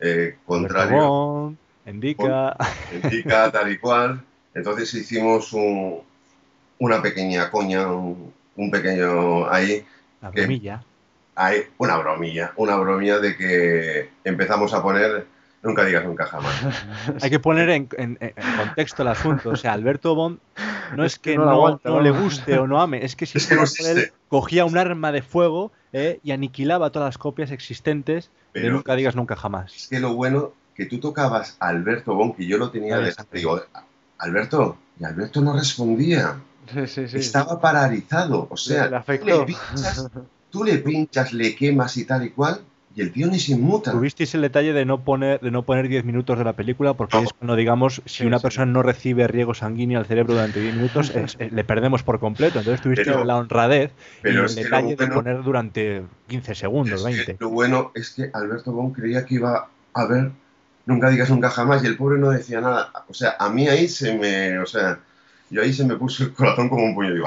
eh, 0.00 0.38
contrario. 0.46 1.08
Bon, 1.08 1.58
indica. 1.86 2.56
indica 2.90 3.50
tal 3.52 3.72
y 3.72 3.78
cual. 3.78 4.24
Entonces 4.54 4.94
hicimos 4.94 5.52
un, 5.52 6.02
una 6.78 7.02
pequeña 7.02 7.50
coña, 7.50 7.92
un, 7.92 8.34
un 8.56 8.70
pequeño 8.70 9.50
ahí. 9.50 9.86
Una 10.20 10.30
bromilla. 10.30 10.86
hay 11.34 11.62
una 11.78 11.96
bromilla, 11.98 12.52
una 12.56 12.76
bromilla 12.76 13.18
de 13.18 13.36
que 13.36 14.10
empezamos 14.24 14.72
a 14.74 14.82
poner 14.82 15.26
Nunca 15.64 15.84
digas 15.84 16.04
nunca 16.04 16.26
jamás. 16.26 16.52
Hay 17.22 17.30
que 17.30 17.40
poner 17.40 17.70
en, 17.70 17.86
contexto 17.86 19.02
el 19.02 19.08
asunto. 19.08 19.50
O 19.50 19.56
sea, 19.56 19.72
Alberto 19.72 20.14
Bond 20.14 20.38
no 20.94 21.04
es 21.04 21.18
que 21.18 21.38
no, 21.38 21.78
le 22.02 22.10
guste 22.10 22.58
o 22.58 22.66
no 22.66 22.80
ame, 22.80 23.02
es 23.02 23.16
que 23.16 23.24
si 23.26 23.38
él 23.84 24.12
cogía 24.28 24.66
un 24.66 24.76
arma 24.76 25.10
de 25.10 25.22
fuego 25.22 25.72
eh, 25.92 26.20
y 26.22 26.32
aniquilaba 26.32 26.90
todas 26.90 27.08
las 27.08 27.18
copias 27.18 27.50
existentes 27.50 28.30
de 28.52 28.70
Nunca 28.70 28.94
digas 28.94 29.16
nunca 29.16 29.34
jamás. 29.34 29.74
Es 29.74 29.88
que 29.88 29.98
lo 29.98 30.14
bueno 30.14 30.52
que 30.74 30.86
tú 30.86 31.00
tocabas 31.00 31.56
a 31.58 31.68
Alberto 31.68 32.14
Bond, 32.14 32.36
que 32.36 32.46
yo 32.46 32.58
lo 32.58 32.70
tenía 32.70 32.98
de 32.98 33.12
digo, 33.32 33.60
Alberto, 34.18 34.76
y 35.00 35.04
Alberto 35.04 35.40
no 35.40 35.54
respondía. 35.54 36.40
Estaba 36.76 37.60
paralizado. 37.60 38.48
O 38.50 38.56
sea, 38.56 39.04
tú 40.50 40.64
le 40.64 40.78
pinchas, 40.78 41.32
le 41.32 41.56
quemas 41.56 41.96
y 41.96 42.04
tal 42.04 42.24
y 42.24 42.30
cual, 42.30 42.60
y 42.96 43.00
el 43.00 43.12
tío 43.12 43.26
ni 43.26 43.38
se 43.40 43.52
inmuta. 43.52 43.90
Tuvisteis 43.90 44.34
el 44.34 44.42
detalle 44.42 44.72
de 44.72 44.84
no 44.84 45.02
poner 45.02 45.40
de 45.40 45.50
no 45.50 45.62
poner 45.64 45.88
10 45.88 46.04
minutos 46.04 46.38
de 46.38 46.44
la 46.44 46.52
película 46.52 46.94
porque 46.94 47.18
es 47.18 47.32
cuando 47.32 47.56
digamos 47.56 48.02
si 48.04 48.24
una 48.24 48.38
persona 48.38 48.66
no 48.66 48.82
recibe 48.82 49.26
riego 49.26 49.54
sanguíneo 49.54 49.98
al 49.98 50.06
cerebro 50.06 50.34
durante 50.34 50.60
10 50.60 50.74
minutos 50.76 51.12
le 51.38 51.64
perdemos 51.64 52.02
por 52.02 52.20
completo. 52.20 52.58
Entonces 52.58 52.80
tuviste 52.80 53.24
la 53.24 53.36
honradez 53.36 53.92
y 54.22 54.28
el 54.28 54.54
detalle 54.54 54.96
de 54.96 55.06
poner 55.08 55.42
durante 55.42 56.02
15 56.28 56.54
segundos, 56.54 57.04
20. 57.04 57.36
lo 57.40 57.50
bueno 57.50 57.90
es 57.94 58.10
que 58.10 58.30
Alberto 58.32 58.72
Bon 58.72 58.92
creía 58.92 59.24
que 59.24 59.36
iba 59.36 59.68
a 59.92 60.04
ver 60.06 60.30
nunca 60.86 61.10
digas 61.10 61.30
nunca 61.30 61.50
jamás 61.50 61.82
y 61.82 61.86
el 61.86 61.96
pobre 61.96 62.18
no 62.18 62.30
decía 62.30 62.60
nada. 62.60 62.92
O 63.08 63.14
sea, 63.14 63.36
a 63.38 63.48
mí 63.48 63.68
ahí 63.68 63.88
se 63.88 64.16
me, 64.16 64.58
o 64.58 64.66
sea, 64.66 65.00
y 65.54 65.58
ahí 65.60 65.72
se 65.72 65.84
me 65.84 65.94
puso 65.94 66.24
el 66.24 66.32
corazón 66.32 66.68
como 66.68 66.82
un 66.82 66.96
puño 66.96 67.14
de 67.14 67.20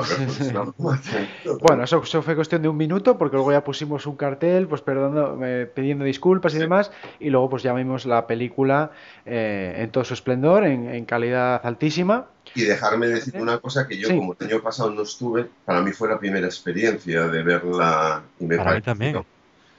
Bueno, 1.62 1.84
eso, 1.84 2.02
fue 2.02 2.36
cuestión 2.36 2.62
de 2.62 2.68
un 2.68 2.76
minuto, 2.76 3.18
porque 3.18 3.38
luego 3.38 3.54
ya 3.54 3.64
pusimos 3.64 4.06
un 4.06 4.18
cartel, 4.18 4.68
pues 4.68 4.82
perdonando, 4.82 5.40
pidiendo 5.74 6.04
disculpas 6.04 6.54
y 6.54 6.58
demás, 6.58 6.92
y 7.22 7.30
luego 7.30 7.50
pues 7.50 7.64
ya 7.64 7.74
vimos 7.74 8.06
la 8.06 8.28
película 8.28 8.92
eh, 9.26 9.76
en 9.78 9.92
todo 9.92 10.04
su 10.04 10.14
esplendor, 10.14 10.66
en, 10.66 11.06
calidad 11.06 11.66
altísima. 11.66 12.26
Y 12.54 12.64
dejarme 12.64 13.08
decir 13.08 13.38
una 13.42 13.60
cosa 13.60 13.88
que 13.88 13.98
yo, 13.98 14.10
como 14.10 14.36
el 14.38 14.48
año 14.48 14.62
pasado 14.62 14.90
no 14.92 15.04
estuve, 15.04 15.48
para 15.64 15.82
mí 15.82 15.94
fue 15.94 16.10
la 16.10 16.20
primera 16.20 16.48
experiencia 16.48 17.30
de 17.30 17.44
verla 17.44 18.24
y 18.42 18.46
me 18.46 18.58
para 18.58 18.76
mí 18.76 18.82
también. 18.82 19.24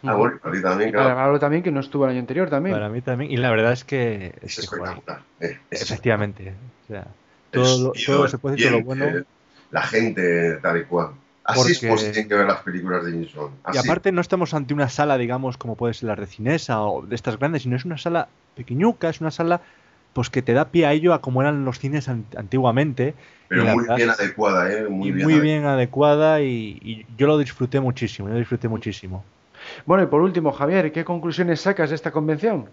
Ah, 0.04 0.14
bueno, 0.14 0.38
para 0.42 0.54
ti 0.54 0.62
también, 0.62 0.92
claro. 0.92 1.14
Para 1.14 1.38
también, 1.38 1.62
que 1.62 1.70
no 1.70 1.80
estuvo 1.80 2.04
el 2.04 2.12
año 2.12 2.20
anterior 2.20 2.48
también. 2.48 2.74
Para 2.74 2.88
mí 2.88 3.02
también, 3.02 3.30
y 3.30 3.36
la 3.36 3.50
verdad 3.50 3.72
es 3.72 3.84
que... 3.84 4.32
Es, 4.40 4.58
espectacular. 4.58 5.20
Eh, 5.40 5.58
efectivamente. 5.70 6.54
O 6.84 6.86
sea, 6.86 7.08
todo, 7.50 7.92
todo 8.06 8.28
se 8.28 8.38
puede 8.38 8.56
decir 8.56 8.72
lo 8.72 8.82
bueno. 8.82 9.06
La 9.70 9.82
gente, 9.82 10.54
tal 10.62 10.78
y 10.78 10.84
cual. 10.84 11.10
Así 11.44 11.72
es 11.72 11.80
como 11.80 11.96
se 11.96 12.10
tienen 12.10 12.28
que 12.28 12.34
ver 12.34 12.46
las 12.46 12.60
películas 12.60 13.04
de 13.04 13.12
James 13.12 13.34
Bond. 13.34 13.54
Y 13.72 13.78
aparte 13.78 14.12
no 14.12 14.20
estamos 14.20 14.52
ante 14.54 14.74
una 14.74 14.88
sala, 14.90 15.16
digamos, 15.16 15.56
como 15.56 15.76
puede 15.76 15.94
ser 15.94 16.08
la 16.08 16.14
de 16.16 16.26
Cinesa 16.26 16.82
o 16.82 17.02
de 17.06 17.14
estas 17.14 17.38
grandes, 17.38 17.62
sino 17.62 17.74
es 17.76 17.84
una 17.86 17.96
sala 17.98 18.28
pequeñuca, 18.54 19.08
es 19.08 19.20
una 19.20 19.30
sala 19.30 19.60
pues 20.12 20.30
que 20.30 20.42
te 20.42 20.52
da 20.52 20.66
pie 20.66 20.84
a 20.86 20.92
ello 20.92 21.14
a 21.14 21.20
como 21.20 21.40
eran 21.42 21.64
los 21.64 21.78
cines 21.78 22.08
an- 22.08 22.26
antiguamente. 22.36 23.14
pero 23.48 23.64
muy 23.64 23.82
verdad- 23.84 23.96
bien 23.96 24.10
adecuada, 24.10 24.70
¿eh? 24.72 24.88
Muy 24.88 25.08
y 25.08 25.12
bien. 25.12 25.24
muy 25.24 25.34
adecuada. 25.34 25.42
bien 25.42 25.64
adecuada 25.66 26.40
y, 26.42 26.78
y 26.82 27.06
yo 27.16 27.26
lo 27.26 27.38
disfruté 27.38 27.80
muchísimo, 27.80 28.28
yo 28.28 28.34
lo 28.34 28.38
disfruté 28.40 28.68
muchísimo. 28.68 29.24
Bueno, 29.86 30.02
y 30.04 30.06
por 30.06 30.20
último, 30.22 30.52
Javier, 30.52 30.92
¿qué 30.92 31.04
conclusiones 31.04 31.60
sacas 31.60 31.90
de 31.90 31.96
esta 31.96 32.10
convención? 32.10 32.68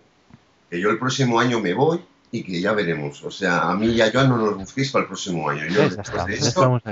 Que 0.70 0.80
yo 0.80 0.90
el 0.90 0.98
próximo 0.98 1.40
año 1.40 1.60
me 1.60 1.74
voy 1.74 2.00
y 2.32 2.44
que 2.44 2.62
ya 2.62 2.74
veremos. 2.74 3.24
O 3.24 3.32
sea, 3.32 3.70
a 3.70 3.76
mí 3.76 3.88
y 3.88 4.02
a 4.02 4.12
Joan 4.12 4.30
no 4.30 4.38
nos 4.38 4.58
busquéis 4.58 4.92
para 4.92 5.04
el 5.04 5.08
próximo 5.08 5.50
año. 5.50 5.66
Yo, 5.68 5.90
después 5.90 6.26
de 6.26 6.34
esto, 6.34 6.82
esto, 6.82 6.92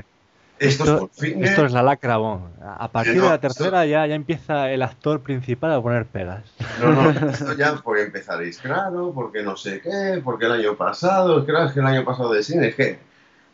Esto, 0.59 1.09
es 1.17 1.49
esto 1.49 1.65
es 1.65 1.71
la 1.71 1.83
lacra, 1.83 2.17
bon. 2.17 2.51
A 2.61 2.87
partir 2.91 3.17
no, 3.17 3.23
de 3.23 3.29
la 3.29 3.41
tercera 3.41 3.85
ya, 3.85 4.05
ya 4.05 4.15
empieza 4.15 4.71
el 4.71 4.81
actor 4.81 5.21
principal 5.21 5.73
a 5.73 5.81
poner 5.81 6.05
pegas. 6.05 6.43
No, 6.81 6.91
no, 6.91 7.29
esto 7.29 7.53
ya 7.53 7.75
porque 7.75 8.03
empezaréis, 8.03 8.59
claro, 8.59 9.11
porque 9.13 9.43
no 9.43 9.57
sé 9.57 9.81
qué, 9.81 10.21
porque 10.23 10.45
el 10.45 10.53
año 10.53 10.75
pasado, 10.75 11.45
claro, 11.45 11.67
es 11.67 11.73
que 11.73 11.79
el 11.79 11.87
año 11.87 12.05
pasado 12.05 12.31
de 12.31 12.43
cine, 12.43 12.67
es 12.67 12.75
que, 12.75 12.99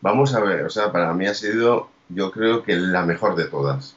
vamos 0.00 0.34
a 0.34 0.40
ver, 0.40 0.64
o 0.64 0.70
sea, 0.70 0.92
para 0.92 1.12
mí 1.14 1.26
ha 1.26 1.34
sido, 1.34 1.88
yo 2.08 2.30
creo 2.30 2.62
que 2.62 2.76
la 2.76 3.04
mejor 3.04 3.34
de 3.34 3.46
todas. 3.46 3.96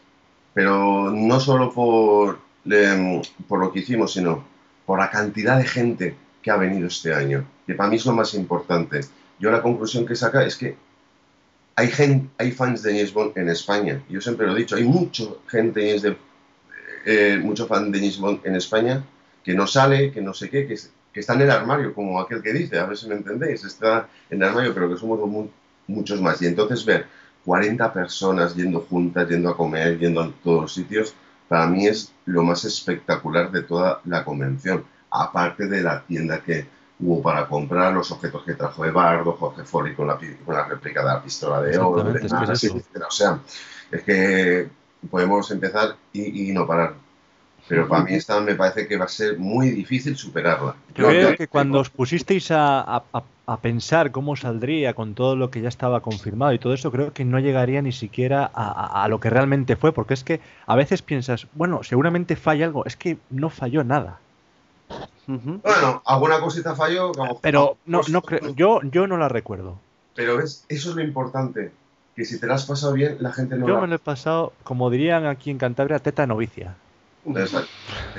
Pero 0.54 1.12
no 1.12 1.40
solo 1.40 1.74
por, 1.74 2.40
em, 2.66 3.22
por 3.48 3.60
lo 3.60 3.72
que 3.72 3.80
hicimos, 3.80 4.14
sino 4.14 4.44
por 4.86 5.00
la 5.00 5.10
cantidad 5.10 5.58
de 5.58 5.66
gente 5.66 6.16
que 6.44 6.52
ha 6.52 6.58
venido 6.58 6.88
este 6.88 7.14
año, 7.14 7.46
que 7.68 7.76
para 7.76 7.90
mí 7.90 7.98
es 7.98 8.06
lo 8.06 8.14
más 8.14 8.36
importante. 8.36 9.02
Yo 9.40 9.52
la 9.52 9.64
conclusión 9.64 10.06
que 10.08 10.16
saca 10.16 10.46
es 10.46 10.58
que 10.58 10.78
hay, 11.76 11.88
gen- 11.90 12.30
hay 12.38 12.52
fans 12.52 12.84
de 12.84 12.92
James 12.94 13.14
en 13.36 13.50
España. 13.50 14.04
Yo 14.10 14.22
siempre 14.22 14.46
lo 14.48 14.54
he 14.56 14.60
dicho, 14.60 14.76
hay 14.76 14.84
mucha 14.84 15.24
gente 15.48 15.80
de, 15.82 16.18
eh, 17.06 17.40
mucho 17.44 17.68
fan 17.68 17.92
de 17.92 18.00
James 18.00 18.42
en 18.46 18.56
España 18.56 19.04
que 19.44 19.54
no 19.56 19.68
sale, 19.68 20.12
que 20.12 20.22
no 20.22 20.34
sé 20.34 20.50
qué, 20.50 20.68
que, 20.68 20.76
que 21.14 21.20
está 21.22 21.34
en 21.36 21.42
el 21.42 21.52
armario, 21.52 21.94
como 21.94 22.20
aquel 22.20 22.42
que 22.44 22.54
dice, 22.54 22.80
a 22.80 22.86
ver 22.86 22.98
si 22.98 23.08
me 23.08 23.16
entendéis, 23.16 23.64
está 23.66 24.10
en 24.30 24.42
el 24.42 24.50
armario, 24.50 24.74
pero 24.74 24.90
que 24.90 24.98
somos 24.98 25.20
mu- 25.30 25.50
muchos 25.88 26.22
más. 26.22 26.42
Y 26.42 26.48
entonces 26.48 26.86
ver 26.86 27.08
40 27.46 27.94
personas 27.94 28.56
yendo 28.56 28.82
juntas, 28.82 29.30
yendo 29.30 29.50
a 29.50 29.58
comer, 29.58 30.00
yendo 30.00 30.22
a 30.22 30.32
todos 30.44 30.62
los 30.64 30.74
sitios, 30.74 31.16
para 31.48 31.68
mí 31.68 31.88
es 31.88 32.14
lo 32.26 32.44
más 32.44 32.66
espectacular 32.66 33.52
de 33.52 33.64
toda 33.64 34.02
la 34.06 34.24
convención. 34.26 34.86
Aparte 35.16 35.68
de 35.68 35.82
la 35.84 36.02
tienda 36.02 36.42
que 36.42 36.66
hubo 37.00 37.22
para 37.22 37.48
comprar, 37.48 37.94
los 37.94 38.12
objetos 38.12 38.44
que 38.44 38.54
trajo 38.54 38.84
Ebardo, 38.86 39.34
Jorge 39.34 39.64
Fori 39.64 39.94
con 39.94 40.08
la, 40.08 40.18
con 40.46 40.56
la 40.56 40.66
réplica 40.66 41.02
de 41.02 41.08
la 41.08 41.22
pistola 41.22 41.62
de 41.62 41.78
oro, 41.78 42.10
Exactamente, 42.10 42.54
es. 42.68 42.74
O 43.08 43.12
sea, 43.12 43.40
es 43.92 44.02
que 44.04 44.68
podemos 45.12 45.50
empezar 45.52 45.96
y, 46.14 46.50
y 46.50 46.54
no 46.54 46.66
parar. 46.66 46.96
Pero 47.68 47.88
para 47.88 48.04
mí 48.04 48.14
esta 48.14 48.40
me 48.42 48.56
parece 48.56 48.88
que 48.88 48.98
va 48.98 49.06
a 49.06 49.10
ser 49.10 49.38
muy 49.38 49.70
difícil 49.70 50.18
superarla. 50.18 50.76
Yo 50.96 51.08
creo 51.08 51.36
que 51.36 51.48
cuando 51.48 51.80
os 51.80 51.90
pusisteis 51.90 52.52
a, 52.52 52.80
a- 52.82 53.04
a- 53.14 53.24
a 53.46 53.58
pensar 53.58 54.12
cómo 54.12 54.36
saldría 54.36 54.94
con 54.94 55.16
todo 55.16 55.36
lo 55.36 55.50
que 55.52 55.62
ya 55.62 55.70
estaba 55.70 56.02
confirmado 56.02 56.54
y 56.54 56.60
todo 56.60 56.74
eso, 56.74 56.92
creo 56.92 57.14
que 57.14 57.26
no 57.26 57.40
llegaría 57.40 57.82
ni 57.82 57.92
siquiera 57.92 58.50
a, 58.54 58.68
a- 58.72 59.04
a 59.04 59.08
lo 59.08 59.20
que 59.20 59.30
realmente 59.30 59.76
fue, 59.76 59.92
porque 59.94 60.14
es 60.14 60.24
que 60.24 60.40
a 60.66 60.76
veces 60.76 61.02
piensas, 61.02 61.48
bueno, 61.54 61.84
seguramente 61.84 62.36
falla 62.36 62.66
algo, 62.66 62.86
es 62.86 62.96
que 62.96 63.18
no 63.30 63.50
falló 63.50 63.84
nada. 63.84 64.20
Bueno, 65.28 66.02
alguna 66.06 66.40
cosita 66.40 66.76
falló, 66.76 67.12
como- 67.14 67.40
Pero 67.40 67.78
no, 67.86 68.00
pues- 68.00 68.10
no 68.10 68.22
creo, 68.22 68.54
yo, 68.56 68.82
yo 68.84 69.08
no 69.08 69.18
la 69.18 69.30
recuerdo. 69.30 69.80
Pero 70.16 70.38
ves, 70.38 70.66
eso 70.70 70.90
es 70.92 70.96
lo 70.96 71.02
importante, 71.02 71.72
que 72.16 72.26
si 72.26 72.40
te 72.40 72.46
la 72.48 72.56
has 72.56 72.66
pasado 72.66 72.94
bien, 72.94 73.18
la 73.20 73.32
gente 73.32 73.56
no 73.56 73.68
Yo 73.68 73.76
la... 73.76 73.82
me 73.82 73.88
lo 73.88 73.96
he 73.96 74.00
pasado, 74.00 74.54
como 74.64 74.90
dirían 74.90 75.26
aquí 75.26 75.50
en 75.50 75.58
Cantabria, 75.58 76.00
teta 76.00 76.28
novicia. 76.28 76.76
Exacto, 77.26 77.70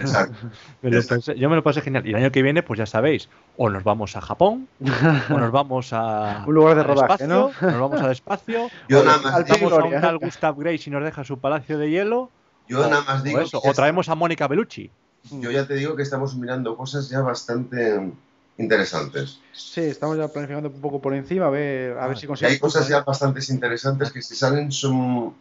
exacto. 0.00 0.34
Me 0.80 0.90
lo 0.90 0.96
Exacto. 0.96 1.32
pasé- 1.32 1.38
yo 1.38 1.50
me 1.50 1.56
lo 1.56 1.62
pasé 1.62 1.82
genial. 1.82 2.06
Y 2.06 2.10
el 2.10 2.16
año 2.16 2.32
que 2.32 2.40
viene, 2.42 2.62
pues 2.62 2.78
ya 2.78 2.86
sabéis, 2.86 3.28
o 3.58 3.68
nos 3.68 3.84
vamos 3.84 4.16
a 4.16 4.22
Japón, 4.22 4.66
o 5.30 5.38
nos 5.38 5.52
vamos 5.52 5.92
a 5.92 6.42
Un 6.46 6.54
lugar 6.54 6.74
de 6.76 6.84
rodaje, 6.84 7.24
espacio, 7.24 7.26
¿no? 7.60 7.70
Nos 7.70 7.80
vamos 7.80 8.00
al 8.00 8.12
espacio, 8.12 8.68
Yo 8.88 9.00
o 9.00 9.04
nada 9.04 9.18
más 9.18 9.34
al 9.34 9.44
digo, 9.44 9.68
vamos 9.68 9.72
a 9.78 9.84
un 9.84 10.00
tal 10.00 10.18
Gustav 10.18 10.56
Grace 10.58 10.84
y 10.88 10.90
nos 10.90 11.04
deja 11.04 11.22
su 11.22 11.38
palacio 11.38 11.76
de 11.76 11.90
hielo, 11.90 12.30
yo 12.66 12.80
o, 12.80 12.88
nada 12.88 13.02
más 13.02 13.20
o 13.20 13.24
digo 13.24 13.40
eso, 13.40 13.60
ya 13.62 13.70
o 13.70 13.74
traemos 13.74 14.08
a 14.08 14.14
Mónica 14.14 14.48
Bellucci. 14.48 14.90
Yo 15.30 15.50
ya 15.50 15.66
te 15.66 15.74
digo 15.74 15.96
que 15.96 16.02
estamos 16.02 16.34
mirando 16.36 16.76
cosas 16.76 17.08
ya 17.08 17.20
bastante 17.20 18.12
interesantes. 18.58 19.38
Sí, 19.52 19.80
estamos 19.82 20.16
ya 20.16 20.28
planificando 20.28 20.68
un 20.68 20.80
poco 20.80 21.00
por 21.00 21.14
encima, 21.14 21.46
a 21.46 21.50
ver, 21.50 21.98
a 21.98 22.06
ver 22.06 22.16
si 22.16 22.22
Y 22.22 22.26
hay 22.26 22.28
conseguimos. 22.28 22.60
cosas 22.60 22.88
ya 22.88 23.02
bastante 23.02 23.40
interesantes 23.52 24.12
que 24.12 24.22
si 24.22 24.34
salen 24.34 24.70
son... 24.70 25.34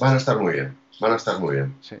van 0.00 0.14
a 0.14 0.16
estar 0.16 0.38
muy 0.38 0.52
bien, 0.54 0.76
van 1.00 1.12
a 1.12 1.16
estar 1.16 1.38
muy 1.40 1.56
bien. 1.56 1.74
Sí. 1.80 1.96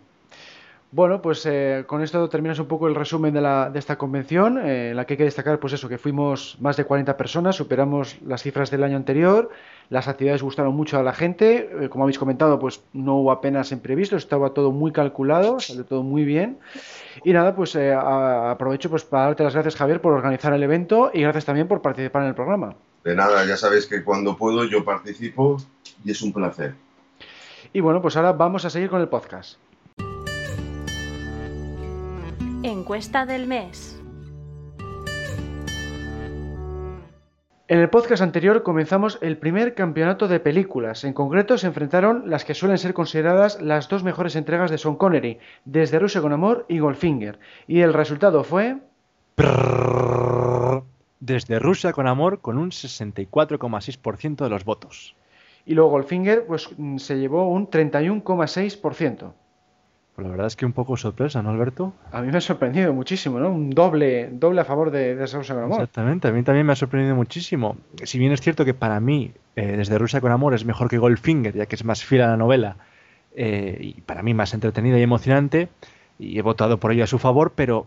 Bueno, 0.90 1.20
pues 1.20 1.44
eh, 1.44 1.84
con 1.86 2.02
esto 2.02 2.26
terminas 2.30 2.58
un 2.60 2.66
poco 2.66 2.88
el 2.88 2.94
resumen 2.94 3.34
de, 3.34 3.42
la, 3.42 3.68
de 3.68 3.78
esta 3.78 3.98
convención, 3.98 4.56
eh, 4.58 4.90
en 4.90 4.96
la 4.96 5.04
que 5.04 5.12
hay 5.14 5.18
que 5.18 5.24
destacar, 5.24 5.58
pues 5.60 5.74
eso, 5.74 5.86
que 5.86 5.98
fuimos 5.98 6.56
más 6.60 6.78
de 6.78 6.84
40 6.86 7.14
personas, 7.18 7.56
superamos 7.56 8.16
las 8.24 8.42
cifras 8.42 8.70
del 8.70 8.82
año 8.84 8.96
anterior, 8.96 9.50
las 9.90 10.08
actividades 10.08 10.42
gustaron 10.42 10.74
mucho 10.74 10.98
a 10.98 11.02
la 11.02 11.12
gente, 11.12 11.68
eh, 11.78 11.88
como 11.90 12.04
habéis 12.04 12.18
comentado, 12.18 12.58
pues 12.58 12.80
no 12.94 13.16
hubo 13.16 13.32
apenas 13.32 13.70
imprevistos, 13.70 14.22
estaba 14.22 14.54
todo 14.54 14.72
muy 14.72 14.90
calculado, 14.90 15.60
salió 15.60 15.84
todo 15.84 16.02
muy 16.02 16.24
bien. 16.24 16.58
Y 17.22 17.34
nada, 17.34 17.54
pues 17.54 17.76
a- 17.76 18.50
aprovecho 18.52 18.88
pues 18.88 19.04
para 19.04 19.24
darte 19.24 19.44
las 19.44 19.52
gracias, 19.52 19.76
Javier, 19.76 20.00
por 20.00 20.14
organizar 20.14 20.54
el 20.54 20.62
evento 20.62 21.10
y 21.12 21.20
gracias 21.20 21.44
también 21.44 21.68
por 21.68 21.82
participar 21.82 22.22
en 22.22 22.28
el 22.28 22.34
programa. 22.34 22.74
De 23.04 23.14
nada, 23.14 23.44
ya 23.44 23.58
sabéis 23.58 23.84
que 23.86 24.02
cuando 24.02 24.38
puedo 24.38 24.64
yo 24.64 24.82
participo 24.86 25.58
y 26.02 26.12
es 26.12 26.22
un 26.22 26.32
placer. 26.32 26.72
Y 27.74 27.80
bueno, 27.80 28.00
pues 28.00 28.16
ahora 28.16 28.32
vamos 28.32 28.64
a 28.64 28.70
seguir 28.70 28.88
con 28.88 29.02
el 29.02 29.08
podcast. 29.08 29.58
Encuesta 32.68 33.24
del 33.24 33.46
mes. 33.46 33.98
En 37.66 37.78
el 37.78 37.88
podcast 37.88 38.22
anterior 38.22 38.62
comenzamos 38.62 39.18
el 39.22 39.38
primer 39.38 39.74
campeonato 39.74 40.28
de 40.28 40.38
películas. 40.38 41.04
En 41.04 41.14
concreto 41.14 41.56
se 41.56 41.66
enfrentaron 41.66 42.28
las 42.28 42.44
que 42.44 42.52
suelen 42.52 42.76
ser 42.76 42.92
consideradas 42.92 43.62
las 43.62 43.88
dos 43.88 44.04
mejores 44.04 44.36
entregas 44.36 44.70
de 44.70 44.76
Sean 44.76 44.96
Connery, 44.96 45.38
Desde 45.64 45.98
Rusia 45.98 46.20
con 46.20 46.34
Amor 46.34 46.66
y 46.68 46.78
Goldfinger. 46.78 47.38
Y 47.66 47.80
el 47.80 47.94
resultado 47.94 48.44
fue... 48.44 48.76
Desde 51.20 51.58
Rusia 51.58 51.92
con 51.94 52.06
amor 52.06 52.40
con 52.40 52.58
un 52.58 52.70
64,6% 52.70 54.44
de 54.44 54.50
los 54.50 54.64
votos. 54.64 55.16
Y 55.64 55.72
luego 55.72 55.90
Goldfinger 55.90 56.46
pues, 56.46 56.68
se 56.98 57.18
llevó 57.18 57.48
un 57.48 57.70
31,6%. 57.70 59.32
Pues 60.18 60.26
la 60.26 60.32
verdad 60.32 60.48
es 60.48 60.56
que 60.56 60.66
un 60.66 60.72
poco 60.72 60.96
sorpresa, 60.96 61.44
¿no, 61.44 61.50
Alberto? 61.50 61.92
A 62.10 62.22
mí 62.22 62.32
me 62.32 62.38
ha 62.38 62.40
sorprendido 62.40 62.92
muchísimo, 62.92 63.38
¿no? 63.38 63.50
Un 63.52 63.70
doble, 63.70 64.28
doble 64.32 64.60
a 64.62 64.64
favor 64.64 64.90
de 64.90 65.14
Desde 65.14 65.38
Rusia 65.38 65.54
con 65.54 65.62
Amor. 65.62 65.76
Exactamente, 65.76 66.26
a 66.26 66.32
mí 66.32 66.42
también 66.42 66.66
me 66.66 66.72
ha 66.72 66.74
sorprendido 66.74 67.14
muchísimo. 67.14 67.76
Si 68.02 68.18
bien 68.18 68.32
es 68.32 68.40
cierto 68.40 68.64
que 68.64 68.74
para 68.74 68.98
mí, 68.98 69.30
eh, 69.54 69.76
desde 69.76 69.96
Rusia 69.96 70.20
con 70.20 70.32
Amor 70.32 70.54
es 70.54 70.64
mejor 70.64 70.88
que 70.90 70.98
Goldfinger, 70.98 71.54
ya 71.54 71.66
que 71.66 71.76
es 71.76 71.84
más 71.84 72.04
fiel 72.04 72.22
a 72.22 72.26
la 72.30 72.36
novela 72.36 72.78
eh, 73.36 73.78
y 73.80 74.00
para 74.00 74.24
mí 74.24 74.34
más 74.34 74.54
entretenida 74.54 74.98
y 74.98 75.02
emocionante, 75.02 75.68
y 76.18 76.36
he 76.36 76.42
votado 76.42 76.80
por 76.80 76.90
ello 76.90 77.04
a 77.04 77.06
su 77.06 77.20
favor, 77.20 77.52
pero 77.54 77.86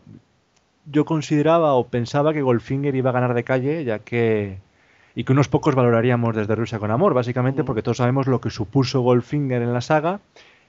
yo 0.86 1.04
consideraba 1.04 1.74
o 1.74 1.88
pensaba 1.88 2.32
que 2.32 2.42
Goldfinger 2.42 2.96
iba 2.96 3.10
a 3.10 3.14
ganar 3.14 3.34
de 3.34 3.44
calle, 3.44 3.84
ya 3.84 4.00
que. 4.00 4.58
y 5.16 5.26
que 5.26 5.34
unos 5.34 5.50
pocos 5.50 5.76
valoraríamos 5.76 6.34
desde 6.34 6.56
Rusia 6.56 6.80
con 6.80 6.92
Amor, 6.92 7.14
básicamente 7.14 7.64
Mm. 7.64 7.66
porque 7.66 7.82
todos 7.84 7.98
sabemos 7.98 8.28
lo 8.28 8.40
que 8.40 8.50
supuso 8.50 9.02
Goldfinger 9.02 9.62
en 9.62 9.74
la 9.74 9.82
saga 9.82 10.22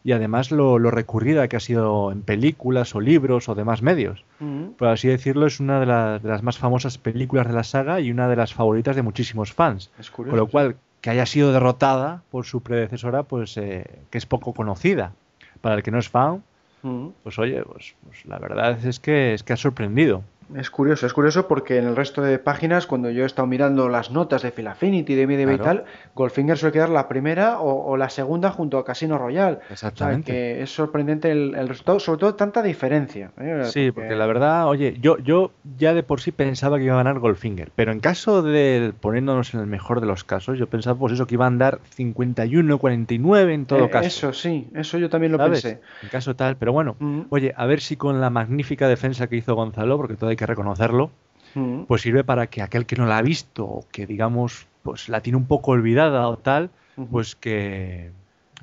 y 0.04 0.12
además 0.12 0.50
lo, 0.50 0.78
lo 0.78 0.90
recurrida 0.90 1.46
que 1.48 1.56
ha 1.56 1.60
sido 1.60 2.10
en 2.10 2.22
películas 2.22 2.94
o 2.94 3.00
libros 3.00 3.48
o 3.48 3.54
demás 3.54 3.82
medios 3.82 4.24
Mm. 4.40 4.72
por 4.76 4.88
así 4.88 5.06
decirlo, 5.06 5.46
es 5.46 5.60
una 5.60 5.78
de, 5.78 5.86
la- 5.86 6.18
de 6.18 6.28
las 6.28 6.42
más 6.42 6.58
famosas 6.58 6.98
películas 6.98 7.46
de 7.46 7.52
la 7.52 7.62
saga 7.62 8.00
y 8.00 8.10
una 8.10 8.26
de 8.28 8.34
las 8.36 8.52
favoritas 8.52 8.96
de 8.96 9.02
muchísimos 9.02 9.52
fans. 9.52 9.90
Es 10.00 10.10
curioso. 10.10 10.32
Con 10.32 10.38
lo 10.40 10.46
cual, 10.48 10.76
que 11.00 11.10
haya 11.10 11.26
sido 11.26 11.52
derrotada 11.52 12.22
por 12.32 12.44
su 12.44 12.60
predecesora, 12.60 13.22
pues 13.22 13.56
eh, 13.56 13.84
que 14.10 14.18
es 14.18 14.26
poco 14.26 14.52
conocida. 14.52 15.12
Para 15.60 15.76
el 15.76 15.82
que 15.84 15.90
no 15.92 15.98
es 15.98 16.08
fan, 16.08 16.42
Mm. 16.82 17.08
pues 17.22 17.38
oye, 17.38 17.62
pues, 17.62 17.94
pues 18.04 18.26
la 18.26 18.40
verdad 18.40 18.84
es 18.84 18.98
que 18.98 19.34
es 19.34 19.44
que 19.44 19.52
ha 19.52 19.56
sorprendido. 19.56 20.24
Es 20.56 20.70
curioso, 20.70 21.06
es 21.06 21.12
curioso 21.12 21.48
porque 21.48 21.78
en 21.78 21.86
el 21.86 21.96
resto 21.96 22.22
de 22.22 22.38
páginas, 22.38 22.86
cuando 22.86 23.10
yo 23.10 23.22
he 23.22 23.26
estado 23.26 23.46
mirando 23.46 23.88
las 23.88 24.10
notas 24.10 24.42
de 24.42 24.50
Phil 24.52 24.66
Affinity, 24.66 25.14
de 25.14 25.26
Claro. 25.26 25.52
y 25.52 25.58
tal, 25.58 25.84
Goldfinger 26.14 26.58
suele 26.58 26.72
quedar 26.72 26.88
la 26.90 27.08
primera 27.08 27.60
o, 27.60 27.90
o 27.90 27.96
la 27.96 28.08
segunda 28.10 28.50
junto 28.50 28.78
a 28.78 28.84
Casino. 28.84 29.16
O 29.22 29.30
sea, 29.30 29.58
Exactamente. 29.70 30.30
que 30.32 30.62
es 30.62 30.70
sorprendente 30.74 31.30
el, 31.30 31.54
el 31.54 31.68
resultado, 31.68 32.00
sobre 32.00 32.20
todo 32.20 32.34
tanta 32.34 32.62
diferencia. 32.62 33.30
¿eh? 33.38 33.62
Sí, 33.64 33.90
porque 33.92 34.14
la 34.14 34.26
verdad, 34.26 34.68
oye, 34.68 34.96
yo, 35.00 35.18
yo 35.18 35.52
ya 35.78 35.94
de 35.94 36.02
por 36.02 36.20
sí 36.20 36.32
pensaba 36.32 36.78
que 36.78 36.84
iba 36.84 36.94
a 36.94 36.98
ganar 36.98 37.18
Goldfinger, 37.18 37.70
pero 37.74 37.92
en 37.92 38.00
caso 38.00 38.42
de 38.42 38.92
poniéndonos 39.00 39.54
en 39.54 39.60
el 39.60 39.66
mejor 39.66 40.00
de 40.00 40.06
los 40.06 40.24
casos, 40.24 40.58
yo 40.58 40.66
pensaba 40.66 40.98
pues 40.98 41.12
eso 41.12 41.26
que 41.26 41.34
iba 41.34 41.44
a 41.44 41.48
andar 41.48 41.78
51-49 41.96 43.50
en 43.52 43.66
todo 43.66 43.84
Eh, 43.86 43.90
caso. 43.90 44.06
Eso 44.06 44.32
sí, 44.32 44.68
eso 44.74 44.98
yo 44.98 45.08
también 45.08 45.32
lo 45.32 45.38
¿sabes? 45.38 45.62
pensé. 45.62 45.80
En 46.02 46.08
caso 46.08 46.34
tal, 46.36 46.56
pero 46.56 46.72
bueno, 46.72 46.96
oye, 47.30 47.52
a 47.56 47.66
ver 47.66 47.80
si 47.80 47.96
con 47.96 48.20
la 48.20 48.30
magnífica 48.30 48.88
defensa 48.88 49.26
que 49.28 49.36
hizo 49.36 49.54
Gonzalo, 49.54 49.96
porque 49.96 50.14
todo 50.14 50.30
hay 50.30 50.36
que 50.36 50.41
reconocerlo, 50.47 51.10
mm. 51.55 51.82
pues 51.82 52.02
sirve 52.02 52.24
para 52.24 52.47
que 52.47 52.62
aquel 52.62 52.86
que 52.86 52.97
no 52.97 53.06
la 53.06 53.19
ha 53.19 53.23
visto 53.23 53.64
o 53.64 53.86
que 53.90 54.06
digamos 54.06 54.66
pues 54.82 55.09
la 55.09 55.20
tiene 55.20 55.36
un 55.36 55.47
poco 55.47 55.73
olvidada 55.73 56.28
o 56.28 56.36
tal, 56.36 56.70
pues 57.10 57.36
que 57.36 58.10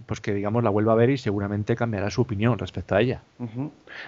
pues 0.06 0.22
que 0.22 0.34
digamos 0.34 0.64
la 0.64 0.70
vuelva 0.70 0.94
a 0.94 0.96
ver 0.96 1.10
y 1.10 1.18
seguramente 1.18 1.76
cambiará 1.76 2.10
su 2.10 2.22
opinión 2.22 2.58
respecto 2.58 2.96
a 2.96 3.02
ella. 3.02 3.22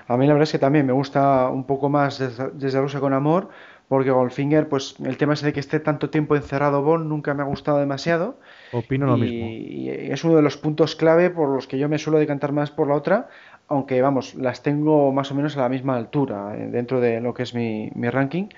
A 0.07 0.17
mí 0.17 0.27
la 0.27 0.33
verdad 0.33 0.43
es 0.43 0.51
que 0.51 0.59
también 0.59 0.85
me 0.85 0.93
gusta 0.93 1.49
un 1.49 1.65
poco 1.65 1.89
más 1.89 2.19
desde, 2.19 2.49
desde 2.51 2.81
Rusia 2.81 2.99
con 2.99 3.13
Amor, 3.13 3.49
porque 3.91 4.09
Goldfinger, 4.09 4.69
pues 4.69 4.95
el 5.03 5.17
tema 5.17 5.33
ese 5.33 5.47
de 5.47 5.51
que 5.51 5.59
esté 5.59 5.81
tanto 5.81 6.09
tiempo 6.09 6.37
encerrado 6.37 6.81
Bond 6.81 7.07
nunca 7.07 7.33
me 7.33 7.43
ha 7.43 7.45
gustado 7.45 7.77
demasiado. 7.77 8.37
Opino 8.71 9.05
lo 9.05 9.17
mismo. 9.17 9.47
Y 9.47 9.89
es 9.89 10.23
uno 10.23 10.37
de 10.37 10.41
los 10.41 10.55
puntos 10.55 10.95
clave 10.95 11.29
por 11.29 11.49
los 11.49 11.67
que 11.67 11.77
yo 11.77 11.89
me 11.89 11.97
suelo 11.97 12.17
decantar 12.17 12.53
más 12.53 12.71
por 12.71 12.87
la 12.87 12.95
otra, 12.95 13.27
aunque 13.71 14.01
vamos, 14.01 14.35
las 14.35 14.61
tengo 14.61 15.11
más 15.11 15.31
o 15.31 15.35
menos 15.35 15.57
a 15.57 15.61
la 15.61 15.69
misma 15.69 15.95
altura 15.95 16.55
eh, 16.55 16.67
dentro 16.71 16.99
de 16.99 17.21
lo 17.21 17.33
que 17.33 17.43
es 17.43 17.53
mi, 17.53 17.89
mi 17.95 18.09
ranking. 18.09 18.49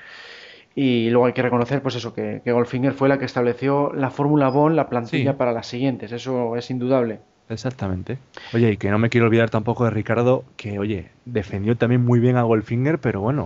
Y 0.76 1.10
luego 1.12 1.28
hay 1.28 1.34
que 1.34 1.44
reconocer, 1.44 1.82
pues 1.84 1.96
eso, 1.96 2.14
que, 2.14 2.42
que 2.44 2.52
Goldfinger 2.52 2.94
fue 2.94 3.08
la 3.08 3.20
que 3.20 3.26
estableció 3.26 3.94
la 3.94 4.10
Fórmula 4.10 4.50
Bond, 4.50 4.76
la 4.76 4.90
plantilla 4.90 5.38
para 5.38 5.54
las 5.54 5.68
siguientes. 5.68 6.12
Eso 6.12 6.56
es 6.56 6.72
indudable. 6.72 7.20
Exactamente. 7.48 8.18
Oye, 8.54 8.72
y 8.72 8.78
que 8.78 8.90
no 8.90 8.98
me 8.98 9.10
quiero 9.10 9.28
olvidar 9.28 9.52
tampoco 9.52 9.86
de 9.86 9.92
Ricardo, 9.92 10.44
que, 10.58 10.80
oye, 10.80 11.10
defendió 11.26 11.78
también 11.78 12.04
muy 12.04 12.20
bien 12.20 12.38
a 12.38 12.44
Goldfinger, 12.44 12.98
pero 13.00 13.22
bueno. 13.22 13.46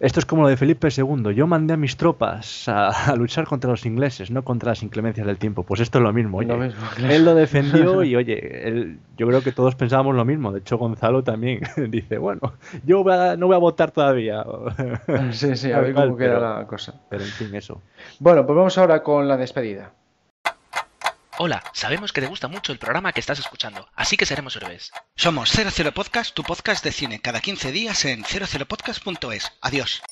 Esto 0.00 0.20
es 0.20 0.26
como 0.26 0.42
lo 0.42 0.48
de 0.48 0.56
Felipe 0.56 0.88
II. 0.96 1.34
Yo 1.34 1.48
mandé 1.48 1.74
a 1.74 1.76
mis 1.76 1.96
tropas 1.96 2.68
a, 2.68 3.14
luchar 3.16 3.46
contra 3.46 3.70
los 3.70 3.84
ingleses, 3.84 4.30
no 4.30 4.44
contra 4.44 4.70
las 4.70 4.82
inclemencias 4.84 5.26
del 5.26 5.38
tiempo. 5.38 5.64
Pues 5.64 5.80
esto 5.80 5.98
es 5.98 6.04
lo 6.04 6.12
mismo. 6.12 6.38
Oye, 6.38 6.72
Él 7.10 7.24
lo 7.24 7.34
defendió 7.34 8.04
y, 8.04 8.14
oye, 8.14 8.96
yo 9.16 9.26
creo 9.26 9.42
que 9.42 9.50
todos 9.50 9.74
pensábamos 9.74 10.14
lo 10.14 10.24
mismo. 10.24 10.52
De 10.52 10.60
hecho, 10.60 10.78
Gonzalo 10.78 11.24
también 11.24 11.62
dice, 11.90 12.18
bueno, 12.18 12.54
yo 12.84 13.02
no 13.36 13.46
voy 13.46 13.56
a 13.56 13.58
votar 13.58 13.90
todavía. 13.90 14.44
Sí, 15.32 15.56
sí, 15.56 15.72
a 15.72 15.80
ver 15.80 15.94
cómo 15.94 16.16
queda 16.16 16.58
la 16.58 16.66
cosa. 16.66 16.94
Pero 17.08 17.24
en 17.24 17.30
fin, 17.30 17.54
eso. 17.54 17.82
Bueno, 18.20 18.46
pues 18.46 18.56
vamos 18.56 18.78
ahora 18.78 19.02
con 19.02 19.26
la 19.26 19.36
despedida. 19.36 19.92
Hola, 21.40 21.62
sabemos 21.72 22.12
que 22.12 22.20
te 22.20 22.26
gusta 22.26 22.48
mucho 22.48 22.72
el 22.72 22.80
programa 22.80 23.12
que 23.12 23.20
estás 23.20 23.38
escuchando, 23.38 23.86
así 23.94 24.16
que 24.16 24.26
seremos 24.26 24.56
héroes. 24.56 24.90
Somos 25.14 25.50
00 25.50 25.92
Podcast, 25.92 26.34
tu 26.34 26.42
podcast 26.42 26.82
de 26.82 26.90
cine, 26.90 27.20
cada 27.20 27.40
15 27.40 27.70
días 27.70 28.04
en 28.06 28.24
00podcast.es. 28.24 29.52
Adiós. 29.62 30.02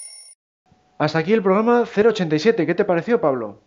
Hasta 0.98 1.18
aquí 1.18 1.32
el 1.32 1.42
programa 1.42 1.82
087. 1.82 2.64
¿Qué 2.64 2.76
te 2.76 2.84
pareció, 2.84 3.20
Pablo? 3.20 3.60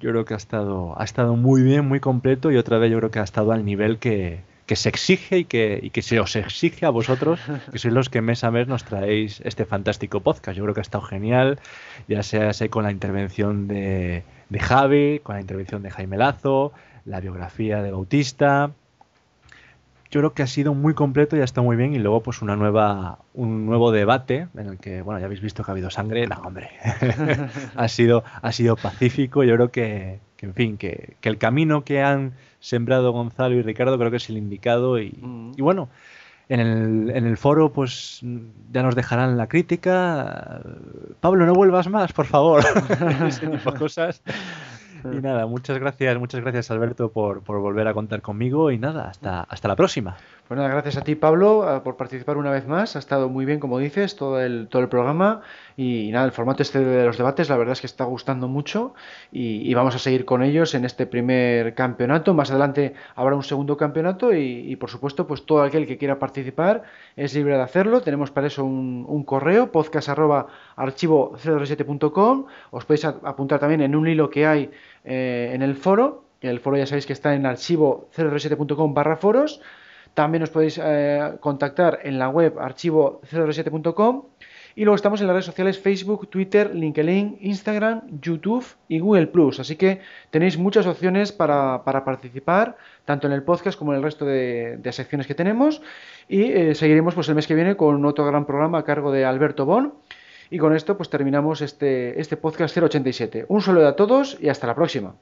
Yo 0.00 0.10
creo 0.10 0.24
que 0.24 0.34
ha 0.34 0.36
estado, 0.36 1.00
ha 1.00 1.04
estado 1.04 1.36
muy 1.36 1.62
bien, 1.62 1.86
muy 1.86 2.00
completo 2.00 2.50
y 2.50 2.56
otra 2.56 2.78
vez 2.78 2.90
yo 2.90 2.98
creo 2.98 3.12
que 3.12 3.20
ha 3.20 3.24
estado 3.24 3.52
al 3.52 3.64
nivel 3.64 4.00
que, 4.00 4.42
se 4.66 4.88
exige 4.88 5.38
y 5.38 5.44
que, 5.44 5.78
y 5.80 5.90
que, 5.90 6.02
se 6.02 6.18
os 6.18 6.34
exige 6.34 6.84
a 6.84 6.90
vosotros, 6.90 7.38
que 7.70 7.78
sois 7.78 7.94
los 7.94 8.08
que 8.08 8.22
mes 8.22 8.42
a 8.42 8.50
mes 8.50 8.66
nos 8.66 8.82
traéis 8.82 9.40
este 9.44 9.66
fantástico 9.66 10.18
podcast. 10.18 10.56
Yo 10.56 10.64
creo 10.64 10.74
que 10.74 10.80
ha 10.80 10.82
estado 10.82 11.04
genial, 11.04 11.60
ya 12.08 12.24
sea 12.24 12.50
con 12.70 12.82
la 12.82 12.90
intervención 12.90 13.68
de, 13.68 14.24
de 14.48 14.58
Javi, 14.58 15.20
con 15.22 15.36
la 15.36 15.40
intervención 15.40 15.84
de 15.84 15.92
Jaime 15.92 16.16
Lazo, 16.16 16.72
la 17.04 17.20
biografía 17.20 17.82
de 17.82 17.90
Bautista. 17.90 18.72
Yo 20.10 20.20
creo 20.20 20.32
que 20.32 20.42
ha 20.42 20.46
sido 20.46 20.74
muy 20.74 20.94
completo 20.94 21.36
y 21.36 21.40
ha 21.40 21.44
estado 21.44 21.64
muy 21.64 21.76
bien. 21.76 21.92
Y 21.92 21.98
luego, 21.98 22.22
pues, 22.22 22.40
una 22.40 22.54
nueva, 22.56 23.18
un 23.32 23.66
nuevo 23.66 23.90
debate 23.90 24.46
en 24.56 24.68
el 24.68 24.78
que, 24.78 25.02
bueno, 25.02 25.18
ya 25.18 25.26
habéis 25.26 25.40
visto 25.40 25.64
que 25.64 25.70
ha 25.70 25.72
habido 25.72 25.90
sangre. 25.90 26.26
No, 26.26 26.36
hombre. 26.36 26.70
ha, 27.76 27.88
sido, 27.88 28.22
ha 28.40 28.52
sido 28.52 28.76
pacífico. 28.76 29.42
Yo 29.42 29.54
creo 29.56 29.70
que, 29.70 30.20
en 30.38 30.54
fin, 30.54 30.76
que, 30.76 31.16
el 31.22 31.38
camino 31.38 31.84
que 31.84 32.02
han 32.02 32.34
sembrado 32.60 33.12
Gonzalo 33.12 33.56
y 33.56 33.62
Ricardo 33.62 33.98
creo 33.98 34.10
que 34.10 34.18
es 34.18 34.28
el 34.30 34.38
indicado. 34.38 35.00
Y, 35.00 35.18
mm. 35.20 35.52
y 35.56 35.62
bueno, 35.62 35.88
en 36.48 36.60
el, 36.60 37.10
en 37.10 37.26
el, 37.26 37.36
foro 37.36 37.72
pues 37.72 38.20
ya 38.70 38.82
nos 38.82 38.94
dejarán 38.94 39.36
la 39.36 39.48
crítica. 39.48 40.60
Pablo, 41.20 41.46
no 41.46 41.54
vuelvas 41.54 41.88
más, 41.88 42.12
por 42.12 42.26
favor. 42.26 42.62
Ese 43.26 43.46
tipo 43.46 43.72
de 43.72 43.78
cosas. 43.78 44.22
Y 45.12 45.20
nada, 45.20 45.46
muchas 45.46 45.78
gracias, 45.78 46.18
muchas 46.18 46.40
gracias 46.40 46.70
Alberto 46.70 47.10
por, 47.10 47.42
por 47.42 47.60
volver 47.60 47.86
a 47.88 47.94
contar 47.94 48.22
conmigo 48.22 48.70
y 48.70 48.78
nada, 48.78 49.08
hasta, 49.08 49.42
hasta 49.42 49.68
la 49.68 49.76
próxima. 49.76 50.16
Pues 50.46 50.58
nada, 50.58 50.68
gracias 50.68 50.98
a 50.98 51.00
ti 51.00 51.14
Pablo 51.14 51.80
por 51.82 51.96
participar 51.96 52.36
una 52.36 52.50
vez 52.50 52.66
más. 52.66 52.96
Ha 52.96 52.98
estado 52.98 53.30
muy 53.30 53.46
bien, 53.46 53.60
como 53.60 53.78
dices, 53.78 54.14
todo 54.14 54.42
el, 54.42 54.68
todo 54.68 54.82
el 54.82 54.90
programa. 54.90 55.40
Y, 55.74 56.10
nada, 56.12 56.26
el 56.26 56.32
formato 56.32 56.62
este 56.62 56.80
de 56.80 57.06
los 57.06 57.16
debates, 57.16 57.48
la 57.48 57.56
verdad 57.56 57.72
es 57.72 57.80
que 57.80 57.86
está 57.86 58.04
gustando 58.04 58.46
mucho. 58.46 58.92
Y, 59.32 59.72
vamos 59.72 59.94
a 59.94 59.98
seguir 59.98 60.26
con 60.26 60.42
ellos 60.42 60.74
en 60.74 60.84
este 60.84 61.06
primer 61.06 61.74
campeonato. 61.74 62.34
Más 62.34 62.50
adelante 62.50 62.92
habrá 63.14 63.34
un 63.36 63.42
segundo 63.42 63.78
campeonato. 63.78 64.34
Y, 64.34 64.76
por 64.76 64.90
supuesto, 64.90 65.26
pues 65.26 65.46
todo 65.46 65.62
aquel 65.62 65.86
que 65.86 65.96
quiera 65.96 66.18
participar 66.18 66.82
es 67.16 67.34
libre 67.34 67.56
de 67.56 67.62
hacerlo. 67.62 68.02
Tenemos 68.02 68.30
para 68.30 68.48
eso 68.48 68.66
un, 68.66 69.06
un 69.08 69.24
correo, 69.24 69.72
podcast 69.72 70.10
archivo 70.76 71.38
037.com. 71.42 72.46
Os 72.70 72.84
podéis 72.84 73.06
apuntar 73.06 73.60
también 73.60 73.80
en 73.80 73.96
un 73.96 74.06
hilo 74.06 74.28
que 74.28 74.46
hay 74.46 74.70
eh, 75.04 75.52
en 75.54 75.62
el 75.62 75.74
foro. 75.74 76.24
El 76.42 76.60
foro 76.60 76.76
ya 76.76 76.84
sabéis 76.84 77.06
que 77.06 77.14
está 77.14 77.34
en 77.34 77.46
archivo 77.46 78.10
037.com 78.14 78.92
barra 78.92 79.16
foros. 79.16 79.62
También 80.14 80.42
os 80.42 80.50
podéis 80.50 80.80
eh, 80.82 81.34
contactar 81.40 82.00
en 82.04 82.18
la 82.18 82.28
web 82.28 82.56
archivo037.com 82.56 84.22
y 84.76 84.84
luego 84.84 84.96
estamos 84.96 85.20
en 85.20 85.28
las 85.28 85.34
redes 85.34 85.46
sociales 85.46 85.78
Facebook, 85.78 86.28
Twitter, 86.28 86.74
LinkedIn, 86.74 87.38
Instagram, 87.40 88.02
YouTube 88.20 88.64
y 88.88 88.98
Google 88.98 89.28
Plus. 89.28 89.60
Así 89.60 89.76
que 89.76 90.00
tenéis 90.30 90.58
muchas 90.58 90.86
opciones 90.86 91.30
para, 91.30 91.84
participar, 91.84 92.76
tanto 93.04 93.28
en 93.28 93.32
el 93.32 93.44
podcast 93.44 93.78
como 93.78 93.92
en 93.92 93.98
el 93.98 94.02
resto 94.02 94.24
de, 94.24 94.80
secciones 94.90 95.28
que 95.28 95.34
tenemos. 95.34 95.80
Y 96.28 96.42
eh, 96.42 96.74
seguiremos 96.74 97.14
pues, 97.14 97.28
el 97.28 97.36
mes 97.36 97.46
que 97.46 97.54
viene 97.54 97.76
con 97.76 98.04
otro 98.04 98.24
gran 98.24 98.46
programa 98.46 98.78
a 98.78 98.84
cargo 98.84 99.12
de 99.12 99.24
Alberto 99.24 99.64
Bon. 99.64 99.94
Y 100.50 100.58
con 100.58 100.74
esto 100.74 100.96
pues 100.96 101.08
terminamos 101.08 101.60
este, 101.60 102.20
este 102.20 102.36
podcast 102.36 102.76
087. 102.76 103.46
Un 103.48 103.62
saludo 103.62 103.88
a 103.88 103.96
todos 103.96 104.38
y 104.40 104.48
hasta 104.48 104.66
la 104.66 104.74
próxima. 104.74 105.14